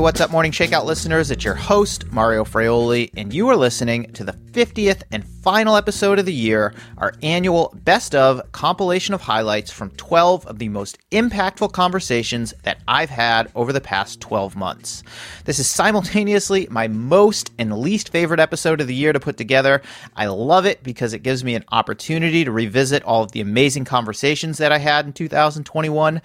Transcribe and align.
what's 0.00 0.20
up, 0.20 0.30
Morning 0.30 0.50
Shakeout 0.50 0.86
listeners? 0.86 1.30
It's 1.30 1.44
your 1.44 1.54
host, 1.54 2.10
Mario 2.10 2.42
Fraioli, 2.42 3.10
and 3.18 3.34
you 3.34 3.46
are 3.50 3.56
listening 3.56 4.10
to 4.14 4.24
the 4.24 4.32
50th 4.32 5.02
and 5.12 5.26
final 5.42 5.76
episode 5.76 6.18
of 6.18 6.24
the 6.24 6.32
year, 6.32 6.72
our 6.96 7.12
annual 7.22 7.70
best 7.84 8.14
of 8.14 8.40
compilation 8.52 9.12
of 9.12 9.20
highlights 9.20 9.70
from 9.70 9.90
12 9.90 10.46
of 10.46 10.58
the 10.58 10.70
most 10.70 10.98
impactful 11.10 11.72
conversations 11.72 12.54
that 12.62 12.80
I've 12.88 13.10
had 13.10 13.52
over 13.54 13.74
the 13.74 13.80
past 13.82 14.22
12 14.22 14.56
months. 14.56 15.02
This 15.44 15.58
is 15.58 15.68
simultaneously 15.68 16.66
my 16.70 16.88
most 16.88 17.52
and 17.58 17.78
least 17.78 18.08
favorite 18.08 18.40
episode 18.40 18.80
of 18.80 18.86
the 18.86 18.94
year 18.94 19.12
to 19.12 19.20
put 19.20 19.36
together. 19.36 19.82
I 20.16 20.26
love 20.28 20.64
it 20.64 20.82
because 20.82 21.12
it 21.12 21.22
gives 21.22 21.44
me 21.44 21.54
an 21.54 21.64
opportunity 21.72 22.42
to 22.44 22.50
revisit 22.50 23.02
all 23.02 23.22
of 23.22 23.32
the 23.32 23.42
amazing 23.42 23.84
conversations 23.84 24.56
that 24.58 24.72
I 24.72 24.78
had 24.78 25.04
in 25.04 25.12
2021. 25.12 26.22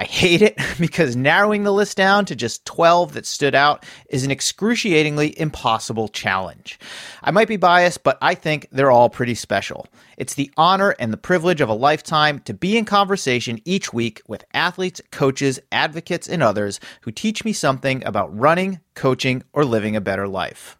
I 0.00 0.04
hate 0.04 0.40
it 0.40 0.58
because 0.80 1.14
narrowing 1.14 1.62
the 1.62 1.72
list 1.72 1.98
down 1.98 2.24
to 2.24 2.34
just 2.34 2.64
12 2.64 3.12
that 3.12 3.26
stood 3.26 3.54
out 3.54 3.84
is 4.08 4.24
an 4.24 4.30
excruciatingly 4.30 5.38
impossible 5.38 6.08
challenge. 6.08 6.78
I 7.22 7.30
might 7.30 7.48
be 7.48 7.58
biased, 7.58 8.02
but 8.02 8.16
I 8.22 8.34
think 8.34 8.66
they're 8.72 8.90
all 8.90 9.10
pretty 9.10 9.34
special. 9.34 9.86
It's 10.16 10.34
the 10.34 10.50
honor 10.56 10.96
and 10.98 11.12
the 11.12 11.18
privilege 11.18 11.60
of 11.60 11.68
a 11.68 11.74
lifetime 11.74 12.38
to 12.40 12.54
be 12.54 12.78
in 12.78 12.86
conversation 12.86 13.60
each 13.66 13.92
week 13.92 14.22
with 14.26 14.44
athletes, 14.54 15.02
coaches, 15.10 15.60
advocates, 15.70 16.28
and 16.30 16.42
others 16.42 16.80
who 17.02 17.12
teach 17.12 17.44
me 17.44 17.52
something 17.52 18.02
about 18.06 18.34
running, 18.36 18.80
coaching, 18.94 19.42
or 19.52 19.66
living 19.66 19.96
a 19.96 20.00
better 20.00 20.26
life. 20.26 20.78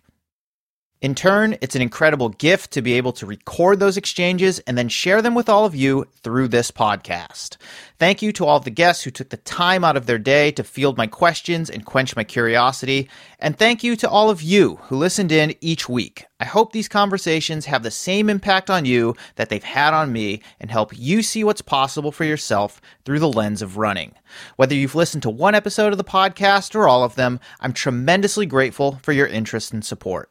In 1.01 1.15
turn, 1.15 1.57
it's 1.63 1.75
an 1.75 1.81
incredible 1.81 2.29
gift 2.29 2.73
to 2.73 2.83
be 2.83 2.93
able 2.93 3.15
to 3.15 3.25
record 3.25 3.81
those 3.81 3.97
exchanges 3.97 4.59
and 4.61 4.77
then 4.77 4.91
share 4.91 5.23
them 5.23 5.35
with 5.35 5.49
all 5.49 5.65
of 5.65 5.75
you 5.75 6.05
through 6.23 6.49
this 6.49 6.71
podcast. 6.71 7.57
Thank 7.99 8.21
you 8.21 8.33
to 8.33 8.45
all 8.45 8.59
of 8.59 8.65
the 8.65 8.71
guests 8.71 9.05
who 9.05 9.11
took 9.11 9.31
the 9.31 9.39
time 9.39 9.83
out 9.83 9.97
of 9.97 10.05
their 10.05 10.19
day 10.19 10.51
to 10.53 10.63
field 10.63 10.99
my 10.99 11.07
questions 11.07 11.71
and 11.71 11.87
quench 11.87 12.17
my 12.17 12.25
curiosity. 12.25 13.09
And 13.39 13.57
thank 13.59 13.83
you 13.83 13.97
to 13.97 14.11
all 14.11 14.29
of 14.29 14.43
you 14.43 14.77
who 14.83 14.97
listened 14.97 15.33
in 15.33 15.55
each 15.63 15.89
week. 15.89 16.27
I 16.39 16.45
hope 16.45 16.73
these 16.73 16.87
conversations 16.87 17.65
have 17.65 17.83
the 17.83 17.91
same 17.91 18.29
impact 18.29 18.69
on 18.69 18.85
you 18.85 19.17
that 19.37 19.49
they've 19.49 19.65
had 19.65 19.95
on 19.95 20.13
me 20.13 20.43
and 20.61 20.71
help 20.71 20.93
you 20.95 21.23
see 21.23 21.45
what's 21.45 21.63
possible 21.63 22.13
for 22.13 22.25
yourself 22.25 22.79
through 23.07 23.21
the 23.21 23.33
lens 23.33 23.63
of 23.63 23.79
running. 23.79 24.13
Whether 24.57 24.75
you've 24.75 24.95
listened 24.95 25.23
to 25.23 25.31
one 25.31 25.55
episode 25.55 25.93
of 25.93 25.99
the 25.99 26.05
podcast 26.05 26.75
or 26.75 26.87
all 26.87 27.05
of 27.05 27.15
them, 27.15 27.41
I'm 27.59 27.73
tremendously 27.73 28.45
grateful 28.45 29.01
for 29.03 29.13
your 29.13 29.27
interest 29.27 29.73
and 29.73 29.83
support. 29.83 30.29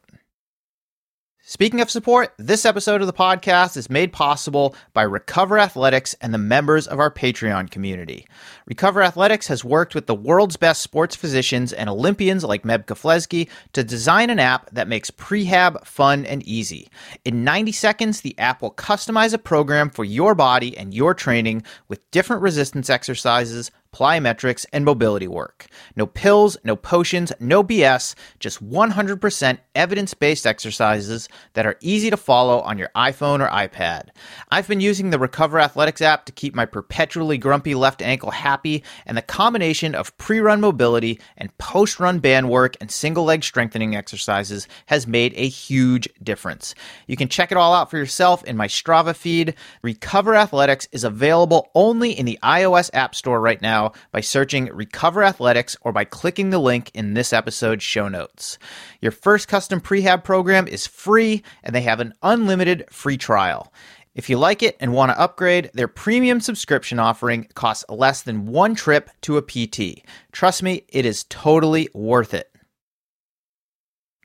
Speaking 1.50 1.80
of 1.80 1.90
support, 1.90 2.32
this 2.38 2.64
episode 2.64 3.00
of 3.00 3.08
the 3.08 3.12
podcast 3.12 3.76
is 3.76 3.90
made 3.90 4.12
possible 4.12 4.76
by 4.92 5.02
Recover 5.02 5.58
Athletics 5.58 6.14
and 6.20 6.32
the 6.32 6.38
members 6.38 6.86
of 6.86 7.00
our 7.00 7.10
Patreon 7.10 7.72
community. 7.72 8.28
Recover 8.66 9.02
Athletics 9.02 9.48
has 9.48 9.64
worked 9.64 9.92
with 9.92 10.06
the 10.06 10.14
world's 10.14 10.56
best 10.56 10.80
sports 10.80 11.16
physicians 11.16 11.72
and 11.72 11.90
Olympians 11.90 12.44
like 12.44 12.62
Meb 12.62 12.84
Keflezighi 12.84 13.48
to 13.72 13.82
design 13.82 14.30
an 14.30 14.38
app 14.38 14.70
that 14.70 14.86
makes 14.86 15.10
prehab 15.10 15.84
fun 15.84 16.24
and 16.24 16.44
easy. 16.44 16.88
In 17.24 17.42
90 17.42 17.72
seconds, 17.72 18.20
the 18.20 18.38
app 18.38 18.62
will 18.62 18.70
customize 18.70 19.34
a 19.34 19.38
program 19.38 19.90
for 19.90 20.04
your 20.04 20.36
body 20.36 20.78
and 20.78 20.94
your 20.94 21.14
training 21.14 21.64
with 21.88 22.08
different 22.12 22.42
resistance 22.42 22.88
exercises, 22.88 23.72
plyometrics, 23.92 24.66
and 24.72 24.84
mobility 24.84 25.26
work. 25.26 25.66
No 25.96 26.06
pills, 26.06 26.56
no 26.64 26.76
potions, 26.76 27.32
no 27.40 27.64
BS, 27.64 28.14
just 28.38 28.64
100% 28.64 29.58
evidence 29.74 30.14
based 30.14 30.46
exercises 30.46 31.28
that 31.54 31.66
are 31.66 31.76
easy 31.80 32.10
to 32.10 32.16
follow 32.16 32.60
on 32.60 32.78
your 32.78 32.90
iPhone 32.94 33.40
or 33.40 33.50
iPad. 33.50 34.08
I've 34.50 34.68
been 34.68 34.80
using 34.80 35.10
the 35.10 35.18
Recover 35.18 35.58
Athletics 35.58 36.02
app 36.02 36.24
to 36.26 36.32
keep 36.32 36.54
my 36.54 36.66
perpetually 36.66 37.38
grumpy 37.38 37.74
left 37.74 38.02
ankle 38.02 38.30
happy, 38.30 38.84
and 39.06 39.16
the 39.16 39.22
combination 39.22 39.94
of 39.94 40.16
pre 40.18 40.40
run 40.40 40.60
mobility 40.60 41.20
and 41.36 41.56
post 41.58 41.98
run 41.98 42.20
band 42.20 42.48
work 42.48 42.76
and 42.80 42.90
single 42.90 43.24
leg 43.24 43.42
strengthening 43.42 43.96
exercises 43.96 44.68
has 44.86 45.06
made 45.06 45.32
a 45.36 45.48
huge 45.48 46.08
difference. 46.22 46.74
You 47.06 47.16
can 47.16 47.28
check 47.28 47.50
it 47.50 47.58
all 47.58 47.74
out 47.74 47.90
for 47.90 47.98
yourself 47.98 48.44
in 48.44 48.56
my 48.56 48.68
Strava 48.68 49.14
feed. 49.14 49.54
Recover 49.82 50.34
Athletics 50.34 50.88
is 50.92 51.04
available 51.04 51.70
only 51.74 52.12
in 52.12 52.26
the 52.26 52.38
iOS 52.42 52.90
App 52.94 53.14
Store 53.14 53.40
right 53.40 53.60
now 53.60 53.79
now 53.80 53.92
by 54.12 54.20
searching 54.20 54.66
Recover 54.66 55.22
Athletics 55.22 55.76
or 55.82 55.92
by 55.92 56.04
clicking 56.04 56.50
the 56.50 56.58
link 56.58 56.90
in 56.94 57.14
this 57.14 57.32
episode's 57.32 57.82
show 57.82 58.08
notes. 58.08 58.58
Your 59.00 59.12
first 59.12 59.48
custom 59.48 59.80
prehab 59.80 60.24
program 60.24 60.68
is 60.68 60.86
free 60.86 61.42
and 61.62 61.74
they 61.74 61.82
have 61.82 62.00
an 62.00 62.14
unlimited 62.22 62.84
free 62.90 63.16
trial. 63.16 63.72
If 64.14 64.28
you 64.28 64.38
like 64.38 64.62
it 64.62 64.76
and 64.80 64.92
want 64.92 65.12
to 65.12 65.20
upgrade, 65.20 65.70
their 65.72 65.88
premium 65.88 66.40
subscription 66.40 66.98
offering 66.98 67.46
costs 67.54 67.84
less 67.88 68.22
than 68.22 68.46
one 68.46 68.74
trip 68.74 69.08
to 69.22 69.38
a 69.38 69.42
PT. 69.42 70.02
Trust 70.32 70.62
me, 70.62 70.84
it 70.88 71.06
is 71.06 71.24
totally 71.24 71.88
worth 71.94 72.34
it. 72.34 72.50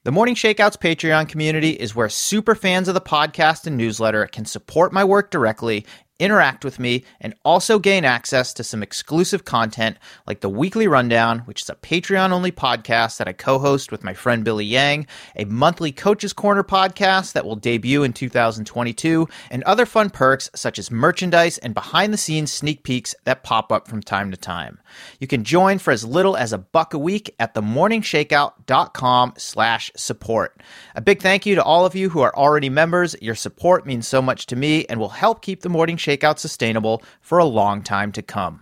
The 0.06 0.12
Morning 0.12 0.36
Shakeouts 0.36 0.78
Patreon 0.78 1.28
community 1.30 1.72
is 1.72 1.96
where 1.96 2.10
super 2.10 2.54
fans 2.54 2.88
of 2.88 2.94
the 2.94 3.02
podcast 3.02 3.66
and 3.66 3.76
newsletter 3.76 4.28
can 4.28 4.46
support 4.46 4.94
my 4.94 5.04
work 5.04 5.32
directly 5.32 5.84
interact 6.20 6.64
with 6.64 6.80
me, 6.80 7.04
and 7.20 7.34
also 7.44 7.80
gain 7.80 8.06
access 8.06 8.54
to 8.54 8.64
some 8.64 8.82
exclusive 8.82 9.46
content 9.46 9.98
like 10.26 10.42
the 10.42 10.50
Weekly 10.50 10.88
Rundown, 10.88 11.40
which 11.40 11.62
is 11.62 11.70
a 11.70 11.76
Patreon 11.76 12.32
only 12.32 12.52
podcast 12.52 13.18
that 13.18 13.28
I 13.28 13.34
co 13.34 13.60
host 13.60 13.92
with 13.92 14.04
my 14.04 14.14
friend 14.14 14.44
Billy 14.44 14.66
Yang, 14.66 15.08
a 15.36 15.46
monthly 15.46 15.92
Coaches 15.92 16.34
Corner 16.34 16.64
podcast 16.64 17.34
that 17.34 17.46
will 17.46 17.56
debut 17.56 18.04
in 18.04 18.14
2022, 18.14 19.28
and 19.52 19.64
other 19.64 19.86
fun 19.86 20.10
perks 20.10 20.50
such 20.56 20.80
as 20.80 20.90
merchandise 20.90 21.58
and 21.58 21.74
behind 21.74 22.14
the 22.14 22.18
scenes 22.18 22.52
sneak 22.52 22.84
peeks 22.84 23.14
that 23.26 23.44
pop 23.44 23.72
up 23.72 23.88
from 23.88 24.02
time 24.02 24.32
to 24.32 24.38
time. 24.38 24.80
You 25.20 25.28
can 25.28 25.44
join 25.44 25.80
for 25.80 25.92
as 25.92 26.06
little 26.06 26.38
as 26.38 26.54
a 26.54 26.58
buck 26.58 26.94
a 26.94 27.00
week 27.00 27.36
at 27.40 27.54
themorningshakeout.com 27.54 29.34
slash 29.38 29.92
support. 29.96 30.62
A 30.96 31.02
big 31.02 31.22
thank 31.22 31.46
you 31.46 31.56
to 31.56 31.64
all 31.64 31.86
of 31.86 31.96
you 31.96 32.10
who 32.10 32.22
are 32.22 32.36
already 32.36 32.70
members. 32.70 33.16
Your 33.22 33.36
support 33.36 33.86
means 33.86 34.08
so 34.08 34.22
much 34.22 34.46
to 34.48 34.56
me 34.56 34.86
and 34.86 35.00
will 35.00 35.10
help 35.10 35.42
keep 35.42 35.62
the 35.62 35.70
Morning 35.70 35.98
Shakeout 36.06 36.38
sustainable 36.38 37.02
for 37.22 37.40
a 37.40 37.46
long 37.46 37.82
time 37.82 38.12
to 38.12 38.22
come. 38.22 38.62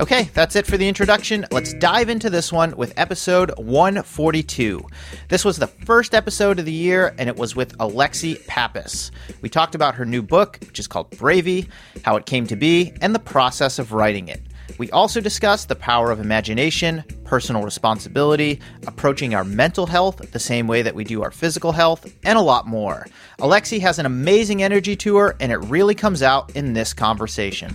Okay, 0.00 0.30
that's 0.32 0.56
it 0.56 0.66
for 0.66 0.78
the 0.78 0.88
introduction. 0.88 1.44
Let's 1.50 1.74
dive 1.74 2.08
into 2.08 2.30
this 2.30 2.50
one 2.50 2.74
with 2.74 2.94
episode 2.96 3.52
142. 3.58 4.82
This 5.28 5.44
was 5.44 5.58
the 5.58 5.66
first 5.66 6.14
episode 6.14 6.58
of 6.58 6.64
the 6.64 6.72
year, 6.72 7.14
and 7.18 7.28
it 7.28 7.36
was 7.36 7.54
with 7.54 7.76
Alexi 7.76 8.46
Pappas. 8.46 9.10
We 9.42 9.50
talked 9.50 9.74
about 9.74 9.96
her 9.96 10.06
new 10.06 10.22
book, 10.22 10.56
which 10.60 10.78
is 10.78 10.86
called 10.86 11.10
Bravey, 11.10 11.68
how 12.02 12.16
it 12.16 12.24
came 12.24 12.46
to 12.46 12.56
be, 12.56 12.94
and 13.02 13.14
the 13.14 13.18
process 13.18 13.78
of 13.78 13.92
writing 13.92 14.28
it. 14.28 14.40
We 14.78 14.90
also 14.90 15.20
discuss 15.20 15.64
the 15.64 15.74
power 15.74 16.10
of 16.10 16.20
imagination, 16.20 17.04
personal 17.24 17.62
responsibility, 17.62 18.60
approaching 18.86 19.34
our 19.34 19.44
mental 19.44 19.86
health 19.86 20.32
the 20.32 20.38
same 20.38 20.66
way 20.66 20.82
that 20.82 20.94
we 20.94 21.04
do 21.04 21.22
our 21.22 21.30
physical 21.30 21.72
health, 21.72 22.12
and 22.24 22.38
a 22.38 22.42
lot 22.42 22.66
more. 22.66 23.06
Alexi 23.38 23.80
has 23.80 23.98
an 23.98 24.06
amazing 24.06 24.62
energy 24.62 24.96
to 24.96 25.16
her, 25.16 25.36
and 25.40 25.52
it 25.52 25.58
really 25.58 25.94
comes 25.94 26.22
out 26.22 26.54
in 26.56 26.72
this 26.72 26.92
conversation. 26.92 27.74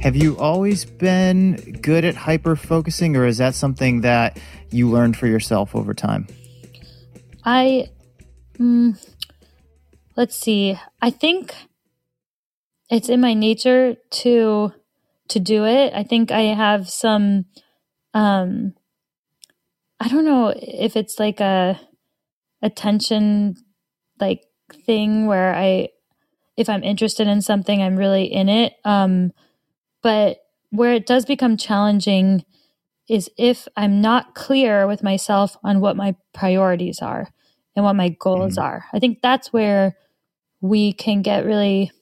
Have 0.00 0.16
you 0.16 0.36
always 0.36 0.84
been 0.84 1.78
good 1.80 2.04
at 2.04 2.14
hyper 2.14 2.56
focusing, 2.56 3.16
or 3.16 3.24
is 3.24 3.38
that 3.38 3.54
something 3.54 4.02
that 4.02 4.38
you 4.70 4.90
learned 4.90 5.16
for 5.16 5.26
yourself 5.26 5.74
over 5.74 5.94
time? 5.94 6.26
I, 7.42 7.90
mm, 8.58 9.02
let's 10.14 10.36
see. 10.36 10.78
I 11.00 11.08
think 11.08 11.54
it's 12.90 13.08
in 13.08 13.20
my 13.20 13.34
nature 13.34 13.96
to 14.10 14.72
to 15.28 15.40
do 15.40 15.64
it. 15.64 15.92
I 15.94 16.02
think 16.02 16.30
I 16.30 16.42
have 16.42 16.88
some 16.88 17.46
um 18.12 18.74
I 20.00 20.08
don't 20.08 20.24
know 20.24 20.52
if 20.56 20.96
it's 20.96 21.18
like 21.18 21.40
a 21.40 21.80
attention 22.62 23.56
like 24.20 24.44
thing 24.86 25.26
where 25.26 25.54
I 25.54 25.88
if 26.56 26.68
I'm 26.68 26.84
interested 26.84 27.26
in 27.26 27.42
something 27.42 27.82
I'm 27.82 27.96
really 27.96 28.24
in 28.24 28.48
it. 28.48 28.74
Um 28.84 29.32
but 30.02 30.38
where 30.70 30.92
it 30.92 31.06
does 31.06 31.24
become 31.24 31.56
challenging 31.56 32.44
is 33.08 33.30
if 33.38 33.68
I'm 33.76 34.00
not 34.00 34.34
clear 34.34 34.86
with 34.86 35.02
myself 35.02 35.56
on 35.62 35.80
what 35.80 35.96
my 35.96 36.16
priorities 36.32 37.00
are 37.00 37.28
and 37.76 37.84
what 37.84 37.94
my 37.94 38.08
goals 38.08 38.56
mm-hmm. 38.56 38.64
are. 38.64 38.84
I 38.92 38.98
think 38.98 39.20
that's 39.22 39.52
where 39.52 39.96
we 40.60 40.92
can 40.92 41.22
get 41.22 41.44
really 41.44 41.92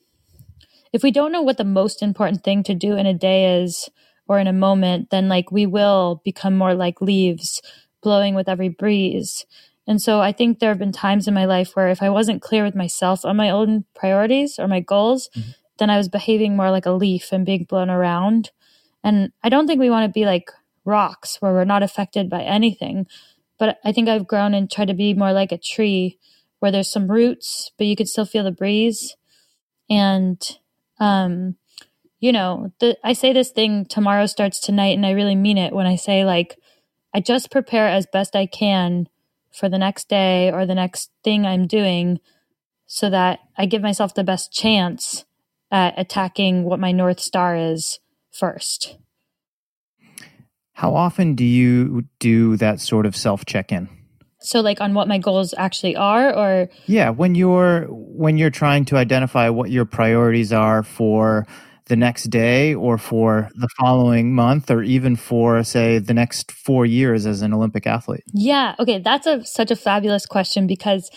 if 0.93 1.03
we 1.03 1.11
don't 1.11 1.33
know 1.33 1.43
what 1.43 1.57
the 1.57 1.65
most 1.65 2.03
important 2.03 2.45
thing 2.45 2.63
to 2.65 2.75
do 2.75 2.97
in 2.97 3.07
a 3.07 3.15
day 3.15 3.63
is 3.63 3.89
or 4.27 4.39
in 4.39 4.47
a 4.47 4.53
moment, 4.53 5.11
then 5.11 5.29
like 5.29 5.51
we 5.51 5.67
will 5.67 6.21
become 6.25 6.57
more 6.57 6.75
like 6.75 7.01
leaves 7.01 7.61
blowing 8.03 8.35
with 8.35 8.49
every 8.49 8.69
breeze. 8.69 9.47
And 9.87 10.01
so 10.01 10.21
I 10.21 10.33
think 10.33 10.59
there 10.59 10.69
have 10.69 10.79
been 10.79 10.93
times 10.93 11.27
in 11.27 11.35
my 11.35 11.45
life 11.45 11.75
where 11.75 11.89
if 11.89 12.03
I 12.03 12.11
wasn't 12.11 12.43
clear 12.43 12.65
with 12.65 12.75
myself 12.75 13.25
on 13.25 13.37
my 13.37 13.51
own 13.51 13.85
priorities 13.95 14.59
or 14.59 14.69
my 14.69 14.81
goals, 14.81 15.29
mm-hmm. 15.35 15.51
then 15.79 15.91
I 15.91 15.97
was 15.97 16.09
behaving 16.09 16.57
more 16.57 16.71
like 16.71 16.87
a 16.87 16.93
leaf 16.93 17.33
and 17.33 17.47
being 17.47 17.65
blown 17.65 17.91
around. 17.91 18.51
And 19.03 19.33
I 19.43 19.49
don't 19.49 19.67
think 19.67 19.81
we 19.81 19.91
want 19.91 20.09
to 20.09 20.13
be 20.13 20.25
like 20.25 20.51
rocks 20.85 21.41
where 21.41 21.53
we're 21.53 21.65
not 21.65 21.83
affected 21.83 22.29
by 22.29 22.43
anything. 22.43 23.07
But 23.59 23.79
I 23.85 23.93
think 23.93 24.09
I've 24.09 24.27
grown 24.27 24.55
and 24.55 24.71
tried 24.71 24.89
to 24.89 24.95
be 24.95 25.15
more 25.15 25.33
like 25.33 25.53
a 25.53 25.59
tree 25.59 26.19
where 26.61 26.71
there's 26.71 26.91
some 26.91 27.11
roots, 27.11 27.73
but 27.77 27.87
you 27.87 27.97
can 27.97 28.07
still 28.07 28.25
feel 28.25 28.45
the 28.45 28.53
breeze. 28.53 29.17
And 29.91 30.41
um, 31.03 31.57
you 32.21 32.31
know, 32.31 32.73
the, 32.79 32.97
I 33.03 33.13
say 33.13 33.33
this 33.33 33.51
thing 33.51 33.85
tomorrow 33.87 34.27
starts 34.27 34.61
tonight, 34.61 34.97
and 34.97 35.05
I 35.05 35.11
really 35.11 35.35
mean 35.35 35.59
it 35.59 35.73
when 35.73 35.87
I 35.87 35.97
say, 35.97 36.25
like, 36.25 36.57
I 37.13 37.21
just 37.21 37.51
prepare 37.51 37.89
as 37.89 38.07
best 38.07 38.37
I 38.37 38.47
can 38.47 39.09
for 39.53 39.69
the 39.69 39.79
next 39.79 40.09
day 40.09 40.53
or 40.53 40.65
the 40.65 40.77
next 40.77 41.11
thing 41.25 41.45
I'm 41.45 41.67
doing 41.67 42.21
so 42.87 43.11
that 43.11 43.41
I 43.59 43.67
give 43.67 43.83
myself 43.83 44.15
the 44.15 44.23
best 44.23 44.53
chance 44.53 45.25
at 45.73 45.95
attacking 45.99 46.63
what 46.63 46.79
my 46.79 46.93
North 46.93 47.19
Star 47.19 47.57
is 47.57 47.99
first. 48.31 48.97
How 50.75 50.95
often 50.95 51.35
do 51.35 51.45
you 51.45 52.05
do 52.21 52.57
that 52.59 52.81
sort 52.81 53.07
of 53.07 53.17
self 53.17 53.45
check 53.45 53.73
in? 53.73 53.89
So 54.43 54.61
like 54.61 54.81
on 54.81 54.95
what 54.95 55.09
my 55.09 55.19
goals 55.19 55.55
actually 55.57 55.97
are 55.97 56.35
or 56.35 56.69
Yeah, 56.87 57.11
when 57.11 57.35
you're 57.35 57.87
when 57.91 58.39
you're 58.39 58.51
trying 58.51 58.85
to 58.87 58.97
identify 58.97 59.49
what 59.49 59.71
your 59.71 59.85
priorities 59.85 60.53
are 60.53 60.83
for 60.83 61.47
the 61.87 61.97
next 61.97 62.25
day 62.31 62.75
or 62.75 62.97
for 62.97 63.51
the 63.57 63.69
following 63.79 64.35
month 64.35 64.71
or 64.71 64.83
even 64.83 65.17
for 65.17 65.63
say 65.65 65.99
the 65.99 66.15
next 66.15 66.53
4 66.53 66.87
years 66.87 67.27
as 67.27 67.43
an 67.43 67.53
Olympic 67.53 67.87
athlete. 67.87 68.23
Yeah, 68.33 68.75
okay, 68.79 68.99
that's 69.01 69.27
a 69.27 69.45
such 69.45 69.71
a 69.71 69.77
fabulous 69.77 70.25
question 70.27 70.67
because 70.67 71.11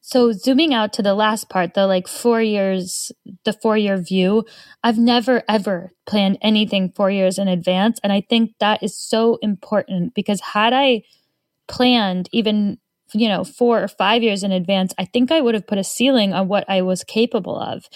so 0.00 0.32
zooming 0.32 0.72
out 0.74 0.92
to 0.94 1.02
the 1.02 1.14
last 1.14 1.48
part, 1.50 1.74
the 1.74 1.86
like 1.86 2.08
4 2.08 2.42
years 2.42 3.12
the 3.44 3.52
4 3.52 3.76
year 3.76 3.96
view, 3.96 4.44
I've 4.82 4.98
never 4.98 5.42
ever 5.48 5.92
planned 6.06 6.38
anything 6.42 6.92
4 6.96 7.10
years 7.10 7.38
in 7.38 7.48
advance 7.48 8.00
and 8.02 8.12
I 8.12 8.22
think 8.28 8.52
that 8.60 8.82
is 8.82 8.98
so 8.98 9.38
important 9.42 10.14
because 10.14 10.40
had 10.40 10.72
I 10.72 11.02
planned 11.68 12.28
even 12.32 12.78
you 13.14 13.28
know 13.28 13.44
four 13.44 13.82
or 13.82 13.88
five 13.88 14.22
years 14.22 14.42
in 14.42 14.52
advance 14.52 14.92
i 14.98 15.04
think 15.04 15.30
i 15.30 15.40
would 15.40 15.54
have 15.54 15.66
put 15.66 15.78
a 15.78 15.84
ceiling 15.84 16.32
on 16.32 16.48
what 16.48 16.64
i 16.68 16.82
was 16.82 17.04
capable 17.04 17.58
of. 17.58 17.88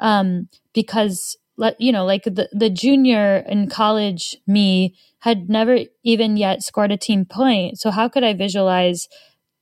Um, 0.00 0.48
because 0.74 1.36
let 1.56 1.80
you 1.80 1.90
know 1.90 2.04
like 2.04 2.22
the, 2.24 2.48
the 2.52 2.70
junior 2.70 3.44
in 3.48 3.68
college 3.68 4.36
me 4.46 4.94
had 5.20 5.50
never 5.50 5.80
even 6.04 6.36
yet 6.36 6.62
scored 6.62 6.92
a 6.92 6.96
team 6.96 7.24
point. 7.24 7.78
So 7.78 7.90
how 7.90 8.08
could 8.08 8.24
i 8.24 8.32
visualize 8.32 9.08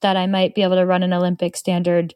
that 0.02 0.16
i 0.16 0.26
might 0.26 0.54
be 0.54 0.62
able 0.62 0.76
to 0.76 0.86
run 0.86 1.02
an 1.02 1.12
olympic 1.12 1.56
standard 1.56 2.14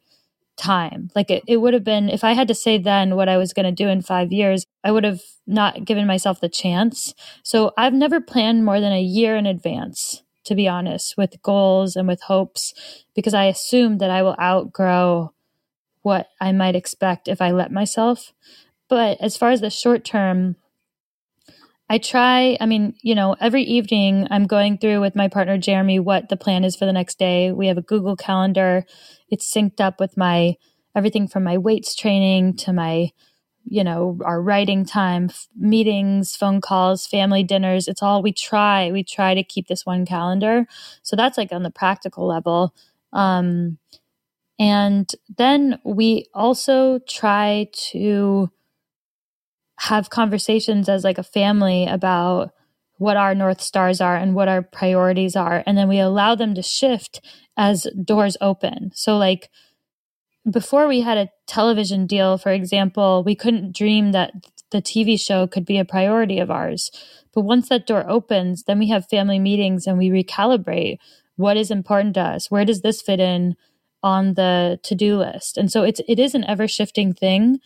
time? 0.59 1.09
Like 1.15 1.31
it, 1.31 1.43
it 1.49 1.59
would 1.59 1.73
have 1.73 1.85
been 1.85 2.11
if 2.11 2.25
i 2.25 2.33
had 2.35 2.49
to 2.49 2.55
say 2.55 2.77
then 2.77 3.17
what 3.17 3.29
i 3.31 3.39
was 3.39 3.55
going 3.55 3.67
to 3.67 3.73
do 3.73 3.89
in 3.89 4.03
five 4.03 4.33
years 4.33 4.67
i 4.85 4.93
would 4.93 5.05
have 5.05 5.23
not 5.47 5.85
given 5.87 6.07
myself 6.07 6.41
the 6.41 6.49
chance. 6.51 7.15
So 7.43 7.73
i've 7.79 7.95
never 7.95 8.21
planned 8.21 8.65
more 8.67 8.81
than 8.81 8.93
a 8.93 9.01
year 9.01 9.37
in 9.37 9.47
advance 9.47 10.23
to 10.45 10.55
be 10.55 10.69
honest, 10.69 11.17
with 11.17 11.43
goals 11.43 11.97
and 11.97 12.09
with 12.09 12.23
hopes, 12.23 12.73
because 13.15 13.35
I 13.35 13.45
assume 13.45 13.99
that 13.99 14.11
I 14.11 14.23
will 14.23 14.37
outgrow 14.41 15.33
what 16.03 16.29
I 16.41 16.53
might 16.53 16.77
expect 16.77 17.29
if 17.29 17.43
I 17.43 17.51
let 17.51 17.73
myself. 17.73 18.33
But 18.89 19.19
as 19.21 19.37
far 19.37 19.51
as 19.51 19.61
the 19.61 19.71
short 19.71 20.05
term, 20.05 20.57
I 21.89 21.99
try, 21.99 22.57
I 22.61 22.67
mean, 22.67 22.95
you 23.03 23.17
know, 23.17 23.35
every 23.41 23.65
evening 23.65 24.29
I'm 24.31 24.47
going 24.47 24.79
through 24.79 25.01
with 25.01 25.17
my 25.17 25.27
partner 25.27 25.59
Jeremy 25.59 25.99
what 25.99 26.29
the 26.29 26.37
plan 26.37 26.63
is 26.65 26.77
for 26.77 26.87
the 26.87 26.93
next 26.93 27.19
day. 27.19 27.51
We 27.51 27.67
have 27.67 27.79
a 27.79 27.83
Google 27.83 28.15
Calendar. 28.15 28.85
It's 29.29 29.53
synced 29.53 29.81
up 29.81 29.99
with 29.99 30.17
my 30.17 30.55
everything 30.95 31.27
from 31.27 31.45
my 31.45 31.59
weights 31.59 31.95
training 31.95 32.57
to 32.59 32.73
my 32.73 33.11
you 33.65 33.85
know, 33.85 34.19
our 34.25 34.41
writing 34.41 34.85
time, 34.85 35.27
f- 35.31 35.49
meetings, 35.57 36.37
phone 36.37 36.61
calls, 36.61 37.07
family 37.07 37.43
dinners. 37.43 37.89
It's 37.89 38.03
all 38.03 38.23
we 38.23 38.33
try. 38.33 38.91
We 38.91 39.05
try 39.05 39.35
to 39.35 39.43
keep 39.43 39.69
this 39.69 39.87
one 39.87 40.07
calendar. 40.07 40.67
So 41.03 41.17
that's 41.17 41.39
like 41.39 41.53
on 41.53 41.63
the 41.63 41.71
practical 41.71 42.27
level. 42.27 42.75
Um, 43.13 43.79
and 44.59 45.11
then 45.37 45.79
we 45.85 46.27
also 46.35 46.99
try 47.09 47.69
to 47.91 48.51
have 49.81 50.11
conversations 50.11 50.89
as 50.89 51.05
like 51.05 51.17
a 51.19 51.23
family 51.23 51.87
about 51.87 52.53
what 52.99 53.17
our 53.17 53.35
north 53.35 53.63
stars 53.63 53.99
are 53.99 54.15
and 54.15 54.35
what 54.35 54.47
our 54.47 54.61
priorities 54.61 55.35
are 55.35 55.63
and 55.67 55.79
then 55.79 55.89
we 55.89 55.99
allow 55.99 56.35
them 56.35 56.55
to 56.55 56.63
shift 56.63 57.23
as 57.57 57.87
doors 58.05 58.37
open 58.43 58.91
so 58.95 59.17
like 59.17 59.49
before 60.51 60.87
we 60.87 61.01
had 61.01 61.17
a 61.17 61.31
television 61.51 62.07
deal, 62.07 62.39
for 62.39 62.53
example, 62.53 63.25
we 63.25 63.35
couldn't 63.35 63.75
dream 63.75 64.13
that 64.13 64.33
the 64.71 64.81
TV 64.81 65.21
show 65.21 65.49
could 65.49 65.67
be 65.67 65.79
a 65.79 65.85
priority 65.85 66.39
of 66.39 66.51
ours. 66.51 66.91
But 67.35 67.41
once 67.43 67.69
that 67.69 67.87
door 67.87 68.09
opens, 68.09 68.63
then 68.65 68.79
we 68.79 68.89
have 68.91 69.09
family 69.09 69.41
meetings 69.41 69.87
and 69.87 69.99
we 69.99 70.11
recalibrate 70.11 70.99
what 71.37 71.57
is 71.57 71.71
important 71.71 72.15
to 72.15 72.21
us. 72.21 72.51
Where 72.51 72.65
does 72.65 72.83
this 72.83 73.03
fit 73.03 73.19
in 73.19 73.57
on 74.03 74.35
the 74.35 74.79
to-do 74.85 75.17
list? 75.17 75.59
And 75.59 75.73
so 75.73 75.83
it's 75.83 76.01
it 76.07 76.21
is 76.21 76.35
an 76.37 76.45
ever-shifting 76.45 77.15
thing. 77.15 77.59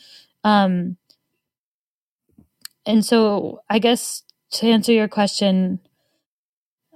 Um, 0.45 0.97
and 2.87 3.05
so 3.05 3.61
I 3.69 3.79
guess 3.79 4.23
to 4.53 4.67
answer 4.67 4.93
your 4.93 5.09
question, 5.09 5.81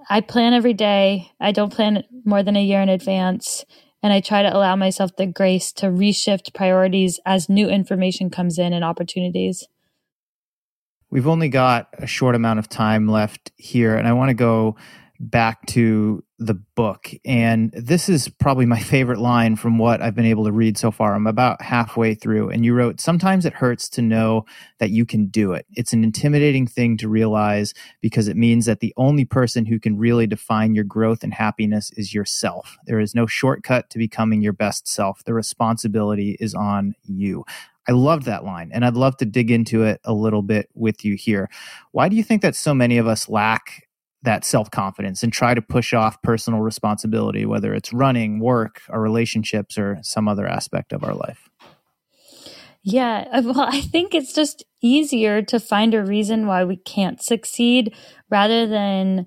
I 0.08 0.22
plan 0.22 0.54
every 0.54 0.74
day. 0.74 1.32
I 1.38 1.52
don't 1.52 1.72
plan 1.72 2.04
more 2.24 2.42
than 2.42 2.56
a 2.56 2.64
year 2.64 2.80
in 2.80 2.88
advance 2.88 3.66
and 4.02 4.12
I 4.12 4.20
try 4.20 4.42
to 4.42 4.54
allow 4.54 4.76
myself 4.76 5.16
the 5.16 5.26
grace 5.26 5.72
to 5.72 5.86
reshift 5.86 6.54
priorities 6.54 7.18
as 7.26 7.48
new 7.48 7.68
information 7.68 8.30
comes 8.30 8.58
in 8.58 8.72
and 8.72 8.84
opportunities. 8.84 9.66
We've 11.10 11.26
only 11.26 11.48
got 11.48 11.88
a 11.94 12.06
short 12.06 12.34
amount 12.34 12.58
of 12.58 12.68
time 12.68 13.08
left 13.08 13.50
here, 13.56 13.96
and 13.96 14.06
I 14.06 14.12
want 14.12 14.28
to 14.28 14.34
go 14.34 14.76
back 15.20 15.66
to 15.66 16.22
the 16.38 16.54
book. 16.54 17.10
And 17.24 17.72
this 17.72 18.08
is 18.08 18.28
probably 18.28 18.66
my 18.66 18.78
favorite 18.80 19.18
line 19.18 19.56
from 19.56 19.78
what 19.78 20.00
I've 20.00 20.14
been 20.14 20.24
able 20.24 20.44
to 20.44 20.52
read 20.52 20.78
so 20.78 20.90
far. 20.90 21.14
I'm 21.14 21.26
about 21.26 21.60
halfway 21.60 22.14
through. 22.14 22.50
And 22.50 22.64
you 22.64 22.74
wrote, 22.74 23.00
Sometimes 23.00 23.44
it 23.44 23.54
hurts 23.54 23.88
to 23.90 24.02
know 24.02 24.44
that 24.78 24.90
you 24.90 25.04
can 25.04 25.26
do 25.26 25.52
it. 25.52 25.66
It's 25.72 25.92
an 25.92 26.04
intimidating 26.04 26.66
thing 26.66 26.96
to 26.98 27.08
realize 27.08 27.74
because 28.00 28.28
it 28.28 28.36
means 28.36 28.66
that 28.66 28.80
the 28.80 28.94
only 28.96 29.24
person 29.24 29.66
who 29.66 29.80
can 29.80 29.98
really 29.98 30.26
define 30.26 30.74
your 30.74 30.84
growth 30.84 31.24
and 31.24 31.34
happiness 31.34 31.90
is 31.96 32.14
yourself. 32.14 32.78
There 32.86 33.00
is 33.00 33.14
no 33.14 33.26
shortcut 33.26 33.90
to 33.90 33.98
becoming 33.98 34.40
your 34.40 34.52
best 34.52 34.86
self. 34.86 35.24
The 35.24 35.34
responsibility 35.34 36.36
is 36.38 36.54
on 36.54 36.94
you. 37.04 37.44
I 37.88 37.92
loved 37.92 38.26
that 38.26 38.44
line, 38.44 38.70
and 38.72 38.84
I'd 38.84 38.94
love 38.94 39.16
to 39.16 39.24
dig 39.24 39.50
into 39.50 39.82
it 39.82 39.98
a 40.04 40.12
little 40.12 40.42
bit 40.42 40.68
with 40.74 41.06
you 41.06 41.14
here. 41.14 41.48
Why 41.92 42.10
do 42.10 42.16
you 42.16 42.22
think 42.22 42.42
that 42.42 42.54
so 42.54 42.74
many 42.74 42.98
of 42.98 43.06
us 43.06 43.30
lack 43.30 43.87
that 44.22 44.44
self 44.44 44.70
confidence 44.70 45.22
and 45.22 45.32
try 45.32 45.54
to 45.54 45.62
push 45.62 45.94
off 45.94 46.20
personal 46.22 46.60
responsibility, 46.60 47.46
whether 47.46 47.72
it's 47.74 47.92
running, 47.92 48.40
work, 48.40 48.82
our 48.88 49.00
relationships, 49.00 49.78
or 49.78 49.98
some 50.02 50.28
other 50.28 50.46
aspect 50.46 50.92
of 50.92 51.04
our 51.04 51.14
life. 51.14 51.48
Yeah, 52.82 53.40
well, 53.40 53.60
I 53.60 53.80
think 53.80 54.14
it's 54.14 54.32
just 54.32 54.64
easier 54.80 55.42
to 55.42 55.60
find 55.60 55.94
a 55.94 56.04
reason 56.04 56.46
why 56.46 56.64
we 56.64 56.76
can't 56.76 57.22
succeed 57.22 57.94
rather 58.30 58.66
than 58.66 59.26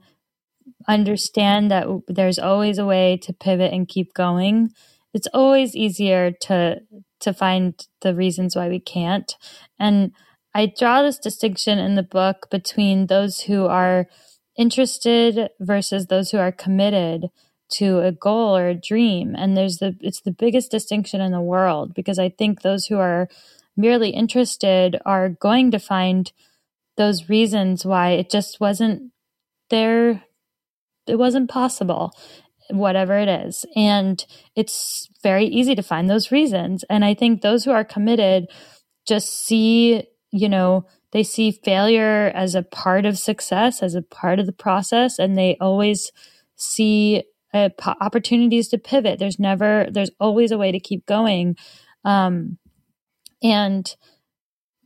understand 0.88 1.70
that 1.72 1.88
there's 2.08 2.40
always 2.40 2.78
a 2.78 2.86
way 2.86 3.18
to 3.24 3.34
pivot 3.34 3.74
and 3.74 3.88
keep 3.88 4.14
going. 4.14 4.72
It's 5.14 5.28
always 5.34 5.76
easier 5.76 6.32
to 6.42 6.82
to 7.20 7.34
find 7.34 7.86
the 8.02 8.16
reasons 8.16 8.56
why 8.56 8.68
we 8.68 8.80
can't. 8.80 9.36
And 9.80 10.12
I 10.56 10.74
draw 10.78 11.04
this 11.04 11.20
distinction 11.20 11.78
in 11.78 11.94
the 11.94 12.04
book 12.04 12.50
between 12.50 13.08
those 13.08 13.42
who 13.42 13.68
are 13.68 14.08
interested 14.58 15.50
versus 15.60 16.08
those 16.08 16.32
who 16.32 16.38
are 16.38 16.52
committed 16.52 17.30
to 17.72 18.00
a 18.00 18.12
goal 18.12 18.56
or 18.56 18.68
a 18.68 18.76
dream. 18.76 19.36
And 19.36 19.56
there's 19.56 19.78
the 19.78 19.96
it's 20.02 20.22
the 20.22 20.32
biggest 20.32 20.72
distinction 20.72 21.22
in 21.22 21.32
the 21.32 21.42
world 21.42 21.94
because 21.94 22.20
i 22.20 22.30
think 22.30 22.62
those 22.62 22.88
who 22.88 22.98
are 22.98 23.30
merely 23.78 24.10
interested 24.10 25.00
are 25.06 25.30
going 25.30 25.72
to 25.72 25.80
find 25.80 26.32
those 26.98 27.30
reasons 27.30 27.86
why 27.86 28.12
it 28.12 28.30
just 28.30 28.60
wasn't 28.60 29.12
there 29.70 30.24
it 31.08 31.16
wasn't 31.16 31.50
possible 31.50 32.14
whatever 32.70 33.18
it 33.18 33.28
is. 33.28 33.66
And 33.76 34.26
it's 34.56 35.10
very 35.24 35.46
easy 35.46 35.76
to 35.76 35.84
find 35.84 36.10
those 36.10 36.32
reasons. 36.32 36.84
And 36.90 37.06
i 37.06 37.14
think 37.14 37.42
those 37.42 37.64
who 37.64 37.72
are 37.72 37.86
committed 37.86 38.48
just 39.08 39.46
see 39.46 40.04
you 40.32 40.50
know 40.50 40.86
they 41.12 41.24
see 41.24 41.52
failure 41.52 42.32
as 42.34 42.56
a 42.56 42.64
part 42.64 43.06
of 43.06 43.18
success, 43.18 43.84
as 43.84 43.96
a 43.96 44.02
part 44.02 44.40
of 44.40 44.46
the 44.46 44.54
process, 44.54 45.20
and 45.20 45.38
they 45.38 45.58
always 45.60 46.12
see 46.56 47.24
uh, 47.54 47.70
opportunities 48.00 48.70
to 48.70 48.78
pivot. 48.78 49.20
There's 49.20 49.40
never, 49.40 49.88
there's 49.92 50.12
always 50.20 50.52
a 50.52 50.58
way 50.58 50.72
to 50.72 50.80
keep 50.80 51.06
going. 51.06 51.58
Um, 52.06 52.58
and 53.44 53.94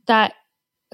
that 0.06 0.34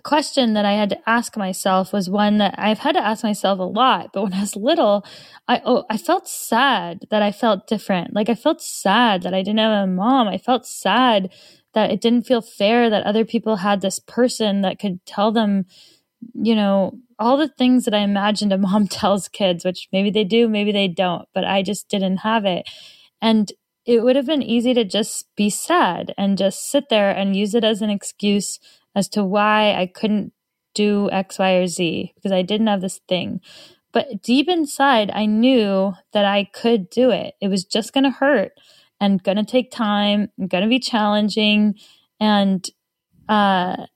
question 0.03 0.55
that 0.55 0.65
I 0.65 0.73
had 0.73 0.91
to 0.91 0.99
ask 1.09 1.37
myself 1.37 1.93
was 1.93 2.11
one 2.11 2.39
that 2.39 2.55
I've 2.59 2.79
had 2.79 2.93
to 2.93 3.05
ask 3.05 3.23
myself 3.23 3.59
a 3.59 3.62
lot. 3.62 4.11
But 4.12 4.23
when 4.23 4.35
I 4.35 4.41
was 4.41 4.57
little, 4.57 5.05
I 5.49 5.61
oh, 5.65 5.85
I 5.91 5.97
felt 5.97 6.29
sad 6.29 7.07
that 7.11 7.23
I 7.23 7.31
felt 7.33 7.67
different. 7.67 8.15
Like 8.15 8.29
I 8.29 8.35
felt 8.35 8.61
sad 8.61 9.23
that 9.23 9.35
I 9.35 9.43
didn't 9.43 9.61
have 9.61 9.85
a 9.85 9.87
mom. 9.87 10.29
I 10.29 10.39
felt 10.39 10.67
sad 10.67 11.31
that 11.75 11.91
it 11.91 12.00
didn't 12.00 12.26
feel 12.26 12.43
fair 12.43 12.91
that 12.91 13.05
other 13.05 13.25
people 13.25 13.57
had 13.57 13.81
this 13.81 13.99
person 13.99 14.61
that 14.62 14.79
could 14.79 15.05
tell 15.07 15.33
them, 15.33 15.67
you 16.35 16.55
know, 16.55 16.99
all 17.19 17.37
the 17.37 17.49
things 17.49 17.85
that 17.85 17.95
I 17.95 17.99
imagined 17.99 18.52
a 18.52 18.59
mom 18.59 18.87
tells 18.88 19.29
kids, 19.29 19.64
which 19.64 19.88
maybe 19.93 20.11
they 20.11 20.25
do, 20.25 20.49
maybe 20.49 20.73
they 20.73 20.88
don't, 20.88 21.29
but 21.35 21.45
I 21.45 21.62
just 21.62 21.88
didn't 21.88 22.19
have 22.19 22.45
it. 22.45 22.69
And 23.21 23.52
it 23.85 24.02
would 24.02 24.17
have 24.17 24.26
been 24.26 24.43
easy 24.43 24.75
to 24.75 24.85
just 24.85 25.26
be 25.37 25.50
sad 25.50 26.14
and 26.17 26.38
just 26.38 26.71
sit 26.71 26.88
there 26.88 27.11
and 27.11 27.35
use 27.35 27.55
it 27.55 27.64
as 27.64 27.83
an 27.83 27.91
excuse 27.91 28.59
as 28.95 29.09
to 29.09 29.25
why 29.25 29.75
I 29.75 29.87
couldn't 29.87 30.33
do 30.75 31.11
X, 31.11 31.38
Y, 31.38 31.52
or 31.52 31.67
Z 31.67 32.12
because 32.14 32.33
I 32.33 32.43
didn't 32.43 32.69
have 32.69 32.81
this 32.81 33.00
thing. 33.09 33.41
But 33.93 34.23
deep 34.23 34.49
inside, 34.49 35.11
I 35.12 35.26
knew 35.26 35.95
that 36.12 36.25
I 36.25 36.45
could 36.45 36.88
do 36.88 37.11
it. 37.11 37.35
It 37.41 37.49
was 37.49 37.64
just 37.64 37.93
going 37.93 38.05
to 38.05 38.11
hurt 38.11 38.52
and 39.03 39.21
going 39.25 39.37
to 39.37 39.45
take 39.45 39.73
time 39.73 40.31
and 40.39 40.49
going 40.49 40.63
to 40.63 40.69
be 40.69 40.79
challenging. 40.79 41.75
And, 42.21 42.65
uh, 43.29 43.87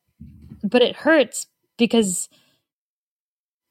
but 0.65 0.83
it 0.83 0.97
hurts 0.97 1.47
because 1.79 2.29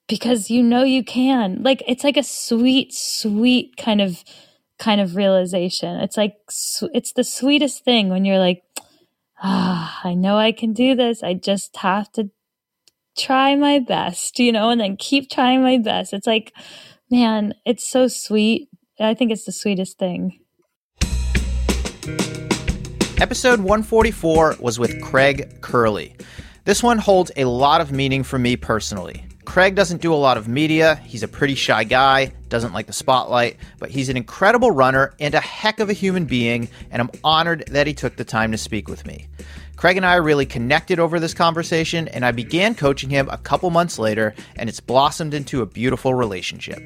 because 0.07 0.49
you 0.49 0.63
know 0.63 0.83
you 0.83 1.03
can. 1.03 1.61
Like 1.61 1.83
it's 1.87 2.05
like 2.05 2.15
a 2.15 2.23
sweet 2.23 2.93
sweet 2.93 3.75
kind 3.75 3.99
of 3.99 4.23
kind 4.79 5.01
of 5.01 5.17
realization. 5.17 5.97
It's 5.97 6.15
like 6.15 6.35
it's 6.93 7.11
the 7.11 7.23
sweetest 7.23 7.83
thing 7.83 8.09
when 8.09 8.23
you're 8.23 8.39
like 8.39 8.63
ah 9.43 9.99
i 10.05 10.13
know 10.13 10.37
i 10.37 10.53
can 10.53 10.71
do 10.71 10.95
this. 10.95 11.21
I 11.21 11.33
just 11.33 11.75
have 11.77 12.09
to 12.13 12.29
try 13.17 13.55
my 13.55 13.79
best 13.79 14.39
you 14.39 14.51
know 14.51 14.69
and 14.69 14.79
then 14.79 14.95
keep 14.95 15.29
trying 15.29 15.61
my 15.61 15.79
best. 15.79 16.13
It's 16.13 16.27
like 16.27 16.53
man 17.11 17.53
it's 17.65 17.85
so 17.85 18.07
sweet. 18.07 18.69
I 18.99 19.13
think 19.13 19.31
it's 19.31 19.45
the 19.45 19.51
sweetest 19.51 19.97
thing 19.97 20.39
episode 23.21 23.59
144 23.59 24.57
was 24.59 24.77
with 24.77 25.01
craig 25.01 25.61
curley 25.61 26.13
this 26.65 26.83
one 26.83 26.97
holds 26.97 27.31
a 27.37 27.45
lot 27.45 27.79
of 27.79 27.91
meaning 27.91 28.23
for 28.23 28.37
me 28.37 28.57
personally 28.57 29.25
Craig 29.45 29.75
doesn't 29.75 30.01
do 30.01 30.13
a 30.13 30.15
lot 30.15 30.37
of 30.37 30.47
media. 30.47 30.95
He's 31.05 31.23
a 31.23 31.27
pretty 31.27 31.55
shy 31.55 31.83
guy, 31.83 32.33
doesn't 32.49 32.73
like 32.73 32.87
the 32.87 32.93
spotlight, 32.93 33.57
but 33.79 33.91
he's 33.91 34.09
an 34.09 34.17
incredible 34.17 34.71
runner 34.71 35.13
and 35.19 35.33
a 35.33 35.39
heck 35.39 35.79
of 35.79 35.89
a 35.89 35.93
human 35.93 36.25
being, 36.25 36.67
and 36.91 37.01
I'm 37.01 37.11
honored 37.23 37.63
that 37.67 37.87
he 37.87 37.93
took 37.93 38.15
the 38.15 38.25
time 38.25 38.51
to 38.51 38.57
speak 38.57 38.89
with 38.89 39.05
me. 39.05 39.27
Craig 39.75 39.97
and 39.97 40.05
I 40.05 40.15
really 40.15 40.45
connected 40.45 40.99
over 40.99 41.19
this 41.19 41.33
conversation, 41.33 42.07
and 42.07 42.25
I 42.25 42.31
began 42.31 42.75
coaching 42.75 43.09
him 43.09 43.29
a 43.29 43.37
couple 43.37 43.69
months 43.69 43.99
later, 43.99 44.33
and 44.55 44.67
it's 44.67 44.79
blossomed 44.79 45.33
into 45.33 45.61
a 45.61 45.65
beautiful 45.65 46.13
relationship. 46.13 46.81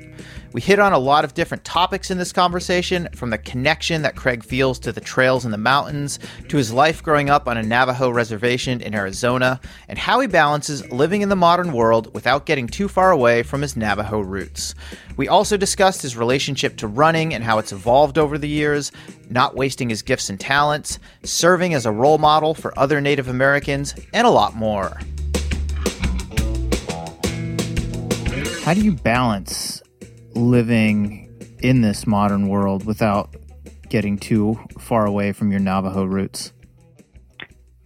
We 0.52 0.62
hit 0.62 0.80
on 0.80 0.94
a 0.94 0.98
lot 0.98 1.24
of 1.24 1.36
different 1.36 1.64
topics 1.64 2.10
in 2.10 2.18
this 2.18 2.32
conversation, 2.32 3.08
from 3.14 3.30
the 3.30 3.38
connection 3.38 4.02
that 4.02 4.16
Craig 4.16 4.44
feels 4.44 4.80
to 4.80 4.92
the 4.92 5.00
trails 5.00 5.46
in 5.46 5.52
the 5.52 5.60
mountains, 5.60 6.18
to 6.48 6.58
his 6.58 6.74
life 6.74 7.04
growing 7.04 7.30
up 7.30 7.48
on 7.48 7.58
a 7.58 7.62
Navajo 7.62 8.10
reservation 8.10 8.82
in 8.82 8.96
Arizona, 8.96 9.62
and 9.88 10.00
how 10.00 10.20
he 10.20 10.28
balances 10.28 10.92
living 10.92 11.22
in 11.22 11.30
the 11.30 11.36
modern 11.36 11.72
world 11.72 12.12
without 12.16 12.48
getting 12.48 12.66
too 12.66 12.88
far 12.88 13.12
away 13.12 13.44
from 13.44 13.62
his 13.62 13.78
Navajo 13.78 14.22
roots. 14.22 14.74
We 15.18 15.28
also 15.28 15.56
discussed 15.56 16.02
his 16.02 16.18
relationship 16.18 16.78
to 16.78 16.88
running 16.88 17.36
and 17.36 17.44
how 17.44 17.60
it's 17.60 17.72
evolved 17.72 18.18
over 18.18 18.40
the 18.40 18.50
years, 18.50 18.92
not 19.30 19.56
wasting 19.56 19.90
his 19.90 20.02
gifts 20.02 20.32
and 20.32 20.40
talents, 20.40 20.98
serving 21.22 21.76
as 21.76 21.86
a 21.86 21.92
role 21.92 22.18
model 22.18 22.56
for 22.56 22.78
other 22.78 23.00
Native 23.00 23.28
Americans, 23.28 23.94
and 24.16 24.26
a 24.26 24.32
lot 24.32 24.56
more. 24.56 25.00
How 28.64 28.74
do 28.74 28.82
you 28.82 28.94
balance 28.94 29.84
living 30.40 31.26
in 31.60 31.82
this 31.82 32.08
modern 32.08 32.48
world 32.48 32.86
without 32.86 33.36
getting 33.90 34.18
too 34.18 34.60
far 34.80 35.06
away 35.06 35.32
from 35.32 35.52
your 35.52 35.60
Navajo 35.60 36.06
roots? 36.06 36.54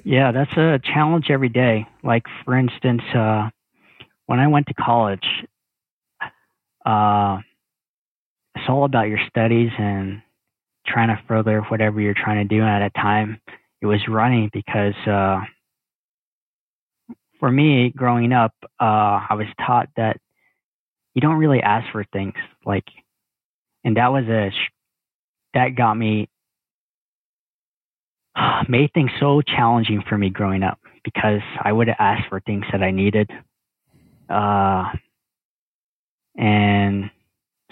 Yeah, 0.04 0.32
that's 0.32 0.52
a 0.58 0.80
challenge 0.84 1.28
every 1.30 1.50
day. 1.50 1.88
Like, 2.04 2.24
for 2.44 2.58
instance, 2.58 3.02
uh, 3.16 3.50
when 4.26 4.40
I 4.40 4.48
went 4.48 4.68
to 4.68 4.74
college, 4.74 5.26
uh, 6.86 7.40
it's 8.56 8.66
all 8.68 8.84
about 8.84 9.08
your 9.08 9.20
studies 9.30 9.72
and 9.78 10.22
trying 10.86 11.08
to 11.08 11.22
further 11.28 11.62
whatever 11.62 12.02
you're 12.02 12.14
trying 12.14 12.48
to 12.48 12.56
do. 12.56 12.62
And 12.62 12.70
at 12.70 12.82
a 12.82 12.90
time, 12.92 13.40
it 13.82 13.86
was 13.86 14.02
running 14.08 14.50
because 14.52 14.96
uh, 15.08 15.40
for 17.40 17.50
me, 17.50 17.92
growing 17.96 18.34
up, 18.34 18.54
uh, 18.80 19.20
I 19.30 19.36
was 19.36 19.48
taught 19.66 19.90
that 19.96 20.18
you 21.14 21.22
don't 21.22 21.38
really 21.38 21.62
ask 21.62 21.92
for 21.92 22.04
things 22.12 22.34
like, 22.66 22.86
and 23.84 23.98
that 23.98 24.12
was 24.12 24.26
a 24.26 24.52
that 25.54 25.76
got 25.76 25.96
me 25.96 26.30
made 28.70 28.92
things 28.94 29.12
so 29.20 29.42
challenging 29.42 30.04
for 30.08 30.18
me 30.18 30.30
growing 30.30 30.64
up 30.64 30.80
because 31.04 31.42
I 31.62 31.72
would 31.72 31.90
ask 31.90 32.28
for 32.30 32.40
things 32.40 32.66
that 32.72 32.82
I 32.82 32.92
needed. 32.92 33.30
Uh, 34.30 34.86
and 36.36 37.12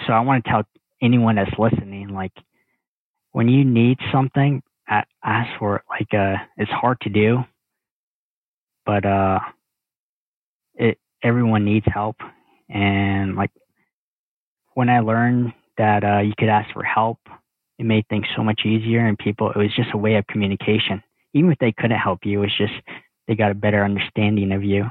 so 0.05 0.13
I 0.13 0.19
want 0.21 0.43
to 0.43 0.49
tell 0.49 0.63
anyone 1.01 1.35
that's 1.35 1.57
listening, 1.57 2.09
like, 2.09 2.33
when 3.31 3.47
you 3.47 3.63
need 3.63 3.97
something, 4.11 4.61
ask 5.23 5.49
for 5.57 5.77
it. 5.77 5.83
Like, 5.89 6.13
uh, 6.13 6.35
it's 6.57 6.71
hard 6.71 6.99
to 7.01 7.09
do, 7.09 7.39
but 8.85 9.05
uh, 9.05 9.39
it 10.75 10.97
everyone 11.23 11.63
needs 11.65 11.85
help, 11.91 12.17
and 12.71 13.35
like 13.35 13.51
when 14.73 14.89
I 14.89 14.99
learned 14.99 15.53
that 15.77 16.03
uh, 16.03 16.19
you 16.19 16.33
could 16.37 16.49
ask 16.49 16.71
for 16.73 16.83
help, 16.83 17.19
it 17.77 17.85
made 17.85 18.07
things 18.07 18.25
so 18.35 18.43
much 18.43 18.61
easier. 18.65 19.05
And 19.05 19.17
people, 19.17 19.51
it 19.51 19.57
was 19.57 19.75
just 19.75 19.89
a 19.93 19.97
way 19.97 20.15
of 20.15 20.27
communication. 20.27 21.03
Even 21.33 21.51
if 21.51 21.59
they 21.59 21.73
couldn't 21.73 21.97
help 21.99 22.19
you, 22.23 22.39
it 22.39 22.41
was 22.41 22.57
just 22.57 22.73
they 23.27 23.35
got 23.35 23.51
a 23.51 23.55
better 23.55 23.83
understanding 23.83 24.51
of 24.51 24.63
you. 24.63 24.85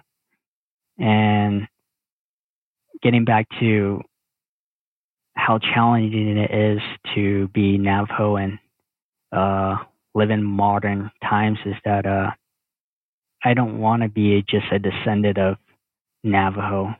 And 0.98 1.66
getting 3.02 3.24
back 3.24 3.46
to 3.60 4.02
how 5.34 5.58
challenging 5.58 6.36
it 6.36 6.50
is 6.50 6.80
to 7.14 7.48
be 7.48 7.78
Navajo 7.78 8.36
and 8.36 8.58
uh, 9.32 9.76
live 10.14 10.30
in 10.30 10.42
modern 10.42 11.10
times 11.22 11.58
is 11.64 11.74
that 11.84 12.04
uh, 12.04 12.30
I 13.42 13.54
don't 13.54 13.78
want 13.78 14.02
to 14.02 14.08
be 14.08 14.44
just 14.48 14.66
a 14.70 14.78
descendant 14.78 15.38
of 15.38 15.56
Navajo 16.22 16.94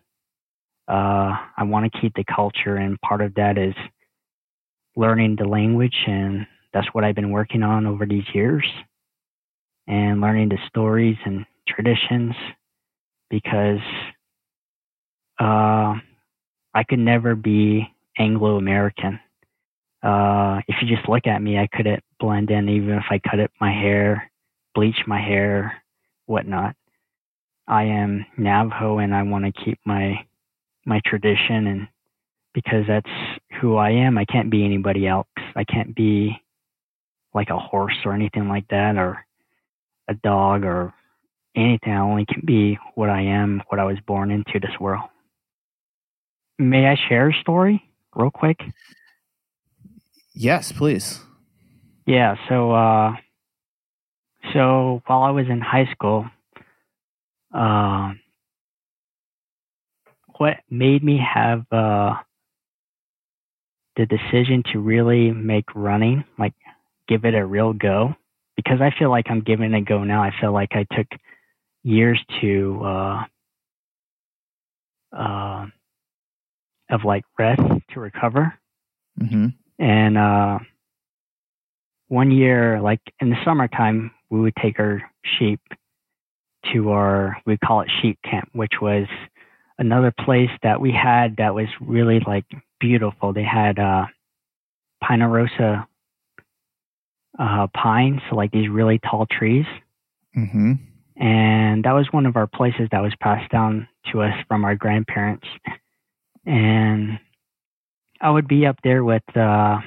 uh, 0.91 1.37
I 1.57 1.63
want 1.63 1.91
to 1.91 2.01
keep 2.01 2.15
the 2.15 2.25
culture, 2.25 2.77
and 2.77 3.01
part 3.01 3.21
of 3.21 3.35
that 3.35 3.57
is 3.57 3.75
learning 4.97 5.37
the 5.37 5.47
language, 5.47 5.97
and 6.07 6.47
that's 6.73 6.89
what 6.93 7.05
I've 7.05 7.15
been 7.15 7.31
working 7.31 7.63
on 7.63 7.87
over 7.87 8.05
these 8.07 8.25
years, 8.35 8.67
and 9.87 10.21
learning 10.21 10.49
the 10.49 10.59
stories 10.67 11.17
and 11.25 11.47
traditions, 11.69 12.35
because 13.31 13.79
uh, 15.39 15.95
I 16.75 16.83
could 16.89 16.99
never 16.99 17.37
be 17.37 17.87
Anglo 18.19 18.57
American. 18.57 19.21
Uh, 20.03 20.61
if 20.67 20.77
you 20.83 20.89
just 20.89 21.09
look 21.09 21.27
at 21.29 21.41
me, 21.41 21.57
I 21.57 21.69
couldn't 21.73 22.03
blend 22.19 22.51
in, 22.51 22.69
even 22.69 22.95
if 22.95 23.05
I 23.11 23.21
cut 23.21 23.39
up 23.39 23.53
my 23.61 23.73
hair, 23.73 24.31
bleach 24.75 24.99
my 25.07 25.21
hair, 25.21 25.83
whatnot. 26.27 26.75
I 27.69 27.85
am 27.85 28.27
Navajo, 28.37 28.99
and 28.99 29.15
I 29.15 29.23
want 29.23 29.45
to 29.45 29.65
keep 29.65 29.79
my 29.85 30.27
my 30.85 31.01
tradition 31.05 31.67
and 31.67 31.89
because 32.55 32.85
that's 32.89 33.11
who 33.61 33.77
I 33.77 33.91
am. 33.91 34.19
I 34.19 34.25
can't 34.25 34.51
be 34.51 34.65
anybody 34.65 35.07
else. 35.07 35.29
I 35.55 35.65
can't 35.65 35.95
be 35.95 36.37
like 37.33 37.51
a 37.51 37.59
horse 37.59 37.97
or 38.05 38.13
anything 38.13 38.49
like 38.49 38.67
that 38.69 38.97
or 38.97 39.25
a 40.09 40.15
dog 40.15 40.65
or 40.65 40.93
anything. 41.55 41.93
I 41.93 42.01
only 42.01 42.27
can 42.27 42.43
be 42.45 42.79
what 42.95 43.09
I 43.09 43.23
am, 43.23 43.63
what 43.69 43.79
I 43.79 43.85
was 43.85 43.99
born 44.07 44.31
into 44.31 44.59
this 44.61 44.79
world. 44.81 45.09
May 46.59 46.87
I 46.87 46.97
share 47.09 47.31
a 47.31 47.41
story 47.41 47.83
real 48.15 48.31
quick? 48.31 48.59
Yes, 50.35 50.73
please. 50.73 51.21
Yeah, 52.07 52.35
so 52.49 52.73
uh 52.73 53.13
so 54.53 55.03
while 55.07 55.23
I 55.23 55.31
was 55.31 55.47
in 55.49 55.61
high 55.61 55.89
school, 55.93 56.27
uh, 57.55 58.13
what 60.41 60.57
made 60.71 61.05
me 61.05 61.19
have 61.19 61.67
uh, 61.71 62.15
the 63.97 64.07
decision 64.07 64.63
to 64.73 64.79
really 64.79 65.31
make 65.31 65.67
running, 65.75 66.25
like 66.39 66.55
give 67.07 67.27
it 67.27 67.35
a 67.35 67.45
real 67.45 67.75
go, 67.75 68.15
because 68.57 68.81
I 68.81 68.91
feel 68.99 69.11
like 69.11 69.27
I'm 69.29 69.43
giving 69.43 69.75
it 69.75 69.77
a 69.77 69.83
go 69.83 70.03
now. 70.03 70.23
I 70.23 70.33
feel 70.41 70.51
like 70.51 70.71
I 70.73 70.87
took 70.97 71.07
years 71.83 72.19
to 72.41 72.81
uh, 72.83 73.25
uh, 75.15 75.67
of 76.89 77.05
like 77.05 77.25
rest 77.39 77.61
to 77.93 78.01
recover, 78.01 78.55
mm-hmm. 79.21 79.49
and 79.79 80.17
uh, 80.17 80.59
one 82.09 82.31
year, 82.31 82.81
like 82.81 83.03
in 83.21 83.29
the 83.29 83.37
summertime, 83.45 84.11
we 84.31 84.41
would 84.41 84.57
take 84.57 84.79
our 84.79 85.03
sheep 85.39 85.61
to 86.73 86.93
our 86.93 87.37
we 87.45 87.59
call 87.59 87.83
it 87.83 87.91
sheep 88.01 88.19
camp, 88.25 88.49
which 88.55 88.81
was 88.81 89.07
another 89.81 90.13
place 90.13 90.51
that 90.63 90.81
we 90.81 90.93
had 90.93 91.39
that 91.39 91.55
was 91.55 91.67
really 91.81 92.21
like 92.25 92.45
beautiful. 92.79 93.33
They 93.33 93.43
had 93.43 93.79
uh, 93.79 94.05
Ponderosa 95.03 95.89
uh, 97.39 97.67
pines, 97.75 98.21
so 98.29 98.37
like 98.37 98.53
these 98.53 98.69
really 98.69 98.99
tall 98.99 99.27
trees. 99.27 99.65
Mm-hmm. 100.37 100.75
And 101.17 101.85
that 101.85 101.93
was 101.93 102.07
one 102.13 102.27
of 102.27 102.37
our 102.37 102.47
places 102.47 102.89
that 102.93 103.03
was 103.03 103.15
passed 103.21 103.51
down 103.51 103.89
to 104.13 104.23
us 104.23 104.35
from 104.47 104.65
our 104.65 104.75
grandparents. 104.75 105.47
And 106.47 107.19
I 108.21 108.31
would 108.31 108.49
be 108.49 108.67
up 108.67 108.77
there 108.85 109.03
with, 109.03 109.23
uh, 109.35 109.79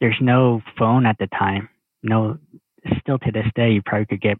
there's 0.00 0.18
no 0.20 0.62
phone 0.78 1.06
at 1.06 1.16
the 1.18 1.26
time. 1.28 1.68
No, 2.02 2.38
still 3.00 3.18
to 3.18 3.30
this 3.30 3.46
day, 3.54 3.72
you 3.72 3.82
probably 3.84 4.06
could 4.06 4.20
get 4.20 4.38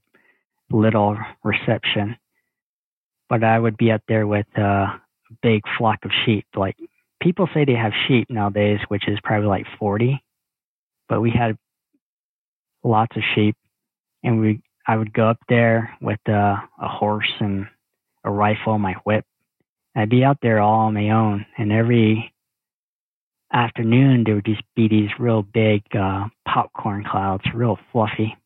little 0.70 1.16
reception 1.44 2.16
but 3.32 3.42
I 3.42 3.58
would 3.58 3.78
be 3.78 3.90
up 3.90 4.02
there 4.08 4.26
with 4.26 4.44
uh, 4.58 4.62
a 4.62 5.00
big 5.40 5.62
flock 5.78 6.04
of 6.04 6.10
sheep. 6.26 6.44
Like 6.54 6.76
people 7.22 7.48
say 7.54 7.64
they 7.64 7.72
have 7.72 7.92
sheep 8.06 8.28
nowadays, 8.28 8.80
which 8.88 9.08
is 9.08 9.18
probably 9.24 9.48
like 9.48 9.64
40, 9.78 10.22
but 11.08 11.22
we 11.22 11.30
had 11.30 11.56
lots 12.84 13.16
of 13.16 13.22
sheep, 13.34 13.56
and 14.22 14.38
we 14.38 14.60
I 14.86 14.98
would 14.98 15.14
go 15.14 15.28
up 15.28 15.38
there 15.48 15.96
with 16.02 16.20
uh, 16.28 16.56
a 16.78 16.88
horse 16.88 17.32
and 17.40 17.68
a 18.22 18.30
rifle, 18.30 18.78
my 18.78 18.96
whip. 19.04 19.24
I'd 19.96 20.10
be 20.10 20.24
out 20.24 20.36
there 20.42 20.60
all 20.60 20.80
on 20.80 20.94
my 20.94 21.08
own, 21.08 21.46
and 21.56 21.72
every 21.72 22.34
afternoon 23.50 24.24
there 24.26 24.34
would 24.34 24.44
just 24.44 24.62
be 24.76 24.88
these 24.88 25.08
real 25.18 25.40
big 25.40 25.84
uh, 25.98 26.26
popcorn 26.46 27.02
clouds, 27.10 27.44
real 27.54 27.78
fluffy. 27.92 28.36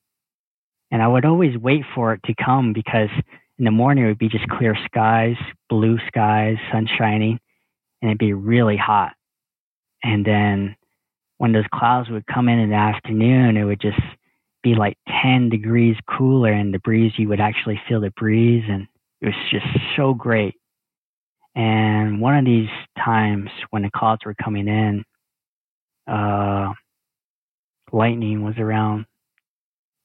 And 0.93 1.03
I 1.03 1.09
would 1.09 1.25
always 1.25 1.59
wait 1.59 1.83
for 1.93 2.13
it 2.13 2.21
to 2.27 2.35
come 2.37 2.73
because 2.73 3.11
in 3.59 3.65
the 3.65 3.71
morning 3.71 4.05
it 4.05 4.09
would 4.09 4.19
be 4.19 4.29
just 4.29 4.49
clear 4.49 4.77
skies, 4.85 5.37
blue 5.69 5.99
skies, 6.09 6.57
sun 6.71 6.87
shining, 6.99 7.39
and 8.01 8.11
it'd 8.11 8.19
be 8.19 8.33
really 8.33 8.77
hot. 8.77 9.13
And 10.05 10.25
then 10.25 10.77
when 11.39 11.53
those 11.53 11.65
clouds 11.73 12.11
would 12.11 12.27
come 12.27 12.49
in 12.49 12.59
in 12.59 12.71
the 12.71 12.77
afternoon, 12.77 13.57
it 13.57 13.65
would 13.65 13.81
just 13.81 14.01
be 14.63 14.75
like 14.75 14.97
10 15.23 15.49
degrees 15.49 15.97
cooler 16.19 16.53
and 16.53 16.73
the 16.73 16.79
breeze, 16.81 17.13
you 17.17 17.29
would 17.29 17.41
actually 17.41 17.81
feel 17.89 18.01
the 18.01 18.13
breeze. 18.17 18.65
And 18.69 18.87
it 19.21 19.27
was 19.27 19.35
just 19.51 19.67
so 19.97 20.15
great. 20.15 20.55
And 21.55 22.21
one 22.21 22.37
of 22.37 22.45
these 22.45 22.69
times 23.03 23.49
when 23.71 23.83
the 23.83 23.91
clouds 23.95 24.23
were 24.25 24.35
coming 24.35 24.69
in, 24.69 25.05
uh, 26.07 26.73
lightning 27.93 28.43
was 28.43 28.57
around 28.59 29.07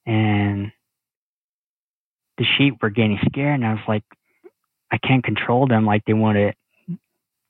and 0.05 0.71
the 2.41 2.47
sheep 2.57 2.81
were 2.81 2.89
getting 2.89 3.19
scared 3.25 3.53
and 3.53 3.65
I 3.65 3.73
was 3.73 3.83
like, 3.87 4.03
I 4.91 4.97
can't 4.97 5.23
control 5.23 5.67
them 5.67 5.85
like 5.85 6.03
they 6.05 6.13
want 6.13 6.37
to 6.37 6.97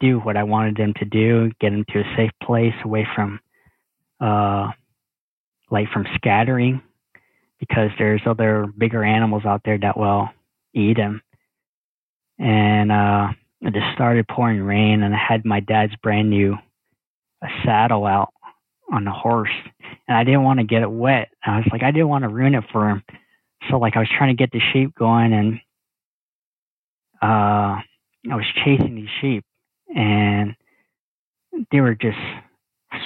do 0.02 0.20
what 0.20 0.36
I 0.36 0.44
wanted 0.44 0.76
them 0.76 0.94
to 0.96 1.06
do, 1.06 1.50
get 1.62 1.70
them 1.70 1.86
to 1.90 2.00
a 2.00 2.16
safe 2.18 2.32
place 2.44 2.74
away 2.84 3.08
from, 3.16 3.40
uh, 4.20 4.72
like 5.70 5.90
from 5.92 6.06
scattering 6.16 6.82
because 7.60 7.90
there's 7.98 8.22
other 8.26 8.68
bigger 8.78 9.04
animals 9.04 9.46
out 9.46 9.62
there 9.64 9.78
that 9.78 9.98
will 9.98 10.28
eat 10.74 10.98
them. 10.98 11.22
And, 12.38 12.92
uh, 12.92 13.30
it 13.62 13.74
just 13.74 13.94
started 13.94 14.28
pouring 14.28 14.62
rain 14.62 15.04
and 15.04 15.16
I 15.16 15.18
had 15.18 15.46
my 15.46 15.62
dad's 15.62 15.96
brand 16.04 16.30
new 16.30 16.58
a 17.42 17.48
saddle 17.64 18.06
out 18.06 18.34
on 18.92 19.06
the 19.06 19.12
horse 19.12 19.50
and 20.08 20.18
I 20.18 20.26
didn't 20.26 20.44
want 20.44 20.60
to 20.60 20.66
get 20.66 20.82
it 20.82 20.92
wet. 20.92 21.30
I 21.46 21.58
was 21.58 21.68
like, 21.72 21.82
I 21.82 21.92
didn't 21.92 22.10
want 22.10 22.24
to 22.24 22.30
ruin 22.30 22.56
it 22.56 22.66
for 22.74 22.90
him. 22.90 23.04
So 23.70 23.77
like 23.77 23.96
I 23.96 24.00
was 24.00 24.10
trying 24.18 24.36
to 24.36 24.41
get 24.41 24.51
the 24.51 24.62
sheep 24.74 24.96
going 24.96 25.34
and 25.34 25.60
uh 27.22 27.82
I 28.30 28.36
was 28.36 28.46
chasing 28.63 28.96
these 28.96 29.10
sheep 29.20 29.44
and 29.96 30.56
they 31.72 31.82
were 31.82 31.96
just 31.96 32.18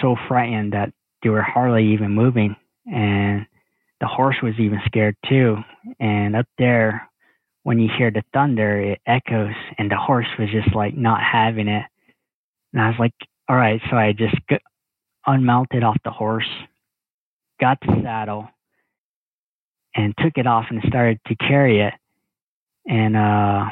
so 0.01 0.15
frightened 0.27 0.73
that 0.73 0.91
they 1.23 1.29
were 1.29 1.41
hardly 1.41 1.93
even 1.93 2.11
moving 2.11 2.55
and 2.85 3.45
the 4.01 4.07
horse 4.07 4.35
was 4.43 4.53
even 4.59 4.81
scared 4.85 5.15
too 5.27 5.57
and 5.99 6.35
up 6.35 6.47
there 6.57 7.09
when 7.65 7.79
you 7.79 7.89
hear 7.97 8.11
the 8.11 8.23
thunder, 8.31 8.79
it 8.79 9.01
echoes, 9.07 9.55
and 9.79 9.89
the 9.89 9.97
horse 9.97 10.27
was 10.37 10.49
just 10.51 10.75
like 10.75 10.95
not 10.95 11.19
having 11.21 11.67
it. 11.67 11.83
And 12.71 12.81
I 12.81 12.89
was 12.89 12.99
like, 12.99 13.13
all 13.49 13.55
right, 13.55 13.81
so 13.89 13.97
I 13.97 14.13
just 14.13 14.35
unmounted 15.25 15.83
off 15.83 15.97
the 16.03 16.11
horse, 16.11 16.47
got 17.59 17.79
the 17.81 17.99
saddle, 18.03 18.47
and 19.95 20.13
took 20.17 20.33
it 20.37 20.47
off 20.47 20.65
and 20.69 20.81
started 20.87 21.19
to 21.27 21.35
carry 21.35 21.81
it, 21.81 21.93
and 22.85 23.15
uh, 23.15 23.65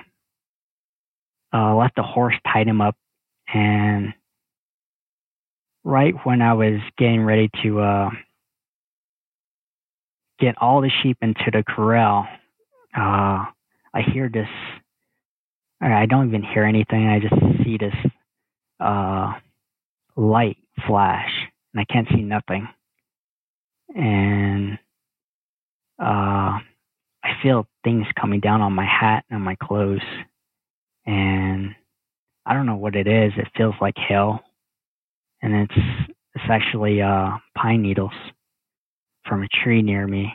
uh, 1.53 1.75
let 1.75 1.91
the 1.95 2.03
horse 2.03 2.35
tied 2.51 2.67
him 2.67 2.81
up. 2.81 2.95
And 3.53 4.13
right 5.83 6.13
when 6.23 6.41
I 6.41 6.53
was 6.53 6.79
getting 6.97 7.23
ready 7.23 7.49
to 7.63 7.79
uh, 7.81 8.09
get 10.39 10.55
all 10.59 10.81
the 10.81 10.91
sheep 11.01 11.17
into 11.21 11.51
the 11.51 11.63
corral, 11.67 12.27
uh, 12.95 13.45
I 13.93 14.01
hear 14.13 14.29
this. 14.29 14.47
I 15.81 16.05
don't 16.05 16.29
even 16.29 16.43
hear 16.43 16.63
anything. 16.63 17.07
I 17.07 17.19
just 17.19 17.35
see 17.65 17.77
this 17.77 17.93
uh, 18.79 19.33
light 20.15 20.57
flash, 20.87 21.29
and 21.73 21.81
I 21.81 21.85
can't 21.91 22.07
see 22.09 22.21
nothing. 22.21 22.67
And 23.93 24.79
uh, 26.03 26.59
I 27.23 27.31
feel 27.43 27.67
things 27.85 28.07
coming 28.21 28.41
down 28.41 28.61
on 28.61 28.73
my 28.73 28.85
hat 28.85 29.25
and 29.31 29.41
my 29.43 29.55
clothes, 29.63 30.01
and 31.05 31.75
I 32.45 32.53
don't 32.55 32.67
know 32.67 32.77
what 32.77 32.95
it 32.95 33.07
is. 33.07 33.33
It 33.37 33.47
feels 33.57 33.75
like 33.81 33.95
hail. 33.97 34.41
and 35.43 35.53
it's 35.55 35.79
it's 36.35 36.45
actually 36.49 37.01
uh, 37.01 37.31
pine 37.57 37.81
needles 37.83 38.13
from 39.25 39.43
a 39.43 39.49
tree 39.63 39.81
near 39.81 40.07
me, 40.07 40.33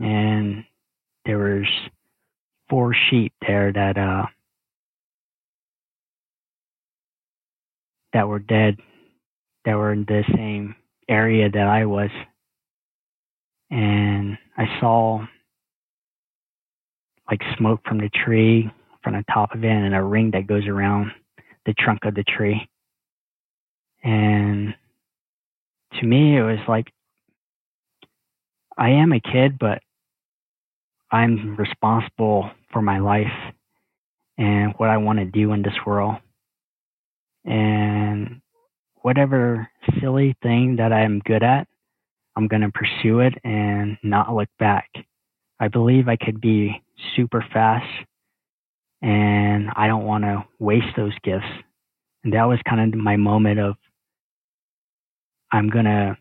and 0.00 0.64
there 1.26 1.38
was 1.38 1.66
four 2.70 2.94
sheep 3.10 3.32
there 3.46 3.72
that 3.72 3.98
uh 3.98 4.26
that 8.12 8.28
were 8.28 8.40
dead 8.40 8.76
that 9.64 9.76
were 9.76 9.92
in 9.92 10.04
the 10.06 10.24
same 10.36 10.74
area 11.08 11.50
that 11.50 11.68
I 11.68 11.86
was 11.86 12.10
and 13.70 14.38
I 14.56 14.64
saw 14.80 15.26
like 17.30 17.40
smoke 17.58 17.80
from 17.86 17.98
the 17.98 18.10
tree 18.10 18.70
from 19.02 19.14
the 19.14 19.24
top 19.32 19.54
of 19.54 19.64
it 19.64 19.70
and 19.70 19.94
a 19.94 20.02
ring 20.02 20.30
that 20.32 20.46
goes 20.46 20.66
around 20.66 21.12
the 21.64 21.74
trunk 21.78 22.00
of 22.04 22.14
the 22.14 22.24
tree 22.24 22.68
and 24.04 24.74
to 26.00 26.06
me 26.06 26.36
it 26.36 26.42
was 26.42 26.58
like 26.68 26.92
I 28.78 28.90
am 28.90 29.12
a 29.12 29.20
kid 29.20 29.58
but 29.58 29.80
I'm 31.10 31.56
responsible 31.56 32.50
for 32.72 32.82
my 32.82 32.98
life 32.98 33.32
and 34.38 34.74
what 34.76 34.90
I 34.90 34.96
want 34.98 35.18
to 35.18 35.24
do 35.24 35.52
in 35.52 35.62
this 35.62 35.74
world. 35.86 36.16
And 37.44 38.40
whatever 39.02 39.68
silly 40.00 40.36
thing 40.42 40.76
that 40.76 40.92
I'm 40.92 41.20
good 41.20 41.42
at, 41.42 41.68
I'm 42.36 42.48
going 42.48 42.62
to 42.62 42.70
pursue 42.70 43.20
it 43.20 43.34
and 43.44 43.96
not 44.02 44.34
look 44.34 44.48
back. 44.58 44.90
I 45.58 45.68
believe 45.68 46.08
I 46.08 46.16
could 46.16 46.40
be 46.40 46.82
super 47.16 47.44
fast 47.52 47.86
and 49.02 49.70
I 49.74 49.86
don't 49.86 50.04
want 50.04 50.24
to 50.24 50.44
waste 50.58 50.96
those 50.96 51.14
gifts. 51.22 51.46
And 52.24 52.32
that 52.32 52.44
was 52.44 52.58
kind 52.68 52.92
of 52.92 52.98
my 52.98 53.16
moment 53.16 53.60
of 53.60 53.76
I'm 55.52 55.70
going 55.70 55.84
to 55.84 56.16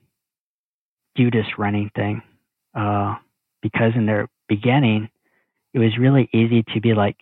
do 1.15 1.31
this 1.31 1.45
running 1.57 1.89
thing. 1.95 2.21
Uh, 2.73 3.15
because 3.61 3.93
in 3.95 4.05
the 4.05 4.27
beginning, 4.47 5.09
it 5.73 5.79
was 5.79 5.97
really 5.97 6.29
easy 6.33 6.63
to 6.73 6.81
be 6.81 6.93
like, 6.93 7.17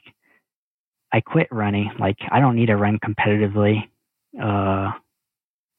I 1.12 1.22
quit 1.22 1.48
running. 1.52 1.92
Like, 2.00 2.18
I 2.32 2.40
don't 2.40 2.56
need 2.56 2.68
to 2.68 2.76
run 2.76 3.00
competitively. 3.00 3.84
Uh, 4.40 4.92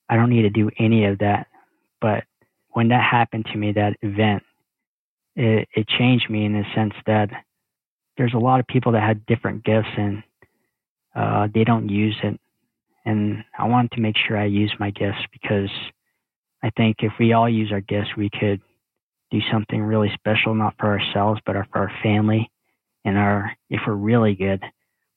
I 0.09 0.17
don't 0.17 0.31
need 0.31 0.43
to 0.43 0.51
do 0.51 0.71
any 0.79 1.05
of 1.07 1.19
that. 1.19 1.49
But 2.01 2.25
when 2.75 2.89
that 2.89 3.03
happened 3.03 3.47
to 3.47 3.57
me, 3.57 3.73
that 3.73 3.97
event, 4.03 4.43
it, 5.37 5.69
it 5.75 5.89
changed 5.89 6.29
me 6.29 6.45
in 6.45 6.53
the 6.53 6.65
sense 6.75 6.93
that 7.07 7.31
there's 8.17 8.35
a 8.35 8.39
lot 8.39 8.61
of 8.61 8.67
people 8.67 8.93
that 8.93 9.03
had 9.03 9.25
different 9.27 9.65
gifts 9.65 9.89
and 9.97 10.23
uh, 11.15 11.49
they 11.55 11.65
don't 11.65 11.89
use 11.89 12.17
it. 12.23 12.39
And 13.05 13.45
I 13.57 13.67
wanted 13.67 13.93
to 13.93 14.01
make 14.01 14.17
sure 14.17 14.37
I 14.37 14.47
use 14.47 14.75
my 14.79 14.91
gifts 14.91 15.21
because 15.33 15.71
I 16.63 16.71
think 16.77 16.97
if 17.01 17.13
we 17.19 17.33
all 17.33 17.49
use 17.49 17.71
our 17.73 17.81
gifts, 17.81 18.11
we 18.17 18.29
could 18.29 18.61
do 19.31 19.39
something 19.53 19.81
really 19.81 20.11
special, 20.15 20.55
not 20.55 20.75
for 20.79 20.99
ourselves, 20.99 21.41
but 21.47 21.55
for 21.73 21.79
our 21.79 21.93
family. 22.03 22.51
And 23.05 23.17
our, 23.17 23.53
if 23.71 23.83
we're 23.87 23.95
really 23.95 24.35
good, 24.35 24.63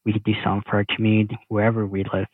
we 0.05 0.13
could 0.13 0.23
do 0.23 0.33
something 0.43 0.63
for 0.69 0.77
our 0.77 0.85
community 0.95 1.37
wherever 1.47 1.87
we 1.87 2.03
live. 2.13 2.27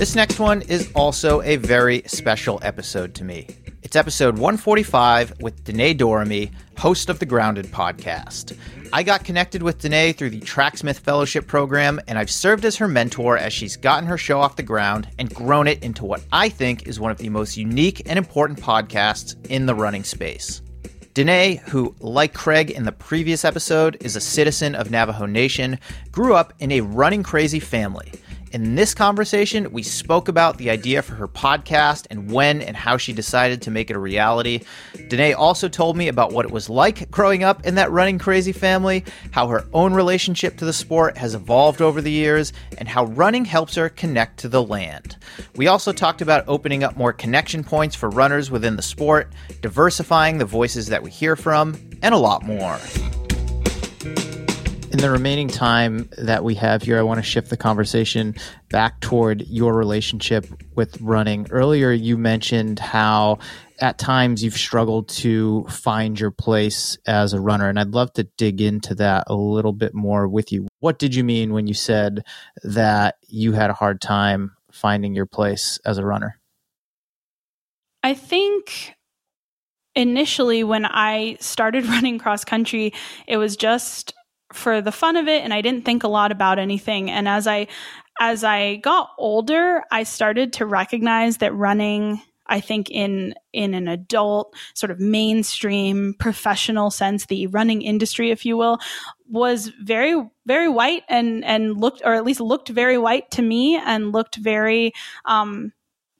This 0.00 0.14
next 0.14 0.38
one 0.40 0.62
is 0.62 0.90
also 0.94 1.42
a 1.42 1.56
very 1.56 2.02
special 2.06 2.58
episode 2.62 3.14
to 3.16 3.22
me. 3.22 3.46
It's 3.82 3.96
episode 3.96 4.38
145 4.38 5.42
with 5.42 5.62
Dinée 5.62 5.94
Dorame, 5.94 6.50
host 6.78 7.10
of 7.10 7.18
the 7.18 7.26
Grounded 7.26 7.66
podcast. 7.66 8.56
I 8.94 9.02
got 9.02 9.24
connected 9.24 9.62
with 9.62 9.78
Dinée 9.78 10.16
through 10.16 10.30
the 10.30 10.40
Tracksmith 10.40 11.00
Fellowship 11.00 11.46
program, 11.46 12.00
and 12.08 12.18
I've 12.18 12.30
served 12.30 12.64
as 12.64 12.76
her 12.76 12.88
mentor 12.88 13.36
as 13.36 13.52
she's 13.52 13.76
gotten 13.76 14.08
her 14.08 14.16
show 14.16 14.40
off 14.40 14.56
the 14.56 14.62
ground 14.62 15.06
and 15.18 15.34
grown 15.34 15.66
it 15.66 15.84
into 15.84 16.06
what 16.06 16.24
I 16.32 16.48
think 16.48 16.88
is 16.88 16.98
one 16.98 17.10
of 17.10 17.18
the 17.18 17.28
most 17.28 17.58
unique 17.58 18.00
and 18.06 18.18
important 18.18 18.58
podcasts 18.58 19.36
in 19.50 19.66
the 19.66 19.74
running 19.74 20.04
space. 20.04 20.62
Dinée, 21.12 21.58
who, 21.68 21.94
like 22.00 22.32
Craig 22.32 22.70
in 22.70 22.84
the 22.84 22.92
previous 22.92 23.44
episode, 23.44 23.98
is 24.00 24.16
a 24.16 24.20
citizen 24.22 24.74
of 24.74 24.90
Navajo 24.90 25.26
Nation, 25.26 25.78
grew 26.10 26.34
up 26.34 26.54
in 26.58 26.72
a 26.72 26.80
running 26.80 27.22
crazy 27.22 27.60
family. 27.60 28.10
In 28.52 28.74
this 28.74 28.94
conversation, 28.94 29.70
we 29.70 29.84
spoke 29.84 30.26
about 30.26 30.58
the 30.58 30.70
idea 30.70 31.02
for 31.02 31.14
her 31.14 31.28
podcast 31.28 32.08
and 32.10 32.32
when 32.32 32.60
and 32.60 32.76
how 32.76 32.96
she 32.96 33.12
decided 33.12 33.62
to 33.62 33.70
make 33.70 33.90
it 33.90 33.96
a 33.96 34.00
reality. 34.00 34.62
Dinée 34.94 35.36
also 35.36 35.68
told 35.68 35.96
me 35.96 36.08
about 36.08 36.32
what 36.32 36.44
it 36.44 36.50
was 36.50 36.68
like 36.68 37.08
growing 37.12 37.44
up 37.44 37.64
in 37.64 37.76
that 37.76 37.92
running 37.92 38.18
crazy 38.18 38.50
family, 38.50 39.04
how 39.30 39.46
her 39.46 39.64
own 39.72 39.94
relationship 39.94 40.56
to 40.56 40.64
the 40.64 40.72
sport 40.72 41.16
has 41.16 41.36
evolved 41.36 41.80
over 41.80 42.02
the 42.02 42.10
years, 42.10 42.52
and 42.76 42.88
how 42.88 43.04
running 43.04 43.44
helps 43.44 43.76
her 43.76 43.88
connect 43.88 44.40
to 44.40 44.48
the 44.48 44.64
land. 44.64 45.16
We 45.54 45.68
also 45.68 45.92
talked 45.92 46.20
about 46.20 46.42
opening 46.48 46.82
up 46.82 46.96
more 46.96 47.12
connection 47.12 47.62
points 47.62 47.94
for 47.94 48.10
runners 48.10 48.50
within 48.50 48.74
the 48.74 48.82
sport, 48.82 49.32
diversifying 49.60 50.38
the 50.38 50.44
voices 50.44 50.88
that 50.88 51.04
we 51.04 51.12
hear 51.12 51.36
from, 51.36 51.76
and 52.02 52.12
a 52.12 52.18
lot 52.18 52.42
more. 52.42 52.80
In 54.90 54.98
the 54.98 55.08
remaining 55.08 55.46
time 55.46 56.10
that 56.18 56.42
we 56.42 56.56
have 56.56 56.82
here, 56.82 56.98
I 56.98 57.02
want 57.02 57.18
to 57.18 57.22
shift 57.22 57.48
the 57.48 57.56
conversation 57.56 58.34
back 58.70 58.98
toward 58.98 59.46
your 59.46 59.72
relationship 59.72 60.46
with 60.74 61.00
running. 61.00 61.46
Earlier, 61.48 61.92
you 61.92 62.18
mentioned 62.18 62.80
how 62.80 63.38
at 63.78 63.98
times 63.98 64.42
you've 64.42 64.56
struggled 64.56 65.08
to 65.10 65.64
find 65.68 66.18
your 66.18 66.32
place 66.32 66.98
as 67.06 67.32
a 67.34 67.40
runner, 67.40 67.68
and 67.68 67.78
I'd 67.78 67.94
love 67.94 68.12
to 68.14 68.24
dig 68.36 68.60
into 68.60 68.96
that 68.96 69.24
a 69.28 69.34
little 69.36 69.72
bit 69.72 69.94
more 69.94 70.26
with 70.26 70.50
you. 70.50 70.66
What 70.80 70.98
did 70.98 71.14
you 71.14 71.22
mean 71.22 71.52
when 71.52 71.68
you 71.68 71.74
said 71.74 72.24
that 72.64 73.14
you 73.28 73.52
had 73.52 73.70
a 73.70 73.74
hard 73.74 74.00
time 74.00 74.56
finding 74.72 75.14
your 75.14 75.26
place 75.26 75.78
as 75.84 75.98
a 75.98 76.04
runner? 76.04 76.40
I 78.02 78.14
think 78.14 78.96
initially 79.94 80.64
when 80.64 80.84
I 80.84 81.36
started 81.38 81.86
running 81.86 82.18
cross 82.18 82.44
country, 82.44 82.92
it 83.28 83.36
was 83.36 83.56
just 83.56 84.14
for 84.52 84.80
the 84.80 84.92
fun 84.92 85.16
of 85.16 85.28
it 85.28 85.42
and 85.42 85.54
I 85.54 85.60
didn't 85.60 85.84
think 85.84 86.02
a 86.02 86.08
lot 86.08 86.32
about 86.32 86.58
anything. 86.58 87.10
And 87.10 87.28
as 87.28 87.46
I 87.46 87.68
as 88.20 88.44
I 88.44 88.76
got 88.76 89.10
older, 89.16 89.82
I 89.90 90.02
started 90.02 90.52
to 90.54 90.66
recognize 90.66 91.38
that 91.38 91.54
running 91.54 92.20
I 92.50 92.60
think 92.60 92.90
in 92.90 93.34
in 93.52 93.74
an 93.74 93.88
adult 93.88 94.54
sort 94.74 94.90
of 94.90 94.98
mainstream 94.98 96.14
professional 96.18 96.90
sense, 96.90 97.26
the 97.26 97.46
running 97.46 97.80
industry, 97.80 98.32
if 98.32 98.44
you 98.44 98.56
will, 98.56 98.78
was 99.28 99.68
very 99.80 100.20
very 100.46 100.68
white 100.68 101.04
and 101.08 101.44
and 101.44 101.80
looked 101.80 102.02
or 102.04 102.14
at 102.14 102.24
least 102.24 102.40
looked 102.40 102.68
very 102.68 102.98
white 102.98 103.30
to 103.32 103.42
me 103.42 103.76
and 103.76 104.12
looked 104.12 104.36
very 104.36 104.92
um, 105.24 105.72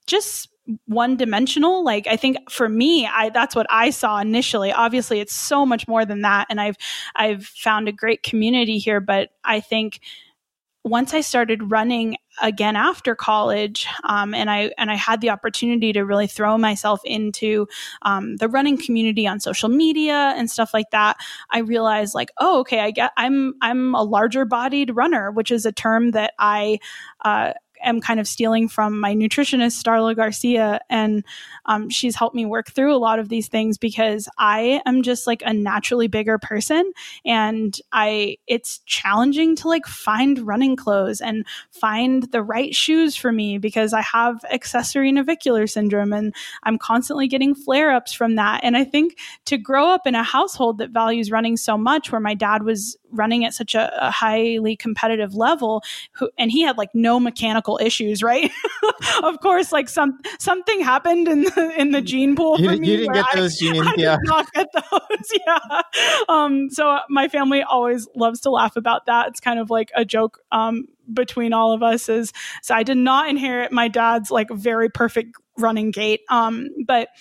just 0.06 0.48
one 0.86 1.16
dimensional 1.16 1.84
like 1.84 2.06
i 2.06 2.16
think 2.16 2.36
for 2.50 2.68
me 2.68 3.06
i 3.06 3.30
that's 3.30 3.54
what 3.54 3.66
i 3.70 3.90
saw 3.90 4.18
initially. 4.18 4.72
Obviously 4.72 5.20
it's 5.20 5.34
so 5.34 5.64
much 5.64 5.86
more 5.88 6.04
than 6.04 6.22
that 6.22 6.46
and 6.50 6.60
i've 6.60 6.76
i've 7.16 7.44
found 7.44 7.88
a 7.88 7.92
great 7.92 8.22
community 8.22 8.78
here 8.78 9.00
but 9.00 9.30
i 9.44 9.60
think 9.60 10.00
once 10.84 11.12
i 11.12 11.20
started 11.20 11.70
running 11.70 12.16
again 12.40 12.74
after 12.74 13.14
college 13.14 13.86
um, 14.04 14.32
and 14.32 14.50
i 14.50 14.70
and 14.78 14.90
i 14.90 14.94
had 14.94 15.20
the 15.20 15.28
opportunity 15.28 15.92
to 15.92 16.02
really 16.02 16.26
throw 16.26 16.56
myself 16.56 17.00
into 17.04 17.66
um, 18.02 18.36
the 18.36 18.48
running 18.48 18.78
community 18.78 19.26
on 19.26 19.40
social 19.40 19.68
media 19.68 20.32
and 20.36 20.50
stuff 20.50 20.72
like 20.72 20.90
that 20.90 21.16
i 21.50 21.58
realized 21.58 22.14
like 22.14 22.30
oh 22.40 22.60
okay 22.60 22.80
i 22.80 22.90
get 22.90 23.12
i'm 23.18 23.54
i'm 23.60 23.94
a 23.94 24.02
larger 24.02 24.44
bodied 24.44 24.94
runner 24.96 25.30
which 25.30 25.50
is 25.50 25.66
a 25.66 25.72
term 25.72 26.12
that 26.12 26.32
i 26.38 26.78
uh, 27.24 27.52
am 27.82 28.00
kind 28.00 28.20
of 28.20 28.26
stealing 28.26 28.68
from 28.68 28.98
my 28.98 29.14
nutritionist, 29.14 29.82
Starla 29.82 30.16
Garcia, 30.16 30.80
and 30.88 31.24
um, 31.66 31.90
she's 31.90 32.16
helped 32.16 32.34
me 32.34 32.46
work 32.46 32.70
through 32.70 32.94
a 32.94 32.98
lot 32.98 33.18
of 33.18 33.28
these 33.28 33.48
things 33.48 33.78
because 33.78 34.28
I 34.38 34.80
am 34.86 35.02
just 35.02 35.26
like 35.26 35.42
a 35.44 35.52
naturally 35.52 36.08
bigger 36.08 36.38
person, 36.38 36.92
and 37.24 37.76
I 37.92 38.36
it's 38.46 38.78
challenging 38.86 39.56
to 39.56 39.68
like 39.68 39.86
find 39.86 40.38
running 40.40 40.76
clothes 40.76 41.20
and 41.20 41.46
find 41.70 42.30
the 42.32 42.42
right 42.42 42.74
shoes 42.74 43.16
for 43.16 43.32
me 43.32 43.58
because 43.58 43.92
I 43.92 44.02
have 44.02 44.44
accessory 44.52 45.12
navicular 45.12 45.66
syndrome 45.66 46.12
and 46.12 46.34
I'm 46.62 46.78
constantly 46.78 47.28
getting 47.28 47.54
flare 47.54 47.92
ups 47.92 48.12
from 48.12 48.36
that. 48.36 48.60
And 48.62 48.76
I 48.76 48.84
think 48.84 49.18
to 49.46 49.58
grow 49.58 49.86
up 49.86 50.06
in 50.06 50.14
a 50.14 50.22
household 50.22 50.78
that 50.78 50.90
values 50.90 51.30
running 51.30 51.56
so 51.56 51.76
much, 51.76 52.12
where 52.12 52.20
my 52.20 52.34
dad 52.34 52.62
was 52.62 52.96
running 53.12 53.44
at 53.44 53.54
such 53.54 53.74
a, 53.74 53.92
a 54.06 54.10
highly 54.10 54.76
competitive 54.76 55.34
level, 55.34 55.82
who, 56.12 56.30
and 56.38 56.50
he 56.50 56.62
had 56.62 56.78
like 56.78 56.90
no 56.94 57.20
mechanical 57.20 57.78
issues, 57.82 58.22
right? 58.22 58.50
of 59.22 59.40
course, 59.40 59.72
like 59.72 59.88
some 59.88 60.18
something 60.38 60.80
happened 60.80 61.28
in 61.28 61.42
the 61.42 61.74
in 61.76 61.92
the 61.92 62.00
gene 62.00 62.36
pool 62.36 62.58
you, 62.58 62.70
for 62.70 62.76
me. 62.76 62.90
You 62.90 62.96
didn't 62.98 63.14
get 63.14 63.26
those 63.34 63.58
genes, 63.58 63.80
I 63.86 63.94
yeah. 63.96 64.16
Did 64.16 64.28
not 64.28 64.52
get 64.52 64.68
those, 64.74 65.38
yeah. 65.46 65.82
Um, 66.28 66.70
so 66.70 66.98
my 67.08 67.28
family 67.28 67.62
always 67.62 68.08
loves 68.14 68.40
to 68.40 68.50
laugh 68.50 68.76
about 68.76 69.06
that. 69.06 69.28
It's 69.28 69.40
kind 69.40 69.58
of 69.58 69.70
like 69.70 69.90
a 69.94 70.04
joke 70.04 70.38
um, 70.52 70.86
between 71.12 71.52
all 71.52 71.72
of 71.72 71.82
us. 71.82 72.08
Is 72.08 72.32
so 72.62 72.74
I 72.74 72.82
did 72.82 72.98
not 72.98 73.28
inherit 73.28 73.72
my 73.72 73.88
dad's 73.88 74.30
like 74.30 74.48
very 74.50 74.88
perfect 74.88 75.36
running 75.58 75.90
gait, 75.90 76.20
um, 76.30 76.68
but 76.86 77.08
uh, 77.08 77.12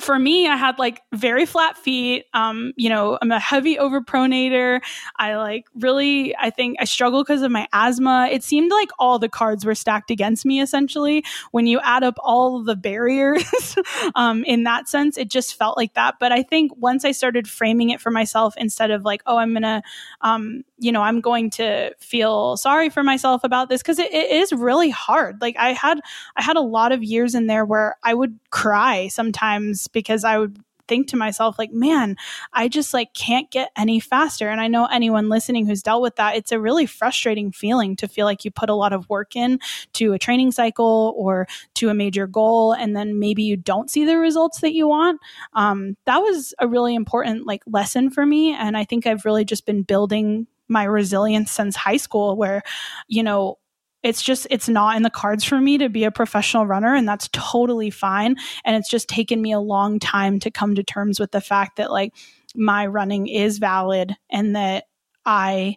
for 0.00 0.18
me, 0.18 0.46
I 0.46 0.56
had 0.56 0.78
like 0.78 1.02
very 1.12 1.44
flat 1.44 1.76
feet. 1.76 2.26
Um, 2.34 2.72
you 2.76 2.88
know, 2.88 3.18
I'm 3.20 3.32
a 3.32 3.40
heavy 3.40 3.76
overpronator. 3.76 4.80
I 5.16 5.34
like 5.36 5.66
really, 5.74 6.36
I 6.36 6.50
think 6.50 6.76
I 6.80 6.84
struggle 6.84 7.22
because 7.24 7.42
of 7.42 7.50
my 7.50 7.66
asthma. 7.72 8.28
It 8.30 8.44
seemed 8.44 8.70
like 8.70 8.90
all 9.00 9.18
the 9.18 9.28
cards 9.28 9.64
were 9.64 9.74
stacked 9.74 10.10
against 10.10 10.46
me 10.46 10.60
essentially. 10.60 11.24
When 11.50 11.66
you 11.66 11.80
add 11.82 12.04
up 12.04 12.14
all 12.20 12.62
the 12.62 12.76
barriers 12.76 13.76
um, 14.14 14.44
in 14.44 14.62
that 14.64 14.88
sense, 14.88 15.18
it 15.18 15.28
just 15.28 15.54
felt 15.54 15.76
like 15.76 15.94
that. 15.94 16.16
But 16.20 16.30
I 16.30 16.44
think 16.44 16.72
once 16.76 17.04
I 17.04 17.10
started 17.10 17.48
framing 17.48 17.90
it 17.90 18.00
for 18.00 18.12
myself 18.12 18.54
instead 18.56 18.92
of 18.92 19.04
like, 19.04 19.22
oh, 19.26 19.36
I'm 19.36 19.52
going 19.52 19.62
to, 19.62 19.82
um, 20.20 20.62
you 20.78 20.92
know, 20.92 21.02
I'm 21.02 21.20
going 21.20 21.50
to 21.50 21.92
feel 21.98 22.56
sorry 22.56 22.88
for 22.88 23.02
myself 23.02 23.42
about 23.42 23.68
this 23.68 23.82
because 23.82 23.98
it, 23.98 24.12
it 24.12 24.30
is 24.30 24.52
really 24.52 24.90
hard. 24.90 25.40
Like 25.40 25.56
I 25.58 25.72
had, 25.72 26.00
I 26.36 26.42
had 26.42 26.56
a 26.56 26.60
lot 26.60 26.92
of 26.92 27.02
years 27.02 27.34
in 27.34 27.48
there 27.48 27.64
where 27.64 27.96
I 28.04 28.14
would 28.14 28.38
cry 28.50 29.08
sometimes 29.08 29.71
times 29.72 29.88
because 29.88 30.24
I 30.24 30.38
would 30.38 30.58
think 30.88 31.06
to 31.06 31.16
myself 31.16 31.60
like 31.60 31.72
man 31.72 32.16
i 32.52 32.66
just 32.66 32.92
like 32.92 33.14
can't 33.14 33.52
get 33.52 33.70
any 33.76 34.00
faster. 34.00 34.48
And 34.48 34.60
i 34.60 34.66
know 34.66 34.86
anyone 34.86 35.28
listening 35.28 35.64
who's 35.64 35.80
dealt 35.80 36.02
with 36.02 36.16
that 36.16 36.34
it's 36.34 36.50
a 36.50 36.58
really 36.58 36.86
frustrating 36.86 37.52
feeling 37.52 37.94
to 37.96 38.08
feel 38.08 38.26
like 38.26 38.44
you 38.44 38.50
put 38.50 38.68
a 38.68 38.74
lot 38.74 38.92
of 38.92 39.08
work 39.08 39.36
in 39.36 39.60
to 39.92 40.12
a 40.12 40.18
training 40.18 40.50
cycle 40.50 41.14
or 41.16 41.46
to 41.76 41.88
a 41.88 41.94
major 41.94 42.26
goal 42.26 42.72
and 42.72 42.96
then 42.96 43.20
maybe 43.20 43.44
you 43.44 43.56
don't 43.56 43.90
see 43.90 44.04
the 44.04 44.18
results 44.18 44.60
that 44.60 44.74
you 44.74 44.88
want. 44.88 45.20
Um, 45.54 45.96
that 46.04 46.18
was 46.18 46.52
a 46.58 46.66
really 46.66 46.96
important 46.96 47.46
like 47.46 47.62
lesson 47.66 48.10
for 48.10 48.26
me 48.26 48.52
and 48.52 48.76
i 48.76 48.84
think 48.84 49.06
i've 49.06 49.24
really 49.24 49.44
just 49.44 49.64
been 49.64 49.82
building 49.82 50.48
my 50.68 50.82
resilience 50.82 51.52
since 51.52 51.76
high 51.76 51.96
school 51.96 52.36
where 52.36 52.62
you 53.06 53.22
know 53.22 53.56
it's 54.02 54.22
just 54.22 54.46
it's 54.50 54.68
not 54.68 54.96
in 54.96 55.02
the 55.02 55.10
cards 55.10 55.44
for 55.44 55.60
me 55.60 55.78
to 55.78 55.88
be 55.88 56.04
a 56.04 56.10
professional 56.10 56.66
runner 56.66 56.94
and 56.94 57.06
that's 57.08 57.28
totally 57.32 57.90
fine 57.90 58.36
and 58.64 58.76
it's 58.76 58.90
just 58.90 59.08
taken 59.08 59.40
me 59.40 59.52
a 59.52 59.60
long 59.60 59.98
time 59.98 60.38
to 60.40 60.50
come 60.50 60.74
to 60.74 60.82
terms 60.82 61.20
with 61.20 61.30
the 61.32 61.40
fact 61.40 61.76
that 61.76 61.90
like 61.90 62.14
my 62.54 62.86
running 62.86 63.26
is 63.26 63.58
valid 63.58 64.14
and 64.30 64.56
that 64.56 64.84
i 65.24 65.76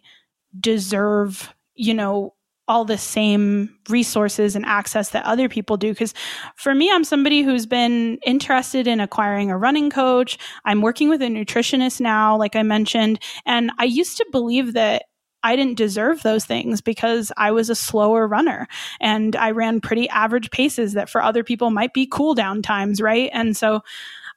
deserve 0.60 1.54
you 1.74 1.94
know 1.94 2.32
all 2.68 2.84
the 2.84 2.98
same 2.98 3.76
resources 3.88 4.56
and 4.56 4.66
access 4.66 5.10
that 5.10 5.24
other 5.24 5.48
people 5.48 5.76
do. 5.76 5.90
Because 5.92 6.14
for 6.56 6.74
me, 6.74 6.90
I'm 6.90 7.04
somebody 7.04 7.42
who's 7.42 7.66
been 7.66 8.18
interested 8.26 8.86
in 8.86 8.98
acquiring 9.00 9.50
a 9.50 9.58
running 9.58 9.90
coach. 9.90 10.36
I'm 10.64 10.82
working 10.82 11.08
with 11.08 11.22
a 11.22 11.26
nutritionist 11.26 12.00
now, 12.00 12.36
like 12.36 12.56
I 12.56 12.62
mentioned. 12.62 13.22
And 13.44 13.70
I 13.78 13.84
used 13.84 14.16
to 14.16 14.26
believe 14.32 14.72
that 14.72 15.04
I 15.42 15.54
didn't 15.56 15.76
deserve 15.76 16.22
those 16.22 16.44
things 16.44 16.80
because 16.80 17.30
I 17.36 17.52
was 17.52 17.70
a 17.70 17.74
slower 17.74 18.26
runner 18.26 18.66
and 19.00 19.36
I 19.36 19.52
ran 19.52 19.80
pretty 19.80 20.08
average 20.08 20.50
paces 20.50 20.94
that 20.94 21.08
for 21.08 21.22
other 21.22 21.44
people 21.44 21.70
might 21.70 21.94
be 21.94 22.06
cool 22.06 22.34
down 22.34 22.62
times, 22.62 23.00
right? 23.00 23.30
And 23.32 23.56
so 23.56 23.82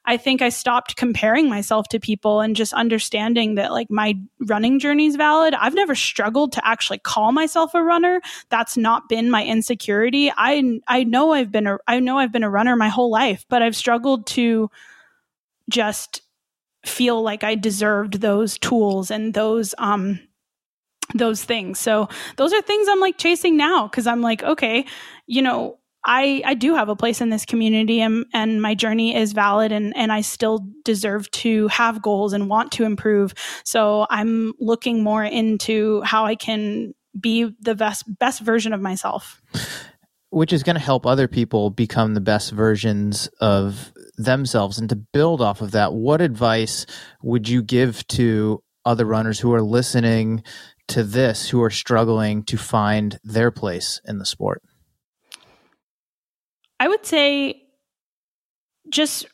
I 0.06 0.16
think 0.16 0.40
I 0.40 0.48
stopped 0.48 0.96
comparing 0.96 1.48
myself 1.48 1.88
to 1.88 2.00
people 2.00 2.40
and 2.40 2.56
just 2.56 2.72
understanding 2.72 3.56
that 3.56 3.70
like 3.72 3.90
my 3.90 4.18
running 4.40 4.78
journey 4.78 5.06
is 5.06 5.16
valid. 5.16 5.54
I've 5.54 5.74
never 5.74 5.94
struggled 5.94 6.52
to 6.52 6.66
actually 6.66 6.98
call 6.98 7.32
myself 7.32 7.74
a 7.74 7.82
runner. 7.82 8.20
That's 8.48 8.76
not 8.76 9.08
been 9.08 9.30
my 9.30 9.44
insecurity. 9.44 10.32
I 10.36 10.80
I 10.88 11.04
know 11.04 11.32
I've 11.32 11.52
been 11.52 11.66
a 11.66 11.78
I 11.86 12.00
know 12.00 12.18
I've 12.18 12.32
been 12.32 12.44
a 12.44 12.50
runner 12.50 12.76
my 12.76 12.88
whole 12.88 13.10
life, 13.10 13.44
but 13.48 13.62
I've 13.62 13.76
struggled 13.76 14.26
to 14.28 14.70
just 15.68 16.22
feel 16.84 17.20
like 17.22 17.44
I 17.44 17.54
deserved 17.54 18.20
those 18.20 18.58
tools 18.58 19.10
and 19.10 19.34
those 19.34 19.74
um 19.76 20.18
those 21.14 21.44
things. 21.44 21.78
So 21.78 22.08
those 22.36 22.52
are 22.52 22.62
things 22.62 22.88
I'm 22.88 23.00
like 23.00 23.18
chasing 23.18 23.56
now 23.56 23.86
because 23.86 24.06
I'm 24.06 24.20
like, 24.20 24.42
okay, 24.42 24.84
you 25.26 25.42
know, 25.42 25.78
I 26.04 26.42
I 26.44 26.54
do 26.54 26.74
have 26.74 26.88
a 26.88 26.96
place 26.96 27.20
in 27.20 27.30
this 27.30 27.44
community 27.44 28.00
and 28.00 28.24
and 28.32 28.62
my 28.62 28.74
journey 28.74 29.14
is 29.14 29.32
valid 29.32 29.72
and 29.72 29.94
and 29.96 30.12
I 30.12 30.22
still 30.22 30.66
deserve 30.84 31.30
to 31.32 31.68
have 31.68 32.00
goals 32.00 32.32
and 32.32 32.48
want 32.48 32.72
to 32.72 32.84
improve. 32.84 33.34
So 33.64 34.06
I'm 34.08 34.54
looking 34.58 35.02
more 35.02 35.24
into 35.24 36.00
how 36.02 36.24
I 36.24 36.36
can 36.36 36.94
be 37.18 37.54
the 37.60 37.74
best 37.74 38.04
best 38.18 38.40
version 38.40 38.72
of 38.72 38.80
myself. 38.80 39.42
Which 40.30 40.52
is 40.52 40.62
going 40.62 40.76
to 40.76 40.80
help 40.80 41.06
other 41.06 41.26
people 41.26 41.70
become 41.70 42.14
the 42.14 42.20
best 42.20 42.52
versions 42.52 43.28
of 43.40 43.92
themselves 44.16 44.78
and 44.78 44.88
to 44.88 44.96
build 44.96 45.42
off 45.42 45.60
of 45.60 45.72
that. 45.72 45.92
What 45.92 46.20
advice 46.20 46.86
would 47.20 47.48
you 47.48 47.62
give 47.62 48.06
to 48.08 48.62
other 48.84 49.04
runners 49.04 49.40
who 49.40 49.52
are 49.52 49.62
listening 49.62 50.44
to 50.90 51.04
this 51.04 51.48
who 51.48 51.62
are 51.62 51.70
struggling 51.70 52.42
to 52.44 52.56
find 52.56 53.18
their 53.24 53.50
place 53.50 54.00
in 54.04 54.18
the 54.18 54.26
sport? 54.26 54.62
I 56.78 56.88
would 56.88 57.04
say 57.04 57.62
just 58.88 59.26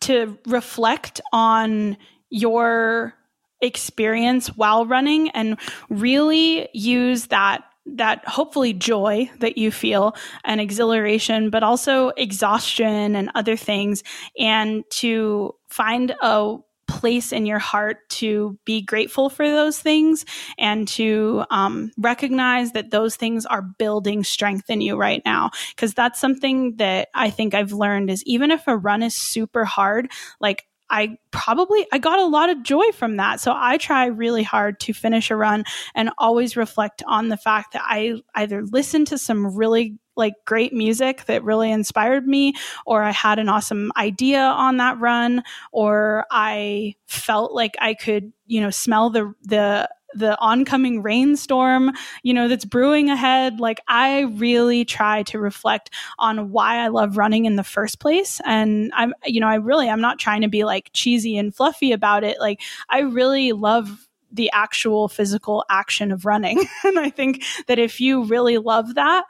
to 0.00 0.38
reflect 0.46 1.20
on 1.32 1.96
your 2.30 3.14
experience 3.60 4.48
while 4.48 4.86
running 4.86 5.30
and 5.30 5.58
really 5.88 6.68
use 6.72 7.26
that 7.26 7.64
that 7.84 8.26
hopefully 8.28 8.72
joy 8.72 9.28
that 9.40 9.58
you 9.58 9.70
feel 9.72 10.14
and 10.44 10.60
exhilaration 10.60 11.50
but 11.50 11.64
also 11.64 12.08
exhaustion 12.10 13.16
and 13.16 13.30
other 13.34 13.56
things 13.56 14.04
and 14.38 14.84
to 14.90 15.52
find 15.68 16.14
a 16.22 16.56
place 16.92 17.32
in 17.32 17.46
your 17.46 17.58
heart 17.58 18.06
to 18.10 18.58
be 18.66 18.82
grateful 18.82 19.30
for 19.30 19.48
those 19.48 19.78
things 19.78 20.26
and 20.58 20.86
to 20.86 21.42
um, 21.50 21.90
recognize 21.96 22.72
that 22.72 22.90
those 22.90 23.16
things 23.16 23.46
are 23.46 23.62
building 23.62 24.22
strength 24.22 24.68
in 24.68 24.82
you 24.82 24.94
right 24.94 25.22
now 25.24 25.50
because 25.74 25.94
that's 25.94 26.20
something 26.20 26.76
that 26.76 27.08
i 27.14 27.30
think 27.30 27.54
i've 27.54 27.72
learned 27.72 28.10
is 28.10 28.22
even 28.24 28.50
if 28.50 28.68
a 28.68 28.76
run 28.76 29.02
is 29.02 29.14
super 29.14 29.64
hard 29.64 30.10
like 30.38 30.64
I 30.90 31.16
probably 31.30 31.86
I 31.90 31.96
got 31.96 32.18
a 32.18 32.26
lot 32.26 32.50
of 32.50 32.62
joy 32.62 32.84
from 32.92 33.16
that. 33.16 33.40
So 33.40 33.54
I 33.56 33.78
try 33.78 34.06
really 34.06 34.42
hard 34.42 34.78
to 34.80 34.92
finish 34.92 35.30
a 35.30 35.36
run 35.36 35.64
and 35.94 36.10
always 36.18 36.54
reflect 36.54 37.02
on 37.06 37.30
the 37.30 37.38
fact 37.38 37.72
that 37.72 37.82
I 37.82 38.20
either 38.34 38.62
listen 38.62 39.06
to 39.06 39.16
some 39.16 39.56
really 39.56 39.96
like 40.16 40.34
great 40.44 40.72
music 40.72 41.24
that 41.26 41.44
really 41.44 41.70
inspired 41.70 42.26
me 42.26 42.54
or 42.86 43.02
I 43.02 43.10
had 43.10 43.38
an 43.38 43.48
awesome 43.48 43.92
idea 43.96 44.40
on 44.40 44.76
that 44.78 44.98
run 44.98 45.42
or 45.70 46.26
I 46.30 46.94
felt 47.06 47.52
like 47.52 47.76
I 47.80 47.94
could, 47.94 48.32
you 48.46 48.60
know, 48.60 48.70
smell 48.70 49.10
the 49.10 49.34
the 49.42 49.88
the 50.14 50.38
oncoming 50.38 51.02
rainstorm, 51.02 51.92
you 52.22 52.34
know, 52.34 52.48
that's 52.48 52.64
brewing 52.64 53.08
ahead. 53.08 53.60
Like 53.60 53.80
I 53.88 54.22
really 54.22 54.84
try 54.84 55.22
to 55.24 55.38
reflect 55.38 55.90
on 56.18 56.50
why 56.50 56.78
I 56.78 56.88
love 56.88 57.16
running 57.16 57.46
in 57.46 57.56
the 57.56 57.64
first 57.64 57.98
place. 57.98 58.40
And 58.44 58.92
I'm, 58.94 59.14
you 59.24 59.40
know, 59.40 59.48
I 59.48 59.54
really, 59.56 59.88
I'm 59.88 60.00
not 60.00 60.18
trying 60.18 60.42
to 60.42 60.48
be 60.48 60.64
like 60.64 60.90
cheesy 60.92 61.36
and 61.36 61.54
fluffy 61.54 61.92
about 61.92 62.24
it. 62.24 62.38
Like 62.40 62.60
I 62.88 63.00
really 63.00 63.52
love 63.52 64.08
the 64.30 64.50
actual 64.52 65.08
physical 65.08 65.64
action 65.68 66.10
of 66.10 66.24
running. 66.24 66.64
and 66.84 66.98
I 66.98 67.10
think 67.10 67.44
that 67.66 67.78
if 67.78 68.00
you 68.00 68.24
really 68.24 68.58
love 68.58 68.94
that, 68.94 69.24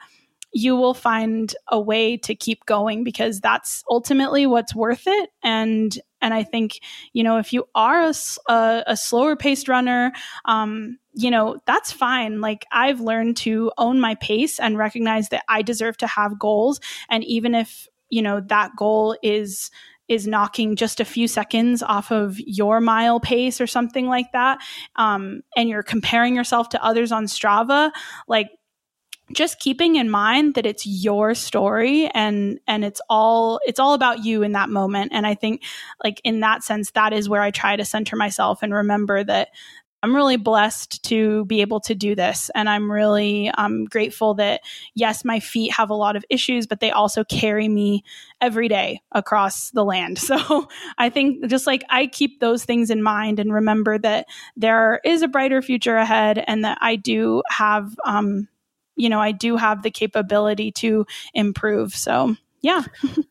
you 0.53 0.75
will 0.75 0.93
find 0.93 1.55
a 1.69 1.79
way 1.79 2.17
to 2.17 2.35
keep 2.35 2.65
going 2.65 3.03
because 3.03 3.39
that's 3.39 3.83
ultimately 3.89 4.45
what's 4.45 4.75
worth 4.75 5.03
it. 5.07 5.29
And 5.43 5.97
and 6.21 6.33
i 6.33 6.41
think 6.41 6.79
you 7.11 7.21
know 7.21 7.37
if 7.37 7.51
you 7.51 7.65
are 7.75 8.01
a, 8.01 8.13
a, 8.47 8.83
a 8.87 8.97
slower 8.97 9.35
paced 9.35 9.67
runner 9.67 10.13
um, 10.45 10.97
you 11.13 11.29
know 11.29 11.59
that's 11.67 11.91
fine. 11.91 12.41
Like 12.41 12.65
i've 12.71 13.01
learned 13.01 13.37
to 13.37 13.71
own 13.77 13.99
my 13.99 14.15
pace 14.15 14.59
and 14.59 14.77
recognize 14.77 15.29
that 15.29 15.43
i 15.49 15.61
deserve 15.61 15.97
to 15.97 16.07
have 16.07 16.39
goals. 16.39 16.79
And 17.09 17.23
even 17.25 17.53
if 17.53 17.87
you 18.09 18.21
know 18.21 18.41
that 18.47 18.71
goal 18.77 19.17
is 19.21 19.69
is 20.09 20.27
knocking 20.27 20.75
just 20.75 20.99
a 20.99 21.05
few 21.05 21.27
seconds 21.27 21.81
off 21.81 22.11
of 22.11 22.37
your 22.39 22.81
mile 22.81 23.19
pace 23.19 23.61
or 23.61 23.67
something 23.67 24.07
like 24.07 24.31
that 24.33 24.59
um, 24.97 25.41
and 25.55 25.69
you're 25.69 25.81
comparing 25.81 26.35
yourself 26.35 26.69
to 26.69 26.83
others 26.83 27.11
on 27.11 27.25
strava 27.25 27.89
like 28.27 28.49
just 29.31 29.59
keeping 29.59 29.95
in 29.95 30.09
mind 30.09 30.55
that 30.55 30.65
it's 30.65 30.85
your 30.85 31.33
story 31.33 32.07
and 32.13 32.59
and 32.67 32.83
it's 32.83 33.01
all 33.09 33.59
it's 33.65 33.79
all 33.79 33.93
about 33.93 34.23
you 34.23 34.43
in 34.43 34.51
that 34.51 34.69
moment. 34.69 35.11
And 35.13 35.25
i 35.25 35.33
think 35.33 35.63
like 36.03 36.19
in 36.23 36.41
that 36.41 36.63
sense 36.63 36.91
that 36.91 37.13
is 37.13 37.29
where 37.29 37.41
i 37.41 37.51
try 37.51 37.75
to 37.75 37.85
center 37.85 38.15
myself 38.15 38.61
and 38.61 38.73
remember 38.73 39.23
that 39.23 39.49
i'm 40.01 40.13
really 40.13 40.35
blessed 40.35 41.01
to 41.05 41.45
be 41.45 41.61
able 41.61 41.79
to 41.79 41.95
do 41.95 42.15
this. 42.15 42.51
And 42.53 42.67
i'm 42.67 42.91
really 42.91 43.49
um, 43.51 43.85
grateful 43.85 44.33
that 44.35 44.61
yes 44.93 45.23
my 45.23 45.39
feet 45.39 45.71
have 45.71 45.89
a 45.89 45.95
lot 45.95 46.17
of 46.17 46.25
issues 46.29 46.67
but 46.67 46.81
they 46.81 46.91
also 46.91 47.23
carry 47.23 47.69
me 47.69 48.03
every 48.41 48.67
day 48.67 49.01
across 49.13 49.71
the 49.71 49.85
land. 49.85 50.19
So 50.33 50.67
i 50.97 51.09
think 51.09 51.47
just 51.47 51.65
like 51.65 51.85
i 51.89 52.07
keep 52.07 52.41
those 52.41 52.65
things 52.65 52.89
in 52.89 53.01
mind 53.01 53.39
and 53.39 53.53
remember 53.53 53.97
that 53.99 54.27
there 54.57 54.99
is 55.05 55.21
a 55.21 55.29
brighter 55.29 55.61
future 55.61 55.95
ahead 55.95 56.43
and 56.45 56.65
that 56.65 56.77
i 56.81 56.97
do 56.97 57.41
have 57.49 57.95
um, 58.05 58.49
you 58.95 59.09
know, 59.09 59.19
I 59.19 59.31
do 59.31 59.57
have 59.57 59.83
the 59.83 59.91
capability 59.91 60.71
to 60.73 61.05
improve. 61.33 61.95
So, 61.95 62.35
yeah. 62.61 62.83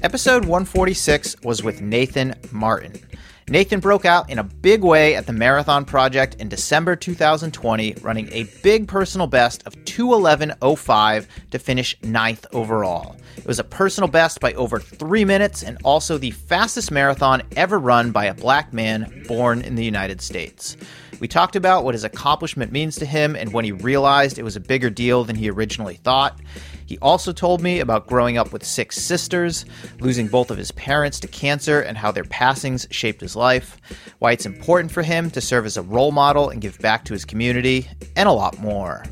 Episode 0.00 0.44
146 0.44 1.42
was 1.42 1.62
with 1.62 1.80
Nathan 1.80 2.34
Martin. 2.52 3.00
Nathan 3.48 3.80
broke 3.80 4.04
out 4.04 4.28
in 4.28 4.38
a 4.38 4.44
big 4.44 4.84
way 4.84 5.14
at 5.14 5.26
the 5.26 5.32
Marathon 5.32 5.84
Project 5.84 6.34
in 6.34 6.48
December 6.48 6.94
2020, 6.94 7.94
running 8.02 8.30
a 8.30 8.44
big 8.62 8.86
personal 8.86 9.26
best 9.26 9.66
of 9.66 9.74
211.05 9.86 11.26
to 11.50 11.58
finish 11.58 11.96
ninth 12.02 12.46
overall. 12.52 13.16
It 13.38 13.46
was 13.46 13.58
a 13.58 13.64
personal 13.64 14.08
best 14.08 14.40
by 14.40 14.52
over 14.52 14.78
three 14.78 15.24
minutes 15.24 15.62
and 15.62 15.78
also 15.82 16.18
the 16.18 16.32
fastest 16.32 16.90
marathon 16.90 17.42
ever 17.56 17.78
run 17.78 18.12
by 18.12 18.26
a 18.26 18.34
black 18.34 18.72
man 18.72 19.24
born 19.26 19.62
in 19.62 19.76
the 19.76 19.84
United 19.84 20.20
States. 20.20 20.76
We 21.20 21.26
talked 21.26 21.56
about 21.56 21.84
what 21.84 21.94
his 21.94 22.04
accomplishment 22.04 22.70
means 22.70 22.96
to 22.96 23.06
him 23.06 23.34
and 23.34 23.52
when 23.52 23.64
he 23.64 23.72
realized 23.72 24.38
it 24.38 24.44
was 24.44 24.54
a 24.54 24.60
bigger 24.60 24.88
deal 24.88 25.24
than 25.24 25.34
he 25.34 25.50
originally 25.50 25.96
thought. 25.96 26.38
He 26.86 26.96
also 26.98 27.32
told 27.32 27.60
me 27.60 27.80
about 27.80 28.06
growing 28.06 28.38
up 28.38 28.52
with 28.52 28.64
six 28.64 28.96
sisters, 28.96 29.64
losing 29.98 30.28
both 30.28 30.50
of 30.50 30.56
his 30.56 30.70
parents 30.72 31.18
to 31.20 31.28
cancer, 31.28 31.80
and 31.80 31.98
how 31.98 32.12
their 32.12 32.24
passings 32.24 32.86
shaped 32.90 33.20
his 33.20 33.34
life, 33.34 33.80
why 34.20 34.32
it's 34.32 34.46
important 34.46 34.92
for 34.92 35.02
him 35.02 35.28
to 35.32 35.40
serve 35.40 35.66
as 35.66 35.76
a 35.76 35.82
role 35.82 36.12
model 36.12 36.50
and 36.50 36.62
give 36.62 36.78
back 36.78 37.04
to 37.06 37.12
his 37.12 37.24
community, 37.24 37.88
and 38.14 38.28
a 38.28 38.32
lot 38.32 38.58
more. 38.60 39.04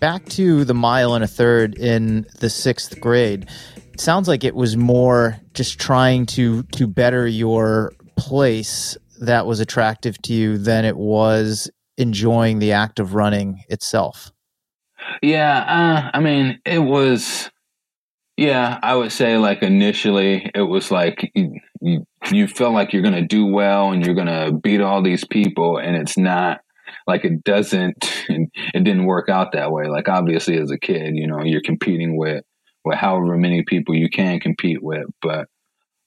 Back 0.00 0.26
to 0.26 0.64
the 0.66 0.74
mile 0.74 1.14
and 1.14 1.24
a 1.24 1.26
third 1.26 1.78
in 1.78 2.26
the 2.40 2.50
sixth 2.50 3.00
grade. 3.00 3.48
Sounds 3.98 4.28
like 4.28 4.44
it 4.44 4.54
was 4.54 4.76
more 4.76 5.40
just 5.54 5.80
trying 5.80 6.26
to 6.26 6.62
to 6.64 6.86
better 6.86 7.26
your 7.26 7.94
place 8.16 8.96
that 9.20 9.46
was 9.46 9.60
attractive 9.60 10.20
to 10.22 10.34
you 10.34 10.58
than 10.58 10.84
it 10.84 10.96
was 10.96 11.70
enjoying 11.96 12.58
the 12.58 12.72
act 12.72 12.98
of 12.98 13.14
running 13.14 13.62
itself. 13.68 14.32
Yeah, 15.22 15.58
uh, 15.58 16.10
I 16.16 16.20
mean, 16.20 16.60
it 16.64 16.78
was. 16.78 17.50
Yeah, 18.36 18.78
I 18.82 18.94
would 18.94 19.12
say 19.12 19.38
like 19.38 19.62
initially 19.62 20.50
it 20.54 20.62
was 20.62 20.90
like 20.90 21.32
you, 21.34 22.04
you, 22.30 22.46
feel 22.46 22.70
like 22.70 22.92
you're 22.92 23.00
going 23.00 23.14
to 23.14 23.22
do 23.22 23.46
well 23.46 23.92
and 23.92 24.04
you're 24.04 24.14
going 24.14 24.26
to 24.26 24.52
beat 24.52 24.82
all 24.82 25.02
these 25.02 25.24
people, 25.24 25.78
and 25.78 25.96
it's 25.96 26.18
not 26.18 26.60
like 27.06 27.24
it 27.24 27.44
doesn't. 27.44 28.12
It 28.74 28.84
didn't 28.84 29.06
work 29.06 29.28
out 29.28 29.52
that 29.52 29.70
way. 29.70 29.86
Like 29.86 30.08
obviously, 30.08 30.58
as 30.58 30.70
a 30.70 30.78
kid, 30.78 31.14
you 31.14 31.26
know, 31.26 31.42
you're 31.44 31.62
competing 31.62 32.16
with 32.16 32.44
with 32.84 32.98
however 32.98 33.36
many 33.36 33.62
people 33.62 33.94
you 33.94 34.10
can 34.10 34.40
compete 34.40 34.82
with, 34.82 35.06
but 35.22 35.46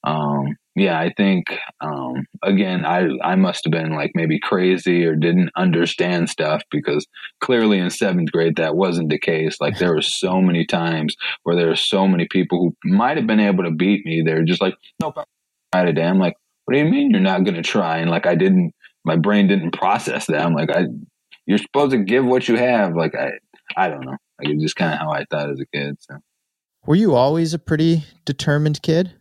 um, 0.04 0.56
yeah, 0.80 1.00
I 1.00 1.14
think 1.16 1.46
um, 1.82 2.26
again, 2.44 2.86
I 2.86 3.10
I 3.24 3.36
must 3.36 3.66
have 3.66 3.72
been 3.72 3.94
like 3.94 4.12
maybe 4.16 4.40
crazy 4.40 5.06
or 5.06 5.16
didn't 5.16 5.52
understand 5.56 6.30
stuff 6.30 6.64
because 6.72 7.06
clearly 7.42 7.80
in 7.80 7.90
seventh 7.90 8.32
grade 8.32 8.56
that 8.58 8.76
wasn't 8.76 9.10
the 9.10 9.20
case. 9.20 9.58
Like 9.60 9.78
there 9.78 9.94
were 9.94 10.02
so 10.02 10.42
many 10.42 10.66
times 10.66 11.16
where 11.44 11.56
there 11.56 11.68
were 11.68 11.76
so 11.76 12.08
many 12.08 12.28
people 12.30 12.60
who 12.60 12.90
might 12.90 13.18
have 13.18 13.28
been 13.28 13.40
able 13.40 13.64
to 13.64 13.72
beat 13.72 14.06
me. 14.06 14.22
They're 14.22 14.44
just 14.44 14.62
like, 14.62 14.76
nope, 15.02 15.18
try 15.74 15.86
today. 15.86 16.06
I'm 16.06 16.20
like, 16.20 16.36
what 16.66 16.74
do 16.74 16.80
you 16.80 16.86
mean 16.86 17.12
you're 17.12 17.20
not 17.20 17.46
to 17.46 17.62
try? 17.62 17.98
And 17.98 18.12
like 18.12 18.26
I 18.26 18.36
didn't, 18.36 18.74
my 19.04 19.16
brain 19.16 19.48
didn't 19.48 19.72
process 19.72 20.28
that. 20.28 20.42
I'm 20.42 20.54
like, 20.54 20.70
I, 20.70 20.86
you're 21.46 21.58
supposed 21.58 21.92
to 21.92 21.98
give 21.98 22.26
what 22.26 22.48
you 22.48 22.58
have. 22.58 22.96
Like 22.96 23.16
I, 23.16 23.32
I 23.76 23.90
don't 23.90 24.06
know. 24.06 24.18
Like 24.40 24.54
it's 24.54 24.62
just 24.62 24.76
kind 24.76 24.94
of 24.94 25.00
how 25.00 25.12
I 25.12 25.26
thought 25.30 25.50
as 25.50 25.60
a 25.60 25.66
kid. 25.76 25.96
So. 26.00 26.18
Were 26.86 26.96
you 26.96 27.16
always 27.16 27.54
a 27.54 27.60
pretty 27.60 28.06
determined 28.26 28.82
kid? 28.82 29.12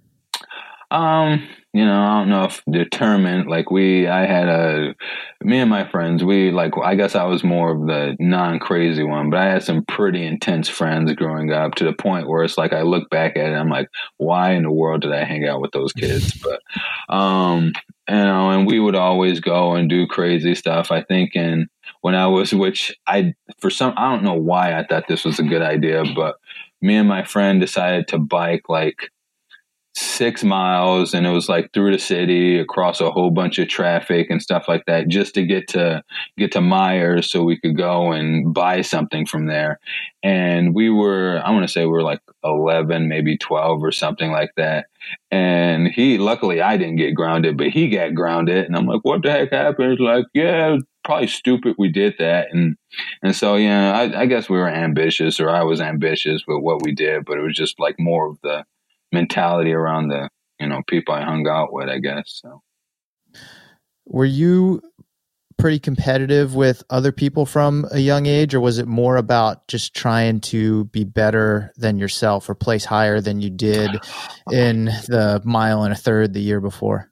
Um, 0.90 1.46
you 1.74 1.85
know, 1.85 2.01
I 2.01 2.18
don't 2.18 2.31
know 2.31 2.44
if 2.44 2.62
determined. 2.70 3.48
Like 3.48 3.70
we, 3.70 4.07
I 4.07 4.27
had 4.27 4.48
a, 4.48 4.94
me 5.42 5.59
and 5.59 5.68
my 5.68 5.87
friends. 5.88 6.24
We 6.24 6.51
like, 6.51 6.72
I 6.83 6.94
guess 6.94 7.14
I 7.14 7.24
was 7.24 7.44
more 7.44 7.70
of 7.70 7.87
the 7.87 8.16
non-crazy 8.18 9.03
one, 9.03 9.29
but 9.29 9.38
I 9.38 9.44
had 9.44 9.62
some 9.62 9.85
pretty 9.85 10.24
intense 10.24 10.68
friends 10.68 11.12
growing 11.12 11.53
up 11.53 11.74
to 11.77 11.85
the 11.85 11.92
point 11.92 12.29
where 12.29 12.42
it's 12.42 12.57
like 12.57 12.72
I 12.72 12.83
look 12.83 13.11
back 13.11 13.37
at 13.37 13.53
it, 13.53 13.55
I'm 13.55 13.68
like, 13.68 13.88
why 14.16 14.53
in 14.53 14.62
the 14.62 14.72
world 14.72 15.03
did 15.03 15.12
I 15.12 15.24
hang 15.24 15.46
out 15.46 15.61
with 15.61 15.72
those 15.72 15.92
kids? 15.92 16.37
But, 16.48 17.14
um, 17.14 17.72
you 18.09 18.14
know, 18.14 18.51
and 18.51 18.66
we 18.66 18.81
would 18.81 18.94
always 18.94 19.40
go 19.40 19.74
and 19.74 19.90
do 19.90 20.07
crazy 20.07 20.55
stuff. 20.55 20.90
I 20.90 21.03
think, 21.03 21.33
and 21.35 21.68
when 22.01 22.14
I 22.14 22.27
was, 22.27 22.55
which 22.55 22.96
I, 23.07 23.35
for 23.61 23.68
some, 23.68 23.92
I 23.98 24.11
don't 24.11 24.24
know 24.24 24.35
why 24.35 24.79
I 24.79 24.87
thought 24.87 25.09
this 25.09 25.24
was 25.24 25.38
a 25.38 25.42
good 25.42 25.61
idea, 25.61 26.05
but 26.14 26.37
me 26.81 26.96
and 26.96 27.09
my 27.09 27.24
friend 27.24 27.61
decided 27.61 28.09
to 28.09 28.18
bike 28.18 28.62
like 28.68 29.11
six 29.98 30.44
miles 30.44 31.12
and 31.14 31.26
it 31.26 31.30
was 31.30 31.48
like 31.48 31.72
through 31.72 31.92
the 31.92 31.98
city 31.98 32.58
across 32.58 33.00
a 33.00 33.11
whole 33.11 33.30
bunch 33.30 33.58
of 33.58 33.68
traffic 33.68 34.28
and 34.30 34.40
stuff 34.40 34.66
like 34.68 34.84
that 34.87 35.08
just 35.08 35.34
to 35.34 35.44
get 35.44 35.66
to 35.68 36.02
get 36.37 36.52
to 36.52 36.61
Meijer 36.61 37.24
so 37.24 37.42
we 37.42 37.58
could 37.58 37.76
go 37.76 38.12
and 38.12 38.54
buy 38.54 38.80
something 38.80 39.26
from 39.26 39.46
there. 39.46 39.80
And 40.22 40.74
we 40.74 40.90
were 40.90 41.42
I 41.44 41.50
want 41.50 41.64
to 41.64 41.72
say 41.72 41.82
we 41.82 41.92
were 41.92 42.02
like 42.02 42.20
11, 42.44 43.08
maybe 43.08 43.37
12 43.37 43.82
or 43.82 43.92
something 43.92 44.30
like 44.30 44.50
that. 44.56 44.87
And 45.30 45.88
he, 45.88 46.18
luckily, 46.18 46.61
I 46.61 46.76
didn't 46.76 46.96
get 46.96 47.14
grounded, 47.14 47.56
but 47.56 47.68
he 47.68 47.88
got 47.88 48.14
grounded. 48.14 48.66
And 48.66 48.76
I'm 48.76 48.87
like, 48.87 49.00
what 49.02 49.22
the 49.22 49.30
heck 49.30 49.52
happened? 49.52 50.00
Like, 50.00 50.26
yeah, 50.34 50.76
probably 51.04 51.26
stupid 51.26 51.74
we 51.78 51.90
did 51.90 52.14
that. 52.18 52.48
And, 52.52 52.76
and 53.22 53.34
so, 53.34 53.56
yeah, 53.56 53.92
I, 53.92 54.22
I 54.22 54.26
guess 54.26 54.48
we 54.48 54.58
were 54.58 54.68
ambitious 54.68 55.40
or 55.40 55.50
I 55.50 55.62
was 55.62 55.80
ambitious 55.80 56.44
with 56.46 56.62
what 56.62 56.82
we 56.82 56.92
did, 56.92 57.24
but 57.24 57.38
it 57.38 57.42
was 57.42 57.56
just 57.56 57.78
like 57.80 57.96
more 57.98 58.28
of 58.28 58.38
the 58.42 58.64
mentality 59.12 59.73
around 59.73 60.09
the, 60.09 60.29
you 60.61 60.68
know, 60.68 60.83
people 60.88 61.14
I 61.14 61.23
hung 61.23 61.47
out 61.49 61.73
with, 61.73 61.88
I 61.88 61.99
guess. 61.99 62.40
So. 62.42 62.62
Were 64.07 64.25
you 64.25 64.83
pretty 65.59 65.81
competitive 65.81 66.55
with 66.55 66.85
other 66.88 67.11
people 67.11 67.44
from 67.44 67.85
a 67.90 67.99
young 67.99 68.27
age, 68.27 68.55
or 68.55 68.61
was 68.61 68.79
it 68.79 68.87
more 68.87 69.16
about 69.16 69.66
just 69.66 69.92
trying 69.94 70.40
to 70.40 70.85
be 70.87 71.05
better 71.05 71.73
than 71.77 71.99
yourself 71.99 72.49
or 72.49 72.55
place 72.55 72.85
higher 72.85 73.21
than 73.21 73.40
you 73.40 73.51
did 73.51 73.90
in 74.53 74.85
the 74.85 75.42
mile 75.44 75.83
and 75.83 75.92
a 75.92 75.97
third 75.97 76.33
the 76.33 76.40
year 76.40 76.61
before? 76.61 77.11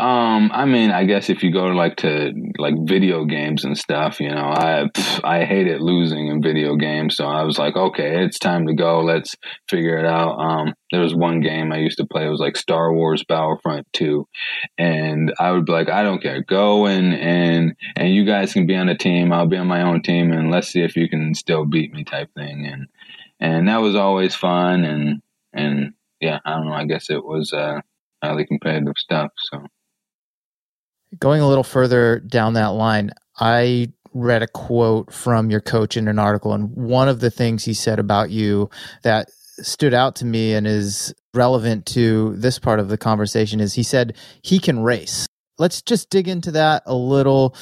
Um, 0.00 0.50
I 0.54 0.64
mean, 0.64 0.90
I 0.90 1.04
guess 1.04 1.28
if 1.28 1.42
you 1.42 1.52
go 1.52 1.68
to 1.68 1.74
like 1.74 1.96
to 1.96 2.32
like 2.56 2.74
video 2.84 3.26
games 3.26 3.66
and 3.66 3.76
stuff, 3.76 4.18
you 4.18 4.30
know, 4.30 4.46
I 4.46 4.88
I 5.22 5.44
hated 5.44 5.82
losing 5.82 6.28
in 6.28 6.42
video 6.42 6.76
games, 6.76 7.16
so 7.16 7.26
I 7.26 7.42
was 7.42 7.58
like, 7.58 7.76
okay, 7.76 8.24
it's 8.24 8.38
time 8.38 8.66
to 8.66 8.74
go. 8.74 9.00
Let's 9.00 9.36
figure 9.68 9.98
it 9.98 10.06
out. 10.06 10.38
Um, 10.38 10.72
there 10.90 11.02
was 11.02 11.14
one 11.14 11.40
game 11.40 11.70
I 11.70 11.78
used 11.80 11.98
to 11.98 12.06
play. 12.06 12.24
It 12.24 12.30
was 12.30 12.40
like 12.40 12.56
Star 12.56 12.94
Wars 12.94 13.24
Battlefront 13.24 13.86
Two, 13.92 14.26
and 14.78 15.34
I 15.38 15.52
would 15.52 15.66
be 15.66 15.72
like, 15.72 15.90
I 15.90 16.02
don't 16.02 16.22
care, 16.22 16.42
go 16.42 16.86
and 16.86 17.12
and 17.14 17.74
and 17.94 18.14
you 18.14 18.24
guys 18.24 18.54
can 18.54 18.66
be 18.66 18.76
on 18.76 18.88
a 18.88 18.96
team. 18.96 19.34
I'll 19.34 19.46
be 19.46 19.58
on 19.58 19.66
my 19.66 19.82
own 19.82 20.00
team, 20.00 20.32
and 20.32 20.50
let's 20.50 20.68
see 20.68 20.80
if 20.80 20.96
you 20.96 21.10
can 21.10 21.34
still 21.34 21.66
beat 21.66 21.92
me, 21.92 22.04
type 22.04 22.30
thing. 22.34 22.64
And 22.64 22.86
and 23.38 23.68
that 23.68 23.82
was 23.82 23.96
always 23.96 24.34
fun. 24.34 24.84
And 24.84 25.20
and 25.52 25.92
yeah, 26.20 26.38
I 26.44 26.52
don't 26.52 26.66
know. 26.66 26.72
I 26.72 26.86
guess 26.86 27.10
it 27.10 27.22
was 27.22 27.52
uh, 27.52 27.80
highly 28.22 28.46
competitive 28.46 28.94
stuff. 28.96 29.30
So. 29.52 29.66
Going 31.18 31.40
a 31.40 31.48
little 31.48 31.64
further 31.64 32.20
down 32.20 32.54
that 32.54 32.68
line, 32.68 33.10
I 33.38 33.92
read 34.12 34.42
a 34.42 34.48
quote 34.48 35.12
from 35.12 35.50
your 35.50 35.60
coach 35.60 35.96
in 35.96 36.08
an 36.08 36.18
article, 36.18 36.52
and 36.52 36.70
one 36.74 37.08
of 37.08 37.20
the 37.20 37.30
things 37.30 37.64
he 37.64 37.74
said 37.74 37.98
about 37.98 38.30
you 38.30 38.70
that 39.02 39.28
stood 39.58 39.94
out 39.94 40.16
to 40.16 40.24
me 40.24 40.54
and 40.54 40.66
is 40.66 41.14
relevant 41.34 41.86
to 41.86 42.34
this 42.36 42.58
part 42.58 42.80
of 42.80 42.88
the 42.88 42.98
conversation 42.98 43.60
is 43.60 43.74
he 43.74 43.82
said 43.82 44.16
he 44.42 44.58
can 44.58 44.82
race. 44.82 45.26
Let's 45.58 45.82
just 45.82 46.10
dig 46.10 46.26
into 46.28 46.50
that 46.52 46.82
a 46.86 46.94
little 46.94 47.54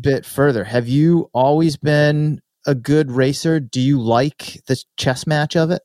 bit 0.00 0.24
further. 0.24 0.64
Have 0.64 0.88
you 0.88 1.30
always 1.32 1.76
been 1.76 2.40
a 2.66 2.74
good 2.74 3.10
racer? 3.10 3.60
Do 3.60 3.80
you 3.80 4.00
like 4.00 4.60
the 4.66 4.82
chess 4.96 5.26
match 5.26 5.54
of 5.54 5.70
it? 5.70 5.82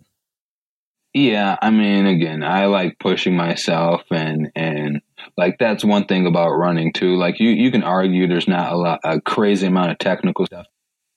Yeah, 1.14 1.58
I 1.60 1.72
mean, 1.72 2.06
again, 2.06 2.44
I 2.44 2.66
like 2.66 3.00
pushing 3.00 3.36
myself, 3.36 4.04
and 4.12 4.52
and 4.56 5.02
like 5.38 5.58
that's 5.60 5.84
one 5.84 6.06
thing 6.06 6.28
about 6.28 6.52
running 6.52 6.94
too. 6.94 7.16
Like 7.16 7.40
you, 7.40 7.50
you 7.50 7.72
can 7.72 7.84
argue 7.84 8.28
there's 8.28 8.48
not 8.48 8.72
a 8.72 8.78
lot, 8.78 9.00
a 9.04 9.20
crazy 9.20 9.68
amount 9.68 9.92
of 9.92 9.98
technical 9.98 10.46
stuff. 10.46 10.68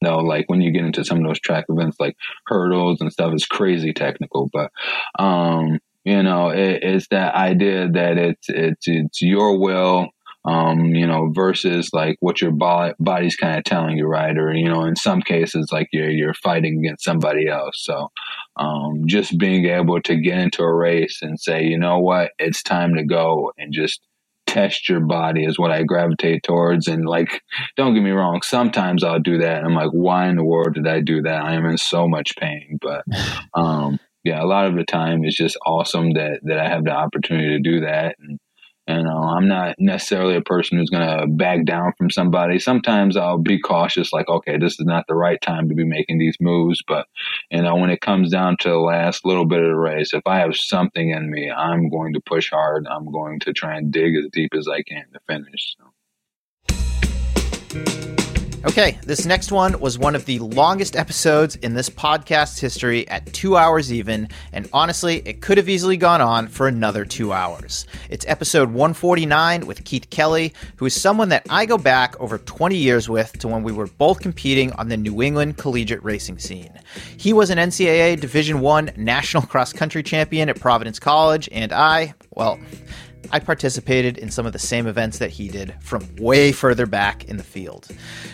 No, 0.00 0.16
like 0.16 0.46
when 0.48 0.62
you 0.62 0.72
get 0.72 0.84
into 0.84 1.04
some 1.04 1.18
of 1.18 1.24
those 1.24 1.40
track 1.40 1.66
events, 1.68 1.98
like 2.00 2.16
hurdles 2.46 3.00
and 3.00 3.12
stuff, 3.12 3.34
is 3.34 3.44
crazy 3.44 3.92
technical. 3.92 4.48
But 4.50 4.72
um, 5.18 5.78
you 6.04 6.22
know, 6.22 6.48
it, 6.48 6.82
it's 6.82 7.08
that 7.08 7.34
idea 7.34 7.88
that 7.90 8.16
it's 8.16 8.48
it's 8.48 8.88
it's 8.88 9.20
your 9.20 9.58
will 9.58 10.08
um, 10.44 10.86
you 10.86 11.06
know, 11.06 11.30
versus 11.32 11.90
like 11.92 12.16
what 12.20 12.40
your 12.40 12.50
bo- 12.50 12.94
body's 12.98 13.36
kind 13.36 13.56
of 13.56 13.64
telling 13.64 13.96
you, 13.96 14.06
right? 14.06 14.36
Or 14.36 14.52
you 14.52 14.68
know, 14.68 14.84
in 14.84 14.96
some 14.96 15.22
cases, 15.22 15.68
like 15.70 15.88
you're 15.92 16.10
you're 16.10 16.34
fighting 16.34 16.78
against 16.78 17.04
somebody 17.04 17.48
else. 17.48 17.84
So, 17.84 18.10
um, 18.56 19.02
just 19.06 19.38
being 19.38 19.66
able 19.66 20.00
to 20.02 20.16
get 20.16 20.38
into 20.38 20.62
a 20.62 20.74
race 20.74 21.20
and 21.22 21.38
say, 21.38 21.64
you 21.64 21.78
know 21.78 21.98
what, 21.98 22.32
it's 22.38 22.62
time 22.62 22.94
to 22.96 23.04
go, 23.04 23.52
and 23.56 23.72
just 23.72 24.00
test 24.46 24.88
your 24.88 25.00
body 25.00 25.44
is 25.44 25.58
what 25.58 25.70
I 25.70 25.82
gravitate 25.84 26.42
towards. 26.42 26.88
And 26.88 27.06
like, 27.06 27.40
don't 27.76 27.94
get 27.94 28.02
me 28.02 28.10
wrong, 28.10 28.42
sometimes 28.42 29.04
I'll 29.04 29.20
do 29.20 29.38
that. 29.38 29.58
and 29.58 29.66
I'm 29.66 29.74
like, 29.74 29.92
why 29.92 30.28
in 30.28 30.36
the 30.36 30.44
world 30.44 30.74
did 30.74 30.86
I 30.86 31.00
do 31.00 31.22
that? 31.22 31.42
I 31.42 31.54
am 31.54 31.64
in 31.66 31.78
so 31.78 32.08
much 32.08 32.36
pain, 32.36 32.78
but. 32.80 33.04
Um, 33.54 33.98
yeah, 34.24 34.42
a 34.42 34.46
lot 34.46 34.66
of 34.66 34.76
the 34.76 34.84
time 34.84 35.24
it's 35.24 35.36
just 35.36 35.58
awesome 35.66 36.12
that, 36.12 36.40
that 36.44 36.58
I 36.58 36.68
have 36.68 36.84
the 36.84 36.92
opportunity 36.92 37.48
to 37.48 37.58
do 37.58 37.80
that. 37.80 38.16
And, 38.20 38.38
and 38.92 39.08
uh, 39.08 39.12
I'm 39.12 39.48
not 39.48 39.76
necessarily 39.78 40.36
a 40.36 40.42
person 40.42 40.78
who's 40.78 40.90
going 40.90 41.06
to 41.06 41.26
back 41.26 41.64
down 41.64 41.92
from 41.96 42.10
somebody. 42.10 42.58
Sometimes 42.58 43.16
I'll 43.16 43.38
be 43.38 43.58
cautious, 43.58 44.12
like, 44.12 44.28
okay, 44.28 44.58
this 44.58 44.74
is 44.74 44.86
not 44.86 45.06
the 45.08 45.14
right 45.14 45.40
time 45.40 45.68
to 45.68 45.74
be 45.74 45.84
making 45.84 46.18
these 46.18 46.36
moves. 46.40 46.82
But, 46.86 47.06
you 47.50 47.62
know, 47.62 47.76
when 47.76 47.90
it 47.90 48.00
comes 48.00 48.30
down 48.30 48.56
to 48.60 48.68
the 48.68 48.78
last 48.78 49.24
little 49.24 49.46
bit 49.46 49.60
of 49.60 49.68
the 49.68 49.76
race, 49.76 50.12
if 50.12 50.22
I 50.26 50.40
have 50.40 50.54
something 50.54 51.10
in 51.10 51.30
me, 51.30 51.50
I'm 51.50 51.88
going 51.88 52.12
to 52.14 52.20
push 52.20 52.50
hard. 52.50 52.86
I'm 52.86 53.10
going 53.10 53.40
to 53.40 53.52
try 53.52 53.76
and 53.76 53.92
dig 53.92 54.14
as 54.16 54.28
deep 54.32 54.52
as 54.56 54.68
I 54.68 54.82
can 54.82 55.04
to 55.12 55.20
finish. 55.26 55.76
So. 55.78 55.84
Okay, 58.64 58.96
this 59.02 59.26
next 59.26 59.50
one 59.50 59.78
was 59.80 59.98
one 59.98 60.14
of 60.14 60.24
the 60.24 60.38
longest 60.38 60.94
episodes 60.94 61.56
in 61.56 61.74
this 61.74 61.90
podcast's 61.90 62.60
history 62.60 63.08
at 63.08 63.26
two 63.32 63.56
hours 63.56 63.92
even, 63.92 64.28
and 64.52 64.68
honestly, 64.72 65.16
it 65.26 65.40
could 65.40 65.58
have 65.58 65.68
easily 65.68 65.96
gone 65.96 66.20
on 66.20 66.46
for 66.46 66.68
another 66.68 67.04
two 67.04 67.32
hours. 67.32 67.88
It's 68.08 68.24
episode 68.28 68.68
149 68.68 69.66
with 69.66 69.82
Keith 69.84 70.08
Kelly, 70.10 70.54
who 70.76 70.86
is 70.86 70.94
someone 70.94 71.28
that 71.30 71.44
I 71.50 71.66
go 71.66 71.76
back 71.76 72.14
over 72.20 72.38
20 72.38 72.76
years 72.76 73.08
with 73.08 73.36
to 73.40 73.48
when 73.48 73.64
we 73.64 73.72
were 73.72 73.88
both 73.88 74.20
competing 74.20 74.70
on 74.74 74.88
the 74.88 74.96
New 74.96 75.22
England 75.22 75.56
collegiate 75.56 76.04
racing 76.04 76.38
scene. 76.38 76.72
He 77.16 77.32
was 77.32 77.50
an 77.50 77.58
NCAA 77.58 78.20
Division 78.20 78.60
One 78.60 78.92
national 78.96 79.42
cross 79.42 79.72
country 79.72 80.04
champion 80.04 80.48
at 80.48 80.60
Providence 80.60 81.00
College, 81.00 81.48
and 81.50 81.72
I, 81.72 82.14
well, 82.30 82.60
I 83.30 83.38
participated 83.38 84.18
in 84.18 84.30
some 84.30 84.46
of 84.46 84.52
the 84.52 84.58
same 84.58 84.86
events 84.86 85.18
that 85.18 85.30
he 85.30 85.48
did 85.48 85.74
from 85.80 86.06
way 86.16 86.52
further 86.52 86.86
back 86.86 87.24
in 87.24 87.36
the 87.36 87.42
field. 87.42 87.88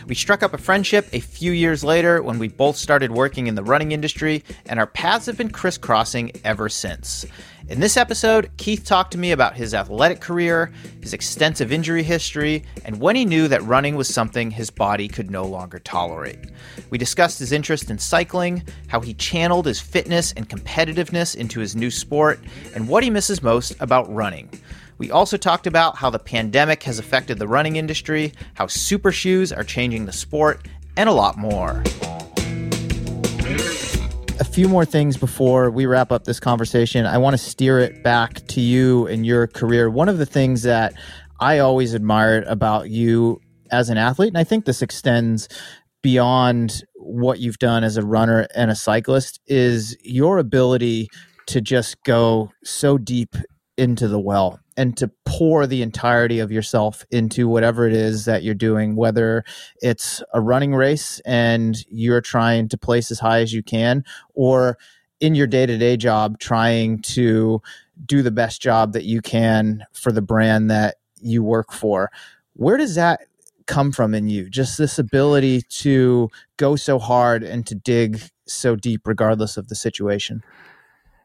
We 0.07 0.15
struck 0.15 0.43
up 0.43 0.55
a 0.55 0.59
friendship 0.59 1.09
a 1.13 1.21
few 1.21 1.53
years 1.53 1.85
later 1.85 2.23
when 2.23 2.39
we 2.39 2.49
both 2.49 2.77
started 2.77 3.13
working 3.13 3.47
in 3.47 3.55
the 3.55 3.63
running 3.63 3.93
industry, 3.93 4.43
and 4.67 4.79
our 4.79 4.87
paths 4.87 5.27
have 5.27 5.37
been 5.37 5.51
crisscrossing 5.51 6.33
ever 6.45 6.69
since. 6.69 7.27
In 7.69 7.81
this 7.81 7.99
episode, 7.99 8.51
Keith 8.57 8.87
talked 8.87 9.13
to 9.13 9.19
me 9.19 9.33
about 9.33 9.55
his 9.55 9.75
athletic 9.75 10.21
career, 10.21 10.73
his 11.03 11.13
extensive 11.13 11.71
injury 11.71 12.03
history, 12.03 12.65
and 12.87 12.99
when 12.99 13.15
he 13.15 13.27
knew 13.27 13.47
that 13.47 13.63
running 13.63 13.95
was 13.95 14.09
something 14.09 14.51
his 14.51 14.71
body 14.71 15.07
could 15.07 15.31
no 15.31 15.45
longer 15.45 15.79
tolerate. 15.79 16.39
We 16.89 16.97
discussed 16.97 17.39
his 17.39 17.53
interest 17.53 17.91
in 17.91 17.99
cycling, 17.99 18.63
how 18.87 19.01
he 19.01 19.13
channeled 19.13 19.67
his 19.67 19.83
fitness 19.83 20.33
and 20.33 20.49
competitiveness 20.49 21.37
into 21.37 21.61
his 21.61 21.77
new 21.77 21.91
sport, 21.91 22.41
and 22.75 22.89
what 22.89 23.05
he 23.05 23.11
misses 23.11 23.43
most 23.43 23.77
about 23.81 24.11
running. 24.11 24.49
We 24.99 25.13
also 25.13 25.37
talked 25.37 25.69
about 25.69 25.97
how 25.97 26.11
the 26.11 26.19
pandemic 26.19 26.83
has 26.83 26.99
affected 26.99 27.39
the 27.39 27.47
running 27.47 27.77
industry, 27.77 28.33
how 28.55 28.67
super 28.67 29.13
shoes 29.13 29.53
are 29.53 29.63
changing 29.63 30.07
the 30.07 30.13
sport, 30.13 30.67
and 30.97 31.09
a 31.09 31.13
lot 31.13 31.39
more. 31.39 31.85
A 34.41 34.45
few 34.45 34.69
more 34.69 34.85
things 34.85 35.17
before 35.17 35.71
we 35.71 35.87
wrap 35.87 36.11
up 36.11 36.25
this 36.25 36.41
conversation. 36.41 37.07
I 37.07 37.17
want 37.19 37.35
to 37.35 37.39
steer 37.39 37.79
it 37.79 38.03
back 38.03 38.45
to 38.49 38.61
you 38.61 39.07
and 39.07 39.25
your 39.25 39.47
career. 39.47 39.89
One 39.89 40.09
of 40.09 40.19
the 40.19 40.27
things 40.27 40.63
that 40.63 40.95
I 41.39 41.61
always 41.61 41.95
admired 41.95 42.43
about 42.45 42.91
you 42.91 43.41
as 43.71 43.91
an 43.91 43.99
athlete, 43.99 44.29
and 44.29 44.39
I 44.39 44.45
think 44.45 44.65
this 44.65 44.83
extends 44.83 45.49
beyond 46.03 46.83
what 46.97 47.39
you've 47.39 47.59
done 47.59 47.85
as 47.85 47.97
a 47.97 48.03
runner 48.05 48.49
and 48.53 48.69
a 48.69 48.75
cyclist, 48.75 49.39
is 49.47 49.97
your 50.03 50.39
ability 50.39 51.07
to 51.47 51.61
just 51.61 52.03
go 52.03 52.51
so 52.65 52.99
deep 52.99 53.37
into 53.77 54.09
the 54.09 54.19
well 54.19 54.59
and 54.79 54.97
to 54.97 55.11
pour 55.27 55.67
the 55.67 55.83
entirety 55.83 56.39
of 56.39 56.53
yourself 56.53 57.05
into 57.11 57.49
whatever 57.49 57.87
it 57.87 57.93
is 57.93 58.27
that 58.27 58.45
you're 58.45 58.55
doing, 58.55 58.95
whether 58.95 59.45
it's 59.83 60.23
a 60.33 60.41
running 60.41 60.73
race 60.73 61.21
and 61.27 61.85
you're 61.91 62.21
trying 62.21 62.69
to 62.69 62.79
place 62.79 63.11
as 63.11 63.19
high 63.19 63.41
as 63.41 63.53
you 63.53 63.61
can, 63.61 64.05
or 64.35 64.79
in 65.19 65.35
your 65.35 65.49
day 65.49 65.67
to 65.67 65.77
day 65.77 65.97
job, 65.97 66.39
trying 66.39 67.03
to 67.03 67.61
do 68.07 68.23
the 68.23 68.31
best 68.31 68.63
job 68.63 68.93
that 68.93 69.03
you 69.03 69.21
can 69.21 69.85
for 69.93 70.13
the 70.13 70.23
brand 70.23 70.71
that 70.71 70.95
you 71.21 71.43
work 71.43 71.73
for. 71.73 72.09
Where 72.53 72.77
does 72.77 72.95
that 72.95 73.23
come 73.67 73.91
from 73.91 74.15
in 74.15 74.29
you? 74.29 74.49
Just 74.49 74.79
this 74.79 74.97
ability 74.97 75.63
to 75.63 76.31
go 76.57 76.77
so 76.77 77.01
hard 77.01 77.43
and 77.43 77.67
to 77.67 77.75
dig 77.75 78.21
so 78.47 78.77
deep, 78.77 79.09
regardless 79.09 79.57
of 79.57 79.67
the 79.67 79.75
situation? 79.75 80.45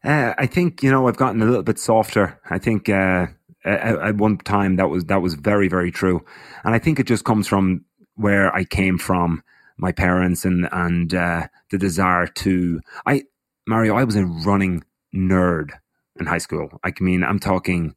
Uh, 0.03 0.33
I 0.37 0.47
think 0.47 0.83
you 0.83 0.91
know 0.91 1.07
I've 1.07 1.17
gotten 1.17 1.41
a 1.41 1.45
little 1.45 1.63
bit 1.63 1.79
softer. 1.79 2.39
I 2.49 2.57
think 2.57 2.89
uh, 2.89 3.27
at, 3.65 3.99
at 3.99 4.15
one 4.17 4.37
time 4.37 4.75
that 4.77 4.89
was 4.89 5.05
that 5.05 5.21
was 5.21 5.35
very 5.35 5.67
very 5.67 5.91
true, 5.91 6.23
and 6.63 6.75
I 6.75 6.79
think 6.79 6.99
it 6.99 7.07
just 7.07 7.25
comes 7.25 7.47
from 7.47 7.85
where 8.15 8.53
I 8.53 8.63
came 8.63 8.97
from, 8.97 9.43
my 9.77 9.91
parents, 9.91 10.45
and 10.45 10.67
and 10.71 11.13
uh, 11.13 11.47
the 11.71 11.77
desire 11.77 12.27
to. 12.27 12.81
I 13.05 13.23
Mario, 13.67 13.95
I 13.95 14.03
was 14.03 14.15
a 14.15 14.25
running 14.25 14.83
nerd 15.15 15.71
in 16.19 16.25
high 16.25 16.37
school. 16.37 16.69
I 16.83 16.93
mean, 16.99 17.23
I'm 17.23 17.39
talking. 17.39 17.95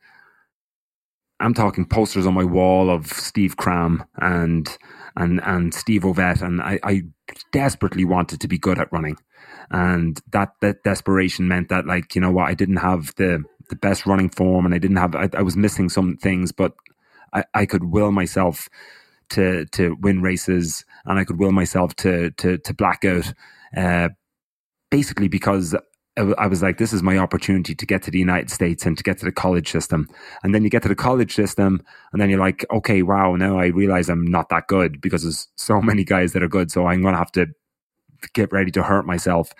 I'm 1.38 1.52
talking 1.52 1.84
posters 1.84 2.26
on 2.26 2.32
my 2.32 2.44
wall 2.44 2.88
of 2.88 3.08
Steve 3.08 3.58
Cram 3.58 4.04
and 4.16 4.66
and 5.16 5.40
and 5.44 5.74
Steve 5.74 6.02
Ovett, 6.02 6.40
and 6.42 6.62
I, 6.62 6.78
I 6.82 7.02
desperately 7.52 8.04
wanted 8.04 8.40
to 8.40 8.48
be 8.48 8.58
good 8.58 8.78
at 8.78 8.90
running, 8.92 9.18
and 9.70 10.20
that 10.32 10.52
that 10.62 10.82
desperation 10.82 11.46
meant 11.48 11.68
that 11.68 11.86
like 11.86 12.14
you 12.14 12.22
know 12.22 12.30
what 12.30 12.48
I 12.48 12.54
didn't 12.54 12.78
have 12.78 13.14
the 13.16 13.44
the 13.68 13.76
best 13.76 14.06
running 14.06 14.28
form, 14.28 14.64
and 14.64 14.74
I 14.74 14.78
didn't 14.78 14.96
have 14.96 15.14
I, 15.14 15.28
I 15.36 15.42
was 15.42 15.56
missing 15.56 15.88
some 15.88 16.16
things, 16.16 16.52
but 16.52 16.72
I, 17.32 17.44
I 17.54 17.66
could 17.66 17.84
will 17.84 18.12
myself 18.12 18.68
to 19.30 19.66
to 19.66 19.96
win 20.00 20.22
races, 20.22 20.84
and 21.04 21.18
I 21.18 21.24
could 21.24 21.38
will 21.38 21.52
myself 21.52 21.94
to 21.96 22.30
to 22.32 22.58
to 22.58 22.74
black 22.74 23.04
out, 23.04 23.32
uh, 23.76 24.10
basically 24.90 25.28
because 25.28 25.74
I 26.16 26.46
was 26.46 26.62
like, 26.62 26.78
this 26.78 26.94
is 26.94 27.02
my 27.02 27.18
opportunity 27.18 27.74
to 27.74 27.86
get 27.86 28.02
to 28.04 28.10
the 28.10 28.18
United 28.18 28.50
States 28.50 28.86
and 28.86 28.96
to 28.96 29.04
get 29.04 29.18
to 29.18 29.26
the 29.26 29.32
college 29.32 29.70
system. 29.70 30.08
And 30.42 30.54
then 30.54 30.64
you 30.64 30.70
get 30.70 30.82
to 30.82 30.88
the 30.88 30.94
college 30.94 31.34
system, 31.34 31.82
and 32.10 32.22
then 32.22 32.30
you're 32.30 32.40
like, 32.40 32.64
okay, 32.72 33.02
wow, 33.02 33.36
now 33.36 33.58
I 33.58 33.66
realize 33.66 34.08
I'm 34.08 34.26
not 34.26 34.48
that 34.48 34.66
good 34.66 35.00
because 35.02 35.24
there's 35.24 35.48
so 35.56 35.82
many 35.82 36.04
guys 36.04 36.32
that 36.32 36.42
are 36.42 36.48
good. 36.48 36.70
So 36.70 36.86
I'm 36.86 37.02
going 37.02 37.12
to 37.12 37.18
have 37.18 37.32
to 37.32 37.46
get 38.32 38.50
ready 38.50 38.70
to 38.70 38.82
hurt 38.82 39.06
myself 39.06 39.52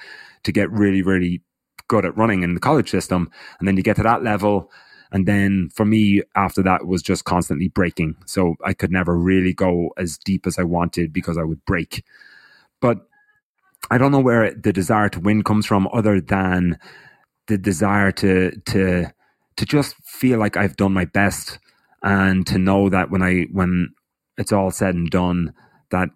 to 0.44 0.52
get 0.52 0.70
really, 0.70 1.02
really 1.02 1.42
good 1.88 2.04
at 2.04 2.16
running 2.16 2.42
in 2.42 2.54
the 2.54 2.60
college 2.60 2.90
system. 2.90 3.30
And 3.58 3.66
then 3.66 3.76
you 3.76 3.82
get 3.82 3.96
to 3.96 4.02
that 4.02 4.22
level. 4.22 4.70
And 5.12 5.26
then 5.26 5.70
for 5.74 5.84
me, 5.84 6.22
after 6.34 6.62
that 6.62 6.86
was 6.86 7.02
just 7.02 7.24
constantly 7.24 7.68
breaking. 7.68 8.16
So 8.26 8.56
I 8.64 8.74
could 8.74 8.90
never 8.90 9.16
really 9.16 9.52
go 9.52 9.90
as 9.96 10.18
deep 10.18 10.46
as 10.46 10.58
I 10.58 10.64
wanted 10.64 11.12
because 11.12 11.38
I 11.38 11.44
would 11.44 11.64
break. 11.64 12.04
But 12.80 13.06
I 13.90 13.98
don't 13.98 14.12
know 14.12 14.20
where 14.20 14.52
the 14.52 14.72
desire 14.72 15.08
to 15.10 15.20
win 15.20 15.44
comes 15.44 15.66
from, 15.66 15.88
other 15.92 16.20
than 16.20 16.78
the 17.46 17.56
desire 17.56 18.10
to 18.12 18.50
to 18.66 19.06
to 19.56 19.64
just 19.64 19.94
feel 20.04 20.38
like 20.38 20.56
I've 20.56 20.76
done 20.76 20.92
my 20.92 21.04
best, 21.04 21.58
and 22.02 22.46
to 22.48 22.58
know 22.58 22.88
that 22.88 23.10
when 23.10 23.22
I 23.22 23.46
when 23.52 23.90
it's 24.36 24.52
all 24.52 24.70
said 24.70 24.94
and 24.94 25.08
done, 25.08 25.52
that 25.90 26.10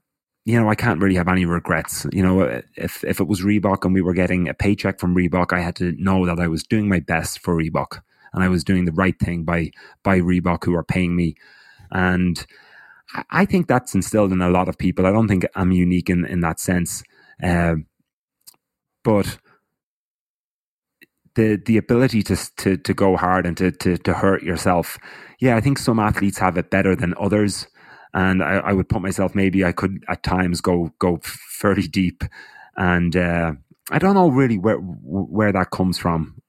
you 0.44 0.60
know 0.60 0.68
I 0.70 0.74
can't 0.74 1.00
really 1.00 1.16
have 1.16 1.28
any 1.28 1.44
regrets. 1.44 2.06
You 2.12 2.22
know, 2.22 2.62
if 2.76 3.04
if 3.04 3.20
it 3.20 3.28
was 3.28 3.42
Reebok 3.42 3.84
and 3.84 3.94
we 3.94 4.02
were 4.02 4.14
getting 4.14 4.48
a 4.48 4.54
paycheck 4.54 4.98
from 4.98 5.14
Reebok, 5.14 5.52
I 5.52 5.60
had 5.60 5.76
to 5.76 5.92
know 5.98 6.26
that 6.26 6.40
I 6.40 6.48
was 6.48 6.62
doing 6.62 6.88
my 6.88 7.00
best 7.00 7.40
for 7.40 7.54
Reebok 7.56 8.00
and 8.32 8.42
I 8.42 8.48
was 8.48 8.64
doing 8.64 8.84
the 8.84 8.92
right 8.92 9.18
thing 9.18 9.44
by 9.44 9.70
by 10.02 10.18
Reebok 10.18 10.64
who 10.64 10.74
are 10.74 10.84
paying 10.84 11.16
me, 11.16 11.34
and 11.90 12.44
I 13.30 13.44
think 13.44 13.66
that's 13.66 13.94
instilled 13.94 14.32
in 14.32 14.40
a 14.40 14.50
lot 14.50 14.68
of 14.68 14.78
people. 14.78 15.06
I 15.06 15.12
don't 15.12 15.28
think 15.28 15.46
I'm 15.54 15.72
unique 15.72 16.10
in 16.10 16.24
in 16.24 16.40
that 16.40 16.60
sense. 16.60 17.02
Um, 17.42 17.86
but 19.02 19.38
the 21.34 21.56
the 21.64 21.76
ability 21.76 22.22
to 22.24 22.36
to 22.56 22.76
to 22.76 22.94
go 22.94 23.16
hard 23.16 23.46
and 23.46 23.56
to 23.56 23.70
to 23.70 23.96
to 23.98 24.14
hurt 24.14 24.42
yourself, 24.42 24.98
yeah, 25.40 25.56
I 25.56 25.60
think 25.60 25.78
some 25.78 25.98
athletes 25.98 26.38
have 26.38 26.56
it 26.56 26.70
better 26.70 26.94
than 26.96 27.14
others, 27.18 27.66
and 28.14 28.42
I, 28.42 28.56
I 28.58 28.72
would 28.72 28.88
put 28.88 29.02
myself 29.02 29.34
maybe 29.34 29.64
I 29.64 29.72
could 29.72 30.04
at 30.08 30.22
times 30.22 30.60
go 30.60 30.92
go 30.98 31.20
fairly 31.22 31.86
deep, 31.86 32.24
and 32.76 33.14
uh, 33.16 33.52
I 33.90 33.98
don't 33.98 34.14
know 34.14 34.28
really 34.28 34.58
where 34.58 34.76
where 34.76 35.52
that 35.52 35.70
comes 35.70 35.98
from. 35.98 36.40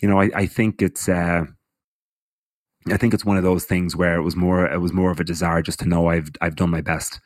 You 0.00 0.08
know, 0.08 0.20
I, 0.20 0.30
I 0.34 0.46
think 0.46 0.82
it's. 0.82 1.08
Uh, 1.08 1.44
I 2.90 2.96
think 2.96 3.12
it's 3.12 3.24
one 3.24 3.36
of 3.36 3.42
those 3.42 3.64
things 3.64 3.96
where 3.96 4.16
it 4.16 4.22
was 4.22 4.36
more 4.36 4.66
it 4.66 4.80
was 4.80 4.92
more 4.92 5.10
of 5.10 5.20
a 5.20 5.24
desire 5.24 5.62
just 5.62 5.80
to 5.80 5.88
know 5.88 6.08
I've 6.08 6.30
I've 6.40 6.56
done 6.56 6.70
my 6.70 6.80
best. 6.80 7.20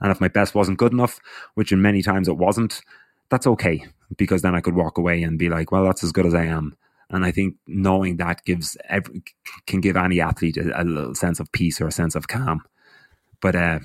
And 0.00 0.10
if 0.10 0.20
my 0.20 0.28
best 0.28 0.54
wasn't 0.54 0.78
good 0.78 0.92
enough, 0.92 1.20
which 1.54 1.72
in 1.72 1.80
many 1.80 2.02
times 2.02 2.28
it 2.28 2.36
wasn't, 2.36 2.82
that's 3.30 3.46
okay 3.46 3.84
because 4.16 4.42
then 4.42 4.54
I 4.54 4.60
could 4.60 4.74
walk 4.74 4.98
away 4.98 5.22
and 5.22 5.38
be 5.38 5.48
like, 5.48 5.72
well, 5.72 5.84
that's 5.84 6.04
as 6.04 6.12
good 6.12 6.26
as 6.26 6.34
I 6.34 6.44
am. 6.44 6.76
And 7.10 7.24
I 7.24 7.30
think 7.30 7.54
knowing 7.66 8.16
that 8.16 8.44
gives 8.44 8.76
every, 8.88 9.22
can 9.66 9.80
give 9.80 9.96
any 9.96 10.20
athlete 10.20 10.56
a, 10.56 10.82
a 10.82 10.84
little 10.84 11.14
sense 11.14 11.40
of 11.40 11.50
peace 11.52 11.80
or 11.80 11.86
a 11.86 11.92
sense 11.92 12.14
of 12.14 12.28
calm. 12.28 12.62
But 13.40 13.54
uh, 13.54 13.78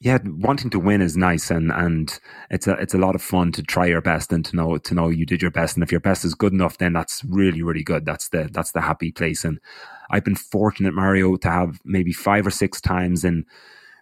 yeah, 0.00 0.18
wanting 0.24 0.70
to 0.70 0.78
win 0.78 1.00
is 1.00 1.16
nice, 1.16 1.50
and 1.50 1.72
and 1.72 2.18
it's 2.50 2.66
a 2.66 2.72
it's 2.74 2.94
a 2.94 2.98
lot 2.98 3.14
of 3.14 3.22
fun 3.22 3.52
to 3.52 3.62
try 3.62 3.86
your 3.86 4.02
best 4.02 4.32
and 4.32 4.44
to 4.46 4.56
know 4.56 4.78
to 4.78 4.94
know 4.94 5.08
you 5.08 5.26
did 5.26 5.42
your 5.42 5.50
best. 5.50 5.76
And 5.76 5.82
if 5.82 5.90
your 5.90 6.00
best 6.00 6.24
is 6.24 6.34
good 6.34 6.52
enough, 6.52 6.78
then 6.78 6.92
that's 6.92 7.24
really 7.24 7.62
really 7.62 7.82
good. 7.82 8.04
That's 8.04 8.28
the 8.28 8.48
that's 8.52 8.72
the 8.72 8.82
happy 8.82 9.12
place. 9.12 9.44
And 9.44 9.58
I've 10.10 10.24
been 10.24 10.36
fortunate, 10.36 10.94
Mario, 10.94 11.36
to 11.36 11.50
have 11.50 11.80
maybe 11.84 12.12
five 12.12 12.46
or 12.46 12.50
six 12.50 12.80
times 12.80 13.24
in 13.24 13.44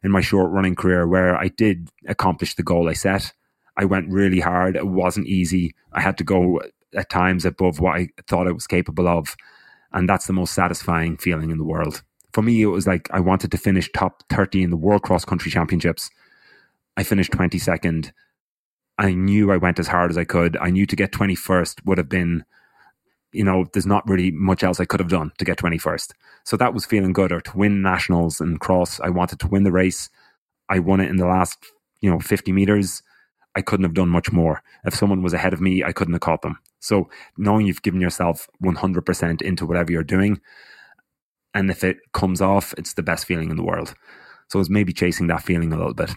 in 0.02 0.10
my 0.10 0.20
short 0.20 0.50
running 0.50 0.74
career 0.74 1.06
where 1.06 1.36
I 1.36 1.48
did 1.48 1.88
accomplish 2.06 2.54
the 2.54 2.62
goal 2.62 2.88
I 2.88 2.92
set. 2.92 3.32
I 3.76 3.84
went 3.86 4.10
really 4.10 4.40
hard. 4.40 4.76
It 4.76 4.86
wasn't 4.86 5.26
easy. 5.26 5.74
I 5.92 6.00
had 6.00 6.18
to 6.18 6.24
go 6.24 6.60
at 6.94 7.10
times 7.10 7.44
above 7.44 7.80
what 7.80 7.96
I 7.96 8.08
thought 8.28 8.46
I 8.46 8.52
was 8.52 8.66
capable 8.66 9.08
of. 9.08 9.36
And 9.92 10.08
that's 10.08 10.26
the 10.26 10.32
most 10.32 10.54
satisfying 10.54 11.16
feeling 11.16 11.50
in 11.50 11.58
the 11.58 11.64
world. 11.64 12.02
For 12.34 12.42
me, 12.42 12.60
it 12.60 12.66
was 12.66 12.86
like 12.86 13.08
I 13.12 13.20
wanted 13.20 13.50
to 13.52 13.58
finish 13.58 13.90
top 13.92 14.24
30 14.28 14.64
in 14.64 14.70
the 14.70 14.76
World 14.76 15.02
Cross 15.02 15.24
Country 15.24 15.50
Championships. 15.50 16.10
I 16.96 17.02
finished 17.02 17.32
22nd. 17.32 18.12
I 18.98 19.14
knew 19.14 19.50
I 19.50 19.56
went 19.56 19.78
as 19.78 19.88
hard 19.88 20.10
as 20.10 20.18
I 20.18 20.24
could. 20.24 20.56
I 20.58 20.70
knew 20.70 20.84
to 20.84 20.96
get 20.96 21.12
21st 21.12 21.86
would 21.86 21.98
have 21.98 22.08
been 22.08 22.44
you 23.34 23.42
know, 23.42 23.66
there's 23.72 23.84
not 23.84 24.08
really 24.08 24.30
much 24.30 24.62
else 24.62 24.78
I 24.78 24.84
could 24.84 25.00
have 25.00 25.08
done 25.08 25.32
to 25.38 25.44
get 25.44 25.58
21st. 25.58 26.12
So 26.44 26.56
that 26.56 26.72
was 26.72 26.86
feeling 26.86 27.12
good. 27.12 27.32
Or 27.32 27.40
to 27.40 27.58
win 27.58 27.82
nationals 27.82 28.40
and 28.40 28.60
cross, 28.60 29.00
I 29.00 29.10
wanted 29.10 29.40
to 29.40 29.48
win 29.48 29.64
the 29.64 29.72
race. 29.72 30.08
I 30.68 30.78
won 30.78 31.00
it 31.00 31.10
in 31.10 31.16
the 31.16 31.26
last, 31.26 31.58
you 32.00 32.08
know, 32.08 32.20
50 32.20 32.52
meters. 32.52 33.02
I 33.56 33.60
couldn't 33.60 33.84
have 33.84 33.94
done 33.94 34.08
much 34.08 34.30
more. 34.30 34.62
If 34.84 34.94
someone 34.94 35.20
was 35.20 35.34
ahead 35.34 35.52
of 35.52 35.60
me, 35.60 35.82
I 35.82 35.92
couldn't 35.92 36.14
have 36.14 36.20
caught 36.20 36.42
them. 36.42 36.58
So 36.78 37.10
knowing 37.36 37.66
you've 37.66 37.82
given 37.82 38.00
yourself 38.00 38.48
100% 38.62 39.42
into 39.42 39.66
whatever 39.66 39.90
you're 39.90 40.04
doing, 40.04 40.40
and 41.54 41.70
if 41.70 41.84
it 41.84 41.98
comes 42.12 42.40
off, 42.40 42.74
it's 42.76 42.94
the 42.94 43.02
best 43.02 43.24
feeling 43.24 43.50
in 43.50 43.56
the 43.56 43.64
world. 43.64 43.94
So 44.48 44.60
it's 44.60 44.70
maybe 44.70 44.92
chasing 44.92 45.28
that 45.28 45.42
feeling 45.42 45.72
a 45.72 45.76
little 45.76 45.94
bit. 45.94 46.10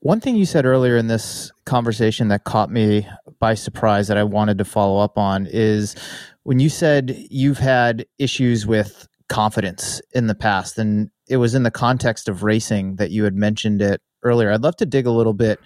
One 0.00 0.20
thing 0.20 0.34
you 0.36 0.46
said 0.46 0.66
earlier 0.66 0.96
in 0.96 1.06
this 1.06 1.52
conversation 1.64 2.28
that 2.28 2.44
caught 2.44 2.70
me 2.70 3.06
by 3.38 3.54
surprise 3.54 4.08
that 4.08 4.16
I 4.16 4.24
wanted 4.24 4.58
to 4.58 4.64
follow 4.64 5.00
up 5.00 5.16
on 5.16 5.46
is 5.48 5.94
when 6.42 6.58
you 6.58 6.68
said 6.68 7.16
you've 7.30 7.58
had 7.58 8.04
issues 8.18 8.66
with 8.66 9.06
confidence 9.28 10.02
in 10.12 10.26
the 10.26 10.34
past, 10.34 10.76
and 10.76 11.08
it 11.28 11.36
was 11.36 11.54
in 11.54 11.62
the 11.62 11.70
context 11.70 12.28
of 12.28 12.42
racing 12.42 12.96
that 12.96 13.12
you 13.12 13.22
had 13.24 13.34
mentioned 13.34 13.80
it 13.80 14.02
earlier. 14.24 14.50
I'd 14.50 14.62
love 14.62 14.76
to 14.76 14.86
dig 14.86 15.06
a 15.06 15.12
little 15.12 15.34
bit 15.34 15.60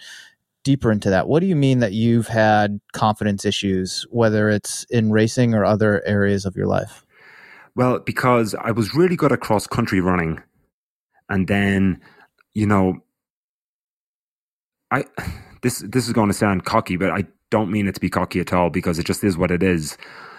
deeper 0.65 0.93
into 0.93 1.09
that. 1.11 1.29
What 1.29 1.41
do 1.41 1.47
you 1.47 1.57
mean 1.57 1.79
that 1.79 1.93
you've 1.93 2.29
had 2.29 2.79
confidence 2.93 3.45
issues, 3.45 4.07
whether 4.11 4.51
it's 4.51 4.85
in 4.91 5.13
racing 5.13 5.55
or 5.55 5.65
other 5.65 6.03
areas 6.07 6.45
of 6.45 6.57
your 6.57 6.67
life? 6.67 7.06
Well, 7.77 7.99
because 7.99 8.55
I 8.55 8.71
was 8.71 8.95
really 8.95 9.17
good 9.17 9.33
at 9.33 9.41
cross 9.41 9.67
country 9.67 10.01
running. 10.01 10.43
And 11.29 11.47
then, 11.47 12.01
you 12.55 12.67
know, 12.67 12.97
I 14.91 15.05
this 15.63 15.81
this 15.81 16.07
is 16.07 16.13
going 16.13 16.29
to 16.29 16.35
sound 16.35 16.65
cocky, 16.65 16.97
but 16.97 17.13
I 17.13 17.25
don't 17.51 17.71
mean 17.71 17.87
it 17.87 17.95
to 17.95 18.01
be 18.01 18.11
cocky 18.11 18.41
at 18.41 18.53
all 18.53 18.71
because 18.71 18.99
it 18.99 19.07
just 19.07 19.23
is 19.23 19.37
what 19.37 19.51
it 19.51 19.63
is. 19.63 19.97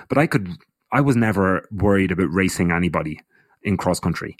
But 0.10 0.18
I 0.18 0.26
could 0.28 0.58
I 0.92 1.02
was 1.02 1.16
never 1.16 1.68
worried 1.72 2.12
about 2.12 2.34
racing 2.34 2.72
anybody 2.72 3.20
in 3.62 3.78
cross 3.78 4.00
country. 4.00 4.36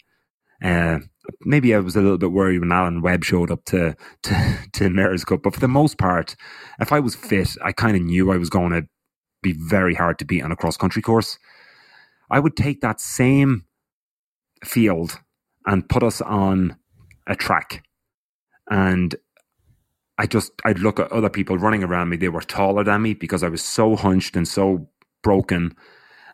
Uh, 0.60 0.98
maybe 1.42 1.72
I 1.74 1.78
was 1.78 1.94
a 1.94 2.00
little 2.00 2.18
bit 2.18 2.32
worried 2.32 2.58
when 2.58 2.72
Alan 2.72 3.00
Webb 3.00 3.22
showed 3.22 3.52
up 3.52 3.64
to 3.66 3.94
to, 4.24 4.58
to 4.72 4.90
Mayor's 4.90 5.24
Cup, 5.24 5.42
but 5.44 5.54
for 5.54 5.60
the 5.60 5.68
most 5.68 5.98
part, 5.98 6.34
if 6.80 6.92
I 6.92 6.98
was 6.98 7.14
fit, 7.14 7.50
I 7.64 7.70
kind 7.70 7.96
of 7.96 8.02
knew 8.02 8.32
I 8.32 8.38
was 8.38 8.50
going 8.50 8.72
to 8.72 8.88
be 9.40 9.52
very 9.52 9.94
hard 9.94 10.18
to 10.18 10.24
beat 10.24 10.42
on 10.42 10.50
a 10.50 10.56
cross 10.56 10.76
country 10.76 11.00
course. 11.00 11.38
I 12.30 12.40
would 12.40 12.56
take 12.56 12.80
that 12.80 13.00
same 13.00 13.64
field 14.64 15.18
and 15.66 15.88
put 15.88 16.02
us 16.02 16.20
on 16.20 16.76
a 17.26 17.36
track, 17.36 17.84
and 18.70 19.14
I 20.18 20.26
just 20.26 20.52
I'd 20.64 20.80
look 20.80 20.98
at 21.00 21.12
other 21.12 21.30
people 21.30 21.58
running 21.58 21.84
around 21.84 22.08
me. 22.08 22.16
They 22.16 22.28
were 22.28 22.40
taller 22.40 22.84
than 22.84 23.02
me 23.02 23.14
because 23.14 23.42
I 23.42 23.48
was 23.48 23.62
so 23.62 23.96
hunched 23.96 24.36
and 24.36 24.46
so 24.46 24.88
broken, 25.22 25.74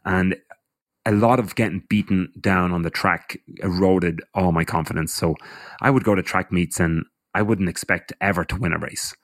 and 0.05 0.37
a 1.07 1.13
lot 1.13 1.39
of 1.39 1.55
getting 1.55 1.85
beaten 1.89 2.33
down 2.41 2.73
on 2.73 2.83
the 2.83 2.91
track 2.91 3.37
eroded 3.63 4.21
all 4.35 4.53
my 4.53 4.65
confidence. 4.65 5.13
So 5.13 5.37
I 5.83 5.91
would 5.91 6.05
go 6.05 6.15
to 6.15 6.23
track 6.23 6.51
meets 6.51 6.81
and 6.81 7.05
I 7.35 7.43
wouldn't 7.43 7.69
expect 7.69 8.13
ever 8.21 8.45
to 8.47 8.57
win 8.57 8.73
a 8.73 8.79
race, 8.79 9.15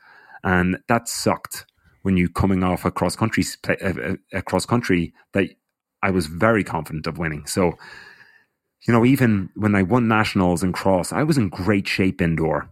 and 0.44 0.78
that 0.88 1.08
sucked 1.08 1.66
when 2.02 2.16
you 2.16 2.28
coming 2.28 2.62
off 2.64 2.84
a 2.84 2.90
cross 2.90 3.16
country 3.16 3.44
uh, 3.68 3.74
uh, 3.82 4.16
a 4.32 4.42
cross 4.42 4.66
country 4.66 5.12
that 5.32 5.48
I 6.02 6.10
was 6.10 6.26
very 6.26 6.64
confident 6.64 7.06
of 7.06 7.18
winning. 7.18 7.46
So 7.46 7.74
you 8.86 8.94
know, 8.94 9.04
even 9.04 9.50
when 9.54 9.74
I 9.74 9.82
won 9.82 10.08
nationals 10.08 10.62
in 10.62 10.72
cross, 10.72 11.12
I 11.12 11.22
was 11.22 11.36
in 11.36 11.50
great 11.50 11.86
shape 11.86 12.22
indoor. 12.22 12.70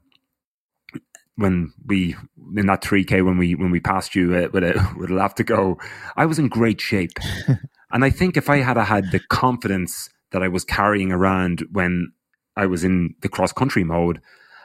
When 1.37 1.73
we 1.87 2.17
in 2.57 2.67
that 2.67 2.83
3k 2.83 3.25
when 3.25 3.37
we 3.37 3.55
when 3.55 3.71
we 3.71 3.79
passed 3.79 4.15
you 4.15 4.35
uh, 4.35 4.49
with 4.53 4.65
a 4.65 4.95
with 4.97 5.11
a 5.11 5.15
lap 5.15 5.37
to 5.37 5.45
go 5.45 5.79
i 6.17 6.25
was 6.25 6.39
in 6.39 6.49
great 6.49 6.81
shape. 6.81 7.13
And 7.91 8.05
i 8.05 8.11
think 8.11 8.37
if 8.37 8.51
i 8.51 8.59
had 8.59 8.77
had 8.77 9.13
the 9.13 9.19
confidence 9.19 10.11
that 10.33 10.43
i 10.43 10.49
was 10.49 10.63
carrying 10.63 11.11
around 11.11 11.65
when 11.73 12.13
i 12.55 12.67
was 12.67 12.85
in 12.85 13.15
the 13.23 13.31
cross 13.31 13.51
country 13.51 13.83
mode 13.83 14.21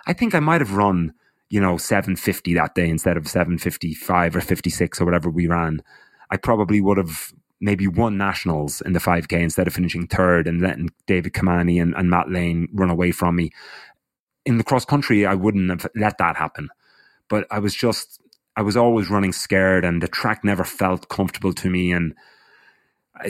i 0.08 0.12
think 0.12 0.36
i 0.36 0.42
might 0.42 0.60
have 0.60 0.74
run 0.74 1.14
you 1.54 1.62
know 1.62 1.78
750 1.78 2.56
that 2.56 2.74
day 2.74 2.90
instead 2.90 3.16
of 3.16 3.28
755 3.28 4.36
or 4.36 4.42
56 4.42 5.00
or 5.00 5.06
whatever 5.06 5.30
we 5.30 5.46
ran. 5.46 5.84
I 6.32 6.38
probably 6.38 6.82
would 6.82 6.98
have 6.98 7.32
maybe 7.64 7.88
won 7.88 8.18
nationals 8.18 8.82
in 8.82 8.94
the 8.94 9.00
5K 9.00 9.42
instead 9.42 9.68
of 9.68 9.74
finishing 9.74 10.06
third 10.06 10.48
and 10.48 10.62
letting 10.62 10.90
David 11.08 11.34
Kimani 11.34 11.82
and, 11.82 11.96
and 11.96 12.10
Matt 12.10 12.30
Lane 12.30 12.68
run 12.74 12.90
away 12.90 13.12
from 13.12 13.36
me. 13.38 13.52
In 14.46 14.58
the 14.58 14.64
cross 14.64 14.84
country, 14.84 15.26
I 15.26 15.34
wouldn't 15.34 15.70
have 15.70 15.88
let 15.96 16.18
that 16.18 16.36
happen. 16.36 16.70
But 17.30 17.48
I 17.50 17.60
was 17.60 17.74
just, 17.74 18.22
I 18.58 18.62
was 18.62 18.76
always 18.76 19.10
running 19.10 19.32
scared 19.32 19.86
and 19.86 20.04
the 20.04 20.10
track 20.10 20.44
never 20.44 20.66
felt 20.66 21.08
comfortable 21.08 21.54
to 21.54 21.70
me. 21.70 21.94
And 21.94 22.14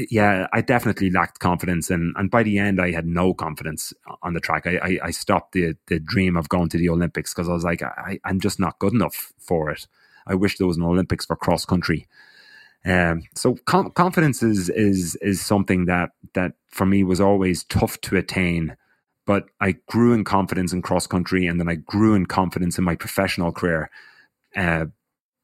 yeah, 0.09 0.47
I 0.51 0.61
definitely 0.61 1.09
lacked 1.09 1.39
confidence, 1.39 1.89
and 1.89 2.15
and 2.17 2.31
by 2.31 2.43
the 2.43 2.57
end, 2.57 2.79
I 2.81 2.91
had 2.91 3.05
no 3.05 3.33
confidence 3.33 3.93
on 4.21 4.33
the 4.33 4.39
track. 4.39 4.65
I 4.65 4.77
I, 4.77 4.99
I 5.03 5.11
stopped 5.11 5.51
the 5.51 5.75
the 5.87 5.99
dream 5.99 6.37
of 6.37 6.49
going 6.49 6.69
to 6.69 6.77
the 6.77 6.89
Olympics 6.89 7.33
because 7.33 7.49
I 7.49 7.53
was 7.53 7.65
like, 7.65 7.83
I, 7.83 8.19
I'm 8.23 8.39
just 8.39 8.59
not 8.59 8.79
good 8.79 8.93
enough 8.93 9.33
for 9.37 9.69
it. 9.69 9.87
I 10.25 10.35
wish 10.35 10.57
there 10.57 10.67
was 10.67 10.77
an 10.77 10.83
Olympics 10.83 11.25
for 11.25 11.35
cross 11.35 11.65
country. 11.65 12.07
Um, 12.85 13.23
so 13.35 13.55
com- 13.65 13.91
confidence 13.91 14.43
is 14.43 14.69
is 14.69 15.15
is 15.21 15.41
something 15.41 15.85
that 15.85 16.11
that 16.33 16.53
for 16.69 16.85
me 16.85 17.03
was 17.03 17.21
always 17.21 17.63
tough 17.65 17.99
to 18.01 18.17
attain. 18.17 18.75
But 19.25 19.45
I 19.61 19.75
grew 19.87 20.13
in 20.13 20.25
confidence 20.25 20.73
in 20.73 20.81
cross 20.81 21.07
country, 21.07 21.47
and 21.47 21.59
then 21.59 21.69
I 21.69 21.75
grew 21.75 22.13
in 22.13 22.25
confidence 22.25 22.77
in 22.77 22.83
my 22.83 22.95
professional 22.95 23.53
career 23.53 23.89
uh, 24.55 24.87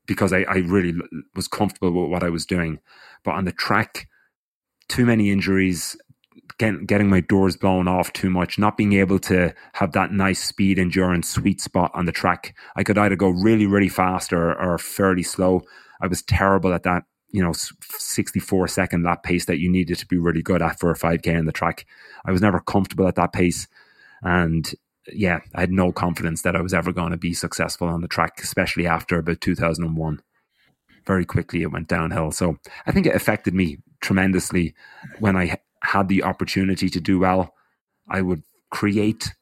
because 0.05 0.33
I, 0.33 0.39
I 0.49 0.57
really 0.57 0.93
was 1.35 1.47
comfortable 1.47 2.01
with 2.01 2.11
what 2.11 2.23
I 2.23 2.29
was 2.29 2.45
doing. 2.45 2.79
But 3.23 3.35
on 3.35 3.45
the 3.45 3.53
track, 3.53 4.07
too 4.89 5.05
many 5.05 5.29
injuries, 5.31 5.95
getting, 6.57 6.85
getting 6.85 7.09
my 7.09 7.21
doors 7.21 7.55
blown 7.55 7.87
off 7.87 8.11
too 8.11 8.29
much, 8.29 8.57
not 8.57 8.75
being 8.75 8.93
able 8.93 9.19
to 9.19 9.53
have 9.73 9.93
that 9.93 10.11
nice 10.11 10.43
speed 10.43 10.77
endurance 10.79 11.29
sweet 11.29 11.61
spot 11.61 11.91
on 11.93 12.05
the 12.05 12.11
track. 12.11 12.55
I 12.75 12.83
could 12.83 12.97
either 12.97 13.15
go 13.15 13.29
really, 13.29 13.65
really 13.65 13.89
fast 13.89 14.33
or, 14.33 14.59
or 14.59 14.77
fairly 14.77 15.23
slow. 15.23 15.61
I 16.01 16.07
was 16.07 16.21
terrible 16.21 16.73
at 16.73 16.83
that, 16.83 17.03
you 17.31 17.43
know, 17.43 17.53
64 17.53 18.67
second 18.67 19.03
lap 19.03 19.23
pace 19.23 19.45
that 19.45 19.59
you 19.59 19.69
needed 19.69 19.97
to 19.99 20.07
be 20.07 20.17
really 20.17 20.41
good 20.41 20.61
at 20.61 20.79
for 20.79 20.91
a 20.91 20.97
5K 20.97 21.37
on 21.37 21.45
the 21.45 21.51
track. 21.51 21.85
I 22.25 22.31
was 22.31 22.41
never 22.41 22.59
comfortable 22.59 23.07
at 23.07 23.15
that 23.15 23.33
pace. 23.33 23.67
And 24.21 24.69
yeah, 25.11 25.39
I 25.55 25.61
had 25.61 25.71
no 25.71 25.91
confidence 25.91 26.41
that 26.41 26.55
I 26.55 26.61
was 26.61 26.73
ever 26.73 26.91
going 26.91 27.11
to 27.11 27.17
be 27.17 27.33
successful 27.33 27.87
on 27.87 28.01
the 28.01 28.07
track, 28.07 28.39
especially 28.41 28.87
after 28.87 29.19
about 29.19 29.41
2001 29.41 30.21
very 31.09 31.25
quickly 31.25 31.63
it 31.63 31.71
went 31.71 31.87
downhill. 31.87 32.31
So 32.31 32.59
I 32.85 32.91
think 32.91 33.07
it 33.07 33.15
affected 33.15 33.55
me 33.55 33.79
tremendously 33.99 34.75
when 35.17 35.35
I 35.35 35.57
had 35.81 36.07
the 36.07 36.21
opportunity 36.21 36.87
to 36.87 36.99
do 36.99 37.17
well. 37.17 37.55
I 38.07 38.21
would 38.21 38.43
create 38.69 39.33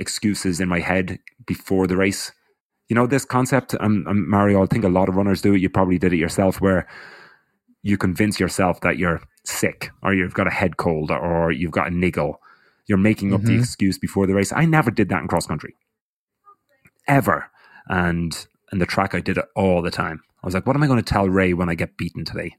excuses 0.00 0.58
in 0.58 0.68
my 0.68 0.80
head 0.80 1.20
before 1.46 1.86
the 1.86 1.96
race. 1.96 2.32
You 2.88 2.96
know, 2.96 3.06
this 3.06 3.24
concept, 3.24 3.76
um, 3.78 4.04
um, 4.08 4.28
Mario, 4.28 4.64
I 4.64 4.66
think 4.66 4.84
a 4.84 4.88
lot 4.88 5.08
of 5.08 5.14
runners 5.14 5.40
do 5.40 5.54
it. 5.54 5.60
You 5.60 5.70
probably 5.70 5.98
did 5.98 6.12
it 6.12 6.16
yourself, 6.16 6.60
where 6.60 6.88
you 7.84 7.98
convince 7.98 8.40
yourself 8.40 8.80
that 8.80 8.96
you're 8.96 9.20
sick 9.44 9.90
or 10.02 10.14
you've 10.14 10.32
got 10.32 10.46
a 10.46 10.50
head 10.50 10.78
cold 10.78 11.10
or 11.10 11.52
you've 11.52 11.70
got 11.70 11.86
a 11.86 11.90
niggle. 11.90 12.40
You're 12.86 12.98
making 12.98 13.34
up 13.34 13.42
mm-hmm. 13.42 13.56
the 13.56 13.58
excuse 13.58 13.98
before 13.98 14.26
the 14.26 14.34
race. 14.34 14.52
I 14.52 14.64
never 14.64 14.90
did 14.90 15.10
that 15.10 15.20
in 15.20 15.28
cross 15.28 15.46
country, 15.46 15.76
ever. 17.06 17.50
And 17.86 18.34
in 18.72 18.78
the 18.78 18.86
track, 18.86 19.14
I 19.14 19.20
did 19.20 19.36
it 19.36 19.44
all 19.54 19.82
the 19.82 19.90
time. 19.90 20.22
I 20.42 20.46
was 20.46 20.54
like, 20.54 20.66
what 20.66 20.76
am 20.76 20.82
I 20.82 20.86
going 20.86 21.02
to 21.02 21.12
tell 21.12 21.28
Ray 21.28 21.52
when 21.52 21.68
I 21.68 21.74
get 21.74 21.98
beaten 21.98 22.24
today? 22.24 22.56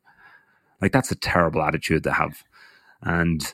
Like 0.80 0.91
that's 0.91 1.11
a 1.11 1.15
terrible 1.15 1.63
attitude 1.63 2.03
to 2.03 2.13
have. 2.13 2.43
And 3.01 3.51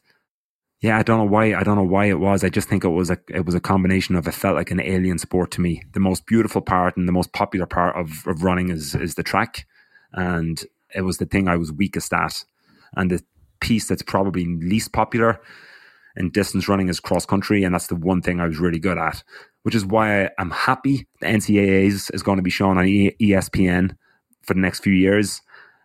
yeah, 0.81 0.97
I 0.97 1.03
don't 1.03 1.19
know 1.19 1.31
why. 1.31 1.53
I 1.53 1.63
don't 1.63 1.77
know 1.77 1.83
why 1.83 2.05
it 2.05 2.19
was. 2.19 2.43
I 2.43 2.49
just 2.49 2.67
think 2.67 2.83
it 2.83 2.89
was 2.89 3.09
a 3.09 3.17
it 3.29 3.45
was 3.45 3.55
a 3.55 3.61
combination 3.61 4.15
of 4.15 4.27
it 4.27 4.33
felt 4.33 4.55
like 4.55 4.71
an 4.71 4.81
alien 4.81 5.19
sport 5.19 5.51
to 5.51 5.61
me. 5.61 5.83
The 5.93 5.99
most 6.01 6.25
beautiful 6.25 6.61
part 6.61 6.97
and 6.97 7.07
the 7.07 7.13
most 7.13 7.31
popular 7.31 7.65
part 7.65 7.95
of, 7.95 8.25
of 8.25 8.43
running 8.43 8.69
is 8.69 8.95
is 8.95 9.15
the 9.15 9.23
track, 9.23 9.67
and 10.11 10.61
it 10.95 11.01
was 11.01 11.17
the 11.17 11.25
thing 11.25 11.47
I 11.47 11.57
was 11.57 11.71
weakest 11.71 12.13
at. 12.13 12.43
And 12.95 13.09
the 13.09 13.23
piece 13.59 13.87
that's 13.87 14.01
probably 14.01 14.45
least 14.45 14.91
popular 14.91 15.39
in 16.15 16.29
distance 16.31 16.67
running 16.67 16.89
is 16.89 16.99
cross 16.99 17.25
country, 17.25 17.63
and 17.63 17.73
that's 17.73 17.87
the 17.87 17.95
one 17.95 18.21
thing 18.21 18.39
I 18.39 18.47
was 18.47 18.59
really 18.59 18.79
good 18.79 18.97
at. 18.97 19.23
Which 19.63 19.75
is 19.75 19.85
why 19.85 20.29
I'm 20.39 20.51
happy 20.51 21.07
the 21.19 21.27
NCAA's 21.27 22.09
is 22.09 22.23
going 22.23 22.37
to 22.37 22.43
be 22.43 22.49
shown 22.49 22.77
on 22.77 22.85
ESPN 22.85 23.95
for 24.41 24.53
the 24.55 24.59
next 24.59 24.83
few 24.83 24.93
years. 24.93 25.41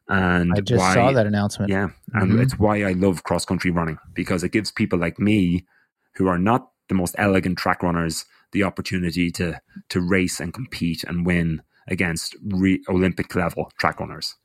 And 0.08 0.52
I 0.56 0.60
just 0.60 0.80
why, 0.80 0.94
saw 0.94 1.12
that 1.12 1.26
announcement. 1.26 1.70
Yeah. 1.70 1.88
And 2.14 2.32
mm-hmm. 2.32 2.40
it's 2.40 2.58
why 2.58 2.84
I 2.84 2.92
love 2.92 3.24
cross 3.24 3.44
country 3.44 3.70
running 3.70 3.98
because 4.14 4.44
it 4.44 4.52
gives 4.52 4.70
people 4.70 4.98
like 4.98 5.18
me 5.18 5.66
who 6.14 6.28
are 6.28 6.38
not 6.38 6.70
the 6.88 6.94
most 6.94 7.14
elegant 7.18 7.58
track 7.58 7.82
runners 7.82 8.24
the 8.52 8.62
opportunity 8.62 9.30
to 9.32 9.60
to 9.88 10.00
race 10.00 10.40
and 10.40 10.54
compete 10.54 11.04
and 11.04 11.26
win 11.26 11.62
against 11.88 12.36
re- 12.44 12.82
Olympic 12.88 13.34
level 13.34 13.70
track 13.78 14.00
runners. 14.00 14.36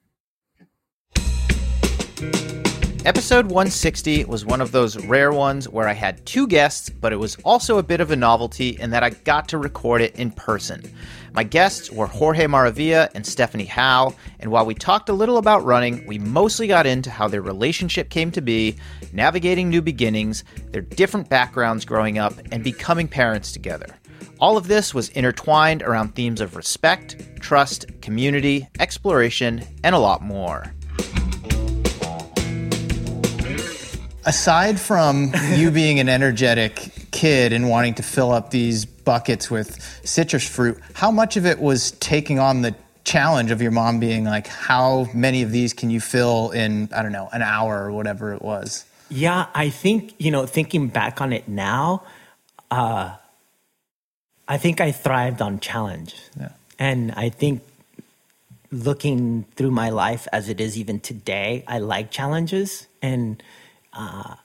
Episode 3.04 3.46
160 3.46 4.26
was 4.26 4.46
one 4.46 4.62
of 4.62 4.72
those 4.72 5.04
rare 5.08 5.32
ones 5.32 5.68
where 5.68 5.88
I 5.88 5.94
had 5.94 6.24
two 6.28 6.46
guests, 6.46 6.88
but 6.88 7.12
it 7.12 7.16
was 7.16 7.36
also 7.38 7.80
a 7.80 7.84
bit 7.84 8.00
of 8.00 8.12
a 8.12 8.16
novelty 8.16 8.80
in 8.80 8.92
that 8.92 9.02
I 9.02 9.10
got 9.10 9.48
to 9.50 9.58
record 9.58 10.02
it 10.02 10.16
in 10.18 10.30
person. 10.30 10.84
My 11.34 11.44
guests 11.44 11.90
were 11.90 12.06
Jorge 12.06 12.46
Maravilla 12.46 13.10
and 13.16 13.26
Stephanie 13.26 13.66
Howe, 13.66 14.14
and 14.40 14.52
while 14.52 14.68
we 14.68 14.76
talked 14.76 15.10
a 15.10 15.14
little 15.14 15.38
about 15.38 15.64
running, 15.66 16.06
we 16.06 16.20
mostly 16.20 16.68
got 16.68 16.86
into 16.86 17.10
how 17.10 17.28
their 17.28 17.42
relationship 17.42 18.12
came 18.12 18.30
to 18.34 18.42
be, 18.42 18.76
navigating 19.14 19.70
new 19.70 19.82
beginnings, 19.82 20.44
their 20.72 20.84
different 20.84 21.28
backgrounds 21.28 21.86
growing 21.86 22.20
up, 22.20 22.34
and 22.52 22.64
becoming 22.64 23.08
parents 23.08 23.52
together. 23.52 23.88
All 24.40 24.58
of 24.58 24.68
this 24.68 24.94
was 24.94 25.10
intertwined 25.10 25.82
around 25.82 26.14
themes 26.14 26.40
of 26.40 26.56
respect, 26.56 27.16
trust, 27.40 27.88
community, 28.02 28.68
exploration, 28.80 29.64
and 29.84 29.96
a 29.96 30.00
lot 30.00 30.22
more. 30.22 30.72
Aside 34.26 34.80
from 34.80 35.34
you 35.54 35.72
being 35.82 36.00
an 36.00 36.10
energetic 36.10 36.92
kid 37.12 37.54
and 37.54 37.70
wanting 37.70 37.96
to 37.96 38.04
fill 38.04 38.32
up 38.32 38.52
these 38.52 38.86
buckets 38.86 39.50
with 39.50 39.82
citrus 40.04 40.48
fruit, 40.48 40.80
how 40.94 41.12
much 41.12 41.38
of 41.38 41.46
it 41.46 41.60
was 41.60 41.92
taking 41.92 42.40
on 42.40 42.62
the 42.62 42.76
challenge 43.04 43.52
of 43.52 43.62
your 43.62 43.72
mom 43.72 44.00
being 44.00 44.24
like, 44.24 44.48
how 44.48 45.08
many 45.14 45.42
of 45.42 45.52
these 45.52 45.74
can 45.74 45.90
you 45.90 46.00
fill 46.00 46.52
in, 46.52 46.90
I 46.96 47.02
don't 47.02 47.12
know, 47.12 47.30
an 47.32 47.42
hour 47.42 47.86
or 47.86 47.92
whatever 47.92 48.34
it 48.34 48.42
was? 48.42 48.86
Yeah, 49.10 49.48
I 49.54 49.70
think, 49.70 50.14
you 50.18 50.32
know, 50.32 50.46
thinking 50.46 50.88
back 50.88 51.20
on 51.20 51.34
it 51.34 51.48
now, 51.48 52.04
uh, 52.70 53.16
I 54.48 54.58
think 54.58 54.80
I 54.80 54.92
thrived 54.92 55.42
on 55.42 55.60
challenge. 55.60 56.16
Yeah. 56.40 56.50
And 56.80 57.12
I 57.14 57.30
think 57.30 57.62
looking 58.72 59.46
through 59.56 59.72
my 59.72 59.90
life 59.90 60.28
as 60.32 60.48
it 60.48 60.62
is 60.62 60.78
even 60.78 61.00
today, 61.00 61.64
I 61.68 61.80
like 61.80 62.12
challenges. 62.12 62.88
And, 63.02 63.42
uh, 63.94 64.36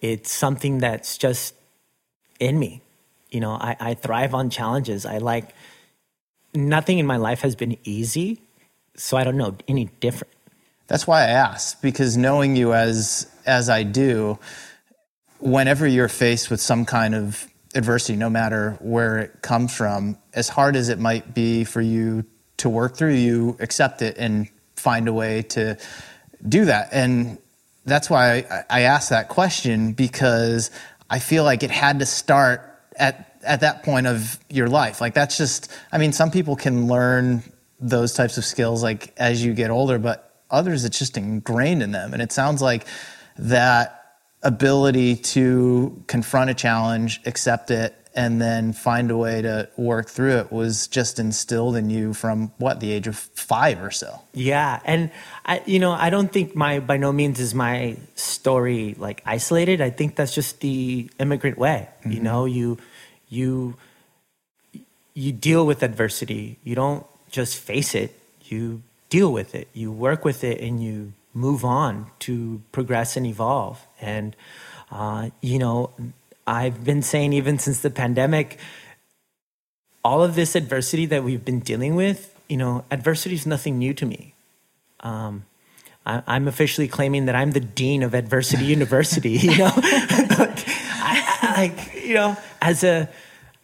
it's 0.00 0.32
something 0.32 0.78
that's 0.78 1.18
just 1.18 1.54
in 2.38 2.58
me. 2.58 2.82
You 3.30 3.40
know, 3.40 3.52
I, 3.52 3.76
I 3.78 3.94
thrive 3.94 4.34
on 4.34 4.50
challenges. 4.50 5.04
I 5.04 5.18
like 5.18 5.54
nothing 6.54 6.98
in 6.98 7.06
my 7.06 7.16
life 7.16 7.40
has 7.42 7.54
been 7.54 7.76
easy, 7.84 8.40
so 8.96 9.16
I 9.16 9.24
don't 9.24 9.36
know 9.36 9.56
any 9.66 9.86
different. 10.00 10.32
That's 10.86 11.06
why 11.06 11.24
I 11.24 11.28
ask 11.28 11.80
because 11.82 12.16
knowing 12.16 12.56
you 12.56 12.72
as 12.72 13.30
as 13.44 13.68
I 13.68 13.82
do, 13.82 14.38
whenever 15.38 15.86
you're 15.86 16.08
faced 16.08 16.50
with 16.50 16.60
some 16.60 16.84
kind 16.84 17.14
of 17.14 17.46
adversity, 17.74 18.16
no 18.16 18.30
matter 18.30 18.76
where 18.80 19.18
it 19.18 19.42
comes 19.42 19.74
from, 19.74 20.16
as 20.32 20.48
hard 20.48 20.76
as 20.76 20.88
it 20.88 20.98
might 20.98 21.34
be 21.34 21.64
for 21.64 21.82
you 21.82 22.24
to 22.58 22.68
work 22.68 22.96
through, 22.96 23.14
you 23.14 23.56
accept 23.60 24.00
it 24.02 24.16
and 24.18 24.48
find 24.76 25.08
a 25.08 25.12
way 25.12 25.42
to 25.42 25.76
do 26.48 26.64
that. 26.64 26.88
And 26.92 27.38
that's 27.88 28.08
why 28.10 28.38
I, 28.50 28.64
I 28.70 28.80
asked 28.82 29.10
that 29.10 29.28
question 29.28 29.92
because 29.92 30.70
I 31.10 31.18
feel 31.18 31.44
like 31.44 31.62
it 31.62 31.70
had 31.70 31.98
to 32.00 32.06
start 32.06 32.62
at 32.96 33.24
at 33.44 33.60
that 33.60 33.82
point 33.82 34.06
of 34.06 34.38
your 34.48 34.68
life. 34.68 35.00
Like 35.00 35.14
that's 35.14 35.36
just 35.36 35.72
I 35.92 35.98
mean 35.98 36.12
some 36.12 36.30
people 36.30 36.56
can 36.56 36.86
learn 36.86 37.42
those 37.80 38.12
types 38.14 38.38
of 38.38 38.44
skills 38.44 38.82
like 38.82 39.14
as 39.16 39.44
you 39.44 39.54
get 39.54 39.70
older, 39.70 39.98
but 39.98 40.42
others 40.50 40.84
it's 40.84 40.98
just 40.98 41.16
ingrained 41.16 41.82
in 41.82 41.92
them. 41.92 42.12
And 42.12 42.22
it 42.22 42.32
sounds 42.32 42.60
like 42.60 42.86
that 43.38 43.94
ability 44.42 45.16
to 45.16 46.02
confront 46.06 46.50
a 46.50 46.54
challenge, 46.54 47.20
accept 47.26 47.70
it, 47.70 47.94
and 48.18 48.42
then 48.42 48.72
find 48.72 49.12
a 49.12 49.16
way 49.16 49.40
to 49.40 49.68
work 49.76 50.10
through 50.10 50.36
it 50.38 50.50
was 50.50 50.88
just 50.88 51.20
instilled 51.20 51.76
in 51.76 51.88
you 51.88 52.12
from 52.12 52.50
what 52.58 52.80
the 52.80 52.90
age 52.90 53.06
of 53.06 53.16
five 53.16 53.80
or 53.80 53.92
so. 53.92 54.20
Yeah 54.34 54.80
and 54.84 55.10
i 55.46 55.62
you 55.66 55.78
know 55.78 55.92
i 55.92 56.10
don't 56.10 56.32
think 56.32 56.56
my 56.56 56.80
by 56.80 56.96
no 56.96 57.12
means 57.12 57.38
is 57.38 57.54
my 57.54 57.96
story 58.16 58.96
like 58.98 59.22
isolated. 59.24 59.80
I 59.80 59.90
think 59.90 60.16
that's 60.16 60.34
just 60.34 60.60
the 60.60 61.08
immigrant 61.20 61.58
way 61.58 61.88
mm-hmm. 62.00 62.12
you 62.12 62.20
know? 62.20 62.44
You 62.44 62.78
you 63.28 63.76
you 65.14 65.30
deal 65.32 65.64
with 65.64 65.82
adversity. 65.82 66.58
You 66.64 66.74
don't 66.74 67.06
just 67.30 67.56
face 67.56 67.94
it. 67.94 68.18
You 68.44 68.82
deal 69.10 69.32
with 69.32 69.54
it. 69.54 69.68
You 69.72 69.92
work 69.92 70.24
with 70.24 70.42
it 70.42 70.60
and 70.60 70.82
you 70.82 71.12
move 71.34 71.64
on 71.64 72.10
to 72.20 72.62
progress 72.72 73.16
and 73.16 73.26
evolve. 73.26 73.86
And 74.00 74.34
uh, 74.90 75.30
you 75.40 75.58
know 75.58 75.90
I've 76.48 76.82
been 76.82 77.02
saying 77.02 77.34
even 77.34 77.58
since 77.58 77.80
the 77.80 77.90
pandemic, 77.90 78.58
all 80.02 80.22
of 80.22 80.34
this 80.34 80.56
adversity 80.56 81.04
that 81.06 81.22
we've 81.22 81.44
been 81.44 81.60
dealing 81.60 81.94
with, 81.94 82.34
you 82.48 82.56
know, 82.56 82.86
adversity 82.90 83.34
is 83.34 83.46
nothing 83.46 83.78
new 83.78 83.92
to 83.92 84.06
me. 84.06 84.34
Um, 85.00 85.44
I, 86.06 86.22
I'm 86.26 86.48
officially 86.48 86.88
claiming 86.88 87.26
that 87.26 87.34
I'm 87.34 87.50
the 87.50 87.60
dean 87.60 88.02
of 88.02 88.14
Adversity 88.14 88.64
University. 88.76 89.32
You 89.32 89.58
know, 89.58 89.72
I, 89.76 91.38
I, 91.42 91.54
like 91.60 92.02
you 92.02 92.14
know, 92.14 92.36
as 92.62 92.82
a 92.82 93.10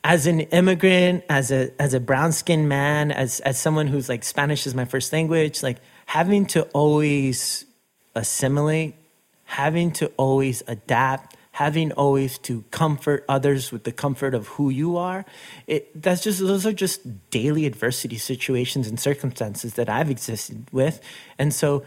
as 0.04 0.26
an 0.26 0.40
immigrant, 0.40 1.24
as 1.30 1.50
a 1.50 1.70
as 1.80 1.94
a 1.94 2.00
brown 2.00 2.32
skinned 2.32 2.68
man, 2.68 3.10
as 3.10 3.40
as 3.40 3.58
someone 3.58 3.86
who's 3.86 4.10
like 4.10 4.22
Spanish 4.24 4.66
is 4.66 4.74
my 4.74 4.84
first 4.84 5.10
language, 5.10 5.62
like 5.62 5.78
having 6.04 6.44
to 6.46 6.64
always 6.74 7.64
assimilate, 8.14 8.94
having 9.44 9.90
to 9.92 10.12
always 10.18 10.62
adapt, 10.68 11.33
having 11.54 11.92
always 11.92 12.36
to 12.36 12.64
comfort 12.72 13.24
others 13.28 13.70
with 13.70 13.84
the 13.84 13.92
comfort 13.92 14.34
of 14.34 14.48
who 14.48 14.70
you 14.70 14.96
are. 14.96 15.24
It 15.68 16.02
that's 16.02 16.20
just 16.20 16.40
those 16.40 16.66
are 16.66 16.72
just 16.72 17.30
daily 17.30 17.64
adversity 17.64 18.18
situations 18.18 18.88
and 18.88 18.98
circumstances 18.98 19.74
that 19.74 19.88
I've 19.88 20.10
existed 20.10 20.66
with, 20.72 21.00
and 21.38 21.54
so 21.54 21.84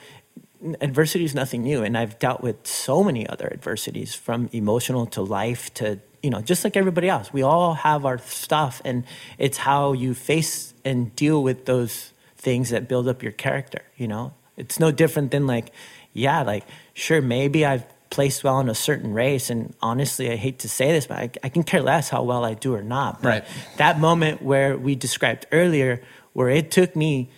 adversity 0.80 1.24
is 1.24 1.36
nothing 1.36 1.61
new 1.61 1.84
and 1.84 1.95
i've 1.95 2.18
dealt 2.18 2.41
with 2.41 2.65
so 2.65 3.03
many 3.03 3.30
other 3.30 3.47
adversities 3.53 4.15
from 4.15 4.49
emotional 4.53 5.05
to 5.05 5.22
life 5.22 5.72
to 5.76 5.99
you 6.24 6.32
know 6.32 6.41
just 6.41 6.63
like 6.63 6.76
everybody 6.76 7.07
else 7.07 7.32
we 7.32 7.43
all 7.43 7.76
have 7.76 8.07
our 8.07 8.18
stuff 8.18 8.82
and 8.84 9.03
it's 9.38 9.57
how 9.57 9.93
you 9.93 10.15
face 10.15 10.74
and 10.84 11.15
deal 11.15 11.43
with 11.43 11.65
those 11.65 12.11
things 12.38 12.72
that 12.72 12.88
build 12.88 13.07
up 13.07 13.22
your 13.22 13.32
character 13.32 13.84
you 13.97 14.07
know 14.07 14.34
it's 14.55 14.80
no 14.80 14.89
different 14.89 15.30
than 15.30 15.45
like 15.45 15.72
yeah 16.11 16.41
like 16.41 16.65
sure 16.95 17.22
maybe 17.22 17.63
i've 17.63 17.86
placed 18.10 18.43
well 18.43 18.60
in 18.60 18.70
a 18.70 18.76
certain 18.76 19.14
race 19.14 19.49
and 19.49 19.74
honestly 19.82 20.32
i 20.32 20.36
hate 20.36 20.60
to 20.60 20.70
say 20.70 20.91
this 20.91 21.08
but 21.08 21.18
i, 21.18 21.30
I 21.43 21.49
can 21.49 21.64
care 21.64 21.82
less 21.82 22.10
how 22.10 22.24
well 22.24 22.43
i 22.45 22.53
do 22.53 22.74
or 22.74 22.84
not 22.84 23.22
but 23.22 23.30
Right. 23.30 23.45
that 23.78 23.99
moment 23.99 24.41
where 24.41 24.78
we 24.78 24.95
described 24.95 25.45
earlier 25.51 26.01
where 26.34 26.49
it 26.49 26.72
took 26.72 26.95
me 26.95 27.30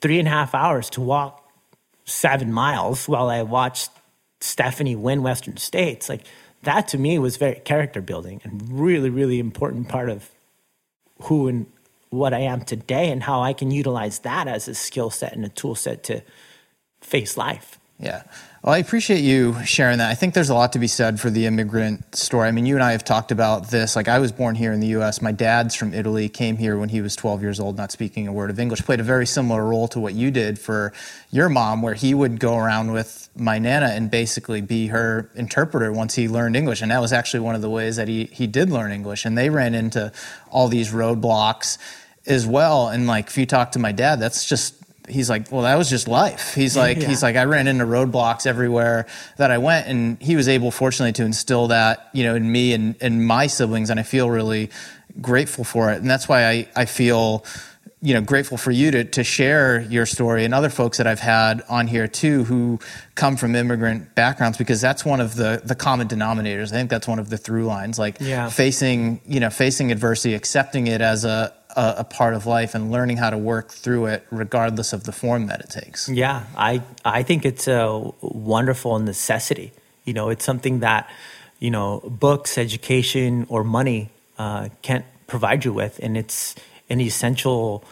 three 0.00 0.18
and 0.18 0.28
a 0.28 0.30
half 0.30 0.54
hours 0.54 0.90
to 0.90 1.00
walk 1.00 1.42
seven 2.04 2.52
miles 2.52 3.08
while 3.08 3.28
I 3.28 3.42
watched 3.42 3.90
Stephanie 4.40 4.94
win 4.94 5.22
Western 5.22 5.56
States. 5.56 6.08
Like 6.08 6.22
that 6.62 6.86
to 6.88 6.98
me 6.98 7.18
was 7.18 7.36
very 7.36 7.56
character 7.56 8.00
building 8.00 8.40
and 8.44 8.62
really, 8.80 9.10
really 9.10 9.38
important 9.40 9.88
part 9.88 10.08
of 10.08 10.30
who 11.22 11.48
and 11.48 11.66
what 12.10 12.32
I 12.32 12.40
am 12.40 12.60
today 12.62 13.10
and 13.10 13.22
how 13.22 13.40
I 13.42 13.52
can 13.52 13.70
utilize 13.70 14.20
that 14.20 14.46
as 14.48 14.68
a 14.68 14.74
skill 14.74 15.10
set 15.10 15.32
and 15.34 15.44
a 15.44 15.48
tool 15.48 15.74
set 15.74 16.04
to 16.04 16.22
face 17.00 17.36
life. 17.36 17.78
Yeah. 17.98 18.22
Well, 18.66 18.74
I 18.74 18.78
appreciate 18.78 19.20
you 19.20 19.64
sharing 19.64 19.98
that. 19.98 20.10
I 20.10 20.16
think 20.16 20.34
there's 20.34 20.48
a 20.48 20.54
lot 20.54 20.72
to 20.72 20.80
be 20.80 20.88
said 20.88 21.20
for 21.20 21.30
the 21.30 21.46
immigrant 21.46 22.16
story. 22.16 22.48
I 22.48 22.50
mean, 22.50 22.66
you 22.66 22.74
and 22.74 22.82
I 22.82 22.90
have 22.90 23.04
talked 23.04 23.30
about 23.30 23.70
this. 23.70 23.94
Like, 23.94 24.08
I 24.08 24.18
was 24.18 24.32
born 24.32 24.56
here 24.56 24.72
in 24.72 24.80
the 24.80 24.88
U.S. 24.88 25.22
My 25.22 25.30
dad's 25.30 25.76
from 25.76 25.94
Italy, 25.94 26.28
came 26.28 26.56
here 26.56 26.76
when 26.76 26.88
he 26.88 27.00
was 27.00 27.14
12 27.14 27.42
years 27.42 27.60
old, 27.60 27.76
not 27.76 27.92
speaking 27.92 28.26
a 28.26 28.32
word 28.32 28.50
of 28.50 28.58
English, 28.58 28.82
played 28.82 28.98
a 28.98 29.04
very 29.04 29.24
similar 29.24 29.64
role 29.64 29.86
to 29.86 30.00
what 30.00 30.14
you 30.14 30.32
did 30.32 30.58
for 30.58 30.92
your 31.30 31.48
mom, 31.48 31.80
where 31.80 31.94
he 31.94 32.12
would 32.12 32.40
go 32.40 32.56
around 32.56 32.90
with 32.90 33.28
my 33.36 33.60
Nana 33.60 33.86
and 33.86 34.10
basically 34.10 34.60
be 34.62 34.88
her 34.88 35.30
interpreter 35.36 35.92
once 35.92 36.16
he 36.16 36.26
learned 36.26 36.56
English. 36.56 36.82
And 36.82 36.90
that 36.90 37.00
was 37.00 37.12
actually 37.12 37.40
one 37.44 37.54
of 37.54 37.62
the 37.62 37.70
ways 37.70 37.94
that 37.94 38.08
he, 38.08 38.24
he 38.24 38.48
did 38.48 38.70
learn 38.70 38.90
English. 38.90 39.24
And 39.24 39.38
they 39.38 39.48
ran 39.48 39.76
into 39.76 40.10
all 40.50 40.66
these 40.66 40.90
roadblocks 40.90 41.78
as 42.26 42.48
well. 42.48 42.88
And 42.88 43.06
like, 43.06 43.28
if 43.28 43.38
you 43.38 43.46
talk 43.46 43.70
to 43.72 43.78
my 43.78 43.92
dad, 43.92 44.18
that's 44.18 44.44
just 44.44 44.74
he's 45.08 45.28
like, 45.30 45.50
well, 45.52 45.62
that 45.62 45.76
was 45.76 45.88
just 45.90 46.08
life. 46.08 46.54
He's 46.54 46.76
like, 46.84 46.98
Yeah. 46.98 47.08
he's 47.08 47.22
like, 47.22 47.36
I 47.36 47.44
ran 47.44 47.66
into 47.68 47.84
roadblocks 47.84 48.46
everywhere 48.46 49.06
that 49.36 49.50
I 49.50 49.58
went, 49.58 49.86
and 49.88 50.20
he 50.22 50.36
was 50.36 50.48
able, 50.48 50.70
fortunately, 50.70 51.12
to 51.14 51.24
instill 51.24 51.68
that, 51.68 52.08
you 52.12 52.24
know, 52.24 52.34
in 52.34 52.50
me 52.50 52.72
and, 52.72 52.94
and 53.00 53.26
my 53.26 53.46
siblings, 53.46 53.90
and 53.90 53.98
I 54.00 54.02
feel 54.02 54.30
really 54.30 54.70
grateful 55.20 55.64
for 55.64 55.90
it, 55.92 56.00
and 56.00 56.10
that's 56.10 56.28
why 56.28 56.46
I, 56.46 56.68
I 56.76 56.84
feel, 56.84 57.44
you 58.02 58.12
know, 58.12 58.20
grateful 58.20 58.58
for 58.58 58.70
you 58.70 58.90
to 58.90 59.04
to 59.04 59.24
share 59.24 59.80
your 59.80 60.04
story 60.04 60.44
and 60.44 60.52
other 60.52 60.68
folks 60.68 60.98
that 60.98 61.06
I've 61.06 61.18
had 61.20 61.62
on 61.70 61.86
here 61.86 62.06
too 62.06 62.44
who 62.44 62.78
come 63.14 63.36
from 63.38 63.56
immigrant 63.56 64.14
backgrounds 64.14 64.58
because 64.58 64.82
that's 64.82 65.02
one 65.06 65.20
of 65.22 65.34
the 65.34 65.62
the 65.64 65.74
common 65.74 66.06
denominators. 66.06 66.66
I 66.68 66.76
think 66.76 66.90
that's 66.90 67.08
one 67.08 67.18
of 67.18 67.30
the 67.30 67.38
through 67.38 67.64
lines, 67.64 67.98
like 67.98 68.18
Yeah. 68.20 68.50
facing, 68.50 69.22
you 69.26 69.40
know, 69.40 69.48
facing 69.48 69.90
adversity, 69.90 70.34
accepting 70.34 70.86
it 70.88 71.00
as 71.00 71.24
a 71.24 71.54
a, 71.76 71.96
a 71.98 72.04
part 72.04 72.34
of 72.34 72.46
life 72.46 72.74
and 72.74 72.90
learning 72.90 73.18
how 73.18 73.30
to 73.30 73.38
work 73.38 73.70
through 73.70 74.06
it 74.06 74.26
regardless 74.30 74.92
of 74.92 75.04
the 75.04 75.12
form 75.12 75.46
that 75.46 75.60
it 75.60 75.70
takes. 75.70 76.08
Yeah, 76.08 76.44
I 76.56 76.82
I 77.04 77.22
think 77.22 77.44
it's 77.44 77.68
a 77.68 78.12
wonderful 78.20 78.98
necessity. 78.98 79.72
You 80.04 80.14
know, 80.14 80.30
it's 80.30 80.44
something 80.44 80.80
that 80.80 81.08
you 81.60 81.70
know 81.70 82.00
books, 82.00 82.58
education, 82.58 83.46
or 83.48 83.62
money 83.62 84.10
uh, 84.38 84.70
can't 84.82 85.04
provide 85.26 85.64
you 85.64 85.72
with, 85.72 86.00
and 86.02 86.16
it's 86.16 86.54
an 86.88 87.00
essential, 87.00 87.84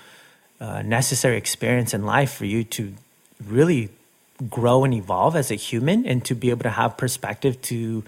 uh, 0.60 0.82
necessary 0.82 1.36
experience 1.36 1.92
in 1.92 2.04
life 2.04 2.32
for 2.32 2.44
you 2.44 2.62
to 2.62 2.94
really 3.44 3.90
grow 4.48 4.84
and 4.84 4.94
evolve 4.94 5.36
as 5.36 5.50
a 5.50 5.56
human, 5.56 6.06
and 6.06 6.24
to 6.24 6.34
be 6.34 6.50
able 6.50 6.62
to 6.62 6.70
have 6.70 6.96
perspective 6.96 7.60
to 7.62 8.02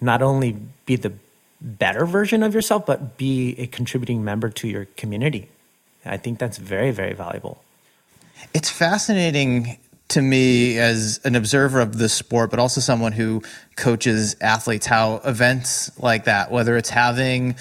not 0.00 0.22
only 0.22 0.56
be 0.86 0.96
the 0.96 1.12
better 1.60 2.06
version 2.06 2.42
of 2.42 2.54
yourself, 2.54 2.86
but 2.86 3.16
be 3.16 3.54
a 3.58 3.66
contributing 3.66 4.24
member 4.24 4.50
to 4.50 4.68
your 4.68 4.86
community. 4.96 5.48
I 6.04 6.16
think 6.16 6.38
that's 6.38 6.58
very, 6.58 6.90
very 6.90 7.14
valuable. 7.14 7.62
It's 8.52 8.70
fascinating 8.70 9.78
to 10.08 10.20
me 10.20 10.78
as 10.78 11.18
an 11.24 11.34
observer 11.34 11.80
of 11.80 11.98
the 11.98 12.08
sport, 12.08 12.50
but 12.50 12.58
also 12.58 12.80
someone 12.80 13.12
who 13.12 13.42
coaches 13.76 14.36
athletes, 14.40 14.86
how 14.86 15.16
events 15.24 15.90
like 15.98 16.24
that, 16.24 16.50
whether 16.50 16.76
it's 16.76 16.90
having 16.90 17.56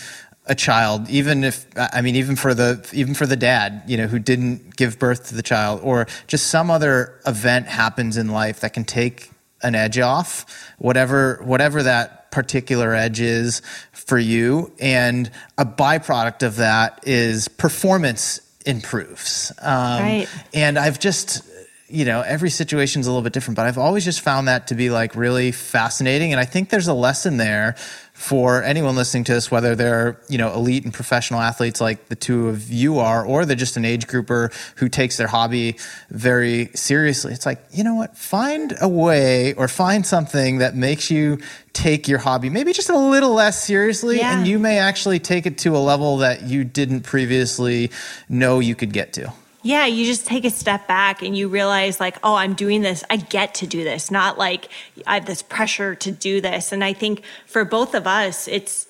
a 0.46 0.56
child, 0.56 1.10
even 1.10 1.44
if 1.44 1.66
I 1.78 2.02
mean, 2.02 2.16
even 2.16 2.36
for 2.36 2.54
the 2.54 2.86
even 2.92 3.14
for 3.14 3.26
the 3.26 3.38
dad, 3.38 3.84
you 3.88 3.96
know, 3.96 4.08
who 4.08 4.20
didn't 4.20 4.76
give 4.76 5.00
birth 5.00 5.30
to 5.30 5.36
the 5.36 5.42
child, 5.42 5.80
or 5.84 6.06
just 6.28 6.48
some 6.48 6.70
other 6.70 7.18
event 7.26 7.68
happens 7.68 8.18
in 8.18 8.28
life 8.28 8.60
that 8.60 8.74
can 8.74 8.84
take 8.84 9.32
an 9.64 9.76
edge 9.76 10.00
off, 10.00 10.46
whatever 10.78 11.40
whatever 11.44 11.84
that 11.84 12.32
particular 12.32 12.94
edge 12.94 13.20
is 13.20 13.62
for 13.92 14.18
you, 14.18 14.72
and 14.80 15.30
a 15.58 15.66
byproduct 15.66 16.44
of 16.44 16.58
that 16.58 17.04
is 17.08 17.48
performance 17.48 18.42
improves. 18.66 19.52
Um, 19.62 20.02
Right. 20.02 20.28
And 20.54 20.78
I've 20.80 21.00
just, 21.00 21.44
you 21.88 22.06
know, 22.06 22.22
every 22.22 22.50
situation's 22.50 23.08
a 23.08 23.10
little 23.10 23.22
bit 23.24 23.34
different, 23.34 23.56
but 23.56 23.66
I've 23.66 23.78
always 23.78 24.04
just 24.04 24.22
found 24.22 24.48
that 24.48 24.68
to 24.68 24.76
be 24.76 24.90
like 24.90 25.16
really 25.16 25.52
fascinating. 25.52 26.32
And 26.32 26.40
I 26.40 26.46
think 26.46 26.70
there's 26.70 26.88
a 26.88 26.94
lesson 26.94 27.38
there 27.38 27.76
for 28.14 28.62
anyone 28.62 28.96
listening 28.96 29.24
to 29.26 29.34
this, 29.34 29.50
whether 29.50 29.76
they're, 29.76 30.20
you 30.30 30.38
know, 30.38 30.54
elite 30.54 30.84
and 30.86 30.94
professional 30.94 31.42
athletes 31.42 31.82
like 31.82 32.10
the 32.10 32.16
two 32.16 32.48
of 32.48 32.70
you 32.72 33.00
are, 33.00 33.26
or 33.26 33.44
they're 33.44 33.56
just 33.56 33.76
an 33.76 33.84
age 33.86 34.06
grouper 34.08 34.52
who 34.76 34.88
takes 34.88 35.18
their 35.18 35.28
hobby 35.28 35.78
very 36.12 36.70
seriously. 36.76 37.34
It's 37.34 37.46
like, 37.46 37.60
you 37.72 37.84
know 37.84 37.96
what? 37.96 38.16
Find 38.16 38.76
a 38.80 38.88
way 38.88 39.54
or 39.56 39.68
find 39.68 40.06
something 40.06 40.60
that 40.60 40.76
makes 40.76 41.10
you 41.10 41.40
take 41.74 42.08
your 42.08 42.20
hobby 42.20 42.52
maybe 42.52 42.72
just 42.72 42.90
a 42.92 42.96
little 42.98 43.34
less 43.34 43.64
seriously 43.64 44.18
Yeah. 44.20 44.38
and 44.38 44.48
you 44.48 44.60
may 44.60 44.78
actually 44.78 45.18
take 45.18 45.48
it 45.48 45.58
to 45.60 45.76
a 45.76 45.80
level 45.80 46.18
that 46.18 46.44
you 46.44 46.64
didn't 46.64 47.02
previously 47.02 47.90
know 48.30 48.60
you 48.60 48.76
could 48.76 48.94
get 48.94 49.12
to. 49.14 49.34
Yeah, 49.64 49.86
you 49.86 50.06
just 50.06 50.28
take 50.28 50.44
a 50.46 50.50
step 50.50 50.88
back 50.88 51.22
and 51.22 51.36
you 51.38 51.48
realize, 51.48 52.00
like, 52.00 52.18
oh, 52.24 52.36
I'm 52.36 52.54
doing 52.54 52.82
this. 52.82 53.04
I 53.10 53.16
get 53.16 53.56
to 53.56 53.68
do 53.68 53.84
this, 53.84 54.12
not 54.12 54.38
like 54.38 54.68
I 55.08 55.16
have 55.16 55.26
this 55.26 55.42
pressure 55.42 55.96
to 55.96 56.12
do 56.12 56.42
this. 56.42 56.72
And 56.74 56.84
I 56.84 56.92
think 56.94 57.24
for 57.48 57.64
both 57.64 57.96
of 57.96 58.06
us, 58.06 58.48
it's 58.50 58.88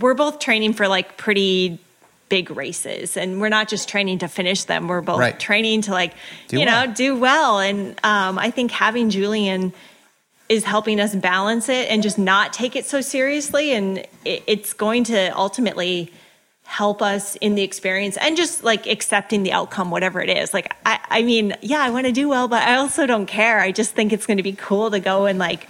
we're 0.00 0.14
both 0.14 0.38
training 0.40 0.72
for 0.74 0.86
like 0.88 1.16
pretty 1.16 1.78
big 2.28 2.50
races 2.50 3.16
and 3.16 3.40
we're 3.40 3.48
not 3.48 3.68
just 3.68 3.88
training 3.88 4.18
to 4.18 4.28
finish 4.28 4.64
them 4.64 4.86
we're 4.86 5.00
both 5.00 5.18
Right. 5.18 5.40
training 5.40 5.80
to 5.82 5.92
like 5.92 6.12
Do 6.48 6.60
you 6.60 6.66
well. 6.66 6.86
know 6.86 6.92
do 6.92 7.16
well 7.18 7.58
and 7.58 7.98
um, 8.04 8.38
i 8.38 8.50
think 8.50 8.70
having 8.70 9.08
julian 9.08 9.72
is 10.50 10.62
helping 10.62 11.00
us 11.00 11.14
balance 11.14 11.70
it 11.70 11.88
and 11.90 12.02
just 12.02 12.18
not 12.18 12.52
take 12.52 12.76
it 12.76 12.84
so 12.84 13.00
seriously 13.00 13.72
and 13.72 13.98
it, 14.26 14.42
it's 14.46 14.74
going 14.74 15.04
to 15.04 15.34
ultimately 15.38 16.12
help 16.68 17.00
us 17.00 17.34
in 17.36 17.54
the 17.54 17.62
experience 17.62 18.18
and 18.18 18.36
just 18.36 18.62
like 18.62 18.86
accepting 18.86 19.42
the 19.42 19.50
outcome 19.52 19.90
whatever 19.90 20.20
it 20.20 20.28
is. 20.28 20.52
Like 20.52 20.70
i, 20.84 21.00
I 21.08 21.22
mean 21.22 21.56
yeah 21.62 21.80
i 21.80 21.88
want 21.88 22.04
to 22.04 22.12
do 22.12 22.28
well 22.28 22.46
but 22.46 22.62
i 22.62 22.74
also 22.76 23.06
don't 23.06 23.24
care. 23.24 23.58
I 23.58 23.72
just 23.72 23.94
think 23.94 24.12
it's 24.12 24.26
going 24.26 24.36
to 24.36 24.42
be 24.42 24.52
cool 24.52 24.90
to 24.90 25.00
go 25.00 25.24
and 25.24 25.38
like 25.38 25.66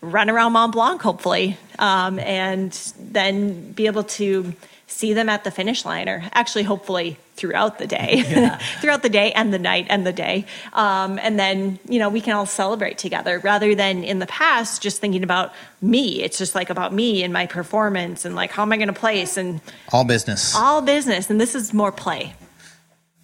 run 0.00 0.30
around 0.30 0.52
mont 0.54 0.72
blanc 0.72 1.02
hopefully 1.02 1.58
um, 1.78 2.18
and 2.18 2.72
then 2.98 3.72
be 3.72 3.84
able 3.84 4.04
to 4.04 4.54
see 4.86 5.12
them 5.12 5.28
at 5.28 5.44
the 5.44 5.50
finish 5.50 5.84
line 5.84 6.08
or 6.08 6.24
actually 6.32 6.64
hopefully 6.64 7.18
throughout 7.40 7.78
the 7.78 7.86
day 7.86 8.22
throughout 8.80 9.02
the 9.02 9.08
day 9.08 9.32
and 9.32 9.52
the 9.56 9.58
night 9.58 9.86
and 9.88 10.06
the 10.06 10.12
day 10.12 10.44
um, 10.74 11.18
and 11.26 11.38
then 11.38 11.78
you 11.88 11.98
know 11.98 12.08
we 12.16 12.20
can 12.20 12.34
all 12.36 12.46
celebrate 12.46 12.98
together 12.98 13.38
rather 13.40 13.74
than 13.74 14.04
in 14.04 14.18
the 14.18 14.26
past 14.26 14.82
just 14.82 15.00
thinking 15.00 15.24
about 15.24 15.52
me 15.80 16.22
it's 16.22 16.36
just 16.36 16.54
like 16.54 16.68
about 16.70 16.92
me 16.92 17.22
and 17.24 17.32
my 17.32 17.46
performance 17.46 18.24
and 18.26 18.34
like 18.34 18.50
how 18.50 18.62
am 18.62 18.72
i 18.72 18.76
going 18.76 18.92
to 18.96 19.00
place 19.08 19.36
and 19.38 19.60
All 19.92 20.04
business. 20.04 20.54
all 20.54 20.82
business 20.82 21.30
and 21.30 21.40
this 21.40 21.54
is 21.54 21.72
more 21.72 21.90
play 21.92 22.34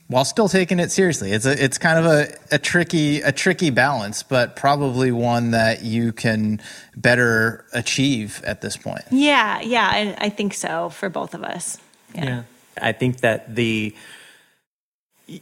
while 0.09 0.25
still 0.25 0.49
taking 0.49 0.79
it 0.79 0.93
seriously. 0.93 1.33
It's 1.33 1.47
a 1.47 1.65
it's 1.65 1.79
kind 1.79 1.99
of 1.99 2.07
a, 2.07 2.29
a 2.53 2.59
tricky 2.61 3.23
a 3.23 3.33
tricky 3.33 3.71
balance, 3.71 4.23
but 4.23 4.55
probably 4.55 5.11
one 5.11 5.51
that 5.51 5.83
you 5.83 6.13
can 6.13 6.61
better 6.97 7.65
achieve 7.73 8.41
at 8.47 8.61
this 8.61 8.77
point. 8.77 9.03
yeah 9.11 9.61
yeah 9.63 9.97
and 9.97 10.15
i 10.19 10.29
think 10.29 10.55
so 10.55 10.91
for 10.91 11.09
both 11.09 11.35
of 11.35 11.43
us 11.43 11.79
Yeah. 12.15 12.45
I 12.81 12.93
think 12.93 13.21
that 13.21 13.55
the 13.55 13.95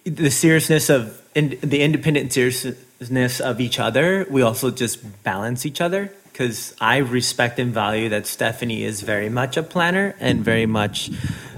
the 0.04 0.30
seriousness 0.30 0.88
of 0.88 1.20
in, 1.34 1.58
the 1.60 1.82
independent 1.82 2.32
seriousness 2.32 3.40
of 3.40 3.60
each 3.60 3.78
other, 3.78 4.26
we 4.30 4.40
also 4.40 4.70
just 4.70 5.22
balance 5.22 5.66
each 5.66 5.80
other 5.80 6.10
because 6.32 6.74
I 6.80 6.98
respect 6.98 7.58
and 7.58 7.72
value 7.72 8.08
that 8.08 8.26
Stephanie 8.26 8.82
is 8.82 9.02
very 9.02 9.28
much 9.28 9.56
a 9.56 9.62
planner 9.62 10.16
and 10.18 10.44
very 10.44 10.66
much 10.66 11.10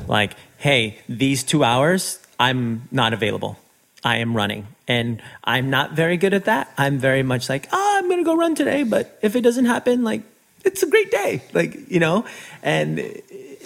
like, 0.07 0.33
hey, 0.59 0.99
these 1.09 1.43
two 1.43 1.65
hours, 1.65 2.19
I'm 2.39 2.89
not 2.91 3.13
available. 3.13 3.59
I 4.05 4.17
am 4.17 4.37
running. 4.37 4.67
And 4.87 5.23
I'm 5.43 5.71
not 5.71 5.93
very 5.93 6.17
good 6.17 6.35
at 6.35 6.45
that. 6.45 6.73
I'm 6.77 6.99
very 6.99 7.23
much 7.23 7.49
like, 7.49 7.69
oh, 7.73 7.95
I'm 7.99 8.09
going 8.09 8.21
to 8.21 8.25
go 8.25 8.37
run 8.37 8.55
today. 8.55 8.83
But 8.83 9.19
if 9.23 9.35
it 9.35 9.41
doesn't 9.41 9.65
happen, 9.65 10.05
like, 10.05 10.23
it's 10.65 10.83
a 10.83 10.87
great 10.87 11.11
day. 11.11 11.43
Like, 11.53 11.91
you 11.91 11.99
know? 11.99 12.25
And 12.63 12.99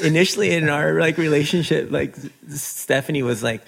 initially 0.00 0.52
in 0.52 0.68
our 0.68 1.00
like 1.00 1.18
relationship, 1.18 1.90
like 1.90 2.14
Stephanie 2.48 3.22
was 3.22 3.42
like, 3.42 3.62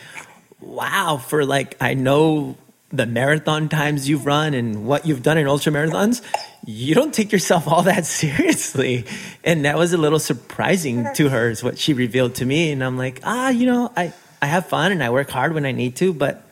wow, 0.60 1.16
for 1.16 1.44
like, 1.44 1.76
I 1.80 1.94
know 1.94 2.56
the 2.92 3.06
marathon 3.06 3.68
times 3.68 4.08
you've 4.08 4.26
run 4.26 4.52
and 4.52 4.86
what 4.86 5.06
you've 5.06 5.22
done 5.22 5.38
in 5.38 5.46
ultra 5.46 5.72
marathons, 5.72 6.20
you 6.66 6.94
don't 6.94 7.14
take 7.14 7.32
yourself 7.32 7.66
all 7.66 7.82
that 7.82 8.04
seriously. 8.06 9.06
And 9.42 9.64
that 9.64 9.78
was 9.78 9.92
a 9.92 9.98
little 9.98 10.18
surprising 10.18 11.06
to 11.14 11.30
her, 11.30 11.48
is 11.48 11.64
what 11.64 11.78
she 11.78 11.94
revealed 11.94 12.34
to 12.36 12.44
me. 12.44 12.70
And 12.70 12.84
I'm 12.84 12.98
like, 12.98 13.20
ah, 13.24 13.48
you 13.48 13.66
know, 13.66 13.90
I, 13.96 14.12
I 14.42 14.46
have 14.46 14.66
fun 14.66 14.92
and 14.92 15.02
I 15.02 15.10
work 15.10 15.30
hard 15.30 15.54
when 15.54 15.64
I 15.64 15.72
need 15.72 15.96
to, 15.96 16.12
but 16.12 16.44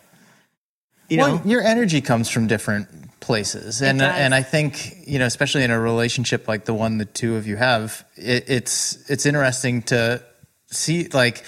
you 1.09 1.19
well, 1.19 1.37
know, 1.37 1.43
your 1.45 1.61
energy 1.61 2.01
comes 2.01 2.31
from 2.31 2.47
different 2.47 2.89
places, 3.31 3.81
and 3.81 4.03
uh, 4.03 4.07
and 4.07 4.35
I 4.35 4.43
think 4.43 5.07
you 5.07 5.21
know, 5.21 5.27
especially 5.27 5.63
in 5.63 5.71
a 5.71 5.79
relationship 5.79 6.49
like 6.49 6.65
the 6.65 6.75
one 6.75 6.99
the 6.99 7.05
two 7.05 7.37
of 7.37 7.47
you 7.47 7.57
have, 7.57 8.05
it, 8.17 8.45
it's 8.49 9.09
it's 9.09 9.25
interesting 9.25 9.83
to 9.83 10.21
see 10.67 11.09
like 11.13 11.45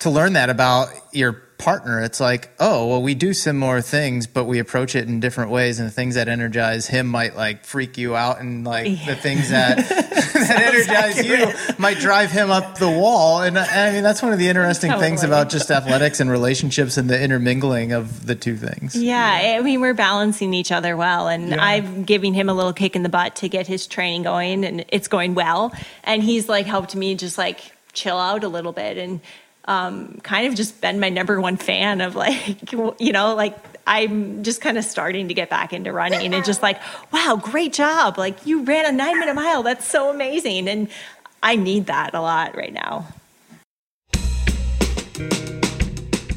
to 0.00 0.10
learn 0.10 0.34
that 0.34 0.50
about 0.50 0.88
your 1.12 1.32
partner, 1.60 2.00
it's 2.00 2.20
like, 2.20 2.50
oh, 2.58 2.86
well, 2.86 3.02
we 3.02 3.14
do 3.14 3.32
similar 3.34 3.80
things, 3.82 4.26
but 4.26 4.44
we 4.44 4.58
approach 4.58 4.96
it 4.96 5.06
in 5.06 5.20
different 5.20 5.50
ways. 5.50 5.78
And 5.78 5.86
the 5.86 5.92
things 5.92 6.14
that 6.14 6.26
energize 6.26 6.86
him 6.86 7.06
might 7.06 7.36
like 7.36 7.64
freak 7.64 7.98
you 7.98 8.16
out, 8.16 8.40
and 8.40 8.64
like 8.64 8.86
yeah. 8.86 9.06
the 9.06 9.14
things 9.14 9.50
that 9.50 9.76
that 10.48 10.74
energize 10.74 11.18
accurate. 11.18 11.54
you 11.68 11.74
might 11.78 11.98
drive 11.98 12.30
him 12.30 12.50
up 12.50 12.78
the 12.78 12.88
wall. 12.88 13.42
And 13.42 13.58
uh, 13.58 13.66
I 13.70 13.92
mean, 13.92 14.02
that's 14.02 14.22
one 14.22 14.32
of 14.32 14.38
the 14.38 14.48
interesting 14.48 14.90
totally. 14.90 15.08
things 15.08 15.22
about 15.22 15.50
just 15.50 15.70
athletics 15.70 16.20
and 16.20 16.30
relationships 16.30 16.96
and 16.96 17.08
the 17.08 17.22
intermingling 17.22 17.92
of 17.92 18.26
the 18.26 18.34
two 18.34 18.56
things. 18.56 18.96
Yeah, 18.96 19.58
I 19.58 19.62
mean, 19.62 19.80
we're 19.80 19.94
balancing 19.94 20.54
each 20.54 20.72
other 20.72 20.96
well, 20.96 21.28
and 21.28 21.50
yeah. 21.50 21.64
I'm 21.64 22.04
giving 22.04 22.34
him 22.34 22.48
a 22.48 22.54
little 22.54 22.72
kick 22.72 22.96
in 22.96 23.02
the 23.02 23.08
butt 23.08 23.36
to 23.36 23.48
get 23.48 23.66
his 23.66 23.86
training 23.86 24.22
going, 24.22 24.64
and 24.64 24.84
it's 24.88 25.08
going 25.08 25.34
well. 25.34 25.72
And 26.04 26.22
he's 26.22 26.48
like 26.48 26.66
helped 26.66 26.96
me 26.96 27.14
just 27.14 27.36
like 27.36 27.60
chill 27.92 28.16
out 28.16 28.44
a 28.44 28.48
little 28.48 28.72
bit 28.72 28.96
and 28.96 29.20
um, 29.70 30.18
kind 30.24 30.48
of 30.48 30.56
just 30.56 30.80
been 30.80 30.98
my 30.98 31.10
number 31.10 31.40
one 31.40 31.56
fan 31.56 32.00
of 32.00 32.16
like, 32.16 32.72
you 32.98 33.12
know, 33.12 33.36
like 33.36 33.56
I'm 33.86 34.42
just 34.42 34.60
kind 34.60 34.76
of 34.76 34.84
starting 34.84 35.28
to 35.28 35.34
get 35.34 35.48
back 35.48 35.72
into 35.72 35.92
running 35.92 36.34
and 36.34 36.44
just 36.44 36.60
like, 36.60 36.80
wow, 37.12 37.38
great 37.40 37.72
job. 37.72 38.18
Like 38.18 38.44
you 38.44 38.64
ran 38.64 38.84
a 38.84 38.90
nine 38.90 39.20
minute 39.20 39.34
mile. 39.34 39.62
That's 39.62 39.86
so 39.86 40.10
amazing. 40.10 40.68
And 40.68 40.88
I 41.40 41.54
need 41.54 41.86
that 41.86 42.14
a 42.14 42.20
lot 42.20 42.56
right 42.56 42.72
now. 42.72 43.06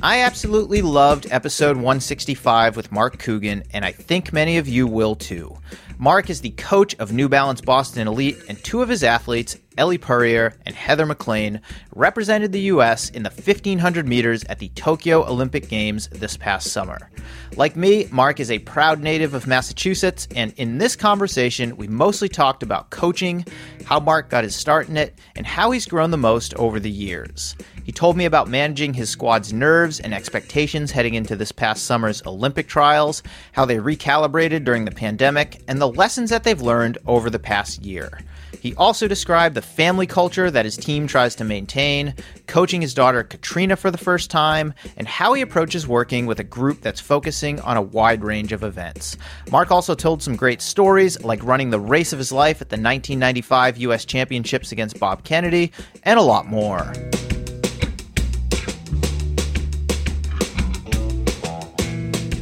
I 0.04 0.20
absolutely 0.20 0.84
loved 0.84 1.26
episode 1.32 1.78
165 1.78 2.76
with 2.76 2.92
Mark 2.92 3.20
Coogan, 3.20 3.64
and 3.72 3.86
I 3.86 3.94
think 3.94 4.34
many 4.34 4.58
of 4.58 4.68
you 4.68 4.86
will 4.86 5.16
too. 5.16 5.58
Mark 5.98 6.30
is 6.30 6.42
the 6.42 6.50
coach 6.50 6.94
of 6.96 7.14
New 7.14 7.30
Balance 7.30 7.62
Boston 7.62 8.06
Elite, 8.06 8.38
and 8.50 8.62
two 8.66 8.82
of 8.82 8.90
his 8.90 9.02
athletes, 9.02 9.56
Ellie 9.78 9.98
Purrier 9.98 10.54
and 10.66 10.76
Heather 10.76 11.06
McLean, 11.06 11.62
represented 11.96 12.52
the 12.52 12.62
U.S. 12.62 13.10
in 13.10 13.24
the 13.24 13.30
1500 13.30 14.08
meters 14.08 14.44
at 14.46 14.60
the 14.60 14.70
Tokyo 14.70 15.26
Olympic 15.26 15.68
Games 15.70 16.08
this 16.10 16.38
past 16.38 16.72
summer. 16.72 17.10
Like 17.56 17.76
me, 17.76 18.08
Mark 18.12 18.40
is 18.40 18.52
a 18.52 18.60
proud 18.60 19.02
native 19.02 19.34
of 19.34 19.48
Massachusetts, 19.48 20.28
and 20.36 20.54
in 20.58 20.78
this 20.78 20.96
conversation, 20.96 21.78
we 21.78 21.88
mostly 21.88 22.30
talked 22.30 22.64
about 22.64 22.90
coaching, 22.90 23.46
how 23.86 24.00
Mark 24.00 24.30
got 24.30 24.44
his 24.44 24.56
start 24.56 24.90
in 24.90 24.98
it, 24.98 25.18
and 25.36 25.46
how 25.46 25.72
he's 25.72 25.86
grown 25.86 26.12
the 26.12 26.18
most 26.18 26.54
over 26.56 26.80
the 26.80 26.90
years. 26.90 27.56
He 27.84 27.92
told 27.92 28.18
me 28.18 28.26
about 28.26 28.48
managing 28.48 28.94
his 28.94 29.10
squad's 29.10 29.54
nerves 29.54 30.00
and 30.00 30.14
expectations 30.14 30.92
heading 30.92 31.14
into 31.14 31.36
this 31.36 31.52
past 31.52 31.86
summer's 31.86 32.26
Olympic 32.26 32.68
trials, 32.68 33.22
how 33.52 33.66
they 33.66 33.78
recalibrated 33.78 34.64
during 34.64 34.86
the 34.86 34.92
pandemic, 34.92 35.62
and 35.68 35.80
the 35.80 35.88
lessons 35.88 36.30
that 36.30 36.44
they've 36.44 36.62
learned 36.62 36.98
over 37.06 37.30
the 37.30 37.40
past 37.40 37.84
year. 37.84 38.20
He 38.60 38.76
also 38.76 39.08
described 39.08 39.56
the 39.56 39.62
family 39.62 40.08
culture 40.08 40.50
that 40.50 40.66
his 40.66 40.78
team 40.78 41.08
tries 41.08 41.36
to 41.36 41.44
maintain, 41.44 42.14
coaching 42.48 42.82
his 42.82 42.94
daughter 42.94 43.24
Katrina 43.24 43.76
for 43.76 43.92
the 43.92 43.98
first 43.98 44.32
time, 44.32 44.74
and 44.98 45.08
how 45.08 45.34
he 45.34 45.42
approaches 45.42 45.88
working 45.88 46.26
with 46.26 46.40
a 46.40 46.44
group 46.44 46.82
that's 46.82 47.00
focusing 47.00 47.60
on 47.62 47.78
a 47.78 47.82
wide 47.82 48.24
range 48.24 48.52
of 48.52 48.64
events. 48.64 49.18
Mark 49.52 49.72
also 49.72 49.96
told 49.96 50.24
some 50.24 50.36
great 50.36 50.62
stories, 50.62 51.22
like 51.24 51.44
running 51.44 51.70
the 51.70 51.80
race 51.80 52.14
of 52.14 52.20
his 52.20 52.32
life 52.32 52.62
at 52.62 52.70
the 52.70 52.76
1995 52.76 53.78
U.S. 53.78 54.06
Championships 54.06 54.72
against 54.72 55.00
Bob 55.00 55.24
Kennedy, 55.24 55.72
and 56.04 56.20
a 56.20 56.24
lot 56.24 56.48
more. 56.48 56.94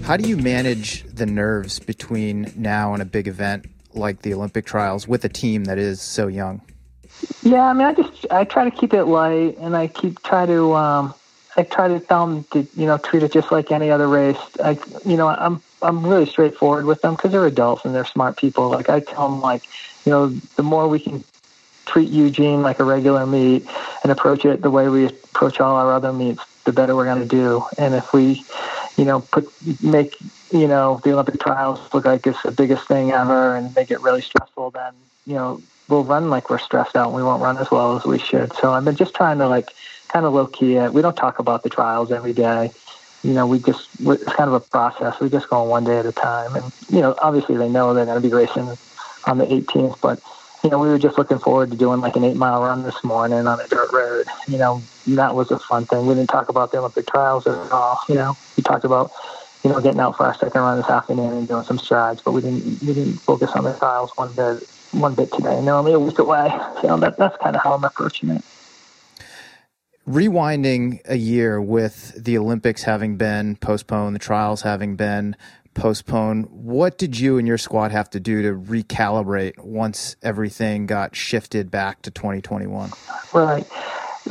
How 0.04 0.18
do 0.18 0.28
you 0.28 0.36
manage 0.36 1.04
the 1.04 1.26
nerves 1.26 1.80
between 1.80 2.52
now 2.58 2.94
and 2.94 3.02
a 3.02 3.06
big 3.06 3.30
event 3.30 3.66
like 3.96 4.22
the 4.22 4.34
Olympic 4.34 4.66
trials 4.66 5.08
with 5.08 5.24
a 5.26 5.30
team 5.30 5.66
that 5.66 5.78
is 5.78 6.02
so 6.02 6.28
young? 6.28 6.62
Yeah, 7.44 7.64
I 7.64 7.74
mean, 7.74 7.88
I 7.88 7.94
just 7.94 8.32
I 8.32 8.44
try 8.44 8.64
to 8.64 8.72
keep 8.72 8.94
it 8.94 9.06
light, 9.06 9.58
and 9.60 9.76
I 9.76 9.88
keep 9.88 10.22
try 10.24 10.46
to 10.46 10.74
um, 10.74 11.14
I 11.58 11.64
try 11.64 11.88
to 11.88 12.00
tell 12.00 12.28
them 12.28 12.44
to 12.52 12.68
you 12.76 12.86
know 12.86 12.98
treat 12.98 13.24
it 13.24 13.32
just 13.32 13.52
like 13.52 13.72
any 13.72 13.92
other 13.92 14.08
race. 14.08 14.38
I 14.64 14.80
you 15.06 15.18
know 15.18 15.28
I'm 15.28 15.62
I'm 15.82 16.06
really 16.06 16.26
straightforward 16.26 16.86
with 16.86 17.02
them 17.02 17.16
because 17.16 17.32
they're 17.32 17.46
adults 17.46 17.86
and 17.86 17.94
they're 17.94 18.06
smart 18.06 18.38
people. 18.38 18.70
Like 18.70 18.90
I 18.90 19.00
tell 19.00 19.30
them 19.30 19.42
like 19.42 19.64
you 20.06 20.12
know 20.12 20.28
the 20.30 20.64
more 20.64 20.88
we 20.88 21.00
can 21.00 21.24
treat 21.86 22.10
Eugene 22.10 22.62
like 22.62 22.80
a 22.80 22.84
regular 22.84 23.26
meet 23.26 23.68
and 24.04 24.12
approach 24.12 24.46
it 24.46 24.62
the 24.62 24.72
way 24.72 24.88
we 24.88 25.06
approach 25.06 25.60
all 25.60 25.76
our 25.76 25.92
other 25.94 26.14
meets, 26.14 26.44
the 26.64 26.72
better 26.72 26.96
we're 26.96 27.06
going 27.06 27.22
to 27.22 27.28
do. 27.28 27.66
And 27.78 27.94
if 27.94 28.14
we 28.14 28.44
you 28.98 29.06
know 29.06 29.20
put 29.20 29.50
make 29.84 30.16
you 30.52 30.68
know, 30.68 31.00
the 31.04 31.14
Olympic 31.14 31.40
trials 31.40 31.80
look 31.94 32.06
like 32.06 32.28
it's 32.28 32.42
the 32.44 32.52
biggest 32.52 32.88
thing 32.88 33.12
ever 33.12 33.56
and 33.56 33.74
they 33.74 33.86
get 33.86 34.02
really 34.02 34.22
stressful, 34.22 34.72
then, 34.72 34.94
you 35.26 35.36
know, 35.36 35.62
we'll 35.88 36.04
run 36.04 36.30
like 36.30 36.50
we're 36.50 36.60
stressed 36.60 36.96
out 36.96 37.08
and 37.08 37.16
we 37.16 37.24
won't 37.24 37.42
run 37.42 37.58
as 37.58 37.72
well 37.72 37.98
as 37.98 38.06
we 38.06 38.20
should. 38.20 38.54
So 38.54 38.72
I've 38.72 38.86
been 38.86 38.96
just 38.96 39.14
trying 39.14 39.40
to 39.40 39.48
like 39.48 39.70
kind 40.10 40.26
of 40.26 40.34
low 40.34 40.48
key 40.48 40.76
it. 40.76 40.94
We 40.94 41.02
don't 41.02 41.16
talk 41.16 41.40
about 41.40 41.64
the 41.64 41.70
trials 41.70 42.12
every 42.12 42.34
day. 42.34 42.72
You 43.24 43.34
know, 43.34 43.46
we 43.48 43.60
just, 43.60 43.88
it's 44.00 44.34
kind 44.34 44.50
of 44.50 44.54
a 44.54 44.60
process. 44.60 45.20
We 45.20 45.30
just 45.30 45.50
go 45.50 45.62
on 45.62 45.70
one 45.70 45.84
day 45.84 46.00
at 46.00 46.06
a 46.06 46.12
time. 46.12 46.56
And, 46.56 46.72
you 46.90 47.02
know, 47.02 47.16
obviously 47.20 47.56
they 47.56 47.70
know 47.70 47.94
they're 47.94 48.06
going 48.06 48.22
to 48.22 48.28
be 48.28 48.34
racing 48.34 48.68
on 49.26 49.38
the 49.38 49.46
18th, 49.46 50.02
but, 50.02 50.20
you 50.64 50.70
know, 50.70 50.80
we 50.80 50.90
were 50.90 50.98
just 50.98 51.18
looking 51.18 51.38
forward 51.38 51.72
to 51.72 51.78
doing 51.78 52.02
like 52.02 52.16
an 52.16 52.24
eight 52.24 52.36
mile 52.36 52.62
run 52.64 52.84
this 52.84 53.04
morning 53.04 53.46
on 53.48 53.60
a 53.60 53.68
dirt 53.68 53.92
road. 53.94 54.26
You 54.48 54.58
know, 54.58 54.82
that 55.08 55.36
was 55.36 55.52
a 55.52 55.60
fun 55.60 55.86
thing. 55.86 56.08
We 56.08 56.16
didn't 56.16 56.30
talk 56.30 56.50
about 56.50 56.72
the 56.72 56.80
Olympic 56.80 57.08
trials 57.08 57.48
at 57.48 57.72
all. 57.72 58.00
You 58.10 58.16
know, 58.16 58.38
we 58.58 58.64
talked 58.64 58.86
about 58.86 59.12
you 59.64 59.70
know, 59.70 59.80
getting 59.80 60.00
out 60.00 60.18
for 60.18 60.26
our 60.26 60.34
second 60.34 60.62
run 60.62 60.78
this 60.78 60.90
afternoon 60.90 61.34
and 61.34 61.48
doing 61.48 61.64
some 61.64 61.78
strides, 61.78 62.22
but 62.22 62.32
we 62.32 62.42
didn't 62.42 62.82
we 62.82 62.94
didn't 62.94 63.14
focus 63.14 63.52
on 63.52 63.64
the 63.64 63.74
trials 63.78 64.12
one 64.16 64.34
bit 64.34 64.68
one 64.92 65.16
bit 65.16 65.32
today. 65.32 65.58
And 65.58 65.68
they're 65.68 65.76
only 65.76 65.94
a 65.94 66.00
week 66.00 66.20
away. 66.20 66.50
So 66.82 66.98
that, 66.98 67.18
that's 67.18 67.38
kind 67.38 67.56
of 67.56 67.62
how 67.62 67.74
I'm 67.74 67.84
approaching 67.84 68.30
it. 68.30 68.44
Rewinding 70.08 71.00
a 71.06 71.16
year 71.16 71.62
with 71.62 72.14
the 72.22 72.38
Olympics 72.38 72.84
having 72.84 73.18
been 73.18 73.56
postponed, 73.56 74.16
the 74.16 74.20
trials 74.20 74.64
having 74.64 74.96
been 74.96 75.36
postponed, 75.74 76.48
what 76.50 76.98
did 76.98 77.20
you 77.20 77.38
and 77.38 77.48
your 77.48 77.58
squad 77.58 77.92
have 77.92 78.10
to 78.10 78.20
do 78.20 78.42
to 78.42 78.54
recalibrate 78.54 79.58
once 79.60 80.16
everything 80.22 80.86
got 80.86 81.16
shifted 81.16 81.70
back 81.72 82.02
to 82.02 82.12
2021? 82.12 82.92
Right. 83.34 83.66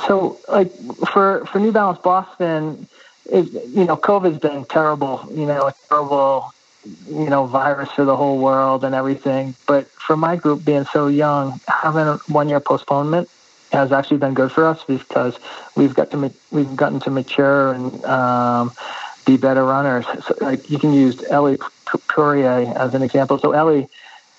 So, 0.06 0.38
like 0.48 0.72
for 1.12 1.46
for 1.46 1.58
New 1.58 1.72
Balance 1.72 1.98
Boston, 2.00 2.88
it, 3.30 3.52
you 3.68 3.84
know, 3.84 3.96
COVID's 3.96 4.38
been 4.38 4.64
terrible, 4.64 5.26
you 5.30 5.46
know, 5.46 5.68
a 5.68 5.74
terrible, 5.88 6.50
you 7.08 7.30
know, 7.30 7.46
virus 7.46 7.90
for 7.90 8.04
the 8.04 8.16
whole 8.16 8.38
world 8.38 8.84
and 8.84 8.94
everything. 8.94 9.54
But 9.66 9.86
for 10.06 10.16
my 10.16 10.36
group 10.36 10.64
being 10.64 10.84
so 10.92 11.06
young, 11.08 11.60
having 11.68 12.06
a 12.06 12.16
one 12.26 12.48
year 12.48 12.60
postponement 12.60 13.28
has 13.72 13.92
actually 13.92 14.18
been 14.18 14.34
good 14.34 14.50
for 14.50 14.66
us 14.66 14.82
because 14.84 15.38
we've 15.76 15.94
got 15.94 16.10
to 16.10 16.32
we've 16.50 16.74
gotten 16.76 17.00
to 17.00 17.10
mature 17.10 17.72
and 17.72 18.04
um, 18.04 18.72
be 19.24 19.36
better 19.36 19.64
runners. 19.64 20.06
So, 20.26 20.34
like 20.40 20.68
you 20.70 20.78
can 20.78 20.92
use 20.92 21.22
Ellie 21.30 21.58
Purrier 22.08 22.72
as 22.76 22.94
an 22.94 23.02
example. 23.02 23.38
So 23.38 23.52
Ellie, 23.52 23.88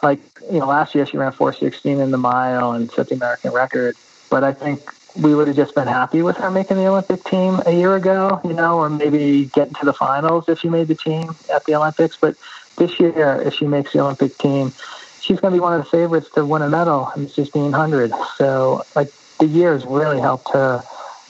like 0.04 0.20
you 0.52 0.60
know, 0.60 0.68
last 0.68 0.94
year 0.96 1.06
she 1.06 1.18
ran 1.18 1.32
4:16 1.32 2.02
in 2.02 2.12
the 2.12 2.18
mile 2.18 2.74
and 2.74 2.92
set 2.92 3.08
the 3.08 3.16
American 3.16 3.52
record. 3.54 3.96
But 4.30 4.44
I 4.44 4.54
think 4.54 4.82
we 5.16 5.36
would 5.36 5.48
have 5.48 5.58
just 5.58 5.76
been 5.76 5.88
happy 5.88 6.22
with 6.22 6.38
her 6.38 6.50
making 6.52 6.78
the 6.78 6.88
Olympic 6.88 7.24
team 7.26 7.62
a 7.66 7.72
year 7.72 7.96
ago, 7.96 8.40
you 8.44 8.54
know, 8.54 8.78
or 8.78 8.90
maybe 8.90 9.46
getting 9.54 9.74
to 9.76 9.86
the 9.86 9.94
finals 9.94 10.46
if 10.48 10.60
she 10.60 10.70
made 10.70 10.88
the 10.88 10.96
team 10.96 11.38
at 11.54 11.64
the 11.66 11.76
Olympics. 11.76 12.18
But 12.22 12.36
this 12.78 13.00
year, 13.00 13.42
if 13.42 13.54
she 13.54 13.68
makes 13.68 13.94
the 13.94 14.00
Olympic 14.00 14.38
team, 14.38 14.74
she's 15.20 15.40
going 15.40 15.54
to 15.54 15.58
be 15.58 15.62
one 15.62 15.74
of 15.74 15.84
the 15.84 15.90
favorites 15.90 16.30
to 16.36 16.46
win 16.46 16.62
a 16.62 16.70
medal 16.70 17.12
in 17.16 17.24
the 17.24 17.34
1500. 17.36 18.14
So, 18.38 18.84
like, 18.96 19.10
the 19.40 19.48
years 19.48 19.86
really 19.86 20.20
helped 20.20 20.50
her. 20.54 20.84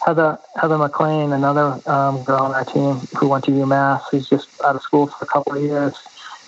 Heather, 0.06 0.40
Heather 0.56 0.78
McLean, 0.78 1.32
another 1.34 1.80
um, 1.90 2.24
girl 2.24 2.42
on 2.44 2.54
our 2.56 2.66
team 2.66 3.08
who 3.20 3.28
went 3.28 3.46
to 3.46 3.52
UMass, 3.52 4.02
who's 4.12 4.28
just 4.28 4.50
out 4.66 4.76
of 4.76 4.82
school 4.82 5.08
for 5.08 5.26
a 5.26 5.28
couple 5.28 5.56
of 5.56 5.64
years. 5.64 5.96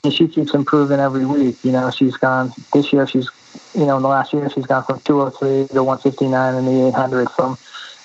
and 0.03 0.13
she 0.13 0.27
keeps 0.27 0.53
improving 0.53 0.99
every 0.99 1.25
week. 1.25 1.57
You 1.63 1.71
know, 1.71 1.91
she's 1.91 2.17
gone 2.17 2.51
this 2.73 2.91
year. 2.91 3.07
She's 3.07 3.29
you 3.75 3.85
know 3.85 3.97
in 3.97 4.03
the 4.03 4.09
last 4.09 4.33
year 4.33 4.49
she's 4.49 4.65
gone 4.65 4.83
from 4.83 4.99
203 5.01 5.73
to 5.75 5.83
159 5.83 6.55
in 6.55 6.65
the 6.65 6.87
800. 6.87 7.29
From 7.31 7.57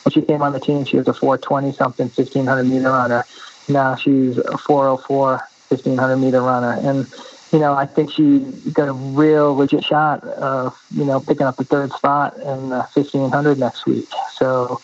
when 0.03 0.12
she 0.12 0.23
came 0.23 0.43
on 0.43 0.53
the 0.53 0.61
team, 0.61 0.85
she 0.85 0.97
was 0.97 1.09
a 1.09 1.14
420 1.14 1.73
something 1.73 2.07
1500 2.09 2.64
meter 2.64 2.91
runner. 2.91 3.25
Now 3.69 3.95
she's 3.97 4.39
a 4.39 4.59
404 4.59 5.49
1500 5.69 6.16
meter 6.16 6.41
runner, 6.41 6.73
and 6.73 7.07
you 7.53 7.59
know 7.59 7.75
I 7.75 7.87
think 7.87 8.11
she 8.12 8.41
got 8.73 8.89
a 8.89 8.93
real 8.93 9.55
legit 9.55 9.85
shot 9.85 10.25
of 10.25 10.75
you 10.91 11.05
know 11.05 11.21
picking 11.21 11.47
up 11.47 11.57
the 11.57 11.64
third 11.64 11.93
spot 11.93 12.37
in 12.37 12.71
the 12.71 12.87
1500 12.95 13.59
next 13.59 13.87
week. 13.87 14.09
So 14.35 14.81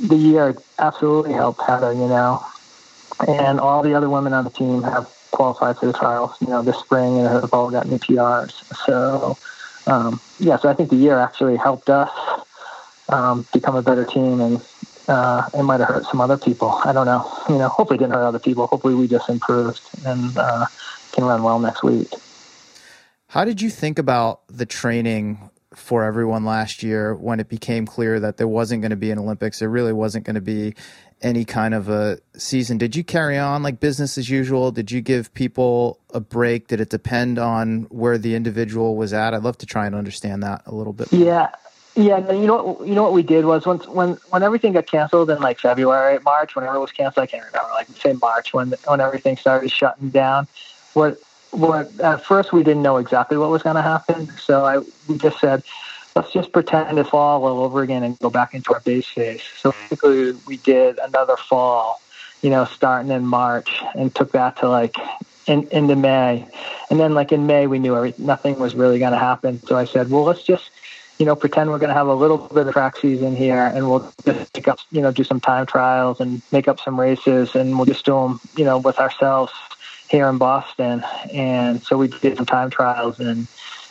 the 0.00 0.16
year 0.16 0.56
absolutely 0.78 1.32
helped 1.34 1.62
Heather. 1.62 1.92
You 1.92 2.08
know, 2.08 2.44
and 3.26 3.60
all 3.60 3.82
the 3.82 3.94
other 3.94 4.08
women 4.08 4.32
on 4.32 4.44
the 4.44 4.50
team 4.50 4.82
have 4.82 5.08
qualified 5.30 5.78
for 5.78 5.86
the 5.86 5.92
trials, 5.92 6.32
you 6.40 6.48
know, 6.48 6.62
this 6.62 6.78
spring 6.78 7.18
and 7.18 7.28
have 7.28 7.52
all 7.52 7.70
gotten 7.70 7.98
PRs. 7.98 8.52
So, 8.86 9.38
um, 9.88 10.20
yeah, 10.38 10.56
so 10.58 10.68
I 10.68 10.74
think 10.74 10.90
the 10.90 10.96
year 10.96 11.18
actually 11.18 11.56
helped 11.56 11.88
us 11.88 12.10
um, 13.08 13.46
become 13.52 13.74
a 13.74 13.82
better 13.82 14.04
team 14.04 14.40
and 14.40 14.62
uh, 15.08 15.48
it 15.54 15.62
might 15.62 15.80
have 15.80 15.88
hurt 15.88 16.04
some 16.04 16.20
other 16.20 16.36
people. 16.36 16.70
I 16.84 16.92
don't 16.92 17.06
know. 17.06 17.26
You 17.48 17.56
know, 17.56 17.68
hopefully 17.68 17.96
it 17.96 18.00
didn't 18.00 18.12
hurt 18.12 18.26
other 18.26 18.38
people. 18.38 18.66
Hopefully 18.66 18.94
we 18.94 19.08
just 19.08 19.28
improved 19.30 19.80
and 20.04 20.36
uh, 20.36 20.66
can 21.12 21.24
run 21.24 21.42
well 21.42 21.58
next 21.58 21.82
week. 21.82 22.08
How 23.28 23.44
did 23.44 23.60
you 23.60 23.70
think 23.70 23.98
about 23.98 24.46
the 24.48 24.66
training 24.66 25.50
for 25.74 26.04
everyone 26.04 26.44
last 26.44 26.82
year 26.82 27.14
when 27.14 27.40
it 27.40 27.48
became 27.48 27.86
clear 27.86 28.20
that 28.20 28.36
there 28.36 28.48
wasn't 28.48 28.82
going 28.82 28.90
to 28.90 28.96
be 28.96 29.10
an 29.10 29.18
Olympics? 29.18 29.58
There 29.58 29.68
really 29.68 29.92
wasn't 29.92 30.24
going 30.24 30.34
to 30.34 30.42
be 30.42 30.74
any 31.22 31.44
kind 31.44 31.74
of 31.74 31.88
a 31.88 32.18
season. 32.36 32.78
Did 32.78 32.94
you 32.94 33.04
carry 33.04 33.38
on 33.38 33.62
like 33.62 33.80
business 33.80 34.18
as 34.18 34.30
usual? 34.30 34.70
Did 34.70 34.90
you 34.90 35.00
give 35.00 35.32
people 35.34 35.98
a 36.14 36.20
break? 36.20 36.68
Did 36.68 36.80
it 36.80 36.90
depend 36.90 37.38
on 37.38 37.82
where 37.90 38.18
the 38.18 38.34
individual 38.34 38.96
was 38.96 39.12
at? 39.12 39.34
I'd 39.34 39.42
love 39.42 39.58
to 39.58 39.66
try 39.66 39.86
and 39.86 39.94
understand 39.94 40.42
that 40.42 40.62
a 40.66 40.74
little 40.74 40.92
bit. 40.92 41.12
Yeah. 41.12 41.50
Yeah, 41.96 42.30
you 42.30 42.46
know 42.46 42.62
what? 42.62 42.86
You 42.86 42.94
know 42.94 43.02
what 43.02 43.12
we 43.12 43.24
did 43.24 43.44
was 43.44 43.66
once 43.66 43.84
when 43.88 44.18
when 44.30 44.44
everything 44.44 44.72
got 44.72 44.86
canceled 44.86 45.30
in 45.30 45.40
like 45.40 45.58
February, 45.58 46.20
March, 46.24 46.54
whenever 46.54 46.76
it 46.76 46.80
was 46.80 46.92
canceled, 46.92 47.24
I 47.24 47.26
can't 47.26 47.44
remember. 47.44 47.70
Like 47.72 47.88
say 47.88 48.12
March 48.12 48.54
when 48.54 48.72
when 48.86 49.00
everything 49.00 49.36
started 49.36 49.68
shutting 49.72 50.10
down. 50.10 50.46
What 50.92 51.18
what 51.50 51.98
at 51.98 52.24
first 52.24 52.52
we 52.52 52.62
didn't 52.62 52.82
know 52.82 52.98
exactly 52.98 53.36
what 53.36 53.50
was 53.50 53.64
going 53.64 53.74
to 53.74 53.82
happen, 53.82 54.28
so 54.38 54.64
I 54.64 54.78
we 55.08 55.18
just 55.18 55.40
said 55.40 55.64
let's 56.18 56.32
just 56.32 56.50
pretend 56.50 56.98
it's 56.98 57.10
fall 57.10 57.44
all 57.44 57.62
over 57.62 57.82
again 57.82 58.02
and 58.02 58.18
go 58.18 58.28
back 58.28 58.52
into 58.52 58.74
our 58.74 58.80
base 58.80 59.06
phase. 59.06 59.40
So 59.56 59.70
basically, 59.70 60.32
we 60.48 60.56
did 60.56 60.98
another 60.98 61.36
fall, 61.36 62.00
you 62.42 62.50
know, 62.50 62.64
starting 62.64 63.12
in 63.12 63.24
March 63.24 63.80
and 63.94 64.12
took 64.12 64.32
that 64.32 64.56
to 64.58 64.68
like 64.68 64.96
in, 65.46 65.68
into 65.68 65.94
May. 65.94 66.44
And 66.90 66.98
then, 66.98 67.14
like 67.14 67.30
in 67.30 67.46
May, 67.46 67.68
we 67.68 67.78
knew 67.78 67.94
every, 67.94 68.14
nothing 68.18 68.58
was 68.58 68.74
really 68.74 68.98
going 68.98 69.12
to 69.12 69.18
happen. 69.18 69.62
So 69.62 69.76
I 69.76 69.84
said, 69.84 70.10
well, 70.10 70.24
let's 70.24 70.42
just, 70.42 70.70
you 71.20 71.24
know, 71.24 71.36
pretend 71.36 71.70
we're 71.70 71.78
going 71.78 71.90
to 71.90 71.94
have 71.94 72.08
a 72.08 72.14
little 72.14 72.38
bit 72.38 72.66
of 72.66 72.72
track 72.72 72.96
season 72.96 73.36
here 73.36 73.70
and 73.72 73.88
we'll 73.88 74.12
just 74.24 74.52
pick 74.52 74.66
up, 74.66 74.80
you 74.90 75.00
know, 75.00 75.12
do 75.12 75.22
some 75.22 75.38
time 75.38 75.66
trials 75.66 76.18
and 76.18 76.42
make 76.50 76.66
up 76.66 76.80
some 76.80 76.98
races 76.98 77.54
and 77.54 77.76
we'll 77.76 77.86
just 77.86 78.04
do 78.04 78.14
them, 78.14 78.40
you 78.56 78.64
know, 78.64 78.78
with 78.78 78.98
ourselves 78.98 79.52
here 80.10 80.28
in 80.28 80.38
Boston. 80.38 81.04
And 81.32 81.80
so 81.80 81.96
we 81.96 82.08
did 82.08 82.36
some 82.36 82.46
time 82.46 82.70
trials 82.70 83.20
and, 83.20 83.46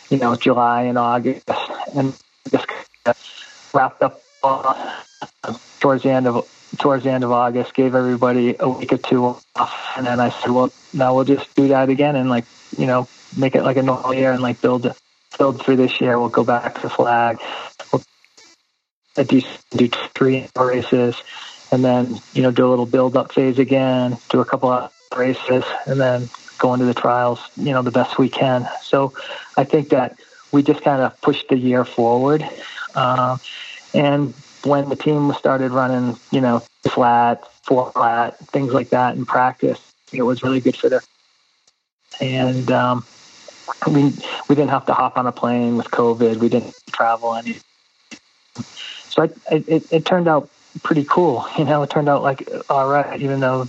you 0.09 0.17
know, 0.17 0.35
July 0.35 0.83
and 0.83 0.97
August, 0.97 1.49
and 1.95 2.13
just 2.51 2.67
wrapped 3.73 4.01
up 4.01 4.21
uh, 4.43 4.93
towards 5.79 6.03
the 6.03 6.11
end 6.11 6.27
of 6.27 6.47
towards 6.77 7.03
the 7.03 7.11
end 7.11 7.23
of 7.23 7.31
August. 7.31 7.73
Gave 7.73 7.95
everybody 7.95 8.55
a 8.59 8.69
week 8.69 8.93
or 8.93 8.97
two 8.97 9.25
off, 9.55 9.93
and 9.97 10.05
then 10.05 10.19
I 10.19 10.29
said, 10.29 10.51
"Well, 10.51 10.71
now 10.93 11.15
we'll 11.15 11.25
just 11.25 11.53
do 11.55 11.69
that 11.69 11.89
again, 11.89 12.15
and 12.15 12.29
like, 12.29 12.45
you 12.77 12.85
know, 12.85 13.07
make 13.37 13.55
it 13.55 13.63
like 13.63 13.77
a 13.77 13.83
normal 13.83 14.13
year, 14.13 14.31
and 14.31 14.41
like 14.41 14.61
build 14.61 14.93
build 15.37 15.63
through 15.63 15.77
this 15.77 15.99
year. 16.01 16.19
We'll 16.19 16.29
go 16.29 16.43
back 16.43 16.81
to 16.81 16.89
flag. 16.89 17.39
We'll 17.91 18.03
do 19.25 19.41
do 19.71 19.87
three 20.15 20.47
races, 20.57 21.15
and 21.71 21.83
then 21.83 22.19
you 22.33 22.41
know 22.43 22.51
do 22.51 22.67
a 22.67 22.69
little 22.69 22.85
build 22.85 23.17
up 23.17 23.33
phase 23.33 23.59
again, 23.59 24.17
do 24.29 24.39
a 24.39 24.45
couple 24.45 24.69
of 24.69 24.91
races, 25.15 25.63
and 25.85 25.99
then 25.99 26.29
go 26.57 26.75
to 26.75 26.83
the 26.83 26.93
trials, 26.93 27.39
you 27.55 27.71
know, 27.71 27.81
the 27.81 27.91
best 27.91 28.17
we 28.17 28.29
can. 28.29 28.67
So 28.81 29.13
I 29.57 29.63
think 29.63 29.89
that 29.89 30.19
we 30.51 30.63
just 30.63 30.81
kind 30.81 31.01
of 31.01 31.19
pushed 31.21 31.49
the 31.49 31.57
year 31.57 31.85
forward. 31.85 32.47
Uh, 32.95 33.37
and 33.93 34.33
when 34.63 34.89
the 34.89 34.95
team 34.95 35.33
started 35.33 35.71
running, 35.71 36.17
you 36.31 36.41
know, 36.41 36.59
flat, 36.89 37.43
four 37.63 37.91
flat, 37.91 38.37
things 38.47 38.73
like 38.73 38.89
that 38.89 39.15
in 39.15 39.25
practice, 39.25 39.79
it 40.13 40.23
was 40.23 40.43
really 40.43 40.59
good 40.59 40.75
for 40.75 40.89
them. 40.89 41.01
And 42.19 42.71
um, 42.71 43.05
we 43.87 44.13
we 44.47 44.55
didn't 44.55 44.69
have 44.69 44.85
to 44.87 44.93
hop 44.93 45.17
on 45.17 45.27
a 45.27 45.31
plane 45.31 45.77
with 45.77 45.87
COVID. 45.91 46.37
We 46.37 46.49
didn't 46.49 46.73
travel 46.91 47.35
any. 47.35 47.57
So 49.09 49.23
I, 49.23 49.53
it, 49.55 49.91
it 49.91 50.05
turned 50.05 50.27
out 50.27 50.49
pretty 50.83 51.05
cool. 51.05 51.45
You 51.57 51.65
know, 51.65 51.81
it 51.83 51.89
turned 51.89 52.07
out 52.07 52.21
like 52.21 52.47
all 52.69 52.87
right, 52.87 53.19
even 53.19 53.39
though 53.39 53.67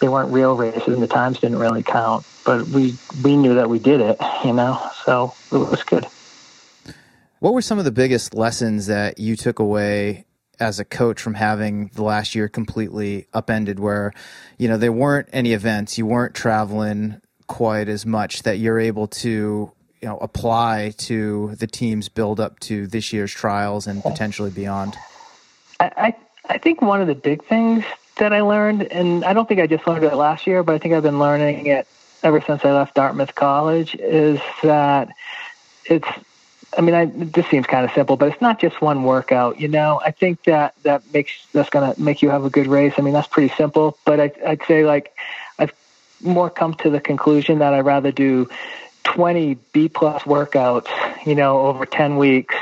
they 0.00 0.08
weren't 0.08 0.32
real 0.32 0.56
races 0.56 0.88
and 0.88 1.02
the 1.02 1.06
times 1.06 1.38
didn't 1.38 1.58
really 1.58 1.82
count. 1.82 2.26
But 2.44 2.66
we 2.68 2.96
we 3.22 3.36
knew 3.36 3.54
that 3.54 3.68
we 3.68 3.78
did 3.78 4.00
it. 4.00 4.18
You 4.44 4.52
know, 4.52 4.80
so 5.04 5.34
it 5.52 5.56
was 5.56 5.82
good. 5.84 6.06
What 7.40 7.54
were 7.54 7.62
some 7.62 7.78
of 7.78 7.84
the 7.84 7.92
biggest 7.92 8.34
lessons 8.34 8.86
that 8.86 9.18
you 9.18 9.36
took 9.36 9.60
away 9.60 10.26
as 10.60 10.80
a 10.80 10.84
coach 10.84 11.20
from 11.20 11.34
having 11.34 11.90
the 11.94 12.02
last 12.02 12.34
year 12.34 12.48
completely 12.48 13.26
upended 13.32 13.78
where 13.78 14.12
you 14.58 14.68
know 14.68 14.76
there 14.76 14.92
weren't 14.92 15.28
any 15.32 15.52
events 15.52 15.98
you 15.98 16.06
weren't 16.06 16.34
traveling 16.34 17.20
quite 17.46 17.88
as 17.88 18.04
much 18.04 18.42
that 18.42 18.58
you're 18.58 18.78
able 18.78 19.06
to 19.06 19.70
you 20.00 20.08
know 20.08 20.18
apply 20.18 20.92
to 20.96 21.54
the 21.56 21.66
team's 21.66 22.08
build 22.08 22.40
up 22.40 22.58
to 22.60 22.86
this 22.86 23.12
year's 23.12 23.32
trials 23.32 23.86
and 23.86 24.02
potentially 24.02 24.50
beyond 24.50 24.96
I, 25.80 26.14
I 26.48 26.58
think 26.58 26.80
one 26.80 27.00
of 27.00 27.06
the 27.06 27.14
big 27.14 27.44
things 27.44 27.84
that 28.16 28.32
I 28.32 28.40
learned, 28.40 28.84
and 28.84 29.24
I 29.24 29.32
don't 29.32 29.46
think 29.48 29.60
I 29.60 29.66
just 29.66 29.86
learned 29.86 30.04
it 30.04 30.14
last 30.14 30.46
year, 30.46 30.62
but 30.62 30.74
I 30.74 30.78
think 30.78 30.94
I've 30.94 31.02
been 31.02 31.18
learning 31.18 31.66
it 31.66 31.86
ever 32.22 32.40
since 32.40 32.64
I 32.64 32.72
left 32.72 32.94
Dartmouth 32.94 33.34
College, 33.34 33.94
is 33.94 34.40
that 34.62 35.10
it's. 35.84 36.08
I 36.76 36.82
mean, 36.82 36.94
I, 36.94 37.06
this 37.06 37.46
seems 37.46 37.66
kind 37.66 37.86
of 37.86 37.92
simple, 37.92 38.18
but 38.18 38.28
it's 38.28 38.42
not 38.42 38.60
just 38.60 38.82
one 38.82 39.02
workout. 39.02 39.58
You 39.58 39.68
know, 39.68 40.02
I 40.04 40.10
think 40.10 40.42
that 40.44 40.74
that 40.82 41.02
makes 41.14 41.32
that's 41.52 41.70
going 41.70 41.94
to 41.94 42.00
make 42.00 42.20
you 42.20 42.28
have 42.28 42.44
a 42.44 42.50
good 42.50 42.66
race. 42.66 42.92
I 42.98 43.02
mean, 43.02 43.14
that's 43.14 43.26
pretty 43.26 43.54
simple, 43.56 43.96
but 44.04 44.20
I, 44.20 44.32
I'd 44.46 44.62
say 44.64 44.84
like 44.84 45.16
I've 45.58 45.72
more 46.20 46.50
come 46.50 46.74
to 46.74 46.90
the 46.90 47.00
conclusion 47.00 47.60
that 47.60 47.72
I'd 47.72 47.86
rather 47.86 48.12
do 48.12 48.50
20 49.04 49.54
B 49.72 49.88
plus 49.88 50.22
workouts, 50.24 50.88
you 51.26 51.34
know, 51.34 51.60
over 51.60 51.86
10 51.86 52.18
weeks 52.18 52.54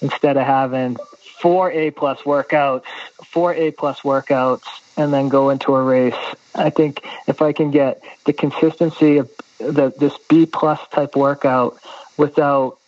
instead 0.00 0.38
of 0.38 0.46
having 0.46 0.96
four 1.40 1.70
A 1.70 1.90
plus 1.90 2.20
workouts, 2.22 2.84
four 3.30 3.54
A 3.54 3.70
plus 3.70 4.00
workouts, 4.00 4.64
and 4.96 5.12
then 5.12 5.28
go 5.28 5.50
into 5.50 5.74
a 5.74 5.82
race. 5.82 6.14
I 6.54 6.70
think 6.70 7.04
if 7.26 7.42
I 7.42 7.52
can 7.52 7.70
get 7.70 8.02
the 8.24 8.32
consistency 8.32 9.18
of 9.18 9.30
the, 9.58 9.92
this 9.98 10.16
B 10.28 10.46
plus 10.46 10.80
type 10.90 11.16
workout 11.16 11.78
without, 12.16 12.78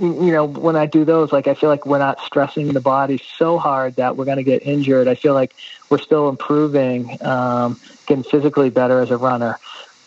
you 0.00 0.32
know, 0.32 0.44
when 0.44 0.74
I 0.74 0.86
do 0.86 1.04
those, 1.04 1.32
like 1.32 1.46
I 1.46 1.54
feel 1.54 1.68
like 1.68 1.86
we're 1.86 1.98
not 1.98 2.20
stressing 2.20 2.72
the 2.72 2.80
body 2.80 3.22
so 3.36 3.58
hard 3.58 3.96
that 3.96 4.16
we're 4.16 4.24
going 4.24 4.38
to 4.38 4.42
get 4.42 4.66
injured. 4.66 5.06
I 5.06 5.14
feel 5.14 5.34
like 5.34 5.54
we're 5.90 5.98
still 5.98 6.28
improving, 6.28 7.18
um, 7.24 7.78
getting 8.06 8.24
physically 8.24 8.70
better 8.70 9.00
as 9.00 9.10
a 9.10 9.16
runner, 9.16 9.58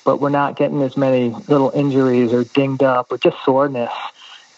but 0.04 0.20
we're 0.20 0.30
not 0.30 0.58
getting 0.58 0.82
as 0.82 0.98
many 0.98 1.30
little 1.48 1.72
injuries 1.72 2.34
or 2.34 2.44
dinged 2.44 2.84
up 2.84 3.12
or 3.12 3.18
just 3.18 3.38
soreness. 3.46 3.94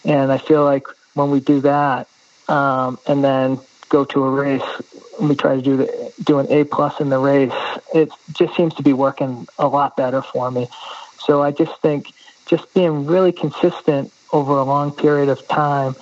And 0.04 0.32
I 0.32 0.38
feel 0.38 0.64
like 0.64 0.86
when 1.14 1.30
we 1.30 1.40
do 1.40 1.60
that, 1.60 2.08
um, 2.48 2.98
and 3.06 3.22
then 3.22 3.58
go 3.88 4.04
to 4.04 4.24
a 4.24 4.30
race 4.30 4.62
we 5.20 5.34
try 5.34 5.56
to 5.56 5.62
do 5.62 5.76
the, 5.76 6.12
do 6.22 6.38
an 6.38 6.50
A 6.50 6.64
plus 6.64 7.00
in 7.00 7.08
the 7.08 7.18
race, 7.18 7.52
it 7.94 8.10
just 8.32 8.56
seems 8.56 8.74
to 8.74 8.82
be 8.82 8.92
working 8.92 9.48
a 9.58 9.66
lot 9.66 9.96
better 9.96 10.22
for 10.22 10.50
me. 10.50 10.68
So 11.20 11.42
I 11.42 11.50
just 11.50 11.80
think 11.82 12.12
just 12.46 12.72
being 12.74 13.06
really 13.06 13.32
consistent 13.32 14.12
over 14.32 14.52
a 14.52 14.64
long 14.64 14.92
period 14.92 15.28
of 15.28 15.46
time, 15.48 15.96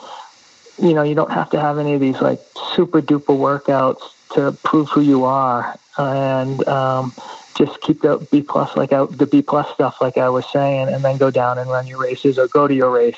you 0.81 0.93
know, 0.93 1.03
you 1.03 1.15
don't 1.15 1.33
have 1.33 1.51
to 1.51 1.61
have 1.61 1.79
any 1.79 1.95
of 1.95 2.01
these 2.01 2.21
like 2.21 2.41
super 2.75 3.01
duper 3.01 3.37
workouts 3.37 4.03
to 4.35 4.53
prove 4.65 4.89
who 4.91 5.01
you 5.01 5.25
are, 5.25 5.79
and 5.97 6.67
um, 6.69 7.15
just 7.57 7.81
keep 7.81 8.03
the 8.03 8.19
B 8.31 8.43
plus 8.43 8.77
like 8.77 8.93
out 8.93 9.17
the 9.17 9.27
B 9.27 9.41
plus 9.41 9.73
stuff 9.73 9.97
like 10.01 10.19
I 10.19 10.29
was 10.29 10.45
saying, 10.53 10.89
and 10.89 11.03
then 11.03 11.17
go 11.17 11.31
down 11.31 11.59
and 11.59 11.71
run 11.71 11.87
your 11.87 11.99
races 11.99 12.39
or 12.39 12.47
go 12.49 12.69
to 12.69 12.75
your 12.75 12.91
race. 12.91 13.17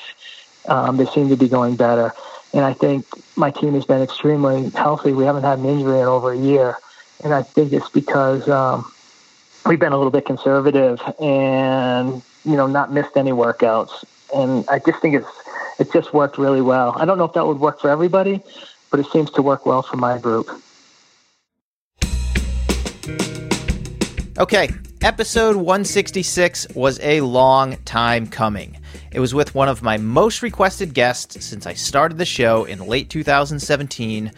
Um, 0.67 0.97
they 0.97 1.05
seem 1.07 1.29
to 1.29 1.35
be 1.35 1.49
going 1.49 1.75
better. 1.75 2.13
And 2.53 2.65
I 2.65 2.73
think 2.73 3.05
my 3.35 3.51
team 3.51 3.73
has 3.73 3.85
been 3.85 4.01
extremely 4.01 4.69
healthy. 4.71 5.11
We 5.13 5.25
haven't 5.25 5.43
had 5.43 5.59
an 5.59 5.65
injury 5.65 5.99
in 5.99 6.05
over 6.05 6.31
a 6.31 6.37
year. 6.37 6.77
And 7.23 7.33
I 7.33 7.43
think 7.43 7.73
it's 7.73 7.89
because 7.89 8.47
um, 8.49 8.91
we've 9.65 9.79
been 9.79 9.93
a 9.93 9.97
little 9.97 10.11
bit 10.11 10.25
conservative 10.25 11.01
and, 11.19 12.21
you 12.45 12.55
know, 12.55 12.67
not 12.67 12.91
missed 12.91 13.17
any 13.17 13.31
workouts. 13.31 14.03
And 14.35 14.67
I 14.69 14.79
just 14.79 14.99
think 14.99 15.15
it's 15.15 15.27
it 15.79 15.93
just 15.93 16.13
worked 16.13 16.37
really 16.37 16.61
well. 16.61 16.93
I 16.97 17.05
don't 17.05 17.17
know 17.17 17.23
if 17.23 17.33
that 17.33 17.45
would 17.47 17.59
work 17.59 17.79
for 17.79 17.89
everybody, 17.89 18.41
but 18.91 18.99
it 18.99 19.05
seems 19.07 19.31
to 19.31 19.41
work 19.41 19.65
well 19.65 19.81
for 19.81 19.95
my 19.95 20.17
group. 20.17 20.49
Okay, 24.37 24.69
Episode 25.01 25.55
166 25.55 26.67
was 26.75 26.99
a 26.99 27.21
long 27.21 27.77
time 27.85 28.27
coming. 28.27 28.77
It 29.11 29.19
was 29.19 29.33
with 29.33 29.55
one 29.55 29.69
of 29.69 29.81
my 29.81 29.97
most 29.97 30.43
requested 30.43 30.93
guests 30.93 31.43
since 31.43 31.65
I 31.65 31.73
started 31.73 32.19
the 32.19 32.25
show 32.25 32.65
in 32.65 32.85
late 32.85 33.09
2017, 33.09 34.31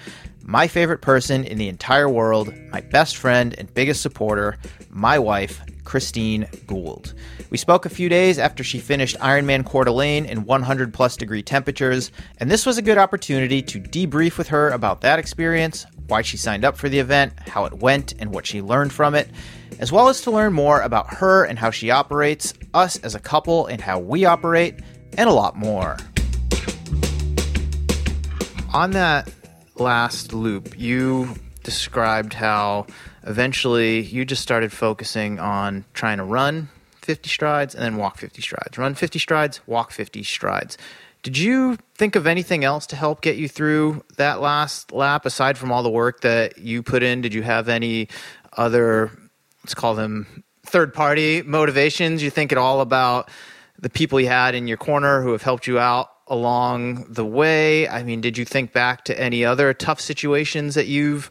my 0.43 0.67
favorite 0.67 1.01
person 1.01 1.43
in 1.43 1.57
the 1.57 1.67
entire 1.67 2.07
world, 2.07 2.53
my 2.71 2.79
best 2.79 3.17
friend 3.17 3.53
and 3.57 3.73
biggest 3.73 4.01
supporter, 4.01 4.57
my 4.89 5.19
wife, 5.19 5.61
Christine 5.83 6.47
Gould. 6.67 7.13
We 7.49 7.57
spoke 7.57 7.85
a 7.85 7.89
few 7.89 8.07
days 8.07 8.39
after 8.39 8.63
she 8.63 8.79
finished 8.79 9.17
Ironman 9.19 9.65
Coeur 9.65 9.83
d'Alene 9.83 10.25
in 10.25 10.45
100 10.45 10.93
plus 10.93 11.17
degree 11.17 11.43
temperatures, 11.43 12.09
and 12.37 12.49
this 12.49 12.65
was 12.65 12.77
a 12.77 12.81
good 12.81 12.97
opportunity 12.97 13.61
to 13.63 13.79
debrief 13.79 14.37
with 14.37 14.47
her 14.47 14.69
about 14.69 15.01
that 15.01 15.19
experience, 15.19 15.85
why 16.07 16.21
she 16.21 16.37
signed 16.37 16.63
up 16.63 16.77
for 16.77 16.87
the 16.87 16.99
event, 16.99 17.33
how 17.45 17.65
it 17.65 17.73
went, 17.73 18.13
and 18.19 18.33
what 18.33 18.45
she 18.45 18.61
learned 18.61 18.93
from 18.93 19.15
it, 19.15 19.29
as 19.81 19.91
well 19.91 20.07
as 20.07 20.21
to 20.21 20.31
learn 20.31 20.53
more 20.53 20.79
about 20.81 21.15
her 21.15 21.43
and 21.43 21.59
how 21.59 21.71
she 21.71 21.89
operates, 21.89 22.53
us 22.73 22.97
as 22.99 23.15
a 23.15 23.19
couple 23.19 23.65
and 23.65 23.81
how 23.81 23.99
we 23.99 24.23
operate, 24.23 24.79
and 25.17 25.27
a 25.27 25.33
lot 25.33 25.57
more. 25.57 25.97
On 28.73 28.91
that 28.91 29.29
last 29.75 30.33
loop, 30.33 30.79
you 30.79 31.35
described 31.63 32.33
how 32.33 32.85
eventually 33.23 34.01
you 34.01 34.23
just 34.23 34.41
started 34.41 34.71
focusing 34.71 35.39
on 35.39 35.83
trying 35.93 36.19
to 36.19 36.23
run 36.23 36.69
50 37.01 37.27
strides 37.27 37.75
and 37.75 37.83
then 37.83 37.97
walk 37.97 38.17
50 38.17 38.41
strides. 38.41 38.77
Run 38.77 38.93
50 38.93 39.19
strides, 39.19 39.59
walk 39.67 39.91
50 39.91 40.23
strides. 40.23 40.77
Did 41.23 41.37
you 41.37 41.77
think 41.95 42.15
of 42.15 42.25
anything 42.25 42.63
else 42.63 42.87
to 42.87 42.95
help 42.95 43.21
get 43.21 43.35
you 43.35 43.47
through 43.47 44.03
that 44.17 44.41
last 44.41 44.91
lap 44.91 45.25
aside 45.25 45.57
from 45.57 45.71
all 45.71 45.83
the 45.83 45.89
work 45.89 46.21
that 46.21 46.59
you 46.59 46.81
put 46.81 47.03
in? 47.03 47.21
Did 47.21 47.33
you 47.33 47.43
have 47.43 47.67
any 47.67 48.07
other, 48.57 49.11
let's 49.63 49.73
call 49.73 49.95
them 49.95 50.43
third 50.65 50.93
party 50.93 51.41
motivations? 51.41 52.23
You 52.23 52.29
think 52.29 52.51
at 52.51 52.57
all 52.57 52.81
about 52.81 53.29
the 53.79 53.89
people 53.89 54.19
you 54.19 54.27
had 54.27 54.55
in 54.55 54.67
your 54.67 54.77
corner 54.77 55.21
who 55.21 55.31
have 55.31 55.41
helped 55.41 55.67
you 55.67 55.79
out 55.79 56.09
along 56.27 57.05
the 57.09 57.25
way? 57.25 57.87
I 57.87 58.03
mean, 58.03 58.21
did 58.21 58.37
you 58.37 58.45
think 58.45 58.73
back 58.73 59.05
to 59.05 59.19
any 59.19 59.43
other 59.43 59.73
tough 59.73 59.99
situations 59.99 60.75
that 60.75 60.87
you've 60.87 61.29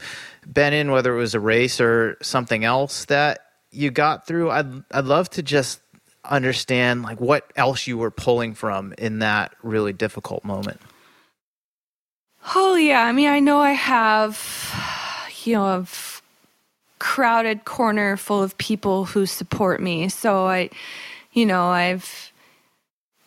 been 0.50 0.72
in, 0.72 0.90
whether 0.90 1.14
it 1.14 1.18
was 1.18 1.34
a 1.34 1.40
race 1.40 1.80
or 1.80 2.16
something 2.22 2.64
else 2.64 3.04
that 3.06 3.40
you 3.70 3.90
got 3.90 4.26
through? 4.26 4.50
I'd 4.50 4.84
I'd 4.90 5.04
love 5.04 5.30
to 5.30 5.42
just 5.42 5.80
understand 6.24 7.02
like 7.02 7.20
what 7.20 7.50
else 7.56 7.86
you 7.86 7.96
were 7.96 8.10
pulling 8.10 8.54
from 8.54 8.92
in 8.98 9.20
that 9.20 9.54
really 9.62 9.92
difficult 9.92 10.44
moment. 10.44 10.80
Oh 12.54 12.74
yeah, 12.76 13.04
I 13.04 13.12
mean, 13.12 13.28
I 13.28 13.40
know 13.40 13.58
I 13.58 13.72
have, 13.72 14.38
you 15.44 15.54
know, 15.54 15.66
a 15.66 15.86
crowded 17.01 17.64
corner 17.64 18.16
full 18.16 18.40
of 18.40 18.57
people 18.59 19.07
who 19.07 19.26
support 19.26 19.82
me. 19.82 20.09
So 20.09 20.46
I, 20.46 20.70
you 21.32 21.44
know, 21.44 21.66
I've 21.66 22.30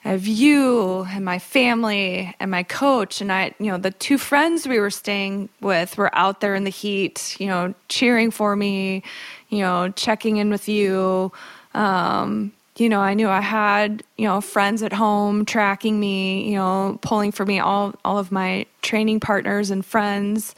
I 0.06 0.10
have 0.10 0.28
you 0.28 1.04
and 1.04 1.24
my 1.24 1.40
family 1.40 2.36
and 2.40 2.52
my 2.52 2.64
coach 2.64 3.22
and 3.22 3.32
I, 3.32 3.56
you 3.58 3.68
know, 3.68 3.78
the 3.78 3.92
two 3.92 4.18
friends 4.18 4.68
we 4.68 4.80
were 4.80 4.90
staying 4.90 5.48
with 5.62 5.98
were 5.98 6.14
out 6.14 6.42
there 6.42 6.56
in 6.56 6.66
the 6.66 6.70
heat, 6.70 7.38
you 7.40 7.48
know, 7.48 7.74
cheering 7.88 8.30
for 8.30 8.56
me, 8.56 9.02
you 9.48 9.60
know, 9.60 9.92
checking 9.92 10.38
in 10.38 10.50
with 10.50 10.68
you. 10.68 11.32
Um, 11.74 12.52
you 12.76 12.90
know, 12.90 13.00
I 13.00 13.14
knew 13.14 13.30
I 13.30 13.40
had, 13.40 14.04
you 14.18 14.28
know, 14.28 14.42
friends 14.42 14.84
at 14.84 14.92
home 14.92 15.46
tracking 15.46 16.00
me, 16.00 16.50
you 16.50 16.58
know, 16.58 17.00
pulling 17.02 17.32
for 17.32 17.46
me 17.46 17.60
all 17.60 17.94
all 18.04 18.18
of 18.18 18.30
my 18.32 18.66
training 18.82 19.22
partners 19.22 19.70
and 19.72 19.86
friends. 19.86 20.54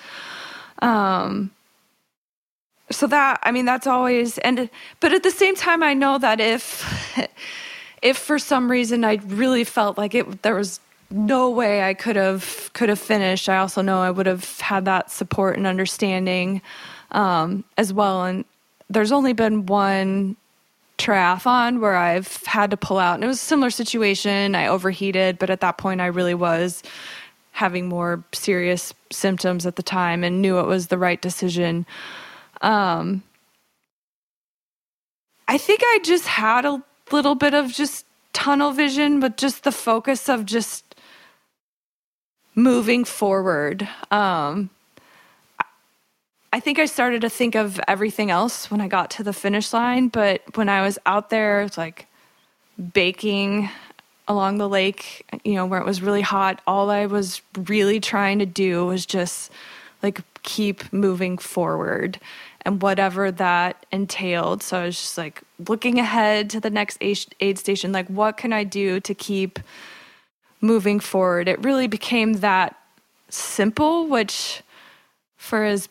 Um 0.82 1.52
so 2.96 3.08
that 3.08 3.40
I 3.44 3.52
mean 3.52 3.66
that's 3.66 3.88
always 3.88 4.38
and 4.40 4.70
but 5.00 5.14
at 5.14 5.24
the 5.24 5.32
same 5.32 5.56
time 5.56 5.84
I 5.84 5.94
know 5.94 6.18
that 6.18 6.40
if 6.40 6.84
if 8.02 8.18
for 8.18 8.40
some 8.40 8.72
reason 8.72 9.04
I 9.04 9.16
really 9.26 9.64
felt 9.64 9.98
like 9.98 10.16
it 10.16 10.42
there 10.44 10.56
was 10.56 10.80
no 11.10 11.50
way 11.50 11.84
I 11.84 11.94
could 11.94 12.16
have 12.16 12.72
could 12.74 12.90
have 12.90 13.00
finished, 13.00 13.50
I 13.50 13.58
also 13.58 13.82
know 13.82 14.00
I 14.00 14.12
would 14.12 14.26
have 14.26 14.60
had 14.60 14.86
that 14.86 15.12
support 15.12 15.58
and 15.58 15.68
understanding 15.68 16.62
um, 17.12 17.64
as 17.78 17.94
well. 17.94 18.26
And 18.26 18.46
there's 18.90 19.12
only 19.12 19.34
been 19.34 19.66
one 19.66 20.36
triathlon 20.98 21.80
where 21.80 21.96
I've 21.96 22.44
had 22.44 22.72
to 22.72 22.78
pull 22.78 23.00
out, 23.00 23.16
and 23.16 23.24
it 23.24 23.28
was 23.28 23.38
a 23.38 23.46
similar 23.46 23.70
situation. 23.70 24.56
I 24.56 24.68
overheated, 24.68 25.38
but 25.38 25.50
at 25.50 25.62
that 25.62 25.78
point, 25.78 26.02
I 26.02 26.08
really 26.08 26.34
was 26.34 26.84
having 27.52 27.88
more 27.88 28.24
serious 28.34 28.94
symptoms 29.12 29.66
at 29.66 29.78
the 29.78 29.84
time 29.84 30.24
and 30.24 30.42
knew 30.42 30.60
it 30.60 30.66
was 30.66 30.88
the 30.88 30.98
right 30.98 31.22
decision. 31.22 31.86
Um, 32.62 33.24
I 35.48 35.58
think 35.58 35.82
I 35.84 36.00
just 36.04 36.28
had 36.28 36.66
a 36.66 36.84
little 37.12 37.36
bit 37.36 37.54
of 37.54 37.72
just 37.72 38.06
tunnel 38.34 38.72
vision, 38.72 39.20
but 39.20 39.38
just 39.38 39.64
the 39.64 39.72
focus 39.72 40.28
of 40.28 40.46
just 40.46 40.96
moving 42.56 43.06
forward. 43.06 43.88
Um, 44.12 44.70
I 46.52 46.60
think 46.60 46.80
I 46.80 46.86
started 46.86 47.22
to 47.22 47.30
think 47.30 47.56
of 47.56 47.80
everything 47.88 48.32
else 48.32 48.72
when 48.72 48.80
I 48.80 48.88
got 48.88 49.12
to 49.12 49.24
the 49.24 49.34
finish 49.34 49.74
line, 49.74 50.08
but 50.08 50.42
when 50.56 50.70
I 50.70 50.84
was 50.84 50.98
out 51.06 51.30
there, 51.30 51.62
it's 51.62 51.78
like 51.78 52.08
baking 52.94 53.70
along 54.28 54.58
the 54.58 54.70
lake, 54.70 55.26
you 55.44 55.54
know, 55.54 55.66
where 55.66 55.80
it 55.80 55.86
was 55.86 56.02
really 56.02 56.22
hot. 56.22 56.62
All 56.66 56.90
I 56.90 57.06
was 57.06 57.42
really 57.58 58.00
trying 58.00 58.40
to 58.40 58.46
do 58.46 58.86
was 58.86 59.06
just 59.06 59.52
like 60.02 60.22
keep 60.44 60.92
moving 60.94 61.38
forward 61.38 62.20
and 62.66 62.82
whatever 62.82 63.32
that 63.32 63.86
entailed. 63.92 64.64
So 64.64 64.82
I 64.82 64.86
was 64.86 65.00
just 65.00 65.18
like 65.18 65.42
looking 65.68 66.00
ahead 66.00 66.50
to 66.50 66.60
the 66.60 66.70
next 66.70 66.98
aid 67.02 67.60
station, 67.60 67.92
like, 67.92 68.08
what 68.08 68.38
can 68.38 68.52
I 68.52 68.64
do 68.64 69.00
to 69.02 69.14
keep 69.14 69.60
moving 70.62 71.00
forward? 71.00 71.48
It 71.48 71.64
really 71.64 71.88
became 71.88 72.34
that 72.34 72.76
simple, 73.30 74.08
which 74.08 74.64
for 75.38 75.64
as 75.64 75.88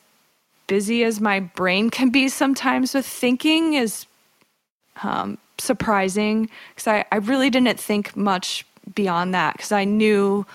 busy 0.66 1.04
as 1.04 1.20
my 1.20 1.40
brain 1.40 1.90
can 1.90 2.10
be 2.10 2.28
sometimes 2.28 2.94
with 2.94 3.06
thinking 3.06 3.74
is 3.74 4.06
um, 5.02 5.38
surprising 5.58 6.48
because 6.74 6.86
I, 6.86 7.04
I 7.12 7.16
really 7.16 7.50
didn't 7.50 7.78
think 7.78 8.16
much 8.16 8.64
beyond 8.94 9.34
that 9.34 9.56
because 9.56 9.72
I 9.72 9.84
knew 9.84 10.46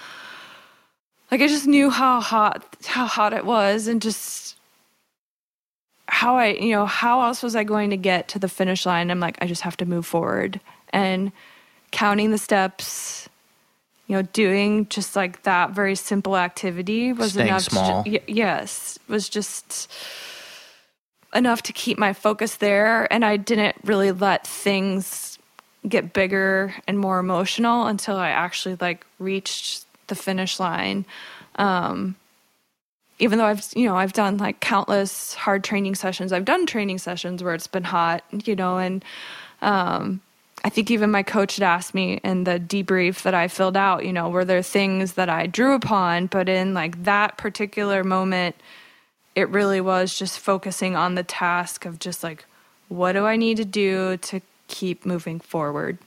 like 1.31 1.41
I 1.41 1.47
just 1.47 1.67
knew 1.67 1.89
how 1.89 2.21
hot 2.21 2.65
how 2.85 3.05
hot 3.05 3.33
it 3.33 3.45
was 3.45 3.87
and 3.87 4.01
just 4.01 4.55
how 6.09 6.37
I, 6.37 6.47
you 6.47 6.71
know, 6.71 6.85
how 6.85 7.21
else 7.21 7.41
was 7.43 7.55
I 7.55 7.63
going 7.63 7.91
to 7.91 7.97
get 7.97 8.27
to 8.29 8.39
the 8.39 8.49
finish 8.49 8.85
line? 8.85 9.11
I'm 9.11 9.19
like, 9.19 9.37
I 9.41 9.47
just 9.47 9.61
have 9.61 9.77
to 9.77 9.85
move 9.85 10.05
forward 10.05 10.59
and 10.91 11.31
counting 11.91 12.31
the 12.31 12.37
steps, 12.37 13.29
you 14.07 14.15
know, 14.15 14.21
doing 14.21 14.87
just 14.89 15.15
like 15.15 15.43
that 15.43 15.71
very 15.71 15.95
simple 15.95 16.35
activity 16.35 17.13
was 17.13 17.33
Staying 17.33 17.47
enough. 17.49 17.61
small. 17.63 18.03
To, 18.03 18.19
yes, 18.31 18.99
was 19.07 19.29
just 19.29 19.91
enough 21.33 21.61
to 21.63 21.73
keep 21.73 21.97
my 21.97 22.13
focus 22.13 22.55
there. 22.55 23.11
And 23.13 23.23
I 23.23 23.37
didn't 23.37 23.75
really 23.83 24.11
let 24.11 24.47
things 24.47 25.37
get 25.87 26.11
bigger 26.11 26.73
and 26.87 26.99
more 26.99 27.19
emotional 27.19 27.85
until 27.85 28.17
I 28.17 28.29
actually 28.29 28.77
like 28.81 29.05
reached 29.19 29.85
the 30.07 30.15
finish 30.15 30.59
line. 30.59 31.05
Um, 31.55 32.15
even 33.19 33.37
though 33.37 33.45
I've 33.45 33.65
you 33.75 33.85
know 33.85 33.97
I've 33.97 34.13
done 34.13 34.37
like 34.37 34.59
countless 34.61 35.33
hard 35.33 35.63
training 35.63 35.95
sessions, 35.95 36.33
I've 36.33 36.45
done 36.45 36.65
training 36.65 36.97
sessions 36.97 37.43
where 37.43 37.53
it's 37.53 37.67
been 37.67 37.83
hot, 37.83 38.23
you 38.45 38.55
know, 38.55 38.77
and 38.77 39.03
um, 39.61 40.21
I 40.63 40.69
think 40.69 40.89
even 40.89 41.11
my 41.11 41.23
coach 41.23 41.57
had 41.57 41.63
asked 41.63 41.93
me 41.93 42.19
in 42.23 42.45
the 42.45 42.59
debrief 42.59 43.21
that 43.23 43.33
I 43.33 43.47
filled 43.47 43.77
out, 43.77 44.05
you 44.05 44.13
know, 44.13 44.29
were 44.29 44.45
there 44.45 44.61
things 44.61 45.13
that 45.13 45.29
I 45.29 45.47
drew 45.47 45.75
upon, 45.75 46.27
but 46.27 46.49
in 46.49 46.73
like 46.73 47.03
that 47.03 47.37
particular 47.37 48.03
moment, 48.03 48.55
it 49.35 49.49
really 49.49 49.81
was 49.81 50.17
just 50.17 50.39
focusing 50.39 50.95
on 50.95 51.15
the 51.15 51.23
task 51.23 51.85
of 51.85 51.99
just 51.99 52.23
like 52.23 52.45
what 52.87 53.13
do 53.13 53.25
I 53.25 53.35
need 53.35 53.57
to 53.57 53.65
do 53.65 54.17
to 54.17 54.41
keep 54.67 55.05
moving 55.05 55.39
forward. 55.39 55.97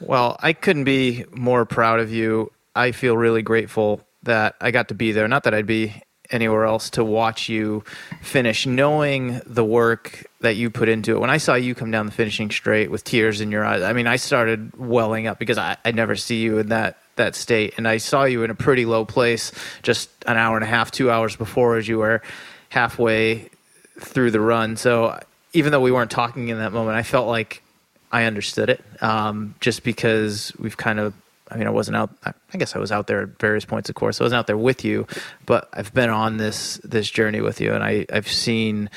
Well, 0.00 0.36
I 0.40 0.54
couldn't 0.54 0.84
be 0.84 1.24
more 1.30 1.66
proud 1.66 2.00
of 2.00 2.10
you. 2.10 2.50
I 2.74 2.92
feel 2.92 3.16
really 3.16 3.42
grateful 3.42 4.00
that 4.22 4.56
I 4.60 4.70
got 4.70 4.88
to 4.88 4.94
be 4.94 5.12
there. 5.12 5.28
Not 5.28 5.44
that 5.44 5.54
I'd 5.54 5.66
be 5.66 6.02
anywhere 6.30 6.64
else 6.64 6.90
to 6.90 7.04
watch 7.04 7.48
you 7.48 7.84
finish, 8.22 8.66
knowing 8.66 9.40
the 9.46 9.64
work 9.64 10.26
that 10.40 10.56
you 10.56 10.70
put 10.70 10.88
into 10.88 11.16
it. 11.16 11.18
When 11.20 11.30
I 11.30 11.38
saw 11.38 11.54
you 11.54 11.74
come 11.74 11.90
down 11.90 12.06
the 12.06 12.12
finishing 12.12 12.50
straight 12.50 12.90
with 12.90 13.04
tears 13.04 13.40
in 13.40 13.50
your 13.50 13.64
eyes, 13.64 13.82
I 13.82 13.92
mean, 13.92 14.06
I 14.06 14.16
started 14.16 14.76
welling 14.78 15.26
up 15.26 15.38
because 15.38 15.58
I, 15.58 15.76
I 15.84 15.90
never 15.90 16.16
see 16.16 16.40
you 16.40 16.58
in 16.58 16.68
that 16.68 16.98
that 17.16 17.34
state, 17.34 17.74
and 17.76 17.86
I 17.86 17.98
saw 17.98 18.24
you 18.24 18.44
in 18.44 18.50
a 18.50 18.54
pretty 18.54 18.86
low 18.86 19.04
place 19.04 19.52
just 19.82 20.08
an 20.26 20.38
hour 20.38 20.56
and 20.56 20.64
a 20.64 20.68
half, 20.68 20.90
two 20.90 21.10
hours 21.10 21.36
before, 21.36 21.76
as 21.76 21.86
you 21.86 21.98
were 21.98 22.22
halfway 22.70 23.50
through 23.98 24.30
the 24.30 24.40
run. 24.40 24.76
So 24.76 25.20
even 25.52 25.72
though 25.72 25.80
we 25.80 25.92
weren't 25.92 26.10
talking 26.10 26.48
in 26.48 26.58
that 26.58 26.72
moment, 26.72 26.96
I 26.96 27.02
felt 27.02 27.28
like 27.28 27.62
I 28.10 28.24
understood 28.24 28.70
it, 28.70 28.82
um, 29.02 29.54
just 29.60 29.82
because 29.82 30.52
we've 30.58 30.76
kind 30.76 30.98
of 30.98 31.12
I 31.50 31.56
mean, 31.56 31.66
I 31.66 31.70
wasn't 31.70 31.96
out. 31.96 32.10
I 32.24 32.58
guess 32.58 32.76
I 32.76 32.78
was 32.78 32.92
out 32.92 33.06
there 33.06 33.22
at 33.22 33.38
various 33.38 33.64
points, 33.64 33.88
of 33.88 33.94
course. 33.94 34.20
I 34.20 34.24
wasn't 34.24 34.38
out 34.38 34.46
there 34.46 34.56
with 34.56 34.84
you, 34.84 35.06
but 35.46 35.68
I've 35.72 35.92
been 35.92 36.10
on 36.10 36.36
this 36.36 36.78
this 36.84 37.10
journey 37.10 37.40
with 37.40 37.60
you, 37.60 37.72
and 37.72 37.82
I 37.82 38.06
I've 38.12 38.28
seen 38.28 38.90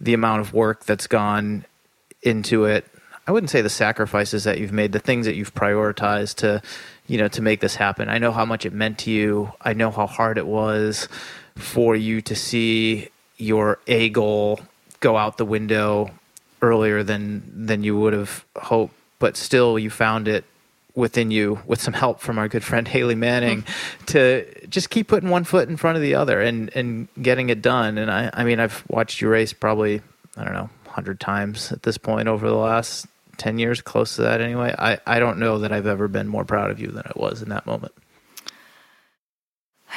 the 0.00 0.14
amount 0.14 0.40
of 0.40 0.52
work 0.52 0.84
that's 0.84 1.06
gone 1.06 1.64
into 2.22 2.64
it. 2.64 2.86
I 3.26 3.32
wouldn't 3.32 3.50
say 3.50 3.60
the 3.60 3.68
sacrifices 3.68 4.44
that 4.44 4.58
you've 4.58 4.72
made, 4.72 4.92
the 4.92 4.98
things 4.98 5.26
that 5.26 5.34
you've 5.34 5.54
prioritized 5.54 6.36
to, 6.36 6.62
you 7.06 7.18
know, 7.18 7.28
to 7.28 7.42
make 7.42 7.60
this 7.60 7.74
happen. 7.74 8.08
I 8.08 8.16
know 8.18 8.32
how 8.32 8.46
much 8.46 8.64
it 8.64 8.72
meant 8.72 8.98
to 9.00 9.10
you. 9.10 9.52
I 9.60 9.74
know 9.74 9.90
how 9.90 10.06
hard 10.06 10.38
it 10.38 10.46
was 10.46 11.08
for 11.54 11.94
you 11.94 12.22
to 12.22 12.34
see 12.34 13.08
your 13.36 13.80
A 13.86 14.08
goal 14.08 14.60
go 15.00 15.16
out 15.16 15.36
the 15.36 15.44
window 15.44 16.10
earlier 16.62 17.02
than 17.02 17.66
than 17.66 17.84
you 17.84 17.98
would 17.98 18.14
have 18.14 18.44
hoped, 18.56 18.94
but 19.18 19.36
still 19.36 19.78
you 19.78 19.90
found 19.90 20.26
it 20.26 20.44
within 20.98 21.30
you 21.30 21.60
with 21.64 21.80
some 21.80 21.94
help 21.94 22.20
from 22.20 22.38
our 22.38 22.48
good 22.48 22.64
friend 22.64 22.88
Haley 22.88 23.14
Manning 23.14 23.64
to 24.06 24.44
just 24.68 24.90
keep 24.90 25.06
putting 25.06 25.30
one 25.30 25.44
foot 25.44 25.68
in 25.68 25.76
front 25.76 25.96
of 25.96 26.02
the 26.02 26.16
other 26.16 26.40
and 26.40 26.74
and 26.74 27.08
getting 27.22 27.48
it 27.48 27.62
done. 27.62 27.96
And 27.96 28.10
I 28.10 28.30
I 28.32 28.44
mean 28.44 28.58
I've 28.60 28.84
watched 28.88 29.20
you 29.20 29.28
race 29.28 29.52
probably 29.52 30.02
I 30.36 30.44
don't 30.44 30.52
know 30.52 30.68
hundred 30.88 31.20
times 31.20 31.70
at 31.70 31.84
this 31.84 31.96
point 31.96 32.26
over 32.26 32.48
the 32.48 32.56
last 32.56 33.06
ten 33.36 33.58
years, 33.58 33.80
close 33.80 34.16
to 34.16 34.22
that 34.22 34.40
anyway. 34.40 34.74
I 34.76 34.98
I 35.06 35.20
don't 35.20 35.38
know 35.38 35.60
that 35.60 35.72
I've 35.72 35.86
ever 35.86 36.08
been 36.08 36.26
more 36.26 36.44
proud 36.44 36.70
of 36.70 36.80
you 36.80 36.88
than 36.88 37.04
I 37.06 37.12
was 37.14 37.40
in 37.42 37.48
that 37.50 37.64
moment. 37.64 37.92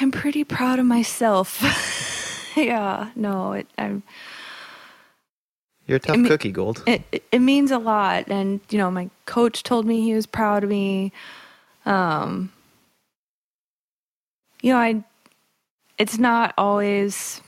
I'm 0.00 0.12
pretty 0.12 0.44
proud 0.44 0.78
of 0.78 0.86
myself. 0.86 2.52
yeah, 2.56 3.10
no, 3.16 3.52
it, 3.52 3.66
I'm. 3.76 4.04
You're 5.86 5.96
a 5.96 6.00
tough 6.00 6.16
me- 6.16 6.28
cookie, 6.28 6.52
Gould. 6.52 6.82
It, 6.86 7.02
it 7.12 7.24
it 7.32 7.38
means 7.40 7.70
a 7.70 7.78
lot, 7.78 8.28
and 8.28 8.60
you 8.70 8.78
know, 8.78 8.90
my 8.90 9.10
coach 9.26 9.62
told 9.62 9.86
me 9.86 10.00
he 10.02 10.14
was 10.14 10.26
proud 10.26 10.64
of 10.64 10.70
me. 10.70 11.12
Um, 11.86 12.52
you 14.60 14.72
know, 14.72 14.78
I. 14.78 15.04
It's 15.98 16.18
not 16.18 16.54
always. 16.56 17.40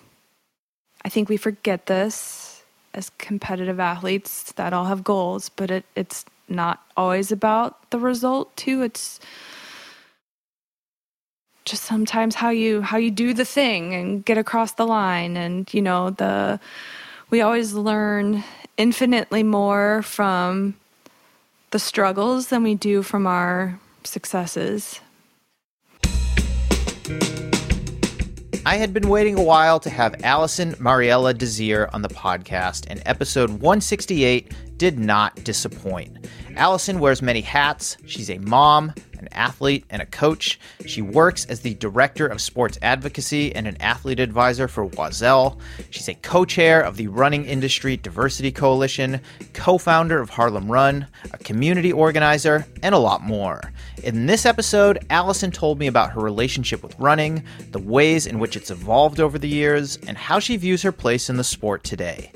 I 1.04 1.08
think 1.08 1.28
we 1.28 1.36
forget 1.36 1.86
this 1.86 2.62
as 2.94 3.10
competitive 3.18 3.80
athletes 3.80 4.52
that 4.52 4.72
all 4.72 4.84
have 4.86 5.04
goals, 5.04 5.48
but 5.48 5.70
it, 5.70 5.84
it's 5.96 6.24
not 6.48 6.82
always 6.96 7.32
about 7.32 7.90
the 7.90 7.98
result 7.98 8.56
too. 8.56 8.82
It's 8.82 9.20
just 11.64 11.84
sometimes 11.84 12.34
how 12.34 12.50
you 12.50 12.82
how 12.82 12.96
you 12.96 13.10
do 13.10 13.32
the 13.32 13.44
thing 13.44 13.94
and 13.94 14.24
get 14.24 14.38
across 14.38 14.72
the 14.72 14.86
line 14.86 15.36
and 15.36 15.72
you 15.72 15.80
know 15.80 16.10
the 16.10 16.60
we 17.34 17.40
always 17.40 17.72
learn 17.72 18.44
infinitely 18.76 19.42
more 19.42 20.02
from 20.02 20.76
the 21.72 21.80
struggles 21.80 22.46
than 22.46 22.62
we 22.62 22.76
do 22.76 23.02
from 23.02 23.26
our 23.26 23.76
successes. 24.04 25.00
I 28.64 28.76
had 28.76 28.94
been 28.94 29.08
waiting 29.08 29.36
a 29.36 29.42
while 29.42 29.80
to 29.80 29.90
have 29.90 30.14
Alison 30.22 30.76
Mariella 30.78 31.34
Désir 31.34 31.92
on 31.92 32.02
the 32.02 32.08
podcast, 32.08 32.84
and 32.88 33.02
episode 33.04 33.50
168 33.50 34.52
did 34.76 34.98
not 34.98 35.34
disappoint. 35.44 36.26
Alison 36.56 37.00
wears 37.00 37.22
many 37.22 37.40
hats. 37.40 37.96
She's 38.06 38.30
a 38.30 38.38
mom, 38.38 38.92
an 39.18 39.28
athlete, 39.32 39.84
and 39.90 40.00
a 40.00 40.06
coach. 40.06 40.58
She 40.86 41.02
works 41.02 41.44
as 41.46 41.60
the 41.60 41.74
director 41.74 42.26
of 42.26 42.40
sports 42.40 42.78
advocacy 42.82 43.54
and 43.54 43.66
an 43.66 43.76
athlete 43.80 44.20
advisor 44.20 44.68
for 44.68 44.86
Oiselle. 44.86 45.58
She's 45.90 46.08
a 46.08 46.14
co 46.14 46.44
chair 46.44 46.80
of 46.80 46.96
the 46.96 47.08
Running 47.08 47.44
Industry 47.44 47.96
Diversity 47.96 48.52
Coalition, 48.52 49.20
co 49.52 49.78
founder 49.78 50.20
of 50.20 50.30
Harlem 50.30 50.70
Run, 50.70 51.06
a 51.32 51.38
community 51.38 51.92
organizer, 51.92 52.66
and 52.82 52.94
a 52.94 52.98
lot 52.98 53.22
more. 53.22 53.72
In 54.02 54.26
this 54.26 54.46
episode, 54.46 55.04
Alison 55.10 55.50
told 55.50 55.78
me 55.78 55.86
about 55.86 56.12
her 56.12 56.20
relationship 56.20 56.82
with 56.82 56.98
running, 56.98 57.42
the 57.72 57.78
ways 57.78 58.26
in 58.26 58.38
which 58.38 58.56
it's 58.56 58.70
evolved 58.70 59.18
over 59.18 59.38
the 59.38 59.48
years, 59.48 59.96
and 60.06 60.16
how 60.16 60.38
she 60.38 60.56
views 60.56 60.82
her 60.82 60.92
place 60.92 61.28
in 61.30 61.36
the 61.36 61.44
sport 61.44 61.82
today. 61.84 62.30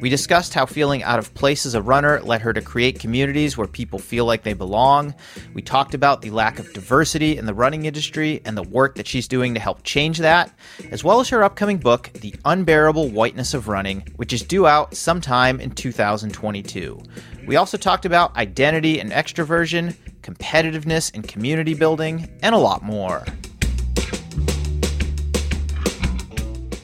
We 0.00 0.08
discussed 0.08 0.54
how 0.54 0.66
feeling 0.66 1.02
out 1.02 1.18
of 1.18 1.32
place 1.34 1.66
as 1.66 1.74
a 1.74 1.82
runner 1.82 2.20
led 2.20 2.40
her 2.42 2.52
to 2.52 2.60
create 2.60 2.98
communities 2.98 3.56
where 3.56 3.66
people 3.66 3.98
feel 3.98 4.24
like 4.24 4.42
they 4.42 4.52
belong. 4.52 5.14
We 5.54 5.62
talked 5.62 5.94
about 5.94 6.22
the 6.22 6.30
lack 6.30 6.58
of 6.58 6.72
diversity 6.72 7.36
in 7.36 7.46
the 7.46 7.54
running 7.54 7.84
industry 7.84 8.40
and 8.44 8.56
the 8.56 8.62
work 8.62 8.96
that 8.96 9.06
she's 9.06 9.28
doing 9.28 9.54
to 9.54 9.60
help 9.60 9.82
change 9.82 10.18
that, 10.18 10.52
as 10.90 11.04
well 11.04 11.20
as 11.20 11.28
her 11.28 11.42
upcoming 11.42 11.78
book, 11.78 12.10
The 12.14 12.34
Unbearable 12.44 13.10
Whiteness 13.10 13.54
of 13.54 13.68
Running, 13.68 14.06
which 14.16 14.32
is 14.32 14.42
due 14.42 14.66
out 14.66 14.94
sometime 14.94 15.60
in 15.60 15.70
2022. 15.70 17.00
We 17.46 17.56
also 17.56 17.76
talked 17.76 18.04
about 18.04 18.36
identity 18.36 19.00
and 19.00 19.10
extroversion, 19.10 19.94
competitiveness 20.22 21.12
and 21.14 21.26
community 21.26 21.74
building, 21.74 22.28
and 22.42 22.54
a 22.54 22.58
lot 22.58 22.82
more. 22.82 23.24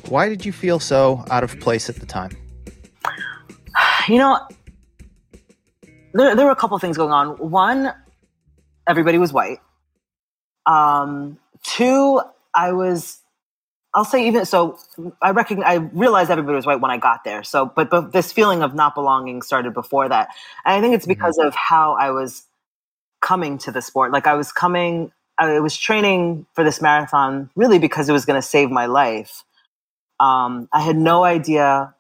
Why 0.09 0.29
did 0.29 0.47
you 0.47 0.53
feel 0.53 0.81
so 0.81 1.25
out 1.31 1.45
of 1.45 1.61
place 1.61 1.91
at 1.91 1.97
the 1.97 2.07
time? 2.07 2.31
You 4.09 4.17
know, 4.17 4.41
there, 6.15 6.35
there 6.35 6.47
were 6.47 6.53
a 6.53 6.57
couple 6.57 6.79
things 6.79 6.97
going 6.97 7.13
on. 7.13 7.37
One, 7.37 7.93
everybody 8.87 9.19
was 9.19 9.33
white. 9.33 9.61
Um, 10.65 11.39
two, 11.63 12.21
I 12.55 12.73
was, 12.73 13.19
I'll 13.95 14.05
say 14.05 14.27
even 14.27 14.45
so, 14.47 14.79
I 15.23 15.31
recognize, 15.31 15.67
I 15.67 15.75
realized 15.75 16.31
everybody 16.31 16.57
was 16.57 16.67
white 16.67 16.81
when 16.81 16.91
I 16.91 16.97
got 16.97 17.25
there. 17.25 17.43
So, 17.45 17.67
but, 17.67 17.91
but 17.91 18.13
this 18.13 18.33
feeling 18.33 18.63
of 18.63 18.75
not 18.75 18.95
belonging 18.95 19.43
started 19.43 19.75
before 19.75 20.09
that. 20.09 20.29
And 20.65 20.75
I 20.75 20.81
think 20.81 20.95
it's 20.95 21.07
because 21.07 21.39
of 21.39 21.55
how 21.55 21.93
I 22.01 22.11
was 22.11 22.45
coming 23.21 23.59
to 23.59 23.71
the 23.71 23.83
sport. 23.83 24.13
Like 24.13 24.27
I 24.27 24.35
was 24.35 24.53
coming, 24.53 25.13
I 25.39 25.61
was 25.61 25.77
training 25.77 26.47
for 26.55 26.65
this 26.65 26.81
marathon 26.81 27.51
really 27.57 27.79
because 27.79 28.09
it 28.09 28.13
was 28.13 28.25
going 28.25 28.41
to 28.41 28.47
save 28.47 28.71
my 28.71 28.87
life. 28.87 29.45
Um, 30.21 30.69
I 30.73 30.81
had 30.81 30.97
no 30.97 31.25
idea 31.25 31.95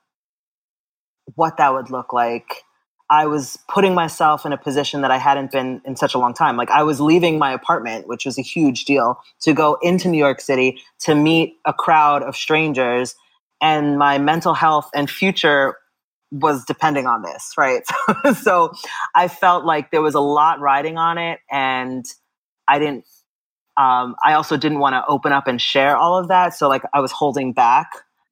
what 1.34 1.56
that 1.56 1.72
would 1.72 1.90
look 1.90 2.12
like. 2.12 2.62
I 3.10 3.26
was 3.26 3.58
putting 3.68 3.94
myself 3.94 4.44
in 4.44 4.52
a 4.52 4.58
position 4.58 5.00
that 5.00 5.10
I 5.10 5.16
hadn't 5.16 5.50
been 5.50 5.80
in 5.86 5.96
such 5.96 6.14
a 6.14 6.18
long 6.18 6.34
time. 6.34 6.56
Like 6.56 6.70
I 6.70 6.82
was 6.82 7.00
leaving 7.00 7.38
my 7.38 7.52
apartment, 7.52 8.06
which 8.06 8.26
was 8.26 8.38
a 8.38 8.42
huge 8.42 8.84
deal, 8.84 9.18
to 9.40 9.54
go 9.54 9.78
into 9.80 10.08
New 10.08 10.18
York 10.18 10.40
City 10.40 10.78
to 11.00 11.14
meet 11.14 11.56
a 11.64 11.72
crowd 11.72 12.22
of 12.22 12.36
strangers. 12.36 13.14
And 13.62 13.98
my 13.98 14.18
mental 14.18 14.52
health 14.52 14.90
and 14.94 15.08
future 15.08 15.76
was 16.30 16.64
depending 16.66 17.06
on 17.06 17.22
this, 17.22 17.54
right? 17.56 17.82
so 18.42 18.74
I 19.14 19.28
felt 19.28 19.64
like 19.64 19.90
there 19.90 20.02
was 20.02 20.14
a 20.14 20.20
lot 20.20 20.60
riding 20.60 20.98
on 20.98 21.16
it. 21.16 21.40
And 21.50 22.04
I 22.68 22.78
didn't, 22.78 23.06
um, 23.78 24.16
I 24.22 24.34
also 24.34 24.58
didn't 24.58 24.80
want 24.80 24.92
to 24.92 25.04
open 25.08 25.32
up 25.32 25.46
and 25.46 25.58
share 25.58 25.96
all 25.96 26.18
of 26.18 26.28
that. 26.28 26.52
So 26.52 26.68
like 26.68 26.82
I 26.92 27.00
was 27.00 27.12
holding 27.12 27.54
back 27.54 27.88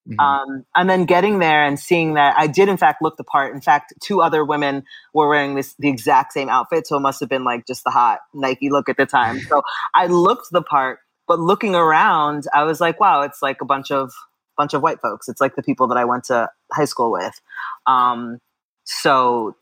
Mm-hmm. 0.08 0.20
Um, 0.20 0.64
and 0.74 0.88
then 0.88 1.04
getting 1.04 1.40
there 1.40 1.64
and 1.64 1.78
seeing 1.78 2.14
that 2.14 2.36
I 2.38 2.46
did 2.46 2.68
in 2.68 2.76
fact 2.76 3.02
look 3.02 3.16
the 3.16 3.24
part. 3.24 3.54
In 3.54 3.60
fact, 3.60 3.92
two 4.00 4.22
other 4.22 4.44
women 4.44 4.84
were 5.12 5.28
wearing 5.28 5.56
this 5.56 5.74
the 5.78 5.88
exact 5.88 6.32
same 6.32 6.48
outfit, 6.48 6.86
so 6.86 6.96
it 6.96 7.00
must 7.00 7.20
have 7.20 7.28
been 7.28 7.44
like 7.44 7.66
just 7.66 7.82
the 7.84 7.90
hot 7.90 8.20
Nike 8.32 8.70
look 8.70 8.88
at 8.88 8.96
the 8.96 9.06
time. 9.06 9.40
So 9.40 9.62
I 9.94 10.06
looked 10.06 10.48
the 10.52 10.62
part, 10.62 11.00
but 11.26 11.40
looking 11.40 11.74
around, 11.74 12.44
I 12.54 12.62
was 12.64 12.80
like, 12.80 13.00
wow, 13.00 13.22
it's 13.22 13.42
like 13.42 13.60
a 13.60 13.64
bunch 13.64 13.90
of 13.90 14.12
bunch 14.56 14.74
of 14.74 14.82
white 14.82 15.00
folks. 15.00 15.28
It's 15.28 15.40
like 15.40 15.56
the 15.56 15.62
people 15.62 15.88
that 15.88 15.98
I 15.98 16.04
went 16.04 16.24
to 16.24 16.48
high 16.72 16.84
school 16.84 17.10
with. 17.10 17.40
Um, 17.86 18.38
so 18.84 19.56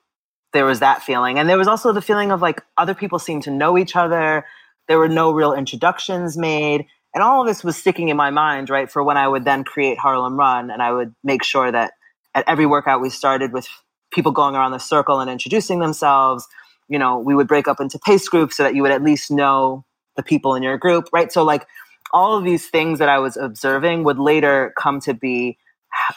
there 0.53 0.67
was 0.67 0.81
that 0.81 1.03
feeling, 1.03 1.39
and 1.39 1.49
there 1.49 1.59
was 1.59 1.69
also 1.69 1.93
the 1.93 2.03
feeling 2.03 2.33
of 2.33 2.43
like 2.43 2.63
other 2.77 2.95
people 2.95 3.19
seemed 3.19 3.45
to 3.45 3.51
know 3.51 3.79
each 3.79 3.97
other. 3.97 4.45
There 4.89 4.99
were 4.99 5.09
no 5.09 5.33
real 5.33 5.55
introductions 5.55 6.37
made 6.37 6.85
and 7.15 7.23
all 7.23 7.41
of 7.41 7.47
this 7.47 7.63
was 7.63 7.77
sticking 7.77 8.09
in 8.09 8.17
my 8.17 8.31
mind, 8.31 8.69
right, 8.69 8.91
for 8.91 9.03
when 9.03 9.17
I 9.17 9.29
would 9.29 9.45
then 9.45 9.63
create 9.63 9.99
Harlem 9.99 10.37
Run. 10.37 10.71
And 10.71 10.83
I 10.83 10.93
would 10.93 11.15
make 11.23 11.45
sure 11.45 11.71
that 11.71 11.93
at 12.35 12.45
every 12.49 12.67
workout 12.67 13.01
we 13.01 13.09
started 13.09 13.53
with 13.53 13.69
people 14.13 14.33
going 14.33 14.57
around 14.57 14.73
the 14.73 14.79
circle 14.79 15.21
and 15.21 15.31
introducing 15.31 15.79
themselves. 15.79 16.47
You 16.89 16.99
know, 16.99 17.19
we 17.19 17.35
would 17.35 17.47
break 17.47 17.69
up 17.69 17.81
into 17.81 18.01
pace 18.01 18.29
groups 18.29 18.57
so 18.57 18.65
that 18.65 18.75
you 18.75 18.83
would 18.83 18.91
at 18.91 19.03
least 19.03 19.31
know 19.31 19.85
the 20.17 20.25
people 20.25 20.55
in 20.57 20.63
your 20.63 20.77
group, 20.77 21.09
right? 21.13 21.33
So, 21.33 21.45
like, 21.45 21.67
all 22.13 22.37
of 22.37 22.45
these 22.45 22.69
things 22.69 22.99
that 22.99 23.09
I 23.09 23.19
was 23.19 23.37
observing 23.37 24.05
would 24.05 24.19
later 24.19 24.73
come 24.77 25.01
to 25.01 25.15
be 25.15 25.57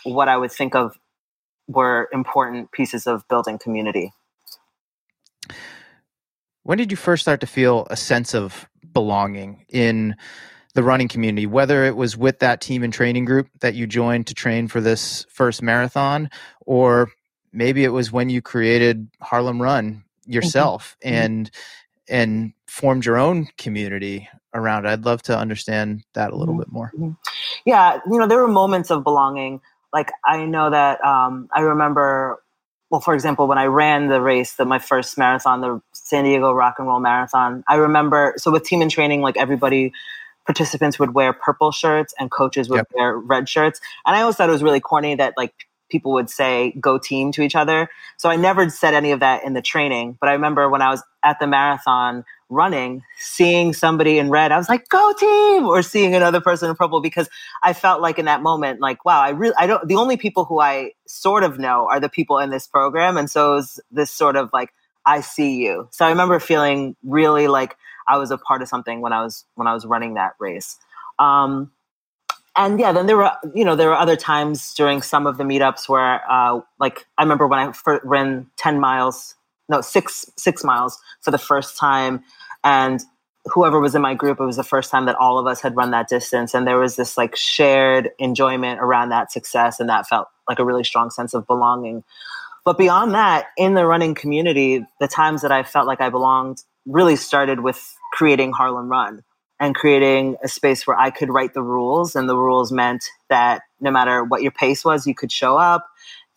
what 0.04 0.28
I 0.28 0.38
would 0.38 0.52
think 0.52 0.76
of 0.76 0.98
were 1.68 2.10
important 2.12 2.72
pieces 2.72 3.08
of 3.08 3.28
building 3.28 3.60
community. 3.60 4.14
When 6.64 6.78
did 6.78 6.92
you 6.92 6.98
first 6.98 7.22
start 7.22 7.40
to 7.42 7.48
feel 7.48 7.88
a 7.90 7.96
sense 7.96 8.34
of 8.34 8.68
belonging 8.94 9.66
in 9.70 10.16
the 10.78 10.84
running 10.84 11.08
community, 11.08 11.48
whether 11.48 11.86
it 11.86 11.96
was 11.96 12.16
with 12.16 12.38
that 12.38 12.62
team 12.62 12.84
and 12.84 12.94
training 12.94 13.26
group 13.26 13.50
that 13.62 13.74
you 13.74 13.88
joined 13.88 14.28
to 14.28 14.36
train 14.36 14.68
for 14.68 14.80
this 14.80 15.26
first 15.28 15.64
marathon, 15.64 16.30
or 16.68 17.10
maybe 17.52 17.84
it 17.84 17.90
was 17.90 18.12
when 18.12 18.30
you 18.30 18.44
created 18.44 19.10
Harlem 19.20 19.60
Run 19.60 20.04
yourself 20.28 20.96
mm-hmm. 21.04 21.16
mm-hmm. 21.16 21.26
and 21.26 21.52
and 22.08 22.54
formed 22.68 23.08
your 23.08 23.18
own 23.18 23.48
community 23.58 24.30
around 24.54 24.86
it. 24.86 24.90
I'd 24.90 25.04
love 25.04 25.24
to 25.24 25.36
understand 25.36 26.04
that 26.14 26.32
a 26.32 26.36
little 26.36 26.54
mm-hmm. 26.54 26.60
bit 26.60 26.72
more. 26.72 26.92
Mm-hmm. 26.96 27.12
Yeah, 27.66 28.00
you 28.06 28.20
know, 28.20 28.28
there 28.28 28.38
were 28.38 28.48
moments 28.48 28.92
of 28.92 29.04
belonging. 29.04 29.62
Like 29.92 30.12
I 30.24 30.46
know 30.46 30.70
that 30.70 31.04
um, 31.04 31.50
I 31.52 31.62
remember 31.62 32.38
well, 32.92 33.02
for 33.02 33.16
example, 33.16 33.48
when 33.48 33.58
I 33.58 33.66
ran 33.66 34.10
the 34.10 34.22
race, 34.22 34.54
the, 34.54 34.66
my 34.66 34.78
first 34.78 35.18
marathon, 35.18 35.62
the 35.62 35.82
San 35.92 36.24
Diego 36.24 36.54
Rock 36.54 36.76
and 36.78 36.88
Roll 36.88 37.00
Marathon, 37.00 37.64
I 37.68 37.76
remember, 37.76 38.36
so 38.38 38.52
with 38.52 38.64
team 38.64 38.82
and 38.82 38.92
training, 38.92 39.22
like 39.22 39.38
everybody 39.38 39.92
participants 40.48 40.98
would 40.98 41.14
wear 41.14 41.34
purple 41.34 41.72
shirts 41.72 42.16
and 42.18 42.32
coaches 42.32 42.70
would 42.70 42.78
yep. 42.78 42.88
wear 42.96 43.16
red 43.16 43.48
shirts. 43.48 43.80
And 44.06 44.16
I 44.16 44.22
always 44.22 44.36
thought 44.38 44.50
it 44.50 44.54
was 44.54 44.64
really 44.64 44.80
corny 44.80 45.14
that 45.16 45.36
like 45.38 45.54
people 45.90 46.14
would 46.14 46.30
say 46.30 46.74
go 46.80 46.98
team 46.98 47.32
to 47.34 47.42
each 47.42 47.56
other. 47.56 47.90
So 48.18 48.30
I 48.30 48.36
never 48.36 48.70
said 48.70 48.94
any 48.94 49.12
of 49.12 49.20
that 49.20 49.44
in 49.44 49.54
the 49.54 49.62
training. 49.62 50.18
But 50.20 50.30
I 50.30 50.34
remember 50.34 50.70
when 50.70 50.82
I 50.82 50.90
was 50.90 51.04
at 51.24 51.40
the 51.40 51.48
marathon 51.48 52.26
running, 52.50 53.04
seeing 53.18 53.74
somebody 53.74 54.18
in 54.18 54.30
red, 54.30 54.52
I 54.52 54.58
was 54.58 54.70
like, 54.70 54.88
go 54.90 55.14
team, 55.14 55.66
or 55.66 55.82
seeing 55.82 56.16
another 56.16 56.42
person 56.42 56.70
in 56.70 56.76
purple 56.76 57.02
because 57.02 57.30
I 57.64 57.74
felt 57.74 58.02
like 58.02 58.20
in 58.20 58.26
that 58.26 58.42
moment, 58.42 58.80
like, 58.80 59.04
wow, 59.06 59.20
I 59.20 59.30
really, 59.30 59.56
I 59.58 59.68
don't, 59.68 59.86
the 59.88 59.96
only 59.96 60.18
people 60.18 60.46
who 60.46 60.60
I 60.60 60.92
sort 61.08 61.44
of 61.44 61.60
know 61.60 61.88
are 61.90 62.00
the 62.00 62.10
people 62.10 62.40
in 62.40 62.50
this 62.50 62.68
program. 62.68 63.18
And 63.18 63.30
so 63.30 63.54
it 63.54 63.56
was 63.56 63.80
this 63.92 64.12
sort 64.12 64.36
of 64.36 64.50
like, 64.54 64.74
I 65.06 65.22
see 65.22 65.64
you. 65.64 65.88
So 65.92 66.06
I 66.06 66.10
remember 66.10 66.40
feeling 66.40 66.96
really 67.04 67.48
like 67.48 67.78
I 68.08 68.18
was 68.18 68.32
a 68.32 68.38
part 68.38 68.62
of 68.62 68.68
something 68.68 69.02
when 69.02 69.14
I 69.14 69.24
was, 69.24 69.46
when 69.56 69.68
I 69.68 69.74
was 69.74 69.86
running 69.86 70.16
that 70.16 70.34
race. 70.40 70.78
Um, 71.20 71.72
and 72.58 72.80
yeah, 72.80 72.92
then 72.92 73.06
there 73.06 73.18
were 73.18 73.32
you 73.54 73.64
know 73.64 73.76
there 73.76 73.90
were 73.90 73.96
other 73.96 74.16
times 74.16 74.74
during 74.74 75.02
some 75.02 75.28
of 75.28 75.38
the 75.38 75.44
meetups 75.44 75.88
where 75.88 76.22
uh, 76.30 76.60
like 76.80 77.06
I 77.18 77.24
remember 77.24 77.48
when 77.48 77.60
I 77.60 77.72
first 77.72 78.04
ran 78.04 78.48
ten 78.58 78.80
miles, 78.80 79.36
no 79.70 79.82
six 79.82 80.26
six 80.38 80.64
miles 80.64 81.00
for 81.22 81.30
the 81.30 81.38
first 81.38 81.78
time, 81.78 82.24
and 82.64 83.00
whoever 83.46 83.80
was 83.80 83.96
in 83.96 84.02
my 84.02 84.16
group, 84.16 84.40
it 84.40 84.46
was 84.46 84.58
the 84.58 84.64
first 84.64 84.92
time 84.92 85.06
that 85.06 85.16
all 85.16 85.38
of 85.38 85.46
us 85.46 85.62
had 85.62 85.76
run 85.76 85.92
that 85.92 86.10
distance, 86.10 86.56
and 86.56 86.66
there 86.66 86.80
was 86.80 86.96
this 86.96 87.16
like 87.16 87.36
shared 87.36 88.10
enjoyment 88.18 88.80
around 88.82 89.10
that 89.10 89.32
success, 89.32 89.80
and 89.80 89.88
that 89.90 90.08
felt 90.08 90.28
like 90.50 90.58
a 90.58 90.66
really 90.66 90.84
strong 90.84 91.12
sense 91.12 91.36
of 91.36 91.46
belonging. 91.46 92.04
But 92.66 92.78
beyond 92.78 93.14
that, 93.14 93.48
in 93.56 93.76
the 93.76 93.86
running 93.86 94.16
community, 94.16 94.86
the 95.00 95.08
times 95.08 95.44
that 95.44 95.52
I 95.52 95.64
felt 95.64 95.86
like 95.86 96.02
I 96.02 96.10
belonged 96.10 96.64
really 96.86 97.16
started 97.16 97.60
with 97.60 97.97
creating 98.18 98.52
Harlem 98.52 98.90
Run 98.90 99.22
and 99.60 99.76
creating 99.76 100.38
a 100.44 100.48
space 100.48 100.88
where 100.88 100.98
I 100.98 101.12
could 101.12 101.30
write 101.30 101.54
the 101.54 101.62
rules. 101.62 102.16
And 102.16 102.28
the 102.28 102.36
rules 102.36 102.72
meant 102.72 103.04
that 103.30 103.62
no 103.80 103.92
matter 103.92 104.24
what 104.24 104.42
your 104.42 104.52
pace 104.52 104.84
was, 104.84 105.06
you 105.06 105.14
could 105.14 105.32
show 105.32 105.56
up, 105.56 105.88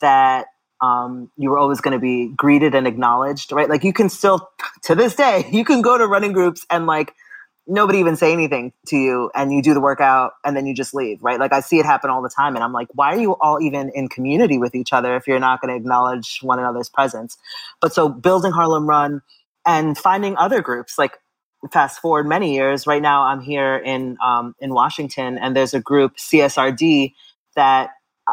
that 0.02 0.47
um, 0.82 1.31
you 1.39 1.48
were 1.48 1.57
always 1.57 1.81
going 1.81 1.93
to 1.93 1.98
be 1.98 2.35
greeted 2.36 2.74
and 2.74 2.86
acknowledged, 2.86 3.51
right? 3.51 3.69
Like 3.69 3.82
you 3.82 3.94
can 3.94 4.11
still, 4.11 4.47
to 4.82 4.94
this 4.94 5.15
day, 5.15 5.48
you 5.52 5.65
can 5.65 5.81
go 5.81 5.97
to 5.97 6.07
running 6.07 6.32
groups 6.32 6.66
and 6.70 6.86
like 6.86 7.15
nobody 7.66 7.98
even 7.98 8.16
say 8.16 8.32
anything 8.32 8.74
to 8.89 8.97
you 8.97 9.31
and 9.35 9.51
you 9.51 9.62
do 9.62 9.73
the 9.73 9.81
workout 9.81 10.32
and 10.44 10.55
then 10.55 10.66
you 10.66 10.74
just 10.74 10.93
leave, 10.93 11.23
right? 11.23 11.40
Like 11.40 11.55
I 11.55 11.61
see 11.61 11.78
it 11.78 11.86
happen 11.86 12.11
all 12.11 12.20
the 12.20 12.31
time. 12.35 12.57
And 12.57 12.65
I'm 12.65 12.73
like, 12.74 12.89
why 12.93 13.15
are 13.15 13.19
you 13.19 13.36
all 13.40 13.59
even 13.62 13.90
in 13.94 14.09
community 14.09 14.59
with 14.59 14.74
each 14.74 14.93
other 14.93 15.16
if 15.16 15.27
you're 15.27 15.39
not 15.39 15.62
going 15.62 15.73
to 15.73 15.77
acknowledge 15.77 16.40
one 16.43 16.59
another's 16.59 16.90
presence? 16.90 17.39
But 17.81 17.94
so 17.94 18.11
building 18.11 18.52
Harlem 18.52 18.86
Run 18.86 19.23
and 19.66 19.97
finding 19.97 20.36
other 20.36 20.61
groups 20.61 20.98
like 20.98 21.12
fast 21.73 22.01
forward 22.01 22.27
many 22.27 22.55
years, 22.55 22.87
right 22.87 23.03
now 23.03 23.23
I'm 23.23 23.41
here 23.41 23.77
in 23.77 24.16
um, 24.24 24.55
in 24.61 24.73
Washington, 24.73 25.39
and 25.39 25.55
there's 25.55 25.74
a 25.74 25.81
group 25.81 26.16
CSRD 26.16 27.15
that 27.57 27.91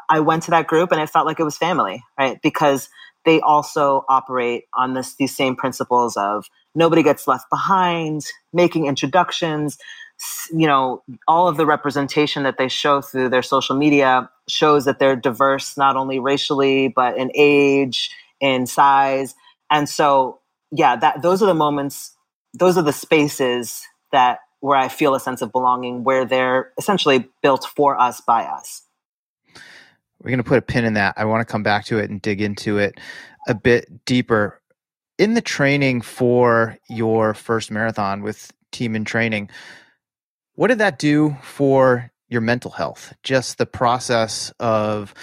I 0.10 0.20
went 0.20 0.44
to 0.44 0.52
that 0.52 0.68
group, 0.68 0.92
and 0.92 1.02
it 1.02 1.10
felt 1.10 1.26
like 1.26 1.40
it 1.40 1.44
was 1.44 1.58
family, 1.58 2.04
right? 2.18 2.40
Because 2.42 2.90
they 3.26 3.42
also 3.42 4.06
operate 4.08 4.66
on 4.74 4.94
this 4.94 5.16
these 5.16 5.36
same 5.36 5.56
principles 5.56 6.16
of 6.16 6.46
nobody 6.76 7.04
gets 7.04 7.28
left 7.28 7.50
behind, 7.50 8.24
making 8.54 8.86
introductions. 8.86 9.78
You 10.52 10.68
know, 10.68 11.04
all 11.28 11.48
of 11.48 11.58
the 11.58 11.66
representation 11.66 12.44
that 12.44 12.58
they 12.58 12.70
show 12.70 13.02
through 13.02 13.30
their 13.30 13.44
social 13.44 13.76
media 13.76 14.30
shows 14.48 14.86
that 14.86 14.98
they're 14.98 15.16
diverse, 15.16 15.78
not 15.78 15.96
only 15.96 16.20
racially 16.20 16.88
but 16.88 17.18
in 17.18 17.32
age, 17.36 18.10
in 18.40 18.66
size, 18.66 19.36
and 19.70 19.88
so 19.88 20.40
yeah, 20.72 20.96
that 20.96 21.22
those 21.22 21.42
are 21.44 21.46
the 21.46 21.54
moments 21.54 22.17
those 22.54 22.78
are 22.78 22.84
the 22.84 22.94
spaces 22.94 23.84
that 24.12 24.40
where 24.60 24.78
I 24.78 24.88
feel 24.88 25.14
a 25.16 25.20
sense 25.20 25.42
of 25.42 25.52
belonging, 25.52 26.04
where 26.04 26.26
they're 26.26 26.72
essentially 26.78 27.30
built 27.42 27.66
for 27.76 28.00
us 28.00 28.22
by 28.22 28.44
us. 28.44 28.84
We're 30.20 30.32
going 30.32 30.40
to 30.40 30.44
put 30.44 30.58
a 30.58 30.64
pin 30.64 30.86
in 30.86 30.94
that. 30.96 31.14
I 31.18 31.26
want 31.26 31.48
to 31.48 31.52
come 31.52 31.64
back 31.64 31.86
to 31.86 32.00
it 32.00 32.10
and 32.10 32.22
dig 32.22 32.42
into 32.42 32.80
it 32.80 33.00
a 33.48 33.54
bit 33.54 34.06
deeper. 34.06 34.62
In 35.20 35.36
the 35.36 35.42
training 35.42 36.02
for 36.02 36.78
your 36.90 37.34
first 37.34 37.72
marathon 37.72 38.22
with 38.22 38.52
Team 38.72 38.96
in 38.96 39.06
Training, 39.06 39.50
what 40.56 40.68
did 40.68 40.80
that 40.80 40.98
do 41.00 41.38
for 41.44 42.12
your 42.30 42.42
mental 42.42 42.72
health? 42.72 43.14
Just 43.24 43.58
the 43.58 43.66
process 43.66 44.52
of 44.60 45.14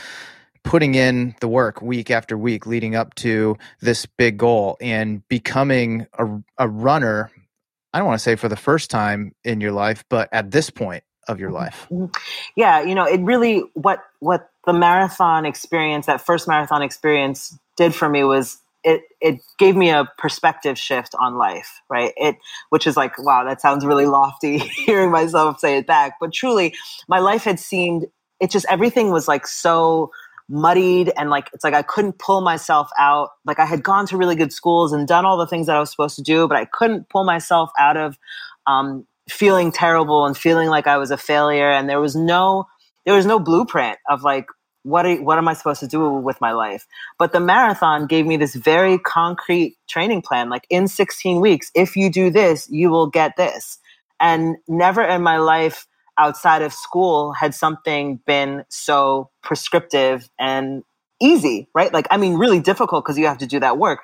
putting 0.64 0.94
in 0.94 1.34
the 1.40 1.48
work 1.48 1.80
week 1.80 2.10
after 2.10 2.36
week 2.36 2.66
leading 2.66 2.96
up 2.96 3.14
to 3.14 3.56
this 3.80 4.06
big 4.06 4.38
goal 4.38 4.76
and 4.80 5.26
becoming 5.28 6.06
a, 6.18 6.26
a 6.58 6.68
runner 6.68 7.30
i 7.92 7.98
don't 7.98 8.06
want 8.06 8.18
to 8.18 8.22
say 8.22 8.34
for 8.34 8.48
the 8.48 8.56
first 8.56 8.90
time 8.90 9.34
in 9.44 9.60
your 9.60 9.72
life 9.72 10.04
but 10.08 10.28
at 10.32 10.50
this 10.50 10.70
point 10.70 11.04
of 11.28 11.38
your 11.38 11.50
life 11.50 11.86
mm-hmm. 11.90 12.06
yeah 12.56 12.82
you 12.82 12.94
know 12.94 13.04
it 13.04 13.20
really 13.20 13.62
what 13.74 14.00
what 14.20 14.50
the 14.66 14.72
marathon 14.72 15.46
experience 15.46 16.06
that 16.06 16.20
first 16.20 16.48
marathon 16.48 16.82
experience 16.82 17.56
did 17.76 17.94
for 17.94 18.08
me 18.08 18.24
was 18.24 18.58
it 18.84 19.02
it 19.20 19.40
gave 19.58 19.74
me 19.76 19.90
a 19.90 20.10
perspective 20.18 20.78
shift 20.78 21.14
on 21.18 21.36
life 21.36 21.80
right 21.88 22.12
it 22.16 22.36
which 22.70 22.86
is 22.86 22.96
like 22.96 23.18
wow 23.22 23.44
that 23.44 23.60
sounds 23.60 23.84
really 23.84 24.06
lofty 24.06 24.58
hearing 24.86 25.10
myself 25.10 25.58
say 25.58 25.78
it 25.78 25.86
back 25.86 26.14
but 26.20 26.32
truly 26.32 26.74
my 27.08 27.18
life 27.18 27.44
had 27.44 27.58
seemed 27.58 28.06
it 28.40 28.50
just 28.50 28.66
everything 28.68 29.10
was 29.10 29.26
like 29.26 29.46
so 29.46 30.10
muddied 30.48 31.12
and 31.16 31.30
like 31.30 31.48
it's 31.52 31.64
like 31.64 31.74
I 31.74 31.82
couldn't 31.82 32.18
pull 32.18 32.40
myself 32.40 32.90
out. 32.98 33.30
Like 33.44 33.58
I 33.58 33.66
had 33.66 33.82
gone 33.82 34.06
to 34.08 34.16
really 34.16 34.36
good 34.36 34.52
schools 34.52 34.92
and 34.92 35.08
done 35.08 35.24
all 35.24 35.38
the 35.38 35.46
things 35.46 35.66
that 35.66 35.76
I 35.76 35.80
was 35.80 35.90
supposed 35.90 36.16
to 36.16 36.22
do, 36.22 36.46
but 36.46 36.56
I 36.56 36.66
couldn't 36.66 37.08
pull 37.08 37.24
myself 37.24 37.70
out 37.78 37.96
of 37.96 38.18
um, 38.66 39.06
feeling 39.28 39.72
terrible 39.72 40.26
and 40.26 40.36
feeling 40.36 40.68
like 40.68 40.86
I 40.86 40.98
was 40.98 41.10
a 41.10 41.16
failure. 41.16 41.70
And 41.70 41.88
there 41.88 42.00
was 42.00 42.14
no 42.14 42.66
there 43.04 43.14
was 43.14 43.26
no 43.26 43.38
blueprint 43.38 43.98
of 44.08 44.22
like 44.22 44.46
what 44.82 45.06
are, 45.06 45.16
what 45.16 45.38
am 45.38 45.48
I 45.48 45.54
supposed 45.54 45.80
to 45.80 45.88
do 45.88 46.10
with 46.10 46.40
my 46.42 46.52
life? 46.52 46.86
But 47.18 47.32
the 47.32 47.40
marathon 47.40 48.06
gave 48.06 48.26
me 48.26 48.36
this 48.36 48.54
very 48.54 48.98
concrete 48.98 49.76
training 49.88 50.20
plan. 50.20 50.50
Like 50.50 50.66
in 50.68 50.88
16 50.88 51.40
weeks, 51.40 51.70
if 51.74 51.96
you 51.96 52.10
do 52.10 52.30
this, 52.30 52.68
you 52.70 52.90
will 52.90 53.06
get 53.06 53.36
this. 53.38 53.78
And 54.20 54.56
never 54.68 55.02
in 55.02 55.22
my 55.22 55.38
life 55.38 55.86
outside 56.18 56.62
of 56.62 56.72
school 56.72 57.32
had 57.32 57.54
something 57.54 58.20
been 58.26 58.64
so 58.68 59.30
prescriptive 59.42 60.28
and 60.38 60.82
easy, 61.20 61.68
right? 61.74 61.92
Like, 61.92 62.06
I 62.10 62.16
mean, 62.16 62.34
really 62.34 62.60
difficult 62.60 63.04
because 63.04 63.18
you 63.18 63.26
have 63.26 63.38
to 63.38 63.46
do 63.46 63.60
that 63.60 63.78
work. 63.78 64.00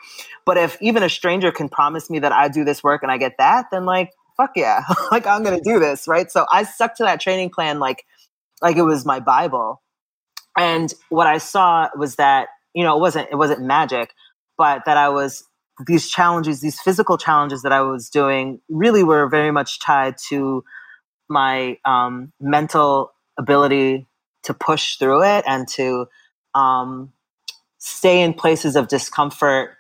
But 0.47 0.57
if 0.57 0.77
even 0.81 1.03
a 1.03 1.09
stranger 1.09 1.53
can 1.53 1.69
promise 1.69 2.11
me 2.11 2.19
that 2.21 2.33
I 2.33 2.49
do 2.49 2.65
this 2.65 2.83
work 2.83 3.03
and 3.03 3.13
I 3.13 3.19
get 3.19 3.35
that, 3.39 3.67
then 3.71 3.85
like, 3.85 4.11
fuck 4.37 4.53
yeah, 4.57 4.81
like 5.11 5.27
I'm 5.27 5.45
to 5.45 5.61
do 5.63 5.79
this, 5.79 6.09
right? 6.09 6.31
So 6.31 6.47
I 6.51 6.65
stuck 6.65 6.97
to 6.97 7.05
that 7.05 7.21
training 7.21 7.51
plan 7.51 7.79
like, 7.79 8.05
like 8.63 8.77
it 8.77 8.83
was 8.83 9.05
my 9.05 9.21
Bible. 9.21 9.83
And 10.57 10.93
what 11.09 11.27
I 11.27 11.39
saw 11.39 11.89
was 11.97 12.17
that, 12.17 12.49
you 12.75 12.85
know, 12.85 12.97
it 12.97 13.01
wasn't, 13.01 13.29
it 13.31 13.37
wasn't 13.37 13.63
magic, 13.63 14.13
but 14.57 14.85
that 14.87 14.97
I 14.97 15.09
was 15.09 15.45
these 15.87 16.11
challenges, 16.11 16.61
these 16.61 16.79
physical 16.81 17.17
challenges 17.17 17.63
that 17.63 17.73
I 17.73 17.81
was 17.81 18.11
doing 18.11 18.61
really 18.69 19.03
were 19.03 19.29
very 19.29 19.51
much 19.51 19.81
tied 19.81 20.17
to 20.29 20.63
my 21.31 21.79
um, 21.85 22.33
mental 22.41 23.13
ability 23.39 24.07
to 24.43 24.55
push 24.55 24.97
through 24.97 25.23
it 25.23 25.45
and 25.47 25.69
to 25.69 26.07
um, 26.55 27.13
stay 27.79 28.23
in 28.23 28.35
places 28.35 28.77
of 28.77 28.89
discomfort 28.89 29.71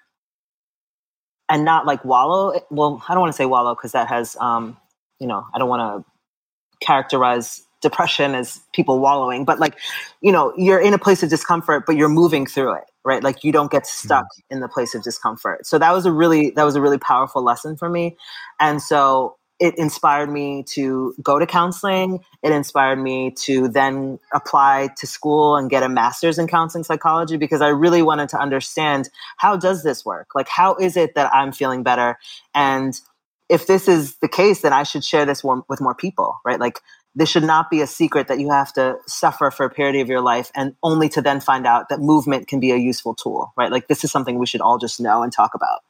and 1.49 1.65
not 1.65 1.85
like 1.85 2.05
wallow. 2.05 2.59
Well, 2.71 3.03
I 3.09 3.15
don't 3.15 3.21
want 3.21 3.33
to 3.33 3.37
say 3.37 3.47
wallow 3.47 3.75
because 3.75 3.93
that 3.93 4.09
has, 4.09 4.37
um, 4.41 4.77
you 5.19 5.27
know, 5.27 5.45
I 5.53 5.59
don't 5.59 5.69
want 5.69 6.05
to 6.05 6.87
characterize 6.87 7.63
depression 7.83 8.35
as 8.35 8.61
people 8.75 9.01
wallowing, 9.01 9.45
but 9.45 9.59
like, 9.59 9.77
you 10.21 10.31
know, 10.31 10.53
you're 10.57 10.81
in 10.81 10.95
a 10.95 10.99
place 10.99 11.23
of 11.23 11.31
discomfort, 11.31 11.85
but 11.87 11.97
you're 11.97 12.11
moving 12.11 12.47
through 12.47 12.75
it, 12.75 12.85
right? 13.05 13.23
Like 13.23 13.43
you 13.43 13.53
don't 13.53 13.71
get 13.71 13.87
stuck 13.87 14.25
mm-hmm. 14.25 14.55
in 14.55 14.61
the 14.61 14.69
place 14.69 14.95
of 14.95 15.03
discomfort. 15.03 15.67
So 15.67 15.79
that 15.79 15.93
was 15.93 16.07
a 16.07 16.13
really, 16.13 16.51
that 16.51 16.65
was 16.65 16.77
a 16.77 16.81
really 16.81 16.99
powerful 16.99 17.43
lesson 17.43 17.77
for 17.77 17.89
me. 17.89 18.17
And 18.61 18.83
so 18.83 19.37
it 19.61 19.77
inspired 19.77 20.31
me 20.31 20.63
to 20.63 21.15
go 21.23 21.39
to 21.39 21.47
counseling. 21.47 22.25
It 22.43 22.51
inspired 22.51 22.97
me 22.97 23.31
to 23.43 23.69
then 23.69 24.19
apply 24.33 24.89
to 24.97 25.07
school 25.07 25.55
and 25.57 25.69
get 25.69 25.83
a 25.83 25.89
master's 25.89 26.39
in 26.39 26.49
counseling 26.49 26.83
psychology 26.83 27.37
because 27.37 27.61
I 27.61 27.69
really 27.69 28.01
wanted 28.01 28.31
to 28.31 28.39
understand 28.39 29.11
how 29.37 29.57
does 29.59 29.83
this 29.83 30.05
work? 30.05 30.29
Like 30.35 30.49
how 30.49 30.77
is 30.77 30.97
it 30.97 31.15
that 31.15 31.33
I'm 31.35 31.53
feeling 31.53 31.83
better? 31.83 32.19
And 32.55 32.99
if 33.51 33.67
this 33.67 33.87
is 33.87 34.17
the 34.17 34.29
case, 34.29 34.63
then 34.63 34.73
I 34.73 34.83
should 34.83 35.05
share 35.05 35.27
this 35.27 35.45
with 35.45 35.81
more 35.81 35.95
people, 35.95 36.41
right? 36.45 36.59
Like 36.59 36.81
this 37.15 37.29
should 37.29 37.45
not 37.45 37.69
be 37.69 37.83
a 37.83 37.87
secret 37.87 38.29
that 38.29 38.39
you 38.39 38.51
have 38.51 38.73
to 38.75 38.97
suffer 39.07 39.51
for 39.51 39.67
a 39.67 39.71
period 39.71 40.01
of 40.01 40.09
your 40.09 40.23
life 40.23 40.51
and 40.55 40.75
only 40.83 41.09
to 41.11 41.21
then 41.21 41.41
find 41.41 41.67
out 41.67 41.91
that 41.91 42.01
movement 42.01 42.49
can 42.49 42.61
be 42.61 42.71
a 42.71 42.77
useful 42.77 43.15
tool, 43.15 43.53
right? 43.59 43.71
Like 43.71 43.89
this 43.89 44.05
is 44.05 44.11
something 44.11 44.39
we 44.39 44.47
should 44.47 44.63
all 44.63 44.79
just 44.79 45.01
know 45.01 45.23
and 45.23 45.33
talk 45.33 45.55
about. 45.55 45.81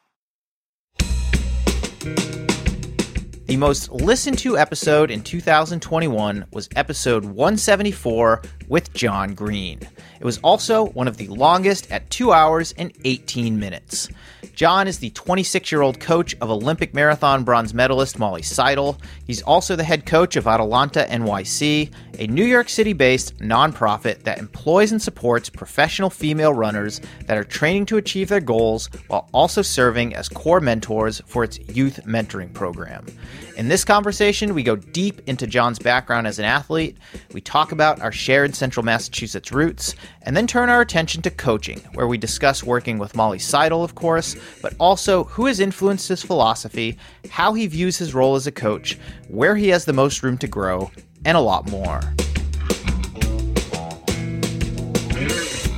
The 3.50 3.56
most 3.56 3.90
listened 3.90 4.38
to 4.38 4.56
episode 4.56 5.10
in 5.10 5.24
2021 5.24 6.44
was 6.52 6.68
episode 6.76 7.24
174 7.24 8.42
with 8.68 8.94
Jon 8.94 9.34
Green. 9.34 9.80
It 10.20 10.24
was 10.24 10.38
also 10.38 10.86
one 10.90 11.08
of 11.08 11.16
the 11.16 11.26
longest 11.26 11.90
at 11.90 12.08
2 12.10 12.30
hours 12.30 12.72
and 12.78 12.92
18 13.04 13.58
minutes. 13.58 14.08
John 14.54 14.86
is 14.86 14.98
the 14.98 15.10
26 15.10 15.72
year 15.72 15.82
old 15.82 15.98
coach 15.98 16.36
of 16.40 16.50
Olympic 16.50 16.94
marathon 16.94 17.42
bronze 17.42 17.74
medalist 17.74 18.18
Molly 18.18 18.42
Seidel. 18.42 19.00
He's 19.26 19.42
also 19.42 19.74
the 19.74 19.82
head 19.82 20.06
coach 20.06 20.36
of 20.36 20.46
Atalanta 20.46 21.06
NYC, 21.08 21.90
a 22.18 22.26
New 22.26 22.44
York 22.44 22.68
City 22.68 22.92
based 22.92 23.38
nonprofit 23.38 24.22
that 24.24 24.38
employs 24.38 24.92
and 24.92 25.00
supports 25.00 25.48
professional 25.48 26.10
female 26.10 26.52
runners 26.52 27.00
that 27.26 27.38
are 27.38 27.44
training 27.44 27.86
to 27.86 27.96
achieve 27.96 28.28
their 28.28 28.40
goals 28.40 28.90
while 29.08 29.28
also 29.32 29.62
serving 29.62 30.14
as 30.14 30.28
core 30.28 30.60
mentors 30.60 31.22
for 31.26 31.42
its 31.42 31.58
youth 31.70 32.00
mentoring 32.04 32.52
program. 32.52 33.06
In 33.56 33.68
this 33.68 33.84
conversation, 33.84 34.54
we 34.54 34.62
go 34.62 34.76
deep 34.76 35.20
into 35.26 35.46
Jon's 35.46 35.78
background 35.78 36.26
as 36.26 36.38
an 36.38 36.44
athlete, 36.44 36.96
we 37.32 37.40
talk 37.40 37.72
about 37.72 38.00
our 38.00 38.12
shared 38.12 38.54
central 38.54 38.84
Massachusetts 38.84 39.52
roots, 39.52 39.94
and 40.22 40.36
then 40.36 40.46
turn 40.46 40.70
our 40.70 40.80
attention 40.80 41.22
to 41.22 41.30
coaching, 41.30 41.80
where 41.94 42.06
we 42.06 42.16
discuss 42.18 42.62
working 42.62 42.98
with 42.98 43.14
Molly 43.14 43.38
Seidel, 43.38 43.84
of 43.84 43.94
course, 43.94 44.36
but 44.62 44.74
also 44.78 45.24
who 45.24 45.46
has 45.46 45.60
influenced 45.60 46.08
his 46.08 46.22
philosophy, 46.22 46.98
how 47.30 47.52
he 47.52 47.66
views 47.66 47.98
his 47.98 48.14
role 48.14 48.34
as 48.34 48.46
a 48.46 48.52
coach, 48.52 48.98
where 49.28 49.56
he 49.56 49.68
has 49.68 49.84
the 49.84 49.92
most 49.92 50.22
room 50.22 50.38
to 50.38 50.46
grow, 50.46 50.90
and 51.24 51.36
a 51.36 51.40
lot 51.40 51.68
more. 51.70 52.00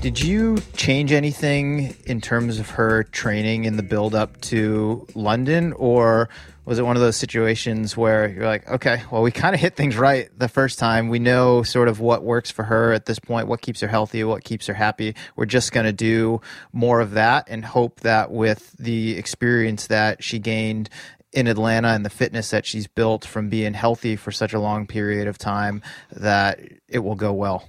Did 0.01 0.21
you 0.21 0.59
change 0.77 1.13
anything 1.13 1.95
in 2.07 2.21
terms 2.21 2.59
of 2.59 2.69
her 2.71 3.05
training 3.05 3.67
in 3.67 3.77
the 3.77 3.85
build 3.85 4.17
up 4.17 4.41
to 4.41 5.07
London, 5.15 5.73
or 5.75 6.29
was 6.65 6.79
it 6.79 6.85
one 6.85 6.97
of 6.97 7.03
those 7.03 7.17
situations 7.17 7.97
where 7.97 8.29
you're 8.29 8.47
like, 8.47 8.69
okay, 8.69 9.03
well, 9.11 9.23
we 9.23 9.33
kind 9.33 9.55
of 9.55 9.61
hit 9.61 9.75
things 9.75 9.97
right 9.97 10.29
the 10.37 10.49
first 10.49 10.79
time. 10.79 11.09
We 11.09 11.19
know 11.19 11.63
sort 11.63 11.89
of 11.89 11.99
what 11.99 12.23
works 12.23 12.51
for 12.51 12.63
her 12.65 12.93
at 12.93 13.07
this 13.07 13.19
point, 13.19 13.49
what 13.49 13.61
keeps 13.61 13.81
her 13.81 13.89
healthy, 13.89 14.23
what 14.23 14.45
keeps 14.45 14.67
her 14.69 14.75
happy. 14.75 15.17
We're 15.35 15.47
just 15.47 15.73
going 15.73 15.87
to 15.87 15.93
do 15.93 16.41
more 16.73 17.01
of 17.01 17.13
that 17.13 17.49
and 17.49 17.65
hope 17.65 18.01
that 18.01 18.31
with 18.31 18.73
the 18.79 19.17
experience 19.19 19.89
that 19.89 20.23
she 20.23 20.39
gained 20.39 20.89
in 21.33 21.49
Atlanta 21.49 21.89
and 21.89 22.05
the 22.05 22.11
fitness 22.11 22.51
that 22.51 22.67
she's 22.67 22.87
built 22.87 23.25
from 23.25 23.49
being 23.49 23.75
healthy 23.75 24.17
for 24.17 24.31
such 24.31 24.53
a 24.53 24.61
long 24.61 24.87
period 24.87 25.27
of 25.27 25.39
time, 25.39 25.83
that 26.13 26.61
it 26.89 27.01
will 27.01 27.17
go 27.17 27.33
well. 27.33 27.69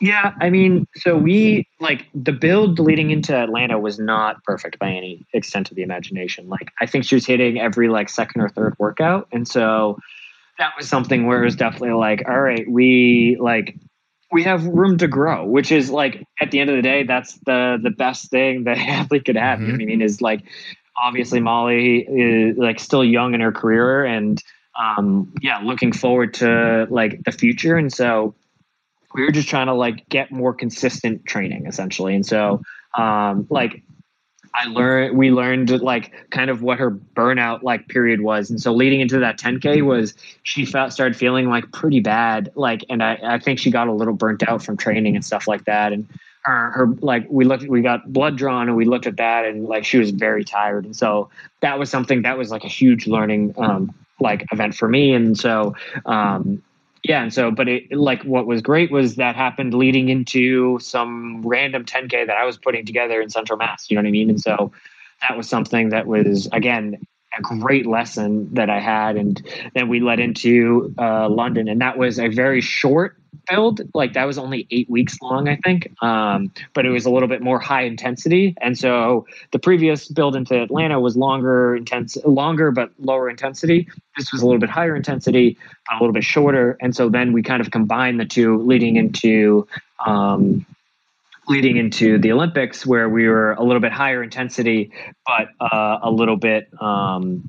Yeah, 0.00 0.32
I 0.40 0.48
mean, 0.48 0.86
so 0.96 1.14
we 1.16 1.68
like 1.78 2.06
the 2.14 2.32
build 2.32 2.78
leading 2.78 3.10
into 3.10 3.36
Atlanta 3.36 3.78
was 3.78 3.98
not 3.98 4.42
perfect 4.44 4.78
by 4.78 4.90
any 4.90 5.26
extent 5.34 5.70
of 5.70 5.76
the 5.76 5.82
imagination. 5.82 6.48
Like, 6.48 6.72
I 6.80 6.86
think 6.86 7.04
she 7.04 7.14
was 7.14 7.26
hitting 7.26 7.60
every 7.60 7.88
like 7.88 8.08
second 8.08 8.40
or 8.40 8.48
third 8.48 8.74
workout, 8.78 9.28
and 9.30 9.46
so 9.46 9.98
that 10.58 10.72
was 10.78 10.88
something 10.88 11.26
where 11.26 11.42
it 11.42 11.44
was 11.44 11.56
definitely 11.56 11.92
like, 11.92 12.26
all 12.26 12.40
right, 12.40 12.64
we 12.70 13.36
like 13.40 13.76
we 14.32 14.42
have 14.44 14.64
room 14.64 14.96
to 14.98 15.08
grow, 15.08 15.44
which 15.44 15.70
is 15.70 15.90
like 15.90 16.24
at 16.40 16.50
the 16.50 16.60
end 16.60 16.70
of 16.70 16.76
the 16.76 16.82
day, 16.82 17.02
that's 17.02 17.34
the 17.44 17.78
the 17.82 17.90
best 17.90 18.30
thing 18.30 18.64
that 18.64 18.78
athlete 18.78 19.26
could 19.26 19.36
have. 19.36 19.58
Mm-hmm. 19.58 19.74
I 19.74 19.84
mean, 19.84 20.02
is 20.02 20.22
like 20.22 20.44
obviously 20.96 21.40
Molly 21.40 22.06
is 22.08 22.56
like 22.56 22.80
still 22.80 23.04
young 23.04 23.34
in 23.34 23.40
her 23.40 23.52
career, 23.52 24.04
and 24.04 24.42
um, 24.78 25.34
yeah, 25.42 25.58
looking 25.62 25.92
forward 25.92 26.34
to 26.34 26.86
like 26.88 27.22
the 27.24 27.32
future, 27.32 27.76
and 27.76 27.92
so 27.92 28.34
we 29.14 29.22
were 29.22 29.30
just 29.30 29.48
trying 29.48 29.66
to 29.66 29.74
like 29.74 30.08
get 30.08 30.30
more 30.30 30.54
consistent 30.54 31.24
training 31.26 31.66
essentially 31.66 32.14
and 32.14 32.26
so 32.26 32.62
um 32.96 33.46
like 33.50 33.82
I 34.54 34.66
learned 34.66 35.16
we 35.16 35.30
learned 35.30 35.70
like 35.80 36.12
kind 36.30 36.50
of 36.50 36.62
what 36.62 36.78
her 36.78 36.90
burnout 36.90 37.62
like 37.62 37.88
period 37.88 38.20
was. 38.20 38.50
And 38.50 38.60
so 38.60 38.72
leading 38.72 39.00
into 39.00 39.18
that 39.20 39.38
10K 39.38 39.82
was 39.82 40.14
she 40.42 40.64
felt 40.64 40.92
started 40.92 41.16
feeling 41.16 41.48
like 41.48 41.70
pretty 41.72 42.00
bad. 42.00 42.50
Like 42.54 42.84
and 42.88 43.02
I, 43.02 43.18
I 43.22 43.38
think 43.38 43.58
she 43.58 43.70
got 43.70 43.88
a 43.88 43.92
little 43.92 44.14
burnt 44.14 44.42
out 44.42 44.62
from 44.62 44.76
training 44.76 45.14
and 45.14 45.24
stuff 45.24 45.46
like 45.46 45.64
that. 45.66 45.92
And 45.92 46.08
her 46.42 46.70
her 46.70 46.86
like 47.00 47.26
we 47.30 47.44
looked 47.44 47.64
we 47.64 47.80
got 47.80 48.12
blood 48.12 48.36
drawn 48.36 48.68
and 48.68 48.76
we 48.76 48.84
looked 48.84 49.06
at 49.06 49.18
that 49.18 49.44
and 49.44 49.66
like 49.66 49.84
she 49.84 49.98
was 49.98 50.10
very 50.10 50.44
tired. 50.44 50.84
And 50.84 50.96
so 50.96 51.30
that 51.60 51.78
was 51.78 51.90
something 51.90 52.22
that 52.22 52.36
was 52.36 52.50
like 52.50 52.64
a 52.64 52.68
huge 52.68 53.06
learning 53.06 53.54
um 53.56 53.94
like 54.18 54.46
event 54.52 54.74
for 54.74 54.88
me. 54.88 55.14
And 55.14 55.38
so 55.38 55.76
um 56.06 56.62
yeah 57.02 57.22
and 57.22 57.32
so 57.32 57.50
but 57.50 57.68
it 57.68 57.90
like 57.92 58.22
what 58.24 58.46
was 58.46 58.60
great 58.60 58.90
was 58.90 59.16
that 59.16 59.36
happened 59.36 59.74
leading 59.74 60.08
into 60.08 60.78
some 60.80 61.42
random 61.42 61.84
10k 61.84 62.26
that 62.26 62.36
i 62.36 62.44
was 62.44 62.58
putting 62.58 62.84
together 62.84 63.20
in 63.20 63.28
central 63.30 63.56
mass 63.56 63.90
you 63.90 63.96
know 63.96 64.02
what 64.02 64.08
i 64.08 64.12
mean? 64.12 64.30
And 64.30 64.40
so 64.40 64.72
that 65.20 65.36
was 65.36 65.48
something 65.48 65.90
that 65.90 66.06
was 66.06 66.48
again 66.52 66.98
a 67.38 67.42
great 67.42 67.86
lesson 67.86 68.52
that 68.54 68.68
i 68.70 68.80
had 68.80 69.16
and 69.16 69.42
then 69.74 69.88
we 69.88 70.00
led 70.00 70.20
into 70.20 70.94
uh, 70.98 71.28
london. 71.28 71.68
And 71.68 71.80
that 71.80 71.98
was 71.98 72.18
a 72.18 72.28
very 72.28 72.60
short 72.60 73.16
build. 73.48 73.80
Like 73.94 74.12
that 74.14 74.24
was 74.24 74.38
only 74.38 74.66
eight 74.70 74.90
weeks 74.90 75.16
long 75.22 75.48
i 75.48 75.56
think. 75.56 75.92
Um, 76.02 76.52
but 76.74 76.86
it 76.86 76.90
was 76.90 77.06
a 77.06 77.10
little 77.10 77.28
bit 77.28 77.42
more 77.42 77.58
high 77.58 77.82
intensity. 77.82 78.56
And 78.60 78.76
so 78.76 79.26
the 79.52 79.58
previous 79.58 80.08
build 80.08 80.36
into 80.36 80.60
atlanta 80.60 81.00
was 81.00 81.16
longer 81.16 81.76
intense 81.76 82.16
longer 82.24 82.70
but 82.70 82.90
lower 82.98 83.30
intensity. 83.30 83.88
This 84.16 84.32
was 84.32 84.42
a 84.42 84.46
little 84.46 84.60
bit 84.60 84.70
higher 84.70 84.96
intensity 84.96 85.56
a 85.90 85.94
little 86.00 86.12
bit 86.12 86.24
shorter. 86.24 86.76
And 86.80 86.94
so 86.94 87.08
then 87.08 87.32
we 87.32 87.42
kind 87.42 87.60
of 87.60 87.70
combined 87.70 88.20
the 88.20 88.24
two 88.24 88.62
leading 88.62 88.96
into 88.96 89.66
um, 90.06 90.64
leading 91.50 91.76
into 91.76 92.18
the 92.18 92.32
olympics 92.32 92.86
where 92.86 93.08
we 93.08 93.28
were 93.28 93.52
a 93.52 93.62
little 93.62 93.80
bit 93.80 93.92
higher 93.92 94.22
intensity 94.22 94.92
but 95.26 95.48
uh, 95.60 95.98
a 96.02 96.10
little 96.10 96.36
bit 96.36 96.68
um, 96.80 97.48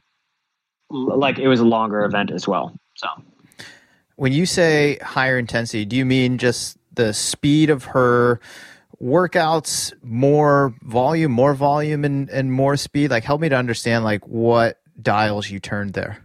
like 0.90 1.40
it 1.40 1.48
was 1.48 1.60
a 1.60 1.65
longer 1.65 2.03
event 2.03 2.32
as 2.32 2.48
well 2.48 2.76
so 2.95 3.07
when 4.22 4.34
you 4.34 4.45
say 4.45 4.99
higher 5.02 5.40
intensity, 5.40 5.84
do 5.84 5.95
you 5.95 6.06
mean 6.06 6.38
just 6.38 6.78
the 6.94 7.11
speed 7.11 7.72
of 7.72 7.86
her 7.86 8.40
workouts, 9.02 9.94
more 10.03 10.76
volume, 10.84 11.32
more 11.32 11.56
volume, 11.56 12.06
and, 12.06 12.30
and 12.30 12.53
more 12.53 12.78
speed? 12.78 13.10
Like, 13.10 13.23
help 13.23 13.41
me 13.41 13.49
to 13.49 13.56
understand 13.56 14.03
like 14.03 14.28
what 14.28 14.80
dials 15.02 15.49
you 15.49 15.60
turned 15.60 15.94
there. 15.94 16.23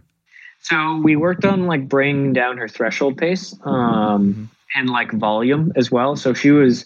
So 0.61 0.97
we 0.97 1.15
worked 1.15 1.43
on 1.43 1.65
like 1.65 1.89
bringing 1.89 2.33
down 2.33 2.57
her 2.57 2.67
threshold 2.67 3.17
pace 3.17 3.55
um, 3.63 4.33
mm-hmm. 4.33 4.43
and 4.75 4.91
like 4.91 5.11
volume 5.13 5.71
as 5.75 5.89
well. 5.91 6.15
So 6.15 6.35
she 6.35 6.51
was 6.51 6.85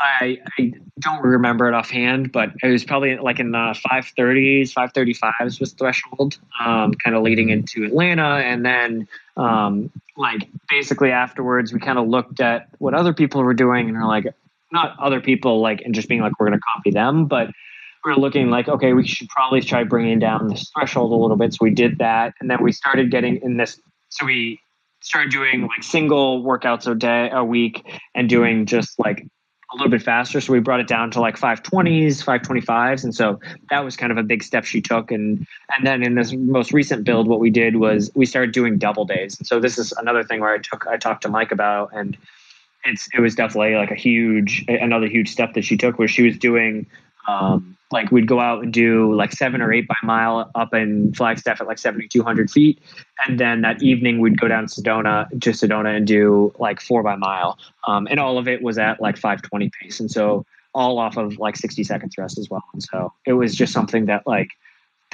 I, 0.00 0.38
I 0.58 0.72
don't 0.98 1.22
remember 1.22 1.68
it 1.68 1.74
offhand, 1.74 2.32
but 2.32 2.50
it 2.62 2.68
was 2.68 2.84
probably 2.84 3.18
like 3.18 3.38
in 3.38 3.50
the 3.50 3.78
530s, 3.90 4.72
535s 4.72 5.60
was 5.60 5.72
threshold, 5.72 6.38
um, 6.64 6.94
kind 6.94 7.14
of 7.14 7.22
leading 7.22 7.50
into 7.50 7.84
Atlanta. 7.84 8.36
And 8.36 8.64
then, 8.64 9.06
um, 9.36 9.90
like, 10.16 10.48
basically 10.70 11.10
afterwards, 11.10 11.72
we 11.72 11.80
kind 11.80 11.98
of 11.98 12.08
looked 12.08 12.40
at 12.40 12.68
what 12.78 12.94
other 12.94 13.12
people 13.12 13.42
were 13.42 13.54
doing 13.54 13.88
and 13.88 13.96
we're 13.96 14.06
like, 14.06 14.26
not 14.72 14.98
other 14.98 15.20
people, 15.20 15.60
like, 15.60 15.82
and 15.82 15.94
just 15.94 16.08
being 16.08 16.22
like, 16.22 16.32
we're 16.40 16.46
going 16.46 16.58
to 16.58 16.64
copy 16.74 16.90
them, 16.90 17.26
but 17.26 17.50
we 18.04 18.12
are 18.12 18.16
looking 18.16 18.50
like, 18.50 18.68
okay, 18.68 18.94
we 18.94 19.06
should 19.06 19.28
probably 19.28 19.60
try 19.60 19.84
bringing 19.84 20.18
down 20.18 20.48
this 20.48 20.70
threshold 20.74 21.12
a 21.12 21.16
little 21.16 21.36
bit. 21.36 21.52
So 21.52 21.58
we 21.60 21.70
did 21.70 21.98
that. 21.98 22.34
And 22.40 22.50
then 22.50 22.62
we 22.62 22.72
started 22.72 23.10
getting 23.10 23.36
in 23.42 23.58
this. 23.58 23.78
So 24.08 24.24
we 24.24 24.58
started 25.00 25.30
doing 25.30 25.62
like 25.62 25.82
single 25.82 26.42
workouts 26.42 26.90
a 26.90 26.94
day, 26.94 27.28
a 27.30 27.44
week, 27.44 27.84
and 28.14 28.28
doing 28.28 28.64
just 28.64 28.98
like 28.98 29.26
a 29.72 29.76
little 29.76 29.90
bit 29.90 30.02
faster. 30.02 30.40
So 30.40 30.52
we 30.52 30.60
brought 30.60 30.80
it 30.80 30.88
down 30.88 31.10
to 31.12 31.20
like 31.20 31.38
520s, 31.38 32.24
525s. 32.24 33.04
And 33.04 33.14
so 33.14 33.38
that 33.70 33.84
was 33.84 33.96
kind 33.96 34.10
of 34.10 34.18
a 34.18 34.22
big 34.22 34.42
step 34.42 34.64
she 34.64 34.80
took. 34.80 35.10
And 35.10 35.46
and 35.76 35.86
then 35.86 36.02
in 36.02 36.14
this 36.14 36.32
most 36.32 36.72
recent 36.72 37.04
build, 37.04 37.28
what 37.28 37.40
we 37.40 37.50
did 37.50 37.76
was 37.76 38.10
we 38.14 38.26
started 38.26 38.52
doing 38.52 38.78
double 38.78 39.04
days. 39.04 39.38
And 39.38 39.46
so 39.46 39.60
this 39.60 39.78
is 39.78 39.92
another 39.92 40.24
thing 40.24 40.40
where 40.40 40.52
I 40.52 40.58
took 40.58 40.86
I 40.86 40.96
talked 40.96 41.22
to 41.22 41.28
Mike 41.28 41.52
about 41.52 41.90
and 41.92 42.16
it's 42.84 43.08
it 43.14 43.20
was 43.20 43.34
definitely 43.34 43.74
like 43.74 43.90
a 43.90 43.96
huge 43.96 44.64
another 44.68 45.06
huge 45.06 45.30
step 45.30 45.54
that 45.54 45.64
she 45.64 45.76
took 45.76 45.98
where 45.98 46.08
she 46.08 46.22
was 46.22 46.38
doing 46.38 46.86
um, 47.28 47.76
like 47.92 48.10
we'd 48.12 48.26
go 48.26 48.40
out 48.40 48.62
and 48.62 48.72
do 48.72 49.14
like 49.14 49.32
seven 49.32 49.60
or 49.60 49.72
eight 49.72 49.88
by 49.88 49.96
mile 50.02 50.50
up 50.54 50.72
in 50.72 51.12
Flagstaff 51.12 51.60
at 51.60 51.66
like 51.66 51.78
7,200 51.78 52.50
feet. 52.50 52.80
And 53.26 53.38
then 53.38 53.62
that 53.62 53.82
evening 53.82 54.20
we'd 54.20 54.40
go 54.40 54.48
down 54.48 54.66
to 54.66 54.80
Sedona, 54.80 55.28
to 55.28 55.50
Sedona 55.50 55.96
and 55.96 56.06
do 56.06 56.54
like 56.58 56.80
four 56.80 57.02
by 57.02 57.16
mile. 57.16 57.58
Um, 57.86 58.06
and 58.10 58.20
all 58.20 58.38
of 58.38 58.46
it 58.46 58.62
was 58.62 58.78
at 58.78 59.00
like 59.00 59.16
520 59.16 59.70
pace. 59.80 59.98
And 59.98 60.10
so 60.10 60.46
all 60.72 60.98
off 60.98 61.16
of 61.16 61.38
like 61.38 61.56
60 61.56 61.82
seconds 61.82 62.16
rest 62.16 62.38
as 62.38 62.48
well. 62.48 62.62
And 62.72 62.82
so 62.82 63.12
it 63.26 63.32
was 63.32 63.56
just 63.56 63.72
something 63.72 64.06
that 64.06 64.24
like, 64.26 64.50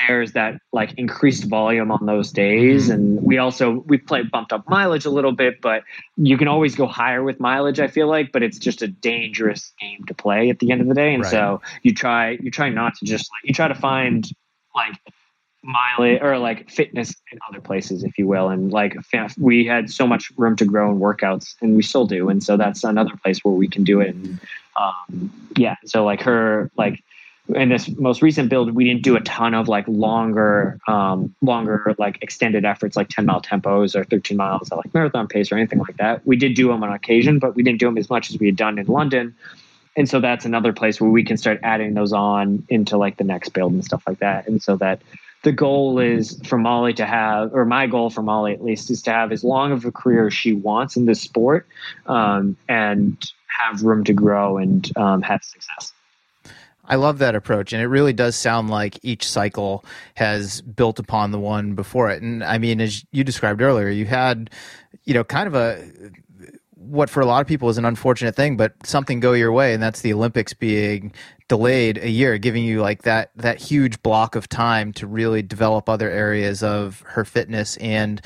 there's 0.06 0.32
that 0.32 0.60
like 0.72 0.92
increased 0.94 1.44
volume 1.44 1.90
on 1.90 2.06
those 2.06 2.30
days. 2.32 2.84
Mm-hmm. 2.84 2.92
and 2.92 3.22
we 3.22 3.38
also 3.38 3.84
we 3.86 3.98
play 3.98 4.22
bumped 4.22 4.52
up 4.52 4.68
mileage 4.68 5.04
a 5.04 5.10
little 5.10 5.32
bit 5.32 5.60
but 5.60 5.82
you 6.16 6.36
can 6.36 6.48
always 6.48 6.74
go 6.74 6.86
higher 6.86 7.22
with 7.22 7.40
mileage 7.40 7.80
i 7.80 7.86
feel 7.86 8.08
like 8.08 8.32
but 8.32 8.42
it's 8.42 8.58
just 8.58 8.82
a 8.82 8.88
dangerous 8.88 9.72
game 9.80 10.04
to 10.06 10.14
play 10.14 10.50
at 10.50 10.58
the 10.58 10.70
end 10.70 10.80
of 10.80 10.88
the 10.88 10.94
day. 10.94 11.14
And 11.14 11.22
right. 11.22 11.30
so 11.30 11.60
you 11.82 11.94
try 11.94 12.30
you 12.40 12.50
try 12.50 12.68
not 12.68 12.94
to 12.96 13.04
just 13.04 13.30
like 13.32 13.48
you 13.48 13.54
try 13.54 13.68
to 13.68 13.74
find 13.74 14.28
like 14.74 14.94
mileage 15.62 16.20
or 16.22 16.38
like 16.38 16.70
fitness 16.70 17.14
in 17.32 17.38
other 17.48 17.60
places 17.60 18.04
if 18.04 18.18
you 18.18 18.26
will. 18.26 18.48
And 18.48 18.72
like 18.72 18.96
we 19.38 19.66
had 19.66 19.90
so 19.90 20.06
much 20.06 20.30
room 20.36 20.56
to 20.56 20.64
grow 20.64 20.90
in 20.90 20.98
workouts 20.98 21.54
and 21.60 21.76
we 21.76 21.82
still 21.82 22.06
do. 22.06 22.28
And 22.28 22.42
so 22.42 22.56
that's 22.56 22.84
another 22.84 23.16
place 23.22 23.40
where 23.42 23.54
we 23.54 23.68
can 23.68 23.84
do 23.84 24.00
it. 24.00 24.14
And 24.14 24.40
um, 24.76 25.32
yeah 25.56 25.76
so 25.84 26.04
like 26.04 26.22
her 26.22 26.70
like 26.76 27.02
in 27.54 27.68
this 27.68 27.88
most 27.88 28.22
recent 28.22 28.48
build, 28.48 28.74
we 28.74 28.84
didn't 28.84 29.02
do 29.02 29.16
a 29.16 29.20
ton 29.20 29.54
of 29.54 29.68
like 29.68 29.86
longer, 29.86 30.78
um, 30.88 31.34
longer 31.42 31.94
like 31.98 32.18
extended 32.22 32.64
efforts 32.64 32.96
like 32.96 33.08
10 33.08 33.26
mile 33.26 33.40
tempos 33.40 33.94
or 33.94 34.04
13 34.04 34.36
miles 34.36 34.70
at 34.72 34.78
like 34.78 34.92
marathon 34.92 35.28
pace 35.28 35.52
or 35.52 35.56
anything 35.56 35.78
like 35.78 35.96
that. 35.98 36.26
We 36.26 36.36
did 36.36 36.54
do 36.54 36.68
them 36.68 36.82
on 36.82 36.92
occasion, 36.92 37.38
but 37.38 37.54
we 37.54 37.62
didn't 37.62 37.78
do 37.78 37.86
them 37.86 37.98
as 37.98 38.10
much 38.10 38.30
as 38.30 38.38
we 38.38 38.46
had 38.46 38.56
done 38.56 38.78
in 38.78 38.86
London. 38.86 39.34
And 39.96 40.08
so 40.08 40.20
that's 40.20 40.44
another 40.44 40.72
place 40.72 41.00
where 41.00 41.08
we 41.08 41.24
can 41.24 41.36
start 41.36 41.60
adding 41.62 41.94
those 41.94 42.12
on 42.12 42.66
into 42.68 42.96
like 42.96 43.16
the 43.16 43.24
next 43.24 43.50
build 43.50 43.72
and 43.72 43.84
stuff 43.84 44.02
like 44.06 44.18
that. 44.18 44.46
And 44.46 44.62
so 44.62 44.76
that 44.76 45.00
the 45.42 45.52
goal 45.52 46.00
is 46.00 46.40
for 46.44 46.58
Molly 46.58 46.92
to 46.94 47.06
have, 47.06 47.54
or 47.54 47.64
my 47.64 47.86
goal 47.86 48.10
for 48.10 48.22
Molly 48.22 48.52
at 48.52 48.62
least, 48.62 48.90
is 48.90 49.02
to 49.02 49.12
have 49.12 49.30
as 49.30 49.44
long 49.44 49.72
of 49.72 49.84
a 49.84 49.92
career 49.92 50.26
as 50.26 50.34
she 50.34 50.52
wants 50.52 50.96
in 50.96 51.06
this 51.06 51.20
sport 51.20 51.66
um, 52.06 52.56
and 52.68 53.16
have 53.46 53.82
room 53.82 54.04
to 54.04 54.12
grow 54.12 54.58
and 54.58 54.90
um, 54.98 55.22
have 55.22 55.42
success. 55.44 55.92
I 56.86 56.96
love 56.96 57.18
that 57.18 57.34
approach, 57.34 57.72
and 57.72 57.82
it 57.82 57.86
really 57.86 58.12
does 58.12 58.36
sound 58.36 58.70
like 58.70 58.98
each 59.02 59.28
cycle 59.28 59.84
has 60.14 60.60
built 60.62 60.98
upon 60.98 61.30
the 61.32 61.38
one 61.38 61.74
before 61.74 62.10
it. 62.10 62.22
And 62.22 62.44
I 62.44 62.58
mean, 62.58 62.80
as 62.80 63.04
you 63.12 63.24
described 63.24 63.60
earlier, 63.60 63.88
you 63.88 64.06
had, 64.06 64.50
you 65.04 65.14
know, 65.14 65.24
kind 65.24 65.48
of 65.48 65.54
a 65.54 65.84
what 66.76 67.10
for 67.10 67.20
a 67.20 67.26
lot 67.26 67.40
of 67.40 67.48
people 67.48 67.68
is 67.68 67.78
an 67.78 67.84
unfortunate 67.84 68.36
thing, 68.36 68.56
but 68.56 68.74
something 68.84 69.18
go 69.18 69.32
your 69.32 69.52
way, 69.52 69.74
and 69.74 69.82
that's 69.82 70.02
the 70.02 70.12
Olympics 70.12 70.52
being 70.52 71.12
delayed 71.48 71.98
a 71.98 72.08
year, 72.08 72.38
giving 72.38 72.64
you 72.64 72.80
like 72.80 73.02
that 73.02 73.30
that 73.36 73.60
huge 73.60 74.02
block 74.02 74.36
of 74.36 74.48
time 74.48 74.92
to 74.94 75.06
really 75.06 75.42
develop 75.42 75.88
other 75.88 76.10
areas 76.10 76.62
of 76.62 77.02
her 77.06 77.24
fitness 77.24 77.76
and 77.78 78.20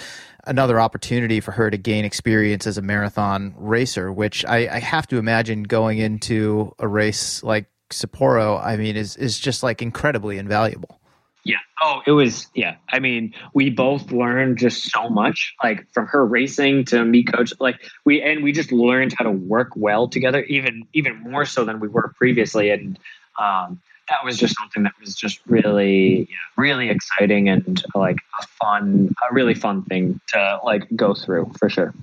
another 0.45 0.81
opportunity 0.81 1.41
for 1.41 1.53
her 1.53 1.71
to 1.71 1.77
gain 1.77 2.05
experience 2.05 2.67
as 2.67 2.79
a 2.79 2.83
marathon 2.83 3.55
racer, 3.57 4.11
which 4.13 4.45
I, 4.45 4.69
I 4.69 4.79
have 4.79 5.07
to 5.09 5.19
imagine 5.19 5.65
going 5.65 5.99
into 5.99 6.75
a 6.79 6.89
race 6.89 7.43
like 7.43 7.67
Sapporo, 7.91 8.63
I 8.65 8.77
mean, 8.77 8.97
is 8.97 9.17
is 9.17 9.39
just 9.39 9.63
like 9.63 9.83
incredibly 9.83 10.39
invaluable. 10.39 11.01
Yeah. 11.45 11.57
Oh, 11.83 12.03
it 12.07 12.13
was. 12.13 12.49
Yeah. 12.55 12.77
I 12.91 12.99
mean, 12.99 13.33
we 13.55 13.71
both 13.71 14.13
learned 14.13 14.59
just 14.59 14.91
so 14.91 15.09
much, 15.09 15.55
like 15.63 15.87
from 15.93 16.07
her 16.07 16.25
racing 16.27 16.85
to 16.87 17.05
me 17.05 17.23
coach. 17.23 17.53
Like 17.59 17.81
we 18.05 18.21
and 18.23 18.43
we 18.43 18.53
just 18.53 18.73
learned 18.73 19.15
how 19.17 19.25
to 19.25 19.31
work 19.31 19.71
well 19.75 20.09
together, 20.09 20.43
even 20.45 20.87
even 20.93 21.19
more 21.21 21.45
so 21.45 21.65
than 21.65 21.81
we 21.81 21.89
were 21.89 22.13
previously. 22.17 22.71
And 22.71 22.99
um, 23.39 23.81
that 24.11 24.25
was 24.25 24.37
just 24.37 24.57
something 24.59 24.83
that 24.83 24.93
was 25.01 25.15
just 25.15 25.41
really, 25.47 26.29
yeah, 26.29 26.37
really 26.57 26.91
exciting 26.91 27.49
and 27.49 27.83
like 27.95 28.19
a 28.43 28.47
fun, 28.47 29.15
a 29.31 29.35
really 29.35 29.55
fun 29.55 29.83
thing 29.85 30.21
to 30.35 30.61
like 30.65 30.87
go 30.95 31.15
through 31.15 31.51
for 31.59 31.71
sure. 31.71 31.95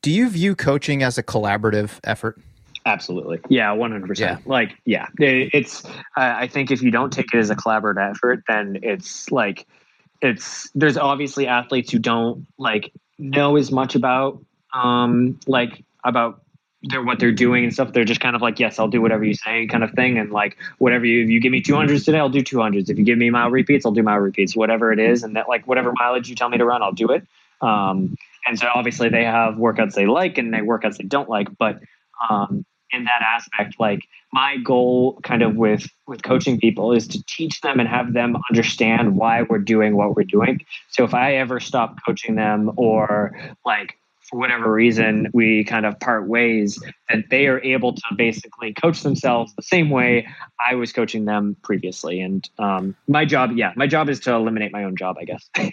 Do 0.00 0.10
you 0.10 0.28
view 0.28 0.56
coaching 0.56 1.02
as 1.02 1.18
a 1.18 1.22
collaborative 1.22 1.98
effort? 2.02 2.40
Absolutely. 2.84 3.40
Yeah, 3.48 3.68
100%. 3.70 4.18
Yeah. 4.18 4.38
Like, 4.44 4.76
yeah, 4.84 5.06
it's, 5.18 5.82
I 6.16 6.48
think 6.48 6.70
if 6.70 6.82
you 6.82 6.90
don't 6.90 7.12
take 7.12 7.32
it 7.32 7.38
as 7.38 7.50
a 7.50 7.56
collaborative 7.56 8.10
effort, 8.10 8.42
then 8.48 8.80
it's 8.82 9.30
like, 9.30 9.66
it's, 10.20 10.70
there's 10.74 10.96
obviously 10.96 11.46
athletes 11.46 11.92
who 11.92 11.98
don't 11.98 12.46
like 12.58 12.92
know 13.18 13.56
as 13.56 13.70
much 13.70 13.94
about, 13.94 14.44
um, 14.72 15.38
like, 15.46 15.84
about 16.04 16.42
their, 16.82 17.02
what 17.02 17.20
they're 17.20 17.30
doing 17.30 17.64
and 17.64 17.72
stuff. 17.72 17.92
They're 17.92 18.04
just 18.04 18.20
kind 18.20 18.34
of 18.34 18.42
like, 18.42 18.58
yes, 18.58 18.78
I'll 18.78 18.88
do 18.88 19.00
whatever 19.00 19.24
you 19.24 19.34
say 19.34 19.66
kind 19.66 19.84
of 19.84 19.92
thing. 19.92 20.18
And 20.18 20.32
like, 20.32 20.56
whatever 20.78 21.04
you, 21.04 21.22
if 21.22 21.30
you 21.30 21.40
give 21.40 21.52
me 21.52 21.62
200s 21.62 22.04
today, 22.04 22.18
I'll 22.18 22.28
do 22.28 22.42
200s. 22.42 22.90
If 22.90 22.98
you 22.98 23.04
give 23.04 23.18
me 23.18 23.30
mile 23.30 23.50
repeats, 23.50 23.86
I'll 23.86 23.92
do 23.92 24.02
mile 24.02 24.18
repeats, 24.18 24.56
whatever 24.56 24.92
it 24.92 24.98
is. 24.98 25.22
And 25.22 25.36
that, 25.36 25.48
like, 25.48 25.66
whatever 25.68 25.92
mileage 25.92 26.28
you 26.28 26.34
tell 26.34 26.48
me 26.48 26.58
to 26.58 26.64
run, 26.64 26.82
I'll 26.82 26.92
do 26.92 27.10
it. 27.10 27.24
Um, 27.60 28.16
and 28.44 28.58
so 28.58 28.66
obviously 28.74 29.08
they 29.08 29.24
have 29.24 29.54
workouts 29.54 29.94
they 29.94 30.06
like 30.06 30.38
and 30.38 30.52
they 30.52 30.58
workouts 30.58 30.96
they 30.96 31.04
don't 31.04 31.28
like, 31.28 31.46
but, 31.56 31.78
um, 32.28 32.64
in 32.92 33.04
that 33.04 33.22
aspect 33.22 33.76
like 33.78 34.00
my 34.32 34.56
goal 34.58 35.18
kind 35.22 35.42
of 35.42 35.56
with 35.56 35.86
with 36.06 36.22
coaching 36.22 36.58
people 36.58 36.92
is 36.92 37.06
to 37.08 37.22
teach 37.24 37.60
them 37.60 37.80
and 37.80 37.88
have 37.88 38.12
them 38.12 38.36
understand 38.50 39.16
why 39.16 39.42
we're 39.42 39.58
doing 39.58 39.96
what 39.96 40.16
we're 40.16 40.24
doing. 40.24 40.64
So 40.90 41.04
if 41.04 41.14
i 41.14 41.34
ever 41.36 41.60
stop 41.60 41.96
coaching 42.04 42.36
them 42.36 42.72
or 42.76 43.36
like 43.64 43.98
for 44.32 44.38
whatever 44.38 44.72
reason 44.72 45.28
we 45.34 45.62
kind 45.62 45.84
of 45.84 46.00
part 46.00 46.26
ways 46.26 46.82
that 47.10 47.28
they 47.28 47.48
are 47.48 47.62
able 47.62 47.92
to 47.92 48.02
basically 48.16 48.72
coach 48.72 49.02
themselves 49.02 49.52
the 49.56 49.62
same 49.62 49.90
way 49.90 50.26
i 50.66 50.74
was 50.74 50.92
coaching 50.92 51.26
them 51.26 51.54
previously. 51.62 52.20
And 52.20 52.48
um, 52.58 52.96
my 53.06 53.26
job 53.26 53.52
yeah 53.56 53.72
my 53.76 53.86
job 53.86 54.08
is 54.08 54.20
to 54.20 54.32
eliminate 54.32 54.72
my 54.72 54.84
own 54.84 54.96
job 54.96 55.16
i 55.20 55.24
guess. 55.24 55.48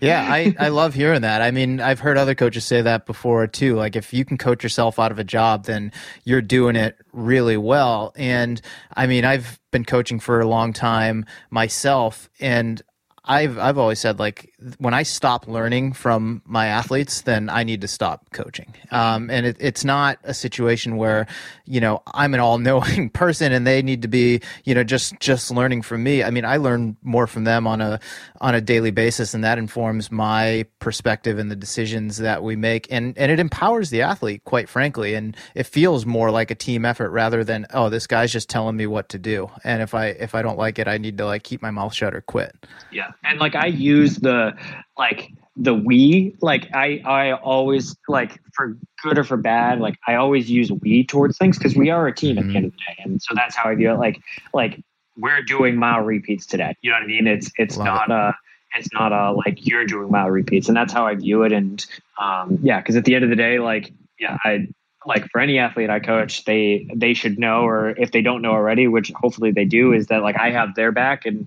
Yeah 0.00 0.26
I, 0.28 0.54
I 0.58 0.68
love 0.68 0.94
hearing 0.94 1.22
that. 1.22 1.42
I 1.42 1.50
mean 1.50 1.80
i've 1.80 1.98
heard 1.98 2.16
other 2.16 2.36
coaches 2.36 2.64
say 2.64 2.82
that 2.82 3.04
before 3.04 3.46
too. 3.48 3.74
Like 3.74 3.96
if 3.96 4.14
you 4.14 4.24
can 4.24 4.38
coach 4.38 4.62
yourself 4.62 5.00
out 5.00 5.10
of 5.10 5.18
a 5.18 5.24
job 5.24 5.64
then 5.64 5.92
you're 6.24 6.40
doing 6.40 6.76
it 6.76 6.96
really 7.12 7.56
well. 7.56 8.12
And 8.14 8.60
i 8.94 9.06
mean 9.08 9.24
i've 9.24 9.58
been 9.72 9.84
coaching 9.84 10.20
for 10.20 10.40
a 10.40 10.46
long 10.46 10.72
time 10.72 11.26
myself 11.50 12.30
and 12.38 12.80
I've 13.24 13.58
I've 13.58 13.78
always 13.78 14.00
said 14.00 14.18
like 14.18 14.51
when 14.78 14.94
I 14.94 15.02
stop 15.02 15.48
learning 15.48 15.92
from 15.92 16.42
my 16.44 16.66
athletes, 16.66 17.22
then 17.22 17.48
I 17.48 17.64
need 17.64 17.80
to 17.80 17.88
stop 17.88 18.30
coaching. 18.32 18.74
Um, 18.90 19.30
and 19.30 19.46
it, 19.46 19.56
it's 19.58 19.84
not 19.84 20.18
a 20.24 20.34
situation 20.34 20.96
where 20.96 21.26
you 21.64 21.80
know 21.80 22.02
I'm 22.14 22.34
an 22.34 22.40
all-knowing 22.40 23.10
person 23.22 23.52
and 23.52 23.66
they 23.66 23.82
need 23.82 24.02
to 24.02 24.08
be 24.08 24.40
you 24.64 24.74
know 24.74 24.84
just 24.84 25.18
just 25.20 25.50
learning 25.50 25.82
from 25.82 26.02
me. 26.02 26.22
I 26.22 26.30
mean, 26.30 26.44
I 26.44 26.56
learn 26.58 26.96
more 27.02 27.26
from 27.26 27.44
them 27.44 27.66
on 27.66 27.80
a 27.80 27.98
on 28.40 28.54
a 28.54 28.60
daily 28.60 28.90
basis, 28.90 29.34
and 29.34 29.42
that 29.44 29.58
informs 29.58 30.10
my 30.10 30.66
perspective 30.78 31.38
and 31.38 31.50
the 31.50 31.56
decisions 31.56 32.18
that 32.18 32.42
we 32.42 32.56
make, 32.56 32.86
and 32.90 33.16
and 33.16 33.32
it 33.32 33.40
empowers 33.40 33.90
the 33.90 34.02
athlete, 34.02 34.44
quite 34.44 34.68
frankly, 34.68 35.14
and 35.14 35.36
it 35.54 35.64
feels 35.64 36.04
more 36.04 36.30
like 36.30 36.50
a 36.50 36.54
team 36.54 36.84
effort 36.84 37.10
rather 37.10 37.44
than 37.44 37.66
oh 37.72 37.88
this 37.88 38.06
guy's 38.06 38.32
just 38.32 38.48
telling 38.50 38.76
me 38.76 38.86
what 38.86 39.08
to 39.08 39.18
do, 39.18 39.50
and 39.64 39.82
if 39.82 39.94
I 39.94 40.06
if 40.08 40.34
I 40.34 40.42
don't 40.42 40.58
like 40.58 40.78
it, 40.78 40.88
I 40.88 40.98
need 40.98 41.18
to 41.18 41.26
like 41.26 41.42
keep 41.42 41.62
my 41.62 41.70
mouth 41.70 41.94
shut 41.94 42.14
or 42.14 42.20
quit. 42.20 42.54
Yeah 42.90 43.12
and 43.24 43.40
like 43.40 43.54
I 43.54 43.66
use 43.66 44.16
the 44.16 44.51
like 44.96 45.30
the 45.56 45.74
we 45.74 46.36
like 46.40 46.68
I 46.74 47.02
I 47.04 47.32
always 47.32 47.96
like 48.08 48.40
for 48.54 48.76
good 49.02 49.18
or 49.18 49.24
for 49.24 49.36
bad 49.36 49.80
like 49.80 49.96
I 50.06 50.14
always 50.14 50.50
use 50.50 50.70
we 50.70 51.04
towards 51.04 51.36
things 51.38 51.58
because 51.58 51.76
we 51.76 51.90
are 51.90 52.06
a 52.06 52.14
team 52.14 52.36
mm-hmm. 52.36 52.48
at 52.48 52.52
the 52.52 52.56
end 52.56 52.66
of 52.66 52.72
the 52.72 52.78
day, 52.78 53.02
and 53.04 53.22
so 53.22 53.34
that's 53.34 53.54
how 53.54 53.70
I 53.70 53.74
view 53.74 53.90
it. 53.92 53.98
Like 53.98 54.20
like 54.54 54.82
we're 55.16 55.42
doing 55.42 55.76
mile 55.76 56.00
repeats 56.00 56.46
today. 56.46 56.74
You 56.82 56.90
know 56.90 56.96
what 56.96 57.04
I 57.04 57.06
mean? 57.06 57.26
It's 57.26 57.50
it's 57.56 57.76
Love 57.76 57.86
not 57.86 58.10
it. 58.10 58.12
a 58.12 58.34
it's 58.78 58.92
not 58.92 59.12
a 59.12 59.32
like 59.32 59.66
you're 59.66 59.86
doing 59.86 60.10
mile 60.10 60.30
repeats, 60.30 60.68
and 60.68 60.76
that's 60.76 60.92
how 60.92 61.06
I 61.06 61.14
view 61.14 61.42
it. 61.42 61.52
And 61.52 61.84
um, 62.18 62.58
yeah, 62.62 62.80
because 62.80 62.96
at 62.96 63.04
the 63.04 63.14
end 63.14 63.24
of 63.24 63.30
the 63.30 63.36
day, 63.36 63.58
like 63.58 63.92
yeah, 64.18 64.38
I 64.44 64.68
like 65.06 65.28
for 65.30 65.40
any 65.40 65.58
athlete 65.58 65.90
I 65.90 66.00
coach, 66.00 66.44
they 66.44 66.86
they 66.94 67.14
should 67.14 67.38
know, 67.38 67.62
or 67.62 67.90
if 67.90 68.12
they 68.12 68.22
don't 68.22 68.42
know 68.42 68.52
already, 68.52 68.86
which 68.88 69.10
hopefully 69.14 69.50
they 69.50 69.64
do, 69.64 69.92
is 69.92 70.06
that 70.06 70.22
like 70.22 70.38
I 70.38 70.50
have 70.50 70.74
their 70.74 70.92
back, 70.92 71.26
and 71.26 71.46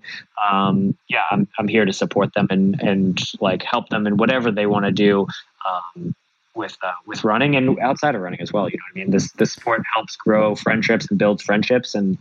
um, 0.50 0.98
yeah, 1.08 1.24
I'm 1.32 1.48
I'm 1.58 1.68
here 1.68 1.86
to 1.86 1.94
support 1.94 2.34
them 2.34 2.48
and 2.50 2.80
and 2.82 3.20
like 3.40 3.64
help 3.64 3.90
them 3.90 4.08
in 4.08 4.18
whatever 4.18 4.52
they 4.52 4.66
want 4.66 4.86
to 4.86 4.92
do. 4.92 5.28
Um, 5.68 6.16
with 6.56 6.78
uh, 6.84 6.94
with 7.06 7.24
running 7.24 7.56
and 7.56 7.78
outside 7.80 8.16
of 8.16 8.22
running 8.22 8.40
as 8.40 8.54
well, 8.54 8.70
you 8.70 8.78
know 8.78 8.84
what 8.94 9.02
I 9.02 9.04
mean. 9.04 9.12
This 9.12 9.32
this 9.34 9.54
sport 9.54 9.84
helps 9.94 10.16
grow 10.16 10.56
friendships 10.56 11.08
and 11.10 11.20
builds 11.20 11.44
friendships, 11.44 11.96
and 11.96 12.18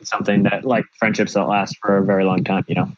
it's 0.00 0.10
something 0.10 0.44
that 0.44 0.64
like 0.64 0.84
friendships 0.98 1.34
that 1.34 1.48
last 1.48 1.76
for 1.80 1.96
a 1.96 2.04
very 2.04 2.24
long 2.24 2.44
time. 2.44 2.64
You 2.68 2.76
know. 2.76 2.92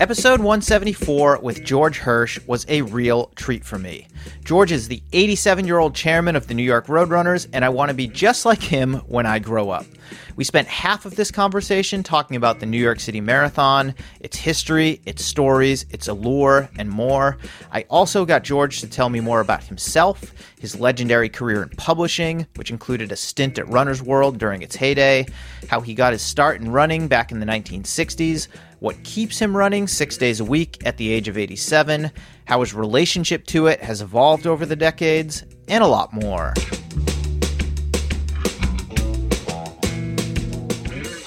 Episode 0.00 0.40
174 0.40 1.40
with 1.42 1.64
George 1.64 1.98
Hirsch 1.98 2.38
was 2.46 2.64
a 2.68 2.82
real 2.82 3.26
treat 3.36 3.64
for 3.64 3.78
me. 3.78 4.08
George 4.44 4.72
is 4.72 4.88
the 4.88 5.02
87 5.12 5.66
year 5.66 5.78
old 5.78 5.94
chairman 5.94 6.34
of 6.34 6.46
the 6.46 6.54
New 6.54 6.62
York 6.62 6.86
Roadrunners, 6.86 7.46
and 7.52 7.64
I 7.64 7.68
want 7.68 7.90
to 7.90 7.94
be 7.94 8.08
just 8.08 8.44
like 8.44 8.62
him 8.62 8.94
when 9.06 9.26
I 9.26 9.38
grow 9.38 9.70
up. 9.70 9.86
We 10.34 10.44
spent 10.44 10.66
half 10.66 11.04
of 11.04 11.14
this 11.14 11.30
conversation 11.30 12.02
talking 12.02 12.36
about 12.36 12.58
the 12.58 12.66
New 12.66 12.78
York 12.78 13.00
City 13.00 13.20
Marathon, 13.20 13.94
its 14.20 14.36
history, 14.36 15.00
its 15.04 15.24
stories, 15.24 15.84
its 15.90 16.08
allure, 16.08 16.68
and 16.78 16.88
more. 16.88 17.36
I 17.70 17.84
also 17.90 18.24
got 18.24 18.42
George 18.42 18.80
to 18.80 18.88
tell 18.88 19.10
me 19.10 19.20
more 19.20 19.40
about 19.40 19.62
himself, 19.64 20.32
his 20.58 20.78
legendary 20.80 21.28
career 21.28 21.62
in 21.62 21.68
publishing, 21.70 22.46
which 22.56 22.70
included 22.70 23.12
a 23.12 23.16
stint 23.16 23.58
at 23.58 23.68
Runner's 23.68 24.02
World 24.02 24.38
during 24.38 24.62
its 24.62 24.74
heyday, 24.74 25.26
how 25.68 25.80
he 25.80 25.94
got 25.94 26.12
his 26.12 26.22
start 26.22 26.60
in 26.60 26.72
running 26.72 27.08
back 27.08 27.30
in 27.30 27.40
the 27.40 27.46
1960s, 27.46 28.48
what 28.82 29.00
keeps 29.04 29.38
him 29.38 29.56
running 29.56 29.86
six 29.86 30.16
days 30.16 30.40
a 30.40 30.44
week 30.44 30.76
at 30.84 30.96
the 30.96 31.08
age 31.08 31.28
of 31.28 31.38
87, 31.38 32.10
how 32.46 32.58
his 32.58 32.74
relationship 32.74 33.46
to 33.46 33.68
it 33.68 33.80
has 33.80 34.02
evolved 34.02 34.44
over 34.44 34.66
the 34.66 34.74
decades, 34.74 35.44
and 35.68 35.84
a 35.84 35.86
lot 35.86 36.12
more. 36.12 36.52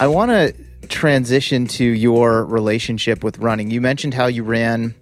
I 0.02 0.08
want 0.08 0.32
to 0.32 0.54
transition 0.90 1.66
to 1.68 1.86
your 1.86 2.44
relationship 2.44 3.24
with 3.24 3.38
running. 3.38 3.72
You 3.72 3.80
mentioned 3.80 4.14
how 4.14 4.26
you 4.26 4.44
ran 4.44 4.94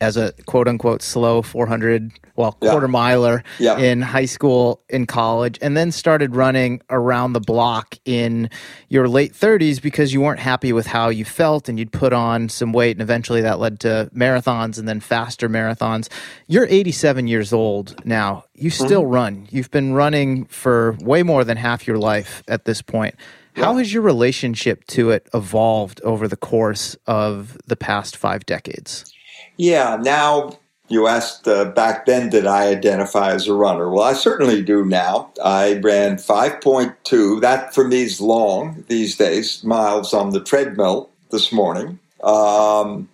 as 0.00 0.16
a 0.16 0.32
quote 0.46 0.68
unquote 0.68 1.02
slow 1.02 1.42
400 1.42 2.12
well 2.36 2.52
quarter 2.52 2.86
yeah. 2.86 2.90
miler 2.90 3.44
yeah. 3.58 3.78
in 3.78 4.02
high 4.02 4.24
school 4.24 4.82
in 4.88 5.06
college 5.06 5.58
and 5.60 5.76
then 5.76 5.92
started 5.92 6.34
running 6.34 6.80
around 6.90 7.32
the 7.32 7.40
block 7.40 7.98
in 8.04 8.48
your 8.88 9.08
late 9.08 9.32
30s 9.32 9.80
because 9.80 10.12
you 10.12 10.20
weren't 10.20 10.40
happy 10.40 10.72
with 10.72 10.86
how 10.86 11.08
you 11.08 11.24
felt 11.24 11.68
and 11.68 11.78
you'd 11.78 11.92
put 11.92 12.12
on 12.12 12.48
some 12.48 12.72
weight 12.72 12.92
and 12.92 13.02
eventually 13.02 13.40
that 13.40 13.58
led 13.58 13.80
to 13.80 14.10
marathons 14.14 14.78
and 14.78 14.88
then 14.88 15.00
faster 15.00 15.48
marathons 15.48 16.08
you're 16.46 16.66
87 16.66 17.26
years 17.26 17.52
old 17.52 17.94
now 18.06 18.44
you 18.54 18.70
mm-hmm. 18.70 18.84
still 18.84 19.02
mm-hmm. 19.02 19.12
run 19.12 19.48
you've 19.50 19.70
been 19.70 19.92
running 19.92 20.46
for 20.46 20.96
way 21.00 21.22
more 21.22 21.44
than 21.44 21.56
half 21.56 21.86
your 21.86 21.98
life 21.98 22.42
at 22.48 22.64
this 22.64 22.82
point 22.82 23.14
how 23.54 23.76
has 23.76 23.92
your 23.92 24.02
relationship 24.02 24.86
to 24.88 25.10
it 25.10 25.28
evolved 25.34 26.00
over 26.02 26.28
the 26.28 26.36
course 26.36 26.96
of 27.06 27.58
the 27.66 27.76
past 27.76 28.16
five 28.16 28.46
decades? 28.46 29.12
Yeah, 29.60 29.98
now 30.00 30.58
you 30.88 31.06
asked 31.06 31.46
uh, 31.46 31.66
back 31.66 32.06
then, 32.06 32.30
did 32.30 32.46
I 32.46 32.68
identify 32.68 33.32
as 33.32 33.46
a 33.46 33.52
runner? 33.52 33.90
Well, 33.90 34.04
I 34.04 34.14
certainly 34.14 34.62
do 34.62 34.86
now. 34.86 35.30
I 35.44 35.74
ran 35.74 36.16
5.2, 36.16 37.42
that 37.42 37.74
for 37.74 37.86
me 37.86 38.04
is 38.04 38.22
long 38.22 38.86
these 38.88 39.18
days, 39.18 39.62
miles 39.62 40.14
on 40.14 40.30
the 40.30 40.40
treadmill 40.40 41.10
this 41.30 41.52
morning. 41.52 41.98
Um, 42.24 43.10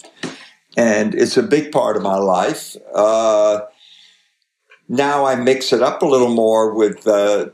and 0.76 1.16
it's 1.16 1.36
a 1.36 1.42
big 1.42 1.72
part 1.72 1.96
of 1.96 2.04
my 2.04 2.16
life. 2.16 2.76
Uh, 2.94 3.62
now 4.88 5.24
I 5.24 5.34
mix 5.34 5.72
it 5.72 5.82
up 5.82 6.02
a 6.02 6.06
little 6.06 6.28
more 6.28 6.72
with. 6.72 7.06
Uh, 7.06 7.48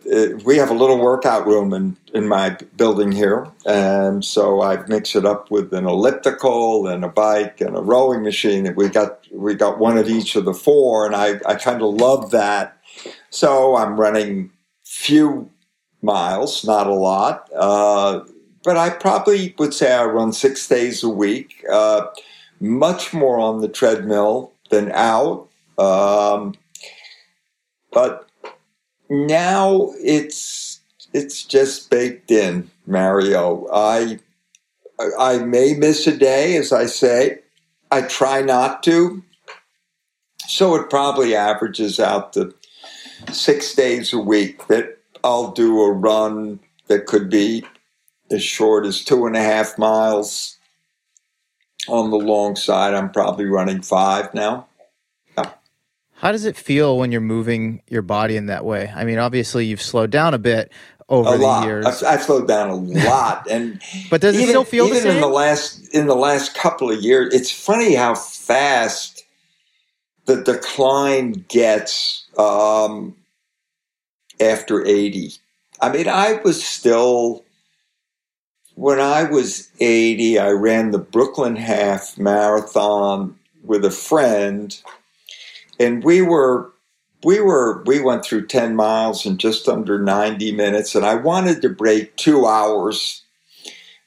we 0.45 0.57
have 0.57 0.71
a 0.71 0.75
little 0.75 0.99
workout 0.99 1.47
room 1.47 1.73
in 1.73 1.97
in 2.13 2.29
my 2.29 2.51
building 2.77 3.11
here, 3.11 3.49
and 3.65 4.25
so 4.25 4.63
I 4.63 4.85
mix 4.87 5.17
it 5.17 5.25
up 5.25 5.51
with 5.51 5.73
an 5.73 5.87
elliptical 5.87 6.87
and 6.87 7.05
a 7.05 7.09
bike 7.09 7.61
and 7.61 7.77
a 7.77 7.81
rowing 7.81 8.23
machine. 8.23 8.73
We 8.75 8.89
got 8.89 9.27
we 9.33 9.55
got 9.55 9.79
one 9.79 9.97
of 9.97 10.09
each 10.09 10.37
of 10.37 10.45
the 10.45 10.55
four, 10.55 11.07
and 11.07 11.17
I 11.17 11.41
I 11.47 11.55
kind 11.55 11.81
of 11.81 11.95
love 11.95 12.31
that. 12.33 12.77
So 13.31 13.77
I'm 13.77 13.99
running 13.99 14.51
few 14.85 15.51
miles, 16.03 16.65
not 16.65 16.87
a 16.87 16.95
lot, 16.95 17.49
uh, 17.57 18.21
but 18.63 18.77
I 18.77 18.91
probably 18.91 19.55
would 19.59 19.73
say 19.73 19.93
I 19.93 20.05
run 20.05 20.33
six 20.35 20.69
days 20.69 21.03
a 21.03 21.09
week. 21.09 21.65
Uh, 21.71 22.09
much 22.61 23.15
more 23.15 23.39
on 23.39 23.61
the 23.61 23.69
treadmill 23.69 24.53
than 24.71 24.93
out. 24.93 25.49
Um, 25.79 26.55
but 27.93 28.29
now 29.09 29.93
it's 30.01 30.81
it's 31.13 31.45
just 31.45 31.91
baked 31.91 32.31
in, 32.31 32.71
Mario. 32.87 33.69
I 33.73 34.19
I 35.19 35.39
may 35.39 35.75
miss 35.75 36.07
a 36.07 36.17
day, 36.17 36.57
as 36.57 36.73
I 36.73 36.87
say. 36.87 37.41
I 37.91 38.03
try 38.03 38.41
not 38.41 38.83
to. 38.85 39.23
So 40.49 40.75
it 40.75 40.91
probably 40.91 41.35
averages 41.35 42.01
out 42.01 42.33
to 42.33 42.55
six 43.31 43.75
days 43.75 44.13
a 44.13 44.19
week 44.19 44.67
that 44.69 44.99
I'll 45.23 45.53
do 45.53 45.81
a 45.83 45.93
run 45.93 46.61
that 46.89 47.07
could 47.07 47.31
be 47.31 47.65
as 48.31 48.43
short 48.43 48.87
as 48.87 49.05
two 49.05 49.27
and 49.27 49.37
a 49.37 49.43
half 49.43 49.79
miles. 49.79 50.57
On 51.89 52.11
the 52.11 52.17
long 52.17 52.55
side, 52.57 52.95
I'm 52.95 53.11
probably 53.11 53.45
running 53.47 53.83
five 53.83 54.33
now. 54.35 54.67
How 56.23 56.31
does 56.31 56.45
it 56.45 56.57
feel 56.57 56.99
when 56.99 57.11
you're 57.11 57.21
moving 57.21 57.83
your 57.89 58.03
body 58.03 58.37
in 58.37 58.47
that 58.47 58.65
way? 58.65 58.93
I 58.95 59.05
mean, 59.05 59.19
obviously 59.19 59.67
you've 59.67 59.83
slowed 59.83 60.13
down 60.13 60.35
a 60.35 60.39
bit 60.39 60.71
over 61.09 61.35
a 61.35 61.37
the 61.37 61.43
lot. 61.43 61.67
years. 61.67 61.85
I've, 61.85 62.05
I've, 62.05 62.23
slowed 62.23 62.47
down 62.47 62.71
a 62.71 62.77
lot, 62.77 63.47
and 63.51 63.83
but 64.09 64.21
does 64.21 64.37
even, 64.37 64.47
it 64.47 64.51
still 64.51 64.65
feel 64.65 64.87
even 64.87 65.03
the 65.03 65.15
in 65.17 65.21
the 65.21 65.27
last 65.27 65.93
in 65.93 66.07
the 66.07 66.15
last 66.15 66.55
couple 66.55 66.93
of 66.93 67.03
years? 67.03 67.35
It's 67.35 67.51
funny 67.51 67.97
how 67.97 68.15
fast 68.15 69.25
the 70.27 70.45
decline 70.45 71.45
gets 71.49 72.25
um, 72.39 73.17
after 74.41 74.87
eighty. 74.87 75.33
I 75.81 75.91
mean, 75.91 76.07
I 76.07 76.41
was 76.45 76.65
still 76.65 77.45
when 78.77 79.01
I 79.01 79.25
was 79.25 79.71
eighty. 79.81 80.39
I 80.39 80.51
ran 80.51 80.93
the 80.93 80.99
Brooklyn 80.99 81.57
Half 81.57 82.17
Marathon 82.17 83.37
with 83.65 83.85
a 83.85 83.91
friend 83.91 84.81
and 85.83 86.05
we 86.05 86.23
were 86.23 86.73
we 87.25 87.41
were 87.41 87.83
we 87.85 88.01
went 88.01 88.25
through 88.25 88.47
10 88.47 88.75
miles 88.75 89.27
in 89.27 89.39
just 89.39 89.69
under 89.69 89.99
90 89.99 90.53
minutes 90.53 90.95
and 90.95 91.05
i 91.05 91.15
wanted 91.15 91.63
to 91.63 91.69
break 91.69 92.17
two 92.17 92.47
hours. 92.47 93.19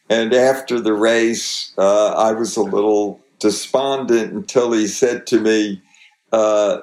And 0.07 0.35
after 0.35 0.79
the 0.79 0.93
race 0.93 1.73
uh, 1.77 2.13
i 2.13 2.31
was 2.31 2.57
a 2.57 2.61
little 2.61 3.19
despondent 3.39 4.33
until 4.33 4.71
he 4.71 4.87
said 4.87 5.27
to 5.27 5.39
me 5.39 5.81
uh, 6.31 6.81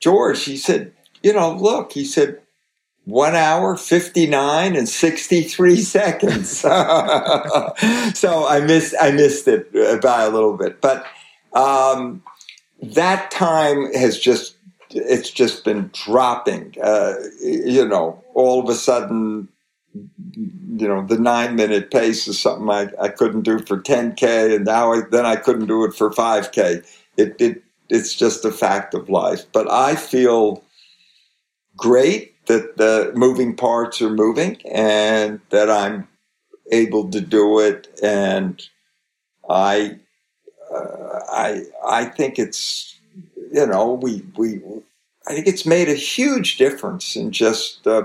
george 0.00 0.44
he 0.44 0.56
said 0.56 0.92
you 1.22 1.32
know 1.32 1.54
look 1.54 1.92
he 1.92 2.04
said 2.04 2.40
one 3.04 3.34
hour 3.34 3.74
59 3.74 4.76
and 4.76 4.86
63 4.86 5.76
seconds. 5.96 6.60
So 8.14 8.46
i 8.46 8.60
missed 8.60 8.94
i 9.00 9.10
missed 9.12 9.46
it 9.48 9.72
by 10.02 10.24
a 10.24 10.30
little 10.30 10.56
bit. 10.56 10.80
But 10.80 11.06
um, 11.54 12.22
that 12.82 13.30
time 13.30 13.92
has 13.94 14.18
just 14.18 14.56
it's 14.90 15.30
just 15.30 15.64
been 15.64 15.90
dropping. 15.92 16.74
Uh, 16.82 17.14
you 17.42 17.86
know, 17.86 18.22
all 18.34 18.62
of 18.62 18.68
a 18.68 18.74
sudden, 18.74 19.48
you 19.92 20.88
know, 20.88 21.04
the 21.04 21.18
nine 21.18 21.56
minute 21.56 21.90
pace 21.90 22.26
is 22.26 22.40
something 22.40 22.70
I, 22.70 22.88
I 23.00 23.08
couldn't 23.08 23.42
do 23.42 23.58
for 23.58 23.80
10k, 23.80 24.56
and 24.56 24.64
now 24.64 24.92
I, 24.92 25.02
then 25.10 25.26
I 25.26 25.36
couldn't 25.36 25.66
do 25.66 25.84
it 25.84 25.94
for 25.94 26.10
5k. 26.10 26.84
It, 27.16 27.36
it 27.40 27.62
it's 27.90 28.14
just 28.14 28.44
a 28.44 28.52
fact 28.52 28.94
of 28.94 29.08
life. 29.08 29.44
But 29.52 29.70
I 29.70 29.96
feel 29.96 30.62
great 31.76 32.34
that 32.46 32.76
the 32.76 33.12
moving 33.14 33.56
parts 33.56 34.00
are 34.02 34.10
moving 34.10 34.60
and 34.66 35.40
that 35.50 35.70
I'm 35.70 36.08
able 36.70 37.10
to 37.10 37.20
do 37.20 37.60
it, 37.60 37.88
and 38.02 38.62
I 39.48 39.98
uh, 40.74 41.20
I 41.30 41.64
I 41.86 42.04
think 42.06 42.38
it's 42.38 42.98
you 43.52 43.66
know 43.66 43.94
we 43.94 44.24
we 44.36 44.60
I 45.26 45.34
think 45.34 45.46
it's 45.46 45.66
made 45.66 45.88
a 45.88 45.94
huge 45.94 46.56
difference 46.56 47.14
in 47.14 47.32
just. 47.32 47.86
Uh, 47.86 48.04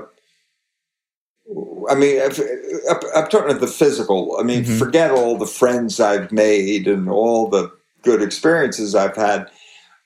I 1.90 1.96
mean, 1.96 2.22
I'm 2.22 3.28
talking 3.28 3.50
about 3.50 3.60
the 3.60 3.68
physical. 3.68 4.38
I 4.40 4.44
mean, 4.44 4.64
mm-hmm. 4.64 4.78
forget 4.78 5.12
all 5.12 5.38
the 5.38 5.46
friends 5.46 6.00
I've 6.00 6.32
made 6.32 6.88
and 6.88 7.10
all 7.10 7.50
the 7.50 7.72
good 8.02 8.22
experiences 8.22 8.96
I've 8.96 9.16
had. 9.16 9.50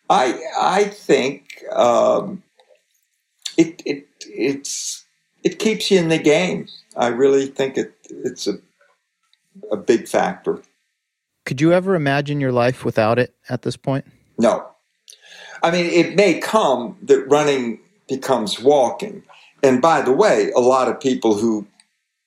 I 0.10 0.40
I 0.60 0.84
think 0.86 1.64
um, 1.72 2.44
it 3.58 3.82
it 3.86 4.08
it's 4.28 5.06
it 5.44 5.60
keeps 5.60 5.92
you 5.92 6.00
in 6.00 6.10
the 6.10 6.18
game. 6.18 6.68
I 6.96 7.08
really 7.08 7.48
think 7.48 7.78
it 7.78 7.94
it's 8.10 8.48
a 8.48 8.60
a 9.72 9.78
big 9.78 10.08
factor. 10.08 10.62
Could 11.48 11.62
you 11.62 11.72
ever 11.72 11.96
imagine 11.96 12.42
your 12.42 12.52
life 12.52 12.84
without 12.84 13.18
it 13.18 13.34
at 13.48 13.62
this 13.62 13.78
point? 13.78 14.04
No. 14.38 14.68
I 15.64 15.72
mean, 15.72 15.86
it 15.86 16.14
may 16.18 16.40
come 16.40 16.98
that 17.04 17.26
running 17.30 17.80
becomes 18.10 18.60
walking. 18.60 19.24
And 19.64 19.82
by 19.82 20.02
the 20.02 20.12
way, 20.12 20.52
a 20.58 20.60
lot 20.60 20.90
of 20.90 21.00
people 21.00 21.36
who 21.36 21.66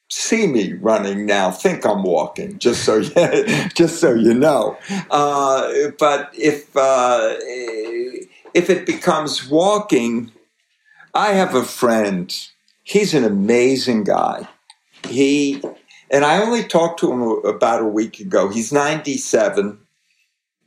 see 0.09 0.47
me 0.47 0.73
running 0.73 1.27
now 1.27 1.51
think 1.51 1.85
I'm 1.85 2.03
walking. 2.03 2.59
Just 2.59 2.83
so 2.85 2.97
you, 2.97 3.69
just 3.75 4.01
so 4.01 4.15
you 4.15 4.33
know. 4.33 4.79
Uh, 5.11 5.91
but 5.99 6.31
if 6.33 6.75
uh, 6.75 7.35
if 8.55 8.71
it 8.71 8.87
becomes 8.87 9.51
walking, 9.51 10.33
I 11.13 11.33
have 11.33 11.55
a 11.55 11.63
friend. 11.63 12.35
He's 12.85 13.13
an 13.13 13.25
amazing 13.25 14.05
guy. 14.05 14.49
He 15.07 15.63
and 16.11 16.24
I 16.24 16.43
only 16.43 16.65
talked 16.65 17.01
to 17.01 17.12
him 17.12 17.23
about 17.45 17.82
a 17.82 17.87
week 17.87 18.20
ago. 18.20 18.49
He's 18.49 18.73
97. 18.73 19.78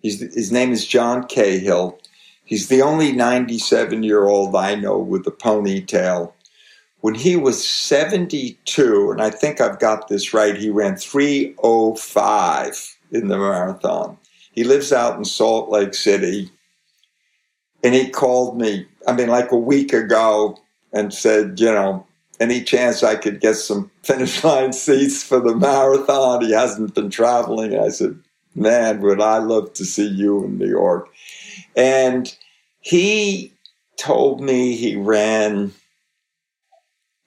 He's, 0.01 0.19
his 0.19 0.51
name 0.51 0.71
is 0.71 0.87
John 0.87 1.27
Cahill. 1.27 1.99
He's 2.45 2.67
the 2.67 2.81
only 2.81 3.11
97 3.11 4.03
year 4.03 4.27
old 4.27 4.55
I 4.55 4.75
know 4.75 4.97
with 4.97 5.27
a 5.27 5.31
ponytail. 5.31 6.33
When 7.01 7.15
he 7.15 7.35
was 7.35 7.67
72, 7.67 9.11
and 9.11 9.21
I 9.21 9.29
think 9.29 9.59
I've 9.59 9.79
got 9.79 10.07
this 10.07 10.33
right, 10.33 10.55
he 10.55 10.69
ran 10.69 10.95
305 10.95 12.97
in 13.11 13.27
the 13.27 13.37
marathon. 13.37 14.17
He 14.53 14.63
lives 14.63 14.93
out 14.93 15.17
in 15.17 15.25
Salt 15.25 15.69
Lake 15.69 15.93
City. 15.93 16.49
And 17.83 17.93
he 17.93 18.09
called 18.09 18.57
me, 18.57 18.87
I 19.05 19.11
mean, 19.11 19.27
like 19.27 19.51
a 19.51 19.57
week 19.57 19.91
ago 19.91 20.57
and 20.93 21.13
said, 21.13 21.59
you 21.59 21.71
know, 21.71 22.05
any 22.39 22.63
chance 22.63 23.03
I 23.03 23.15
could 23.15 23.39
get 23.39 23.55
some 23.55 23.91
finish 24.01 24.43
line 24.43 24.73
seats 24.73 25.23
for 25.23 25.39
the 25.39 25.55
marathon? 25.55 26.41
He 26.43 26.51
hasn't 26.51 26.95
been 26.95 27.09
traveling. 27.09 27.77
I 27.77 27.89
said, 27.89 28.19
man, 28.55 29.01
would 29.01 29.21
I 29.21 29.37
love 29.39 29.73
to 29.73 29.85
see 29.85 30.07
you 30.07 30.43
in 30.43 30.57
New 30.57 30.69
York. 30.69 31.09
And 31.75 32.35
he 32.79 33.53
told 33.97 34.41
me 34.41 34.75
he 34.75 34.95
ran 34.95 35.71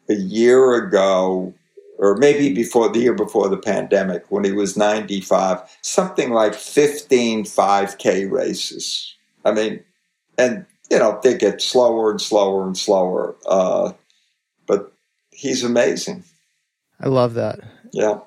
a 0.08 0.14
year 0.14 0.74
ago, 0.74 1.54
or 1.98 2.16
maybe 2.16 2.52
before 2.52 2.88
the 2.88 3.00
year 3.00 3.14
before 3.14 3.48
the 3.48 3.56
pandemic, 3.56 4.24
when 4.30 4.44
he 4.44 4.52
was 4.52 4.76
95, 4.76 5.60
something 5.82 6.30
like 6.30 6.54
15 6.54 7.44
5K 7.44 8.30
races. 8.30 9.14
I 9.44 9.52
mean, 9.52 9.82
and 10.38 10.66
you 10.90 10.98
know 10.98 11.18
they 11.22 11.36
get 11.36 11.62
slower 11.62 12.10
and 12.10 12.20
slower 12.20 12.64
and 12.64 12.76
slower. 12.76 13.34
Uh, 13.46 13.92
he's 15.36 15.62
amazing. 15.62 16.24
I 17.00 17.08
love 17.08 17.34
that. 17.34 17.60
Yeah. 17.92 18.20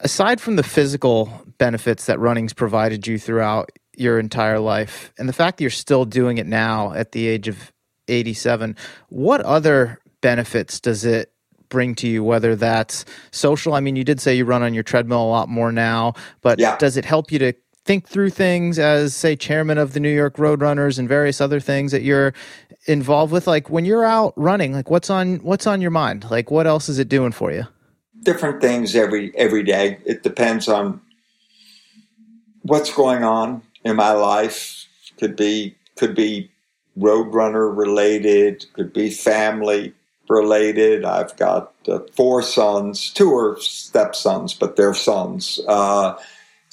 Aside 0.00 0.40
from 0.40 0.56
the 0.56 0.62
physical 0.62 1.30
benefits 1.58 2.06
that 2.06 2.18
running's 2.18 2.52
provided 2.52 3.06
you 3.06 3.18
throughout 3.18 3.70
your 3.96 4.18
entire 4.18 4.58
life, 4.58 5.12
and 5.18 5.28
the 5.28 5.32
fact 5.32 5.56
that 5.56 5.64
you're 5.64 5.70
still 5.70 6.04
doing 6.04 6.36
it 6.38 6.46
now 6.46 6.92
at 6.92 7.12
the 7.12 7.26
age 7.26 7.48
of 7.48 7.72
87, 8.08 8.76
what 9.08 9.40
other 9.40 9.98
benefits 10.20 10.80
does 10.80 11.04
it 11.06 11.32
bring 11.70 11.94
to 11.96 12.06
you, 12.08 12.22
whether 12.22 12.56
that's 12.56 13.04
social? 13.30 13.72
I 13.72 13.80
mean, 13.80 13.96
you 13.96 14.04
did 14.04 14.20
say 14.20 14.34
you 14.36 14.44
run 14.44 14.62
on 14.62 14.74
your 14.74 14.82
treadmill 14.82 15.22
a 15.22 15.30
lot 15.30 15.48
more 15.48 15.72
now, 15.72 16.12
but 16.42 16.58
Yeah. 16.58 16.76
does 16.76 16.96
it 16.98 17.04
help 17.06 17.32
you 17.32 17.38
to 17.38 17.54
think 17.86 18.08
through 18.08 18.30
things 18.30 18.78
as, 18.78 19.14
say, 19.14 19.36
chairman 19.36 19.78
of 19.78 19.94
the 19.94 20.00
New 20.00 20.14
York 20.14 20.36
Roadrunners 20.36 20.98
and 20.98 21.08
various 21.08 21.40
other 21.40 21.60
things 21.60 21.92
that 21.92 22.02
you're 22.02 22.34
involved 22.86 23.32
with? 23.32 23.46
Like 23.46 23.70
when 23.70 23.84
you're 23.84 24.04
out 24.04 24.34
running, 24.36 24.72
like 24.72 24.90
what's 24.90 25.08
on 25.08 25.36
what's 25.36 25.66
on 25.66 25.80
your 25.80 25.90
mind? 25.90 26.30
Like 26.30 26.50
what 26.50 26.66
else 26.66 26.88
is 26.88 26.98
it 26.98 27.08
doing 27.08 27.32
for 27.32 27.52
you? 27.52 27.66
different 28.26 28.60
things 28.60 28.94
every 28.94 29.34
every 29.36 29.62
day. 29.62 29.98
It 30.04 30.22
depends 30.22 30.68
on 30.68 31.00
what's 32.62 32.92
going 32.92 33.24
on 33.24 33.62
in 33.84 33.96
my 33.96 34.12
life. 34.12 34.86
Could 35.18 35.36
be 35.36 35.76
could 35.94 36.14
be 36.14 36.50
roadrunner 36.98 37.74
related. 37.74 38.66
Could 38.74 38.92
be 38.92 39.08
family 39.10 39.94
related. 40.28 41.04
I've 41.04 41.36
got 41.36 41.72
uh, 41.88 42.00
four 42.12 42.42
sons. 42.42 43.12
Two 43.12 43.32
are 43.34 43.56
stepsons, 43.60 44.52
but 44.52 44.76
they're 44.76 44.92
sons. 44.92 45.60
Uh, 45.68 46.16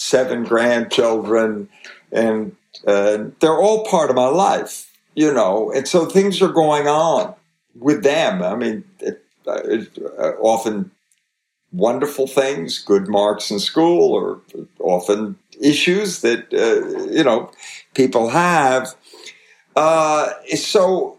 seven 0.03 0.43
grandchildren, 0.43 1.69
and 2.11 2.55
uh, 2.85 3.25
they're 3.39 3.57
all 3.57 3.85
part 3.85 4.09
of 4.09 4.15
my 4.15 4.27
life. 4.27 4.89
You 5.15 5.31
know, 5.31 5.71
and 5.71 5.87
so 5.87 6.05
things 6.05 6.41
are 6.41 6.51
going 6.51 6.87
on 6.87 7.35
with 7.79 8.03
them. 8.03 8.41
I 8.41 8.55
mean, 8.55 8.83
it, 8.99 9.23
it, 9.45 9.99
uh, 10.17 10.31
often 10.39 10.89
wonderful 11.71 12.25
things, 12.25 12.79
good 12.79 13.07
marks 13.07 13.51
in 13.51 13.59
school, 13.59 14.11
or 14.11 14.41
often 14.79 15.37
issues 15.61 16.21
that 16.21 16.51
uh, 16.53 17.11
you 17.11 17.23
know 17.23 17.51
people 17.93 18.29
have. 18.29 18.95
Uh, 19.75 20.29
so, 20.55 21.17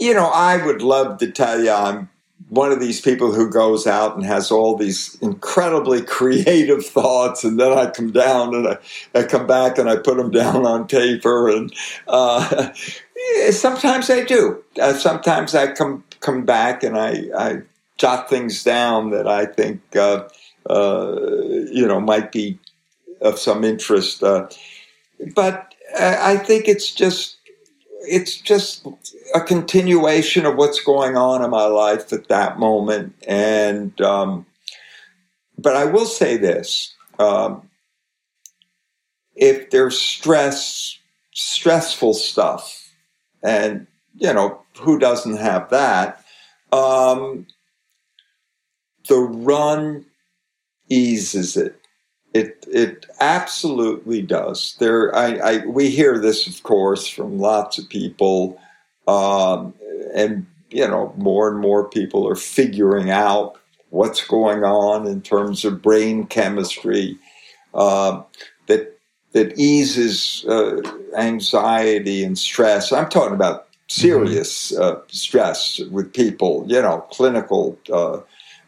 you 0.00 0.12
know, 0.14 0.26
I 0.26 0.64
would 0.64 0.82
love 0.82 1.18
to 1.18 1.30
tell 1.30 1.62
you 1.62 1.70
I'm 1.70 2.08
one 2.48 2.72
of 2.72 2.80
these 2.80 3.00
people 3.00 3.32
who 3.32 3.48
goes 3.50 3.86
out 3.86 4.16
and 4.16 4.24
has 4.24 4.50
all 4.50 4.76
these 4.76 5.16
incredibly 5.20 6.02
creative 6.02 6.84
thoughts, 6.86 7.44
and 7.44 7.58
then 7.58 7.72
I 7.76 7.90
come 7.90 8.10
down 8.10 8.54
and 8.54 8.68
I, 8.68 8.78
I 9.14 9.22
come 9.24 9.46
back 9.46 9.78
and 9.78 9.88
I 9.88 9.96
put 9.96 10.16
them 10.16 10.30
down 10.30 10.66
on 10.66 10.86
paper, 10.86 11.48
and 11.48 11.72
uh, 12.06 12.72
sometimes 13.50 14.10
I 14.10 14.24
do. 14.24 14.62
Uh, 14.80 14.94
sometimes 14.94 15.54
I 15.54 15.72
come 15.72 16.04
come 16.20 16.44
back 16.44 16.82
and 16.82 16.98
I, 16.98 17.24
I 17.36 17.62
jot 17.96 18.28
things 18.28 18.64
down 18.64 19.10
that 19.10 19.28
I 19.28 19.46
think 19.46 19.80
uh, 19.94 20.28
uh, 20.68 21.16
you 21.70 21.86
know 21.86 22.00
might 22.00 22.32
be 22.32 22.58
of 23.20 23.38
some 23.38 23.64
interest. 23.64 24.22
Uh, 24.22 24.48
but 25.34 25.74
I 25.98 26.32
I 26.32 26.36
think 26.38 26.68
it's 26.68 26.90
just 26.90 27.36
it's 28.02 28.36
just 28.36 28.86
a 29.34 29.40
continuation 29.40 30.46
of 30.46 30.56
what's 30.56 30.80
going 30.80 31.16
on 31.16 31.44
in 31.44 31.50
my 31.50 31.66
life 31.66 32.12
at 32.12 32.28
that 32.28 32.58
moment. 32.58 33.14
And 33.26 33.98
um, 34.00 34.46
but 35.58 35.76
I 35.76 35.84
will 35.84 36.06
say 36.06 36.36
this: 36.36 36.94
um, 37.18 37.68
if 39.34 39.70
there's 39.70 39.98
stress, 39.98 40.98
stressful 41.34 42.14
stuff, 42.14 42.92
and 43.42 43.86
you 44.16 44.32
know 44.32 44.62
who 44.78 44.98
doesn't 44.98 45.36
have 45.36 45.70
that. 45.70 46.24
Um, 46.72 47.46
the 49.08 49.16
run 49.16 50.04
eases 50.88 51.56
it. 51.56 51.80
It 52.34 52.64
it 52.70 53.06
absolutely 53.20 54.22
does. 54.22 54.76
There, 54.78 55.14
I, 55.14 55.36
I 55.36 55.66
we 55.66 55.90
hear 55.90 56.18
this, 56.18 56.46
of 56.46 56.62
course, 56.62 57.08
from 57.08 57.38
lots 57.38 57.78
of 57.78 57.88
people, 57.88 58.60
um, 59.08 59.74
and 60.14 60.46
you 60.70 60.86
know, 60.86 61.12
more 61.16 61.48
and 61.50 61.58
more 61.60 61.88
people 61.88 62.28
are 62.28 62.36
figuring 62.36 63.10
out 63.10 63.58
what's 63.90 64.24
going 64.26 64.64
on 64.64 65.06
in 65.06 65.22
terms 65.22 65.64
of 65.64 65.80
brain 65.80 66.26
chemistry 66.26 67.18
uh, 67.74 68.22
that 68.66 68.98
that 69.32 69.58
eases 69.58 70.44
uh, 70.46 70.82
anxiety 71.16 72.22
and 72.22 72.38
stress. 72.38 72.92
I'm 72.92 73.08
talking 73.08 73.34
about 73.34 73.68
serious 73.88 74.76
uh, 74.76 75.00
stress 75.08 75.80
with 75.90 76.12
people, 76.12 76.64
you 76.68 76.82
know, 76.82 77.00
clinical 77.10 77.78
uh, 77.90 78.20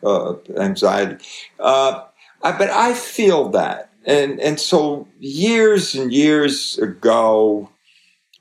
uh, 0.03 0.37
anxiety. 0.57 1.23
Uh, 1.59 2.03
I, 2.43 2.53
but 2.53 2.71
I 2.71 2.95
feel 2.95 3.51
that, 3.51 3.91
and 4.07 4.41
and 4.41 4.59
so 4.59 5.07
years 5.19 5.95
and 5.95 6.11
years 6.11 6.79
ago, 6.79 7.69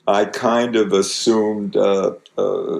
I 0.09 0.25
kind 0.25 0.75
of 0.75 0.93
assumed 0.93 1.77
uh, 1.77 2.13
uh, 2.37 2.79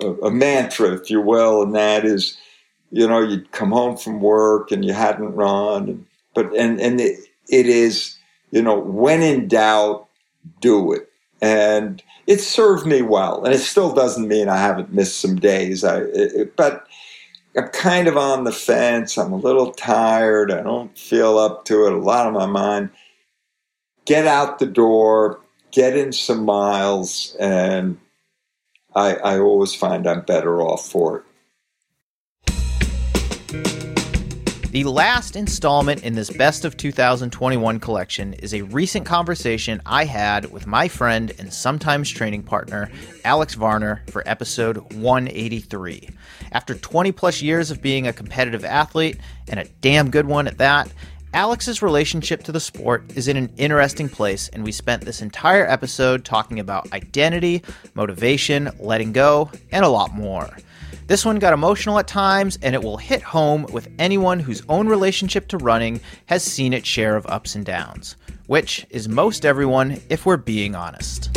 a, 0.00 0.12
a 0.22 0.30
mantra, 0.30 0.92
if 0.92 1.10
you 1.10 1.20
will, 1.20 1.62
and 1.62 1.74
that 1.74 2.04
is, 2.04 2.36
you 2.90 3.06
know, 3.08 3.20
you'd 3.20 3.52
come 3.52 3.72
home 3.72 3.96
from 3.96 4.20
work 4.20 4.70
and 4.70 4.84
you 4.84 4.92
hadn't 4.92 5.34
run, 5.34 6.06
but 6.34 6.54
and 6.54 6.80
and 6.80 7.00
it, 7.00 7.18
it 7.48 7.66
is, 7.66 8.16
you 8.50 8.62
know, 8.62 8.78
when 8.78 9.22
in 9.22 9.48
doubt, 9.48 10.08
do 10.60 10.92
it, 10.92 11.08
and 11.40 12.02
it 12.26 12.40
served 12.40 12.86
me 12.86 13.02
well, 13.02 13.44
and 13.44 13.54
it 13.54 13.58
still 13.58 13.94
doesn't 13.94 14.28
mean 14.28 14.48
I 14.48 14.58
haven't 14.58 14.92
missed 14.92 15.20
some 15.20 15.36
days. 15.36 15.84
I, 15.84 16.00
it, 16.00 16.56
but 16.56 16.86
I'm 17.56 17.68
kind 17.68 18.08
of 18.08 18.16
on 18.16 18.44
the 18.44 18.52
fence. 18.52 19.16
I'm 19.16 19.32
a 19.32 19.36
little 19.36 19.72
tired. 19.72 20.52
I 20.52 20.62
don't 20.62 20.96
feel 20.98 21.38
up 21.38 21.64
to 21.66 21.86
it. 21.86 21.92
A 21.92 21.98
lot 21.98 22.26
on 22.26 22.34
my 22.34 22.46
mind. 22.46 22.90
Get 24.04 24.26
out 24.26 24.58
the 24.58 24.66
door, 24.66 25.40
get 25.76 25.94
in 25.94 26.10
some 26.10 26.46
miles, 26.46 27.36
and 27.38 27.98
I, 28.94 29.16
I 29.16 29.38
always 29.38 29.74
find 29.74 30.06
I'm 30.06 30.22
better 30.22 30.62
off 30.62 30.88
for 30.88 31.18
it. 31.18 31.22
The 34.72 34.84
last 34.84 35.36
installment 35.36 36.02
in 36.02 36.14
this 36.14 36.30
Best 36.30 36.64
of 36.64 36.78
2021 36.78 37.78
collection 37.80 38.32
is 38.34 38.54
a 38.54 38.62
recent 38.62 39.04
conversation 39.06 39.82
I 39.84 40.04
had 40.04 40.50
with 40.50 40.66
my 40.66 40.88
friend 40.88 41.32
and 41.38 41.52
sometimes 41.52 42.10
training 42.10 42.42
partner, 42.42 42.90
Alex 43.24 43.54
Varner, 43.54 44.02
for 44.10 44.22
episode 44.26 44.78
183. 44.94 46.08
After 46.52 46.74
20 46.74 47.12
plus 47.12 47.42
years 47.42 47.70
of 47.70 47.82
being 47.82 48.06
a 48.06 48.12
competitive 48.14 48.64
athlete, 48.64 49.18
and 49.48 49.60
a 49.60 49.68
damn 49.82 50.10
good 50.10 50.26
one 50.26 50.46
at 50.46 50.58
that, 50.58 50.90
Alex's 51.34 51.82
relationship 51.82 52.44
to 52.44 52.52
the 52.52 52.60
sport 52.60 53.04
is 53.14 53.28
in 53.28 53.36
an 53.36 53.52
interesting 53.56 54.08
place, 54.08 54.48
and 54.48 54.64
we 54.64 54.72
spent 54.72 55.04
this 55.04 55.20
entire 55.20 55.66
episode 55.66 56.24
talking 56.24 56.60
about 56.60 56.90
identity, 56.92 57.62
motivation, 57.94 58.70
letting 58.78 59.12
go, 59.12 59.50
and 59.72 59.84
a 59.84 59.88
lot 59.88 60.14
more. 60.14 60.56
This 61.08 61.24
one 61.24 61.38
got 61.38 61.52
emotional 61.52 61.98
at 61.98 62.08
times, 62.08 62.58
and 62.62 62.74
it 62.74 62.82
will 62.82 62.96
hit 62.96 63.22
home 63.22 63.66
with 63.72 63.88
anyone 63.98 64.40
whose 64.40 64.62
own 64.68 64.88
relationship 64.88 65.48
to 65.48 65.58
running 65.58 66.00
has 66.26 66.42
seen 66.42 66.72
its 66.72 66.88
share 66.88 67.16
of 67.16 67.26
ups 67.26 67.54
and 67.54 67.66
downs, 67.66 68.16
which 68.46 68.86
is 68.90 69.08
most 69.08 69.44
everyone 69.44 70.00
if 70.08 70.26
we're 70.26 70.36
being 70.36 70.74
honest. 70.74 71.30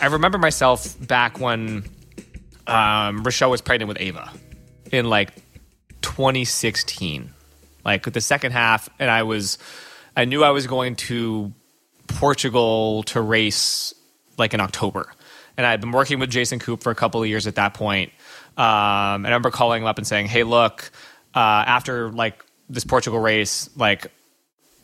I 0.00 0.06
remember 0.06 0.36
myself 0.36 0.96
back 1.06 1.40
when 1.40 1.84
um, 2.66 3.22
Rochelle 3.22 3.50
was 3.50 3.60
pregnant 3.60 3.88
with 3.88 4.00
Ava 4.00 4.30
in 4.92 5.08
like 5.08 5.34
2016, 6.02 7.32
like 7.84 8.12
the 8.12 8.20
second 8.20 8.52
half, 8.52 8.88
and 8.98 9.10
I 9.10 9.24
was, 9.24 9.58
I 10.16 10.26
knew 10.26 10.44
I 10.44 10.50
was 10.50 10.66
going 10.66 10.94
to 10.96 11.52
Portugal 12.06 13.02
to 13.04 13.20
race 13.20 13.94
like 14.38 14.54
in 14.54 14.60
October, 14.60 15.12
and 15.56 15.66
I 15.66 15.70
had 15.70 15.80
been 15.80 15.92
working 15.92 16.18
with 16.20 16.30
Jason 16.30 16.58
Koop 16.58 16.82
for 16.82 16.92
a 16.92 16.94
couple 16.94 17.22
of 17.22 17.28
years 17.28 17.46
at 17.46 17.56
that 17.56 17.74
point. 17.74 18.12
Um, 18.56 19.24
and 19.24 19.26
I 19.26 19.30
remember 19.30 19.50
calling 19.50 19.82
him 19.82 19.88
up 19.88 19.98
and 19.98 20.06
saying, 20.06 20.26
"Hey, 20.26 20.44
look, 20.44 20.90
uh, 21.34 21.38
after 21.38 22.10
like 22.12 22.44
this 22.68 22.84
Portugal 22.84 23.18
race, 23.18 23.68
like." 23.76 24.12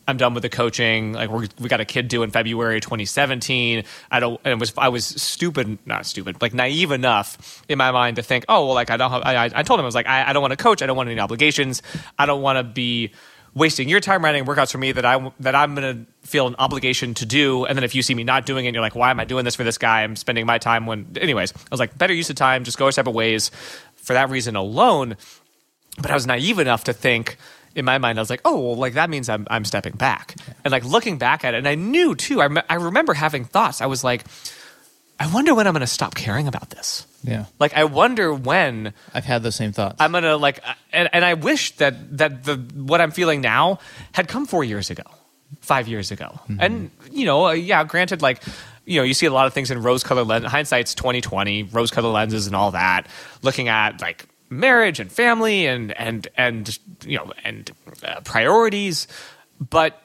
I'm 0.09 0.17
done 0.17 0.33
with 0.33 0.43
the 0.43 0.49
coaching. 0.49 1.13
Like 1.13 1.29
we 1.29 1.47
we 1.59 1.69
got 1.69 1.79
a 1.79 1.85
kid 1.85 2.07
due 2.07 2.23
in 2.23 2.31
February 2.31 2.81
2017. 2.81 3.83
I 4.11 4.19
don't. 4.19 4.41
And 4.43 4.59
was 4.59 4.73
I 4.77 4.89
was 4.89 5.05
stupid, 5.05 5.77
not 5.85 6.05
stupid, 6.05 6.41
like 6.41 6.53
naive 6.53 6.91
enough 6.91 7.63
in 7.69 7.77
my 7.77 7.91
mind 7.91 8.15
to 8.15 8.23
think, 8.23 8.45
oh 8.49 8.65
well, 8.65 8.75
like 8.75 8.89
I 8.89 8.97
don't. 8.97 9.11
Have, 9.11 9.21
I 9.23 9.51
I 9.53 9.63
told 9.63 9.79
him 9.79 9.83
I 9.83 9.87
was 9.87 9.95
like 9.95 10.07
I, 10.07 10.29
I 10.29 10.33
don't 10.33 10.41
want 10.41 10.51
to 10.51 10.57
coach. 10.57 10.81
I 10.81 10.87
don't 10.87 10.97
want 10.97 11.09
any 11.09 11.19
obligations. 11.19 11.81
I 12.17 12.25
don't 12.25 12.41
want 12.41 12.57
to 12.57 12.63
be 12.63 13.11
wasting 13.53 13.89
your 13.89 13.99
time 13.99 14.23
writing 14.23 14.45
workouts 14.45 14.71
for 14.71 14.77
me 14.79 14.91
that 14.91 15.05
I 15.05 15.31
that 15.39 15.53
I'm 15.53 15.75
gonna 15.75 16.05
feel 16.23 16.47
an 16.47 16.55
obligation 16.57 17.13
to 17.15 17.25
do. 17.25 17.65
And 17.65 17.77
then 17.77 17.83
if 17.83 17.93
you 17.93 18.01
see 18.01 18.15
me 18.15 18.23
not 18.23 18.45
doing 18.45 18.65
it, 18.65 18.73
you're 18.73 18.81
like, 18.81 18.95
why 18.95 19.11
am 19.11 19.19
I 19.19 19.25
doing 19.25 19.45
this 19.45 19.55
for 19.55 19.63
this 19.63 19.77
guy? 19.77 20.01
I'm 20.01 20.15
spending 20.15 20.45
my 20.45 20.57
time 20.57 20.87
when. 20.87 21.15
Anyways, 21.21 21.53
I 21.53 21.67
was 21.71 21.79
like, 21.79 21.97
better 21.97 22.13
use 22.13 22.29
of 22.29 22.35
time. 22.35 22.63
Just 22.63 22.77
go 22.77 22.89
separate 22.89 23.13
ways. 23.13 23.51
For 23.95 24.13
that 24.13 24.31
reason 24.31 24.55
alone, 24.55 25.17
but 25.97 26.09
I 26.09 26.15
was 26.15 26.25
naive 26.25 26.57
enough 26.57 26.85
to 26.85 26.93
think 26.93 27.37
in 27.75 27.85
my 27.85 27.97
mind, 27.97 28.19
I 28.19 28.21
was 28.21 28.29
like, 28.29 28.41
oh, 28.45 28.59
well, 28.59 28.75
like 28.75 28.93
that 28.93 29.09
means 29.09 29.29
I'm 29.29 29.47
I'm 29.49 29.65
stepping 29.65 29.93
back. 29.93 30.35
And 30.63 30.71
like 30.71 30.83
looking 30.83 31.17
back 31.17 31.43
at 31.43 31.53
it, 31.53 31.57
and 31.57 31.67
I 31.67 31.75
knew 31.75 32.15
too. 32.15 32.41
I 32.41 32.47
me- 32.47 32.61
I 32.69 32.75
remember 32.75 33.13
having 33.13 33.45
thoughts. 33.45 33.81
I 33.81 33.85
was 33.85 34.03
like, 34.03 34.25
I 35.19 35.31
wonder 35.31 35.53
when 35.53 35.67
I'm 35.67 35.73
going 35.73 35.81
to 35.81 35.87
stop 35.87 36.15
caring 36.15 36.47
about 36.47 36.69
this. 36.69 37.05
Yeah. 37.23 37.45
Like 37.59 37.73
I 37.75 37.83
wonder 37.83 38.33
when 38.33 38.93
I've 39.13 39.25
had 39.25 39.43
the 39.43 39.51
same 39.51 39.73
thoughts. 39.73 39.97
I'm 39.99 40.13
gonna 40.13 40.37
like, 40.37 40.63
and, 40.93 41.09
and 41.11 41.25
I 41.25 41.33
wish 41.33 41.75
that 41.77 42.17
that 42.17 42.45
the 42.45 42.55
what 42.55 43.01
I'm 43.01 43.11
feeling 43.11 43.41
now 43.41 43.79
had 44.13 44.27
come 44.27 44.45
four 44.45 44.63
years 44.63 44.89
ago, 44.89 45.03
five 45.59 45.87
years 45.87 46.11
ago, 46.11 46.39
and 46.59 46.91
you 47.11 47.25
know, 47.25 47.47
uh, 47.47 47.51
yeah, 47.51 47.83
granted, 47.83 48.21
like. 48.21 48.41
You 48.85 49.01
know, 49.01 49.03
you 49.03 49.13
see 49.13 49.27
a 49.27 49.31
lot 49.31 49.45
of 49.45 49.53
things 49.53 49.69
in 49.69 49.83
rose-colored 49.83 50.25
lens. 50.25 50.45
Hindsight's 50.45 50.95
twenty 50.95 51.21
twenty, 51.21 51.61
rose-colored 51.61 52.09
lenses, 52.11 52.47
and 52.47 52.55
all 52.55 52.71
that. 52.71 53.05
Looking 53.43 53.67
at 53.67 54.01
like 54.01 54.25
marriage 54.49 54.99
and 54.99 55.11
family 55.11 55.67
and 55.67 55.91
and 55.93 56.27
and 56.35 56.77
you 57.05 57.17
know 57.17 57.31
and 57.43 57.71
uh, 58.03 58.21
priorities, 58.21 59.07
but 59.59 60.01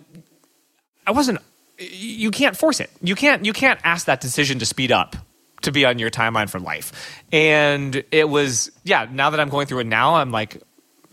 I 1.07 1.13
wasn't. 1.13 1.41
You 1.79 2.31
can't 2.31 2.57
force 2.57 2.81
it. 2.81 2.91
You 3.03 3.15
can't. 3.15 3.45
You 3.45 3.53
can't 3.53 3.81
ask 3.85 4.07
that 4.07 4.21
decision 4.21 4.59
to 4.61 4.67
speed 4.67 4.93
up 4.93 5.17
to 5.63 5.73
be 5.73 5.85
on 5.85 5.99
your 5.99 6.11
timeline 6.11 6.49
for 6.49 6.61
life. 6.61 7.23
And 7.33 8.05
it 8.13 8.29
was 8.29 8.71
yeah. 8.85 9.09
Now 9.11 9.31
that 9.31 9.41
I'm 9.41 9.49
going 9.49 9.67
through 9.67 9.81
it 9.81 9.87
now, 9.87 10.17
I'm 10.17 10.31
like, 10.31 10.63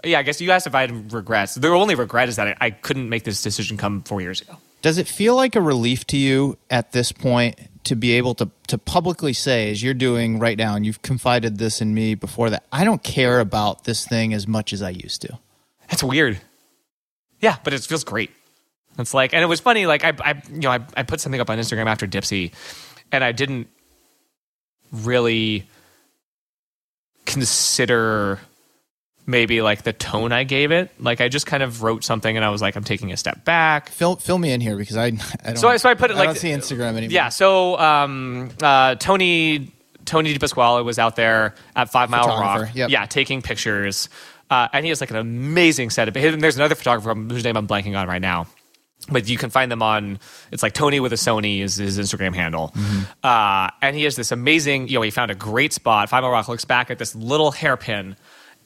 yeah. 0.03 0.19
I 0.19 0.23
guess 0.23 0.39
you 0.39 0.51
asked 0.51 0.67
if 0.67 0.75
I 0.75 0.81
had 0.81 1.13
regrets. 1.13 1.55
The 1.55 1.69
only 1.69 1.95
regret 1.95 2.29
is 2.29 2.35
that 2.35 2.47
I, 2.47 2.55
I 2.59 2.69
couldn't 2.71 3.09
make 3.09 3.23
this 3.23 3.41
decision 3.41 3.77
come 3.77 4.03
four 4.03 4.21
years 4.21 4.41
ago. 4.41 4.57
Does 4.81 4.97
it 4.97 5.07
feel 5.07 5.35
like 5.35 5.55
a 5.55 5.61
relief 5.61 6.05
to 6.07 6.17
you 6.17 6.57
at 6.69 6.91
this 6.91 7.11
point 7.11 7.59
to 7.83 7.95
be 7.95 8.13
able 8.13 8.35
to 8.35 8.49
to 8.67 8.77
publicly 8.77 9.33
say, 9.33 9.71
as 9.71 9.81
you're 9.81 9.93
doing 9.93 10.39
right 10.39 10.57
now, 10.57 10.75
and 10.75 10.85
you've 10.85 11.01
confided 11.01 11.57
this 11.57 11.81
in 11.81 11.93
me 11.93 12.15
before 12.15 12.49
that, 12.49 12.65
I 12.71 12.83
don't 12.83 13.03
care 13.03 13.39
about 13.39 13.83
this 13.85 14.05
thing 14.05 14.33
as 14.33 14.47
much 14.47 14.73
as 14.73 14.81
I 14.81 14.89
used 14.89 15.21
to. 15.23 15.39
It's 15.89 16.03
weird. 16.03 16.39
Yeah, 17.39 17.57
but 17.63 17.73
it 17.73 17.81
feels 17.81 18.03
great. 18.03 18.31
It's 18.99 19.13
like, 19.13 19.33
and 19.33 19.43
it 19.43 19.47
was 19.47 19.59
funny. 19.59 19.85
Like 19.85 20.03
I, 20.03 20.13
I 20.19 20.41
you 20.51 20.59
know, 20.59 20.71
I, 20.71 20.79
I 20.95 21.03
put 21.03 21.19
something 21.19 21.41
up 21.41 21.49
on 21.49 21.57
Instagram 21.57 21.87
after 21.87 22.07
Dipsea, 22.07 22.51
and 23.11 23.23
I 23.23 23.31
didn't 23.31 23.67
really 24.91 25.67
consider 27.25 28.39
maybe 29.25 29.61
like 29.61 29.83
the 29.83 29.93
tone 29.93 30.31
I 30.31 30.43
gave 30.43 30.71
it. 30.71 30.91
Like 30.99 31.21
I 31.21 31.27
just 31.29 31.45
kind 31.45 31.63
of 31.63 31.83
wrote 31.83 32.03
something, 32.03 32.35
and 32.35 32.45
I 32.45 32.49
was 32.49 32.61
like, 32.61 32.75
I'm 32.75 32.83
taking 32.83 33.11
a 33.11 33.17
step 33.17 33.45
back. 33.45 33.89
Fill 33.89 34.15
fill 34.17 34.37
me 34.37 34.51
in 34.51 34.61
here 34.61 34.75
because 34.77 34.97
I, 34.97 35.05
I 35.05 35.09
don't. 35.43 35.57
So 35.57 35.67
I- 35.69 35.77
so 35.77 35.89
I 35.89 35.93
put 35.93 36.11
it 36.11 36.15
I 36.15 36.19
like- 36.19 36.27
don't 36.29 36.37
see 36.37 36.49
Instagram 36.49 36.95
anymore. 36.97 37.11
Yeah. 37.11 37.29
So 37.29 37.77
um, 37.79 38.49
uh, 38.61 38.95
Tony 38.95 39.71
Tony 40.05 40.33
DePasquale 40.33 40.83
was 40.83 40.97
out 40.99 41.15
there 41.15 41.55
at 41.75 41.91
Five 41.91 42.09
Mile 42.09 42.27
Rock. 42.27 42.69
yep. 42.73 42.89
Yeah, 42.89 43.05
taking 43.05 43.41
pictures. 43.41 44.09
Uh, 44.49 44.67
and 44.73 44.83
he 44.83 44.89
has 44.89 44.99
like 44.99 45.11
an 45.11 45.15
amazing 45.17 45.89
set 45.91 46.07
of. 46.09 46.17
And 46.17 46.41
there's 46.43 46.57
another 46.57 46.75
photographer 46.75 47.13
whose 47.17 47.43
name 47.45 47.55
I'm 47.55 47.67
blanking 47.67 47.97
on 47.97 48.07
right 48.07 48.21
now. 48.21 48.47
But 49.09 49.27
you 49.29 49.37
can 49.37 49.49
find 49.49 49.71
them 49.71 49.81
on. 49.81 50.19
It's 50.51 50.61
like 50.61 50.73
Tony 50.73 50.99
with 50.99 51.11
a 51.13 51.15
Sony 51.15 51.61
is 51.61 51.75
his 51.77 51.97
Instagram 51.97 52.35
handle, 52.35 52.71
uh, 53.23 53.69
and 53.81 53.95
he 53.95 54.03
has 54.03 54.15
this 54.15 54.31
amazing. 54.31 54.89
You 54.89 54.95
know, 54.95 55.01
he 55.01 55.09
found 55.09 55.31
a 55.31 55.35
great 55.35 55.73
spot. 55.73 56.07
Five 56.09 56.21
Mile 56.21 56.31
Rock 56.31 56.47
looks 56.47 56.65
back 56.65 56.91
at 56.91 56.99
this 56.99 57.15
little 57.15 57.49
hairpin, 57.51 58.15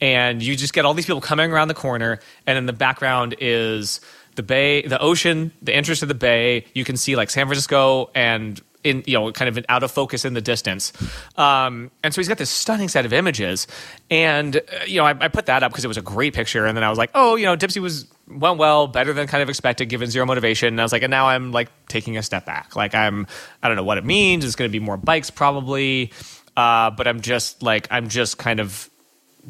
and 0.00 0.42
you 0.42 0.56
just 0.56 0.72
get 0.72 0.84
all 0.84 0.94
these 0.94 1.06
people 1.06 1.20
coming 1.20 1.52
around 1.52 1.68
the 1.68 1.74
corner, 1.74 2.18
and 2.46 2.58
in 2.58 2.66
the 2.66 2.72
background 2.72 3.34
is 3.40 4.00
the 4.34 4.42
bay, 4.42 4.82
the 4.82 5.00
ocean, 5.00 5.52
the 5.62 5.74
entrance 5.74 6.00
to 6.00 6.06
the 6.06 6.14
bay. 6.14 6.64
You 6.74 6.84
can 6.84 6.96
see 6.96 7.16
like 7.16 7.30
San 7.30 7.46
Francisco 7.46 8.10
and 8.14 8.60
in 8.86 9.02
you 9.06 9.14
know 9.14 9.32
kind 9.32 9.48
of 9.48 9.64
out 9.68 9.82
of 9.82 9.90
focus 9.90 10.24
in 10.24 10.34
the 10.34 10.40
distance. 10.40 10.92
Um, 11.36 11.90
and 12.02 12.14
so 12.14 12.20
he's 12.20 12.28
got 12.28 12.38
this 12.38 12.50
stunning 12.50 12.88
set 12.88 13.04
of 13.04 13.12
images, 13.12 13.66
and 14.10 14.56
uh, 14.56 14.60
you 14.86 14.98
know 14.98 15.04
I, 15.04 15.10
I 15.18 15.28
put 15.28 15.46
that 15.46 15.62
up 15.62 15.72
because 15.72 15.84
it 15.84 15.88
was 15.88 15.96
a 15.96 16.02
great 16.02 16.34
picture, 16.34 16.66
and 16.66 16.76
then 16.76 16.84
I 16.84 16.88
was 16.88 16.98
like, 16.98 17.10
oh, 17.14 17.34
you 17.36 17.46
know, 17.46 17.56
Dipsea 17.56 17.82
was 17.82 18.06
went 18.28 18.58
well, 18.58 18.86
better 18.86 19.12
than 19.12 19.26
kind 19.26 19.42
of 19.42 19.48
expected 19.48 19.86
given 19.86 20.08
zero 20.10 20.26
motivation. 20.26 20.68
And 20.68 20.80
I 20.80 20.84
was 20.84 20.92
like, 20.92 21.02
and 21.02 21.10
now 21.10 21.28
I'm 21.28 21.52
like 21.52 21.68
taking 21.88 22.16
a 22.16 22.22
step 22.22 22.44
back. 22.44 22.74
Like 22.74 22.94
I'm, 22.94 23.26
I 23.62 23.68
don't 23.68 23.76
know 23.76 23.84
what 23.84 23.98
it 23.98 24.04
means. 24.04 24.44
It's 24.44 24.56
going 24.56 24.68
to 24.68 24.72
be 24.72 24.84
more 24.84 24.96
bikes 24.96 25.30
probably, 25.30 26.12
uh, 26.56 26.90
but 26.90 27.06
I'm 27.08 27.20
just 27.20 27.62
like 27.62 27.88
I'm 27.90 28.08
just 28.08 28.38
kind 28.38 28.60
of 28.60 28.88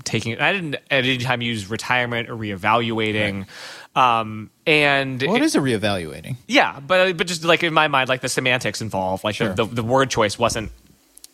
taking 0.04 0.38
I 0.40 0.52
didn't 0.52 0.74
at 0.74 1.04
any 1.04 1.18
time 1.18 1.42
use 1.42 1.68
retirement 1.70 2.28
or 2.30 2.36
reevaluating. 2.36 3.46
Um, 3.94 4.50
and 4.66 5.22
Well, 5.22 5.36
it 5.36 5.42
is 5.42 5.54
a 5.56 5.58
reevaluating. 5.60 6.36
yeah, 6.46 6.80
but 6.80 7.16
but 7.16 7.26
just 7.26 7.44
like 7.44 7.62
in 7.62 7.72
my 7.72 7.88
mind, 7.88 8.08
like 8.08 8.20
the 8.20 8.28
semantics 8.28 8.80
involved, 8.82 9.24
like 9.24 9.36
Sure. 9.36 9.54
the, 9.54 9.64
the 9.64 9.76
the 9.76 9.82
word 9.82 10.10
choice 10.10 10.38
wasn't 10.38 10.70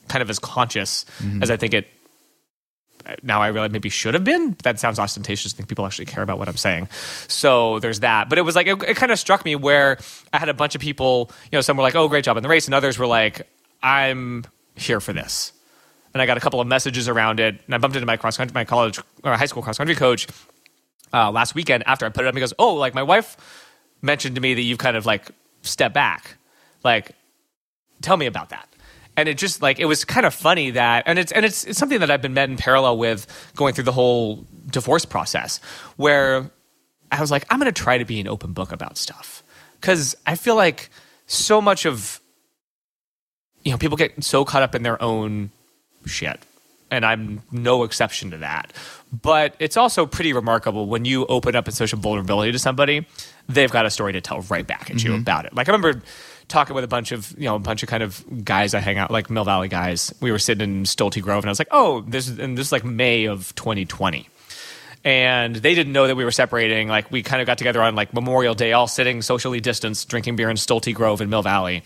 kind 0.08 0.22
of 0.22 0.30
as 0.30 0.38
conscious 0.38 1.04
Mhm. 1.20 1.42
as 1.42 1.50
I 1.50 1.56
think 1.56 1.74
it. 1.74 1.88
Now 3.24 3.42
I 3.42 3.48
realize 3.48 3.72
maybe 3.72 3.88
should 3.88 4.14
have 4.14 4.22
been. 4.22 4.56
That 4.62 4.78
sounds 4.78 5.00
ostentatious. 5.00 5.52
I 5.52 5.56
think 5.56 5.68
people 5.68 5.84
actually 5.86 6.04
care 6.06 6.22
about 6.22 6.38
what 6.38 6.48
I'm 6.48 6.56
saying. 6.56 6.88
So 7.26 7.80
there's 7.80 7.98
that. 8.00 8.28
But 8.28 8.38
it 8.38 8.42
was 8.42 8.54
like 8.54 8.68
it, 8.68 8.80
it 8.84 8.96
kind 8.96 9.10
of 9.10 9.18
struck 9.18 9.44
me 9.44 9.56
where 9.56 9.98
I 10.32 10.38
had 10.38 10.48
a 10.48 10.54
bunch 10.54 10.76
of 10.76 10.80
people. 10.80 11.30
You 11.50 11.56
know, 11.56 11.62
some 11.62 11.76
were 11.76 11.82
like, 11.82 11.96
"Oh, 11.96 12.06
great 12.08 12.24
job 12.24 12.36
in 12.36 12.44
the 12.44 12.48
race," 12.48 12.66
and 12.66 12.74
others 12.76 12.98
were 12.98 13.08
like, 13.08 13.48
"I'm 13.82 14.44
here 14.76 15.00
for 15.00 15.12
this." 15.12 15.52
And 16.12 16.20
I 16.20 16.26
got 16.26 16.36
a 16.36 16.40
couple 16.40 16.60
of 16.60 16.66
messages 16.66 17.08
around 17.08 17.40
it. 17.40 17.60
And 17.66 17.74
I 17.74 17.78
bumped 17.78 17.96
into 17.96 18.06
my 18.06 18.16
cross 18.16 18.36
country, 18.36 18.52
my 18.54 18.64
college 18.64 18.98
or 19.24 19.34
high 19.36 19.46
school 19.46 19.62
cross 19.62 19.78
country 19.78 19.94
coach 19.94 20.26
uh, 21.12 21.30
last 21.30 21.54
weekend 21.54 21.84
after 21.86 22.06
I 22.06 22.10
put 22.10 22.24
it 22.24 22.28
up. 22.28 22.34
He 22.34 22.40
goes, 22.40 22.54
"Oh, 22.58 22.74
like 22.74 22.94
my 22.94 23.02
wife 23.02 23.36
mentioned 24.02 24.34
to 24.34 24.40
me 24.40 24.54
that 24.54 24.62
you've 24.62 24.78
kind 24.78 24.96
of 24.96 25.06
like 25.06 25.30
stepped 25.62 25.94
back. 25.94 26.36
Like, 26.84 27.12
tell 28.00 28.16
me 28.16 28.26
about 28.26 28.50
that." 28.50 28.68
And 29.16 29.28
it 29.28 29.36
just 29.36 29.60
like 29.62 29.78
it 29.78 29.84
was 29.84 30.04
kind 30.04 30.24
of 30.24 30.34
funny 30.34 30.70
that, 30.70 31.04
and 31.06 31.18
it's 31.18 31.32
and 31.32 31.44
it's 31.44 31.64
it's 31.64 31.78
something 31.78 32.00
that 32.00 32.10
I've 32.10 32.22
been 32.22 32.34
met 32.34 32.48
in 32.48 32.56
parallel 32.56 32.98
with 32.98 33.26
going 33.56 33.74
through 33.74 33.84
the 33.84 33.92
whole 33.92 34.46
divorce 34.70 35.04
process, 35.04 35.60
where 35.96 36.50
I 37.10 37.20
was 37.20 37.30
like, 37.30 37.44
I'm 37.50 37.58
going 37.58 37.72
to 37.72 37.82
try 37.82 37.98
to 37.98 38.06
be 38.06 38.20
an 38.20 38.28
open 38.28 38.54
book 38.54 38.72
about 38.72 38.96
stuff 38.96 39.42
because 39.80 40.16
I 40.26 40.34
feel 40.34 40.56
like 40.56 40.88
so 41.26 41.60
much 41.60 41.84
of 41.84 42.20
you 43.64 43.70
know 43.70 43.78
people 43.78 43.98
get 43.98 44.24
so 44.24 44.44
caught 44.44 44.62
up 44.62 44.74
in 44.74 44.82
their 44.82 45.00
own 45.02 45.50
shit 46.06 46.40
and 46.90 47.04
i'm 47.06 47.42
no 47.50 47.84
exception 47.84 48.30
to 48.30 48.38
that 48.38 48.72
but 49.22 49.54
it's 49.58 49.76
also 49.76 50.06
pretty 50.06 50.32
remarkable 50.32 50.86
when 50.86 51.04
you 51.04 51.24
open 51.26 51.54
up 51.56 51.66
in 51.68 51.72
social 51.72 51.98
vulnerability 51.98 52.52
to 52.52 52.58
somebody 52.58 53.06
they've 53.48 53.70
got 53.70 53.86
a 53.86 53.90
story 53.90 54.12
to 54.12 54.20
tell 54.20 54.40
right 54.42 54.66
back 54.66 54.90
at 54.90 55.02
you 55.02 55.10
Mhm. 55.12 55.20
about 55.20 55.44
it 55.46 55.54
like 55.54 55.68
i 55.68 55.72
remember 55.72 56.02
talking 56.48 56.74
with 56.74 56.84
a 56.84 56.88
bunch 56.88 57.12
of 57.12 57.32
you 57.38 57.44
know 57.44 57.54
a 57.54 57.58
bunch 57.58 57.82
of 57.82 57.88
kind 57.88 58.02
of 58.02 58.22
guys 58.44 58.74
i 58.74 58.80
hang 58.80 58.98
out 58.98 59.10
like 59.10 59.30
mill 59.30 59.44
valley 59.44 59.68
guys 59.68 60.12
we 60.20 60.30
were 60.30 60.38
sitting 60.38 60.78
in 60.78 60.82
stolte 60.84 61.22
grove 61.22 61.44
and 61.44 61.48
i 61.48 61.50
was 61.50 61.58
like 61.58 61.68
oh 61.70 62.02
this 62.08 62.28
is 62.28 62.38
and 62.38 62.58
this 62.58 62.66
is 62.66 62.72
like 62.72 62.84
may 62.84 63.24
of 63.24 63.54
2020 63.54 64.28
and 65.04 65.56
they 65.56 65.74
didn't 65.74 65.92
know 65.92 66.06
that 66.06 66.14
we 66.14 66.24
were 66.24 66.30
separating. 66.30 66.86
Like 66.88 67.10
we 67.10 67.24
kind 67.24 67.40
of 67.42 67.46
got 67.46 67.58
together 67.58 67.82
on 67.82 67.96
like 67.96 68.14
Memorial 68.14 68.54
Day, 68.54 68.72
all 68.72 68.86
sitting 68.86 69.20
socially 69.20 69.60
distanced, 69.60 70.08
drinking 70.08 70.36
beer 70.36 70.48
in 70.48 70.56
Stolte 70.56 70.94
Grove 70.94 71.20
in 71.20 71.28
Mill 71.28 71.42
Valley. 71.42 71.82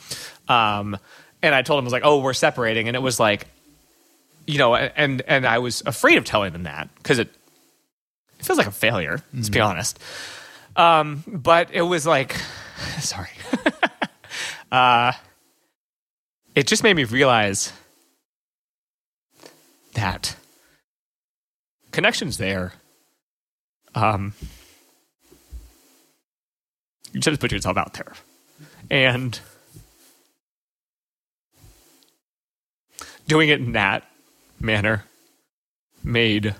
Um, 0.48 0.98
and 1.42 1.54
I 1.54 1.62
told 1.62 1.78
them 1.78 1.84
I 1.84 1.86
was 1.86 1.92
like, 1.94 2.02
"Oh, 2.04 2.20
we're 2.20 2.34
separating," 2.34 2.88
and 2.88 2.94
it 2.94 3.00
was 3.00 3.18
like, 3.18 3.46
you 4.46 4.58
know, 4.58 4.74
and 4.74 5.22
and 5.22 5.46
I 5.46 5.58
was 5.58 5.82
afraid 5.86 6.18
of 6.18 6.24
telling 6.24 6.52
them 6.52 6.64
that 6.64 6.88
because 6.96 7.18
it 7.18 7.34
it 8.38 8.44
feels 8.44 8.58
like 8.58 8.66
a 8.66 8.72
failure. 8.72 9.22
Let's 9.34 9.48
be 9.48 9.60
honest. 9.60 9.98
Um, 10.76 11.24
but 11.26 11.70
it 11.72 11.82
was 11.82 12.06
like, 12.06 12.36
sorry, 13.00 13.30
uh, 14.72 15.12
it 16.54 16.66
just 16.66 16.82
made 16.82 16.94
me 16.94 17.04
realize 17.04 17.72
that 19.94 20.36
connection's 21.90 22.36
there. 22.36 22.72
Um, 23.94 24.34
you 27.12 27.20
just 27.20 27.40
put 27.40 27.50
yourself 27.50 27.78
out 27.78 27.94
there, 27.94 28.12
and 28.90 29.40
doing 33.26 33.48
it 33.48 33.58
in 33.60 33.72
that 33.72 34.06
manner 34.60 35.04
made 36.02 36.54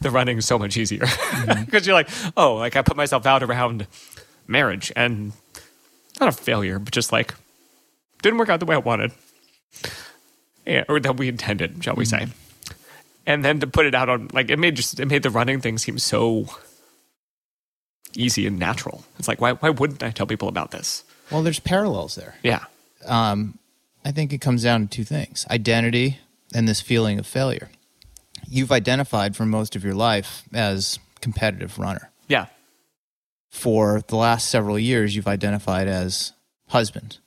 the 0.00 0.10
running 0.10 0.40
so 0.40 0.58
much 0.58 0.76
easier 0.76 1.00
mm-hmm. 1.00 1.64
because 1.66 1.86
you're 1.86 1.94
like, 1.94 2.08
oh, 2.36 2.54
like 2.54 2.76
I 2.76 2.82
put 2.82 2.96
myself 2.96 3.26
out 3.26 3.42
around 3.42 3.86
marriage 4.46 4.92
and 4.94 5.32
not 6.20 6.28
a 6.28 6.32
failure, 6.32 6.78
but 6.78 6.92
just 6.92 7.12
like 7.12 7.34
didn't 8.22 8.38
work 8.38 8.48
out 8.48 8.60
the 8.60 8.66
way 8.66 8.76
I 8.76 8.78
wanted, 8.78 9.12
yeah, 10.64 10.84
or 10.88 11.00
that 11.00 11.16
we 11.16 11.28
intended, 11.28 11.82
shall 11.82 11.96
we 11.96 12.04
say? 12.04 12.18
Mm-hmm. 12.18 12.32
And 13.24 13.44
then 13.44 13.60
to 13.60 13.66
put 13.66 13.86
it 13.86 13.94
out 13.94 14.08
on 14.08 14.28
like 14.32 14.50
it 14.50 14.58
made 14.58 14.76
just 14.76 14.98
it 14.98 15.06
made 15.06 15.22
the 15.22 15.30
running 15.30 15.60
thing 15.60 15.78
seem 15.78 15.98
so 15.98 16.46
easy 18.14 18.46
and 18.46 18.58
natural. 18.58 19.04
It's 19.18 19.28
like 19.28 19.40
why 19.40 19.52
why 19.52 19.70
wouldn't 19.70 20.02
I 20.02 20.10
tell 20.10 20.26
people 20.26 20.48
about 20.48 20.70
this? 20.70 21.04
Well, 21.30 21.42
there's 21.42 21.60
parallels 21.60 22.14
there. 22.14 22.34
Yeah. 22.42 22.64
Um, 23.06 23.58
I 24.04 24.12
think 24.12 24.32
it 24.32 24.40
comes 24.40 24.64
down 24.64 24.82
to 24.82 24.88
two 24.88 25.04
things 25.04 25.46
identity 25.50 26.18
and 26.54 26.68
this 26.68 26.80
feeling 26.80 27.18
of 27.18 27.26
failure. 27.26 27.70
You've 28.48 28.72
identified 28.72 29.36
for 29.36 29.46
most 29.46 29.76
of 29.76 29.84
your 29.84 29.94
life 29.94 30.44
as 30.52 30.98
competitive 31.20 31.78
runner. 31.78 32.10
Yeah. 32.28 32.46
For 33.50 34.02
the 34.08 34.16
last 34.16 34.48
several 34.48 34.78
years, 34.78 35.14
you've 35.14 35.28
identified 35.28 35.88
as 35.88 36.32
husband 36.68 37.18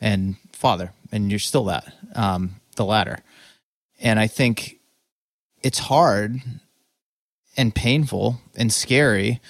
and 0.00 0.36
father, 0.52 0.92
and 1.10 1.30
you're 1.30 1.38
still 1.38 1.64
that, 1.64 1.92
um, 2.14 2.56
the 2.76 2.84
latter. 2.84 3.20
And 4.00 4.18
I 4.18 4.26
think 4.26 4.78
it's 5.62 5.78
hard 5.78 6.40
and 7.56 7.74
painful 7.74 8.40
and 8.56 8.72
scary 8.72 9.40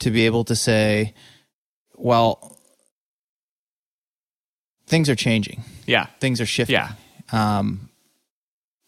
to 0.00 0.10
be 0.10 0.26
able 0.26 0.44
to 0.44 0.54
say, 0.54 1.14
well, 1.96 2.56
things 4.86 5.08
are 5.08 5.16
changing. 5.16 5.64
Yeah. 5.86 6.06
Things 6.20 6.40
are 6.40 6.46
shifting. 6.46 6.74
Yeah. 6.74 6.92
Um, 7.32 7.88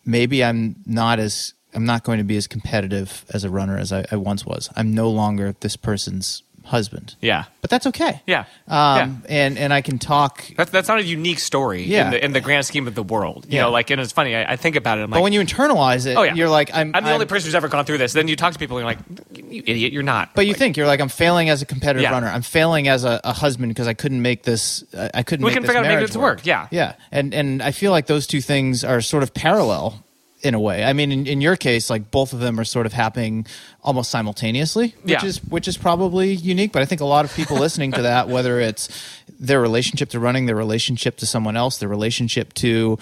maybe 0.09 0.43
I'm 0.43 0.77
not 0.87 1.21
as 1.21 1.55
I'm 1.75 1.85
not 1.85 2.03
going 2.03 2.17
to 2.19 2.25
be 2.25 2.39
as 2.39 2.47
competitive 2.47 3.27
as 3.33 3.45
a 3.45 3.51
runner 3.51 3.77
as 3.77 3.93
I, 3.93 4.07
I 4.11 4.17
once 4.17 4.47
was. 4.47 4.71
I'm 4.75 4.95
no 4.95 5.11
longer 5.11 5.55
this 5.61 5.77
person's 5.77 6.43
husband. 6.69 7.17
Yeah. 7.21 7.45
But 7.61 7.71
that's 7.71 7.87
okay. 7.89 8.23
Yeah. 8.27 8.45
Um, 8.69 9.23
and 9.29 9.59
and 9.59 9.73
I 9.73 9.81
can 9.81 9.99
talk. 9.99 10.45
That's 10.57 10.71
that's 10.71 10.89
not 10.89 10.99
a 10.99 11.03
unique 11.03 11.39
story 11.39 11.83
Yeah. 11.83 12.05
in, 12.07 12.11
the, 12.13 12.25
in 12.27 12.33
the 12.33 12.41
grand 12.41 12.65
scheme 12.67 12.87
of 12.87 12.95
the 12.95 13.03
world. 13.03 13.47
You 13.49 13.57
Yeah. 13.57 13.63
know, 13.63 13.71
like, 13.71 13.91
and 13.91 14.01
it's 14.01 14.13
funny. 14.13 14.37
I, 14.37 14.53
I 14.53 14.57
think 14.57 14.77
about 14.77 14.99
it. 14.99 15.03
I'm 15.03 15.11
but 15.11 15.17
like, 15.17 15.25
when 15.25 15.33
you 15.33 15.41
internalize 15.41 16.07
it, 16.07 16.17
oh 16.17 16.23
yeah, 16.23 16.35
you're 16.35 16.49
like, 16.49 16.71
I'm. 16.73 16.93
I'm 16.95 17.05
the 17.05 17.13
only 17.13 17.27
person 17.27 17.47
who's 17.49 17.55
ever 17.55 17.69
gone 17.69 17.85
through 17.85 17.99
this. 17.99 18.13
Then 18.13 18.29
you 18.29 18.37
talk 18.37 18.53
to 18.53 18.59
people, 18.59 18.79
and 18.79 18.87
you're 18.87 18.95
like, 18.95 19.51
you 19.53 19.63
idiot, 19.67 19.93
you're 19.93 20.03
not. 20.03 20.35
But 20.35 20.47
you 20.47 20.55
think 20.55 20.77
you're 20.77 20.87
like 20.87 21.01
I'm 21.01 21.09
failing 21.09 21.49
as 21.51 21.63
a 21.63 21.67
competitive 21.67 22.03
Yeah. 22.03 22.13
runner. 22.13 22.29
I'm 22.29 22.43
failing 22.43 22.87
as 22.89 23.05
a, 23.05 23.21
a 23.25 23.33
husband 23.33 23.71
because 23.71 23.89
I 23.89 23.95
couldn't 23.95 24.23
make 24.23 24.45
this. 24.45 24.85
I 25.15 25.23
couldn't. 25.23 25.45
We 25.45 25.51
make 25.51 25.55
can 25.55 25.63
this 25.63 25.71
figure 25.71 25.81
out 25.81 25.87
how 25.87 25.93
to 25.93 26.01
make 26.01 26.07
this 26.07 26.17
work, 26.17 26.47
yeah. 26.47 26.69
yeah. 26.71 26.95
And 27.11 27.35
and 27.35 27.63
I 27.63 27.73
feel 27.73 27.91
like 27.91 28.07
those 28.07 28.27
two 28.27 28.41
things 28.41 28.85
are 28.85 29.01
sort 29.01 29.23
of 29.23 29.35
parallel 29.35 30.05
in 30.43 30.55
a 30.55 30.61
way. 30.61 30.85
I 30.85 30.93
mean, 30.93 31.11
in, 31.11 31.27
in 31.27 31.41
your 31.41 31.57
case, 31.57 31.91
like 31.91 32.11
both 32.11 32.33
of 32.33 32.39
them 32.41 32.61
are 32.61 32.65
sort 32.65 32.87
of 32.87 32.93
happening 32.93 33.45
almost 33.83 34.11
simultaneously, 34.11 34.95
which 35.03 35.11
Yeah. 35.11 35.25
is 35.25 35.39
which 35.45 35.67
is 35.67 35.77
probably 35.77 36.33
unique. 36.35 36.73
But 36.73 36.83
I 36.83 36.85
think 36.85 37.01
a 37.01 37.05
lot 37.07 37.25
of 37.25 37.35
people 37.35 37.57
listening 37.61 37.93
to 37.93 38.03
that, 38.03 38.29
whether 38.29 38.61
it's 38.61 38.89
their 39.41 39.61
relationship 39.61 40.11
to 40.11 40.21
running, 40.21 40.47
their 40.47 40.57
relationship 40.57 41.17
to 41.19 41.27
someone 41.27 41.57
else, 41.57 41.79
their 41.79 41.89
relationship 41.89 42.55
to 42.55 42.99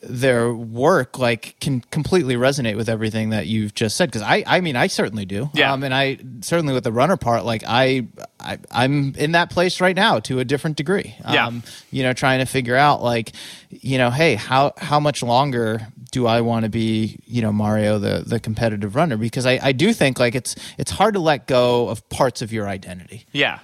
their 0.00 0.52
work 0.54 1.18
like 1.18 1.58
can 1.60 1.80
completely 1.80 2.36
resonate 2.36 2.76
with 2.76 2.88
everything 2.88 3.30
that 3.30 3.46
you've 3.46 3.74
just 3.74 3.96
said 3.96 4.08
because 4.08 4.22
I 4.22 4.44
I 4.46 4.60
mean 4.60 4.76
I 4.76 4.86
certainly 4.86 5.24
do. 5.24 5.50
Yeah. 5.54 5.72
um, 5.72 5.82
and 5.82 5.92
I 5.92 6.18
certainly 6.40 6.72
with 6.72 6.84
the 6.84 6.92
runner 6.92 7.16
part 7.16 7.44
like 7.44 7.64
I, 7.66 8.06
I 8.38 8.58
I'm 8.70 9.14
in 9.16 9.32
that 9.32 9.50
place 9.50 9.80
right 9.80 9.96
now 9.96 10.20
to 10.20 10.38
a 10.38 10.44
different 10.44 10.76
degree. 10.76 11.16
Yeah. 11.28 11.46
um, 11.46 11.62
you 11.90 12.02
know 12.04 12.12
trying 12.12 12.38
to 12.38 12.46
figure 12.46 12.76
out 12.76 13.02
like 13.02 13.32
you 13.70 13.98
know 13.98 14.10
hey 14.10 14.36
how 14.36 14.72
how 14.76 15.00
much 15.00 15.22
longer 15.22 15.88
do 16.10 16.26
I 16.26 16.40
want 16.42 16.64
to 16.64 16.70
be 16.70 17.18
you 17.26 17.42
know 17.42 17.52
Mario 17.52 17.98
the 17.98 18.22
the 18.24 18.38
competitive 18.38 18.94
runner? 18.94 19.16
Because 19.16 19.46
I 19.46 19.58
I 19.60 19.72
do 19.72 19.92
think 19.92 20.20
like 20.20 20.34
it's 20.34 20.54
it's 20.78 20.92
hard 20.92 21.14
to 21.14 21.20
let 21.20 21.46
go 21.46 21.88
of 21.88 22.08
parts 22.08 22.40
of 22.40 22.52
your 22.52 22.68
identity. 22.68 23.26
Yeah, 23.32 23.58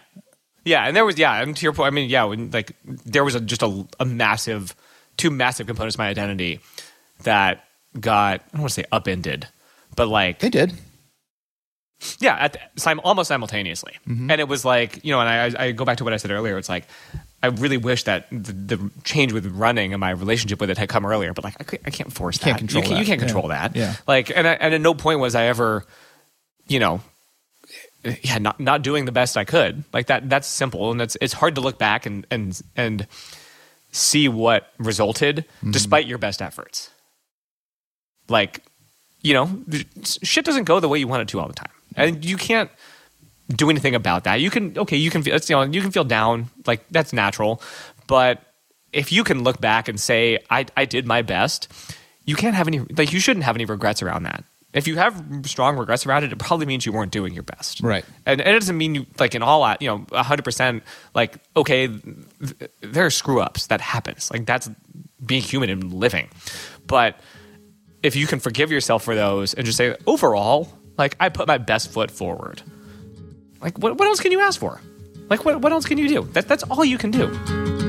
yeah, 0.65 0.87
and 0.87 0.97
there 0.97 1.05
was 1.05 1.19
yeah, 1.19 1.43
and 1.43 1.57
to 1.57 1.63
your 1.63 1.73
point, 1.73 1.89
I 1.89 1.91
mean, 1.91 2.09
yeah, 2.09 2.25
when 2.25 2.51
like 2.51 2.75
there 2.85 3.23
was 3.23 3.35
a, 3.35 3.41
just 3.41 3.63
a, 3.63 3.87
a 4.01 4.05
massive, 4.05 4.75
two 5.17 5.31
massive 5.31 5.67
components 5.67 5.95
of 5.97 5.99
my 5.99 6.09
identity 6.09 6.61
that 7.23 7.65
got 8.01 8.41
I 8.41 8.45
don't 8.53 8.61
want 8.63 8.71
to 8.71 8.75
say 8.75 8.85
upended, 8.93 9.47
but 9.97 10.09
like 10.09 10.41
they 10.41 10.51
did. 10.51 10.73
Yeah, 12.21 12.35
at 12.37 12.53
the, 12.55 12.59
sim- 12.77 13.01
almost 13.03 13.29
simultaneously, 13.29 13.95
Mhm. 14.07 14.31
and 14.31 14.41
it 14.41 14.49
was 14.49 14.65
like 14.65 15.03
you 15.05 15.13
know, 15.13 15.21
and 15.21 15.57
I, 15.57 15.67
I 15.67 15.73
go 15.73 15.85
back 15.85 15.99
to 15.99 16.05
what 16.05 16.13
I 16.13 16.17
said 16.19 16.31
earlier. 16.33 16.59
It's 16.59 16.69
like 16.69 16.87
I 17.43 17.47
really 17.47 17.77
wish 17.79 18.03
that 18.05 18.29
the, 18.31 18.53
the 18.53 18.91
change 19.05 19.33
with 19.33 19.47
running 19.47 19.93
and 19.95 20.01
my 20.01 20.11
relationship 20.11 20.61
with 20.61 20.69
it 20.71 20.77
had 20.77 20.89
come 20.89 21.07
earlier, 21.07 21.33
but 21.33 21.45
like 21.45 21.57
I, 21.61 21.65
can't- 21.65 21.83
I 21.87 21.91
can't 21.91 22.13
force 22.13 22.37
Can't 22.39 22.55
that. 22.57 22.59
control 22.59 22.83
you, 22.83 22.89
can't, 22.89 23.01
you 23.01 23.07
can't 23.07 23.21
Yeah. 23.21 23.27
control 23.27 23.49
that. 23.49 23.77
Yeah. 23.77 23.95
Like, 24.07 24.31
and 24.37 24.47
I, 24.47 24.53
and 24.55 24.75
at 24.75 24.81
no 24.81 24.93
point 24.95 25.21
was 25.21 25.35
I 25.35 25.45
ever, 25.47 25.85
you 26.67 26.79
know, 26.79 27.01
yeah, 28.23 28.37
not 28.39 28.61
not 28.61 28.83
doing 28.83 29.07
the 29.07 29.13
best 29.13 29.37
I 29.39 29.45
could. 29.45 29.85
Like 29.95 30.09
that. 30.09 30.29
That's 30.29 30.47
simple, 30.49 30.91
and 30.91 31.01
it's 31.01 31.17
it's 31.23 31.33
hard 31.33 31.55
to 31.55 31.63
look 31.63 31.79
back 31.79 32.05
and 32.05 32.27
and 32.31 32.61
and 32.77 33.07
see 33.95 34.29
what 34.29 34.73
resulted 34.79 35.45
Mm-hmm. 35.47 35.71
despite 35.71 36.07
your 36.07 36.19
best 36.19 36.43
efforts. 36.43 36.91
Like, 38.29 38.63
you 39.23 39.33
know, 39.33 39.63
shit 40.03 40.45
doesn't 40.45 40.65
go 40.65 40.81
the 40.81 40.89
way 40.89 40.99
you 40.99 41.07
want 41.09 41.23
it 41.23 41.29
to 41.29 41.41
all 41.41 41.47
the 41.47 41.55
time, 41.55 41.71
and 41.97 42.25
you 42.25 42.37
can't 42.37 42.71
do 43.49 43.71
anything 43.71 43.95
about 43.95 44.25
that. 44.25 44.41
You 44.41 44.51
can 44.51 44.77
okay, 44.77 44.97
you 44.97 45.11
can 45.11 45.23
feel 45.23 45.35
you 45.35 45.57
know 45.57 45.63
you 45.63 45.81
can 45.81 45.91
feel 45.91 46.05
down, 46.05 46.51
like 46.67 46.85
that's 46.91 47.13
natural, 47.13 47.63
but 48.07 48.41
if 48.93 49.13
you 49.13 49.25
can 49.25 49.43
look 49.45 49.61
back 49.61 49.89
and 49.89 50.01
say 50.01 50.39
I 50.51 50.67
I 50.77 50.85
did 50.85 51.07
my 51.07 51.23
best, 51.23 51.69
you 52.25 52.37
can't 52.37 52.55
have 52.55 52.67
any 52.69 52.81
like 52.97 53.13
you 53.13 53.21
shouldn't 53.21 53.45
have 53.45 53.57
any 53.57 53.65
regrets 53.65 54.03
around 54.03 54.25
that. 54.25 54.45
If 54.75 54.89
you 54.89 54.97
have 54.97 55.25
strong 55.45 55.79
regrets 55.79 56.05
around 56.05 56.25
it, 56.25 56.33
it 56.33 56.39
probably 56.39 56.67
means 56.67 56.85
you 56.85 56.93
weren't 56.93 57.13
doing 57.13 57.33
your 57.33 57.45
best. 57.45 57.81
Right. 57.81 58.05
And, 58.27 58.41
and 58.41 58.57
it 58.57 58.59
doesn't 58.59 58.77
mean 58.77 58.97
you 58.97 59.07
like 59.19 59.35
in 59.37 59.43
all 59.43 59.63
out, 59.63 59.81
you 59.81 59.89
know, 59.89 60.01
100% 60.01 60.83
like 61.15 61.39
okay, 61.57 61.87
th- 61.87 62.71
there 62.81 63.07
are 63.07 63.11
screw 63.11 63.41
ups 63.41 63.69
that 63.69 63.81
happens. 63.81 64.31
Like 64.33 64.47
that's 64.47 64.69
being 65.25 65.43
human 65.43 65.71
and 65.71 65.95
living. 65.95 66.29
But 66.87 67.21
if 68.03 68.17
you 68.17 68.27
can 68.27 68.41
forgive 68.41 68.71
yourself 68.71 69.05
for 69.05 69.15
those 69.15 69.55
and 69.55 69.65
just 69.65 69.79
say 69.79 69.97
overall, 70.07 70.69
like 70.99 71.17
I 71.21 71.29
put 71.29 71.47
my 71.47 71.59
best 71.59 71.93
foot 71.93 72.11
forward. 72.11 72.61
Like 73.61 73.79
what 73.79 73.97
what 73.97 74.09
else 74.09 74.21
can 74.21 74.33
you 74.33 74.41
ask 74.41 74.59
for? 74.59 74.81
Like 75.31 75.45
what 75.45 75.61
what 75.61 75.73
else 75.73 75.87
can 75.87 75.99
you 75.99 76.09
do? 76.09 76.23
That 76.33 76.49
that's 76.49 76.65
all 76.65 76.85
you 76.85 76.99
can 76.99 77.13
do. 77.13 77.84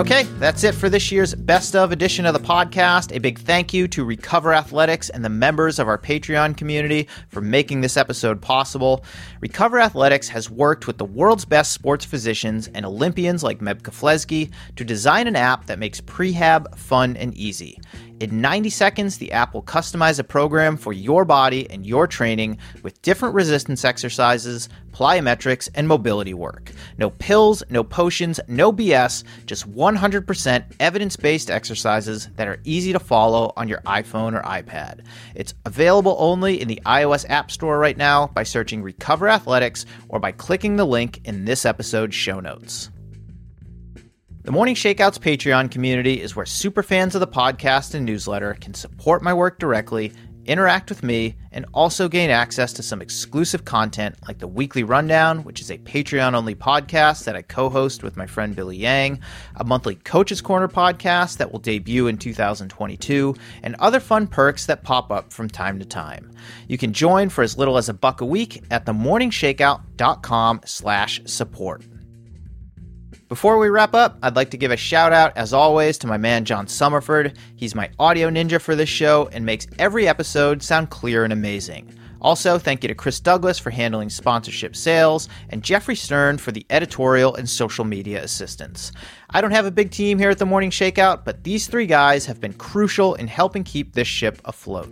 Okay, 0.00 0.22
that's 0.38 0.64
it 0.64 0.74
for 0.74 0.88
this 0.88 1.12
year's 1.12 1.34
best 1.34 1.76
of 1.76 1.92
edition 1.92 2.24
of 2.24 2.32
the 2.32 2.40
podcast. 2.40 3.14
A 3.14 3.20
big 3.20 3.38
thank 3.38 3.74
you 3.74 3.86
to 3.88 4.02
Recover 4.02 4.54
Athletics 4.54 5.10
and 5.10 5.22
the 5.22 5.28
members 5.28 5.78
of 5.78 5.88
our 5.88 5.98
Patreon 5.98 6.56
community 6.56 7.06
for 7.28 7.42
making 7.42 7.82
this 7.82 7.98
episode 7.98 8.40
possible. 8.40 9.04
Recover 9.42 9.78
Athletics 9.78 10.26
has 10.30 10.48
worked 10.48 10.86
with 10.86 10.96
the 10.96 11.04
world's 11.04 11.44
best 11.44 11.74
sports 11.74 12.06
physicians 12.06 12.66
and 12.68 12.86
Olympians 12.86 13.42
like 13.42 13.58
Meb 13.58 13.82
Keflezighi 13.82 14.50
to 14.76 14.84
design 14.86 15.26
an 15.26 15.36
app 15.36 15.66
that 15.66 15.78
makes 15.78 16.00
prehab 16.00 16.74
fun 16.78 17.14
and 17.18 17.34
easy. 17.34 17.78
In 18.20 18.42
90 18.42 18.68
seconds, 18.68 19.16
the 19.16 19.32
app 19.32 19.54
will 19.54 19.62
customize 19.62 20.18
a 20.18 20.24
program 20.24 20.76
for 20.76 20.92
your 20.92 21.24
body 21.24 21.70
and 21.70 21.86
your 21.86 22.06
training 22.06 22.58
with 22.82 23.00
different 23.00 23.34
resistance 23.34 23.82
exercises, 23.82 24.68
plyometrics, 24.92 25.70
and 25.74 25.88
mobility 25.88 26.34
work. 26.34 26.70
No 26.98 27.08
pills, 27.08 27.62
no 27.70 27.82
potions, 27.82 28.38
no 28.46 28.74
BS, 28.74 29.24
just 29.46 29.72
100% 29.72 30.64
evidence 30.80 31.16
based 31.16 31.50
exercises 31.50 32.28
that 32.36 32.46
are 32.46 32.60
easy 32.64 32.92
to 32.92 32.98
follow 32.98 33.54
on 33.56 33.68
your 33.68 33.80
iPhone 33.86 34.38
or 34.38 34.42
iPad. 34.42 35.00
It's 35.34 35.54
available 35.64 36.16
only 36.18 36.60
in 36.60 36.68
the 36.68 36.82
iOS 36.84 37.24
App 37.30 37.50
Store 37.50 37.78
right 37.78 37.96
now 37.96 38.26
by 38.26 38.42
searching 38.42 38.82
Recover 38.82 39.30
Athletics 39.30 39.86
or 40.10 40.20
by 40.20 40.32
clicking 40.32 40.76
the 40.76 40.84
link 40.84 41.22
in 41.24 41.46
this 41.46 41.64
episode's 41.64 42.14
show 42.14 42.38
notes. 42.38 42.90
The 44.42 44.52
Morning 44.52 44.74
Shakeouts 44.74 45.18
Patreon 45.18 45.70
community 45.70 46.18
is 46.18 46.34
where 46.34 46.46
superfans 46.46 47.14
of 47.14 47.20
the 47.20 47.26
podcast 47.26 47.92
and 47.92 48.06
newsletter 48.06 48.54
can 48.54 48.72
support 48.72 49.22
my 49.22 49.34
work 49.34 49.58
directly, 49.58 50.14
interact 50.46 50.88
with 50.88 51.02
me, 51.02 51.36
and 51.52 51.66
also 51.74 52.08
gain 52.08 52.30
access 52.30 52.72
to 52.72 52.82
some 52.82 53.02
exclusive 53.02 53.66
content 53.66 54.16
like 54.26 54.38
the 54.38 54.48
Weekly 54.48 54.82
Rundown, 54.82 55.44
which 55.44 55.60
is 55.60 55.70
a 55.70 55.76
Patreon 55.76 56.32
only 56.32 56.54
podcast 56.54 57.24
that 57.24 57.36
I 57.36 57.42
co 57.42 57.68
host 57.68 58.02
with 58.02 58.16
my 58.16 58.24
friend 58.24 58.56
Billy 58.56 58.78
Yang, 58.78 59.20
a 59.56 59.64
monthly 59.64 59.96
Coaches 59.96 60.40
Corner 60.40 60.68
podcast 60.68 61.36
that 61.36 61.52
will 61.52 61.60
debut 61.60 62.06
in 62.06 62.16
2022, 62.16 63.34
and 63.62 63.76
other 63.78 64.00
fun 64.00 64.26
perks 64.26 64.64
that 64.64 64.82
pop 64.82 65.12
up 65.12 65.34
from 65.34 65.50
time 65.50 65.78
to 65.80 65.84
time. 65.84 66.30
You 66.66 66.78
can 66.78 66.94
join 66.94 67.28
for 67.28 67.42
as 67.42 67.58
little 67.58 67.76
as 67.76 67.90
a 67.90 67.94
buck 67.94 68.22
a 68.22 68.26
week 68.26 68.64
at 68.70 68.86
themorningshakeout.com 68.86 70.62
slash 70.64 71.20
support. 71.26 71.84
Before 73.30 73.58
we 73.58 73.68
wrap 73.68 73.94
up, 73.94 74.18
I'd 74.24 74.34
like 74.34 74.50
to 74.50 74.56
give 74.56 74.72
a 74.72 74.76
shout 74.76 75.12
out, 75.12 75.36
as 75.36 75.52
always, 75.52 75.96
to 75.98 76.08
my 76.08 76.16
man 76.16 76.44
John 76.44 76.66
Summerford. 76.66 77.36
He's 77.54 77.76
my 77.76 77.88
audio 77.96 78.28
ninja 78.28 78.60
for 78.60 78.74
this 78.74 78.88
show 78.88 79.28
and 79.30 79.46
makes 79.46 79.68
every 79.78 80.08
episode 80.08 80.64
sound 80.64 80.90
clear 80.90 81.22
and 81.22 81.32
amazing. 81.32 81.94
Also, 82.20 82.58
thank 82.58 82.82
you 82.82 82.88
to 82.88 82.94
Chris 82.96 83.20
Douglas 83.20 83.56
for 83.56 83.70
handling 83.70 84.10
sponsorship 84.10 84.74
sales 84.74 85.28
and 85.50 85.62
Jeffrey 85.62 85.94
Stern 85.94 86.38
for 86.38 86.50
the 86.50 86.66
editorial 86.70 87.36
and 87.36 87.48
social 87.48 87.84
media 87.84 88.20
assistance. 88.20 88.90
I 89.30 89.40
don't 89.40 89.52
have 89.52 89.64
a 89.64 89.70
big 89.70 89.92
team 89.92 90.18
here 90.18 90.30
at 90.30 90.38
the 90.38 90.44
Morning 90.44 90.70
Shakeout, 90.70 91.24
but 91.24 91.44
these 91.44 91.68
three 91.68 91.86
guys 91.86 92.26
have 92.26 92.40
been 92.40 92.54
crucial 92.54 93.14
in 93.14 93.28
helping 93.28 93.62
keep 93.62 93.92
this 93.92 94.08
ship 94.08 94.40
afloat. 94.44 94.90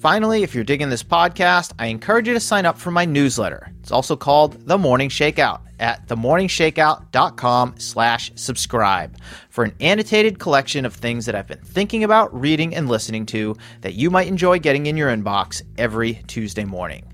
Finally, 0.00 0.44
if 0.44 0.54
you're 0.54 0.62
digging 0.62 0.90
this 0.90 1.02
podcast, 1.02 1.72
I 1.76 1.86
encourage 1.86 2.28
you 2.28 2.34
to 2.34 2.40
sign 2.40 2.64
up 2.64 2.78
for 2.78 2.92
my 2.92 3.04
newsletter. 3.04 3.72
It's 3.80 3.90
also 3.90 4.14
called 4.14 4.64
The 4.64 4.78
Morning 4.78 5.08
Shakeout 5.08 5.60
at 5.80 6.06
themorningshakeout.com 6.06 7.74
slash 7.78 8.30
subscribe 8.36 9.16
for 9.50 9.64
an 9.64 9.74
annotated 9.80 10.38
collection 10.38 10.84
of 10.84 10.94
things 10.94 11.26
that 11.26 11.34
I've 11.34 11.48
been 11.48 11.58
thinking 11.58 12.04
about, 12.04 12.32
reading, 12.38 12.76
and 12.76 12.88
listening 12.88 13.26
to 13.26 13.56
that 13.80 13.94
you 13.94 14.08
might 14.08 14.28
enjoy 14.28 14.60
getting 14.60 14.86
in 14.86 14.96
your 14.96 15.10
inbox 15.10 15.62
every 15.76 16.22
Tuesday 16.28 16.64
morning. 16.64 17.04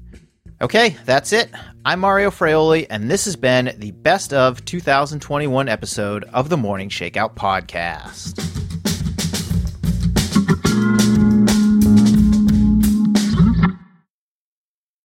Okay, 0.61 0.97
that's 1.06 1.32
it. 1.32 1.51
I'm 1.86 2.01
Mario 2.01 2.31
Fraioli, 2.31 2.86
and 2.90 3.11
this 3.11 3.24
has 3.24 3.35
been 3.35 3.74
the 3.78 3.93
best 3.93 4.35
of 4.35 4.62
2021 4.66 5.70
episode 5.70 6.24
of 6.35 6.51
the 6.51 6.59
Morning 6.59 6.90
Shakeout 6.90 7.35
podcast. 7.35 8.64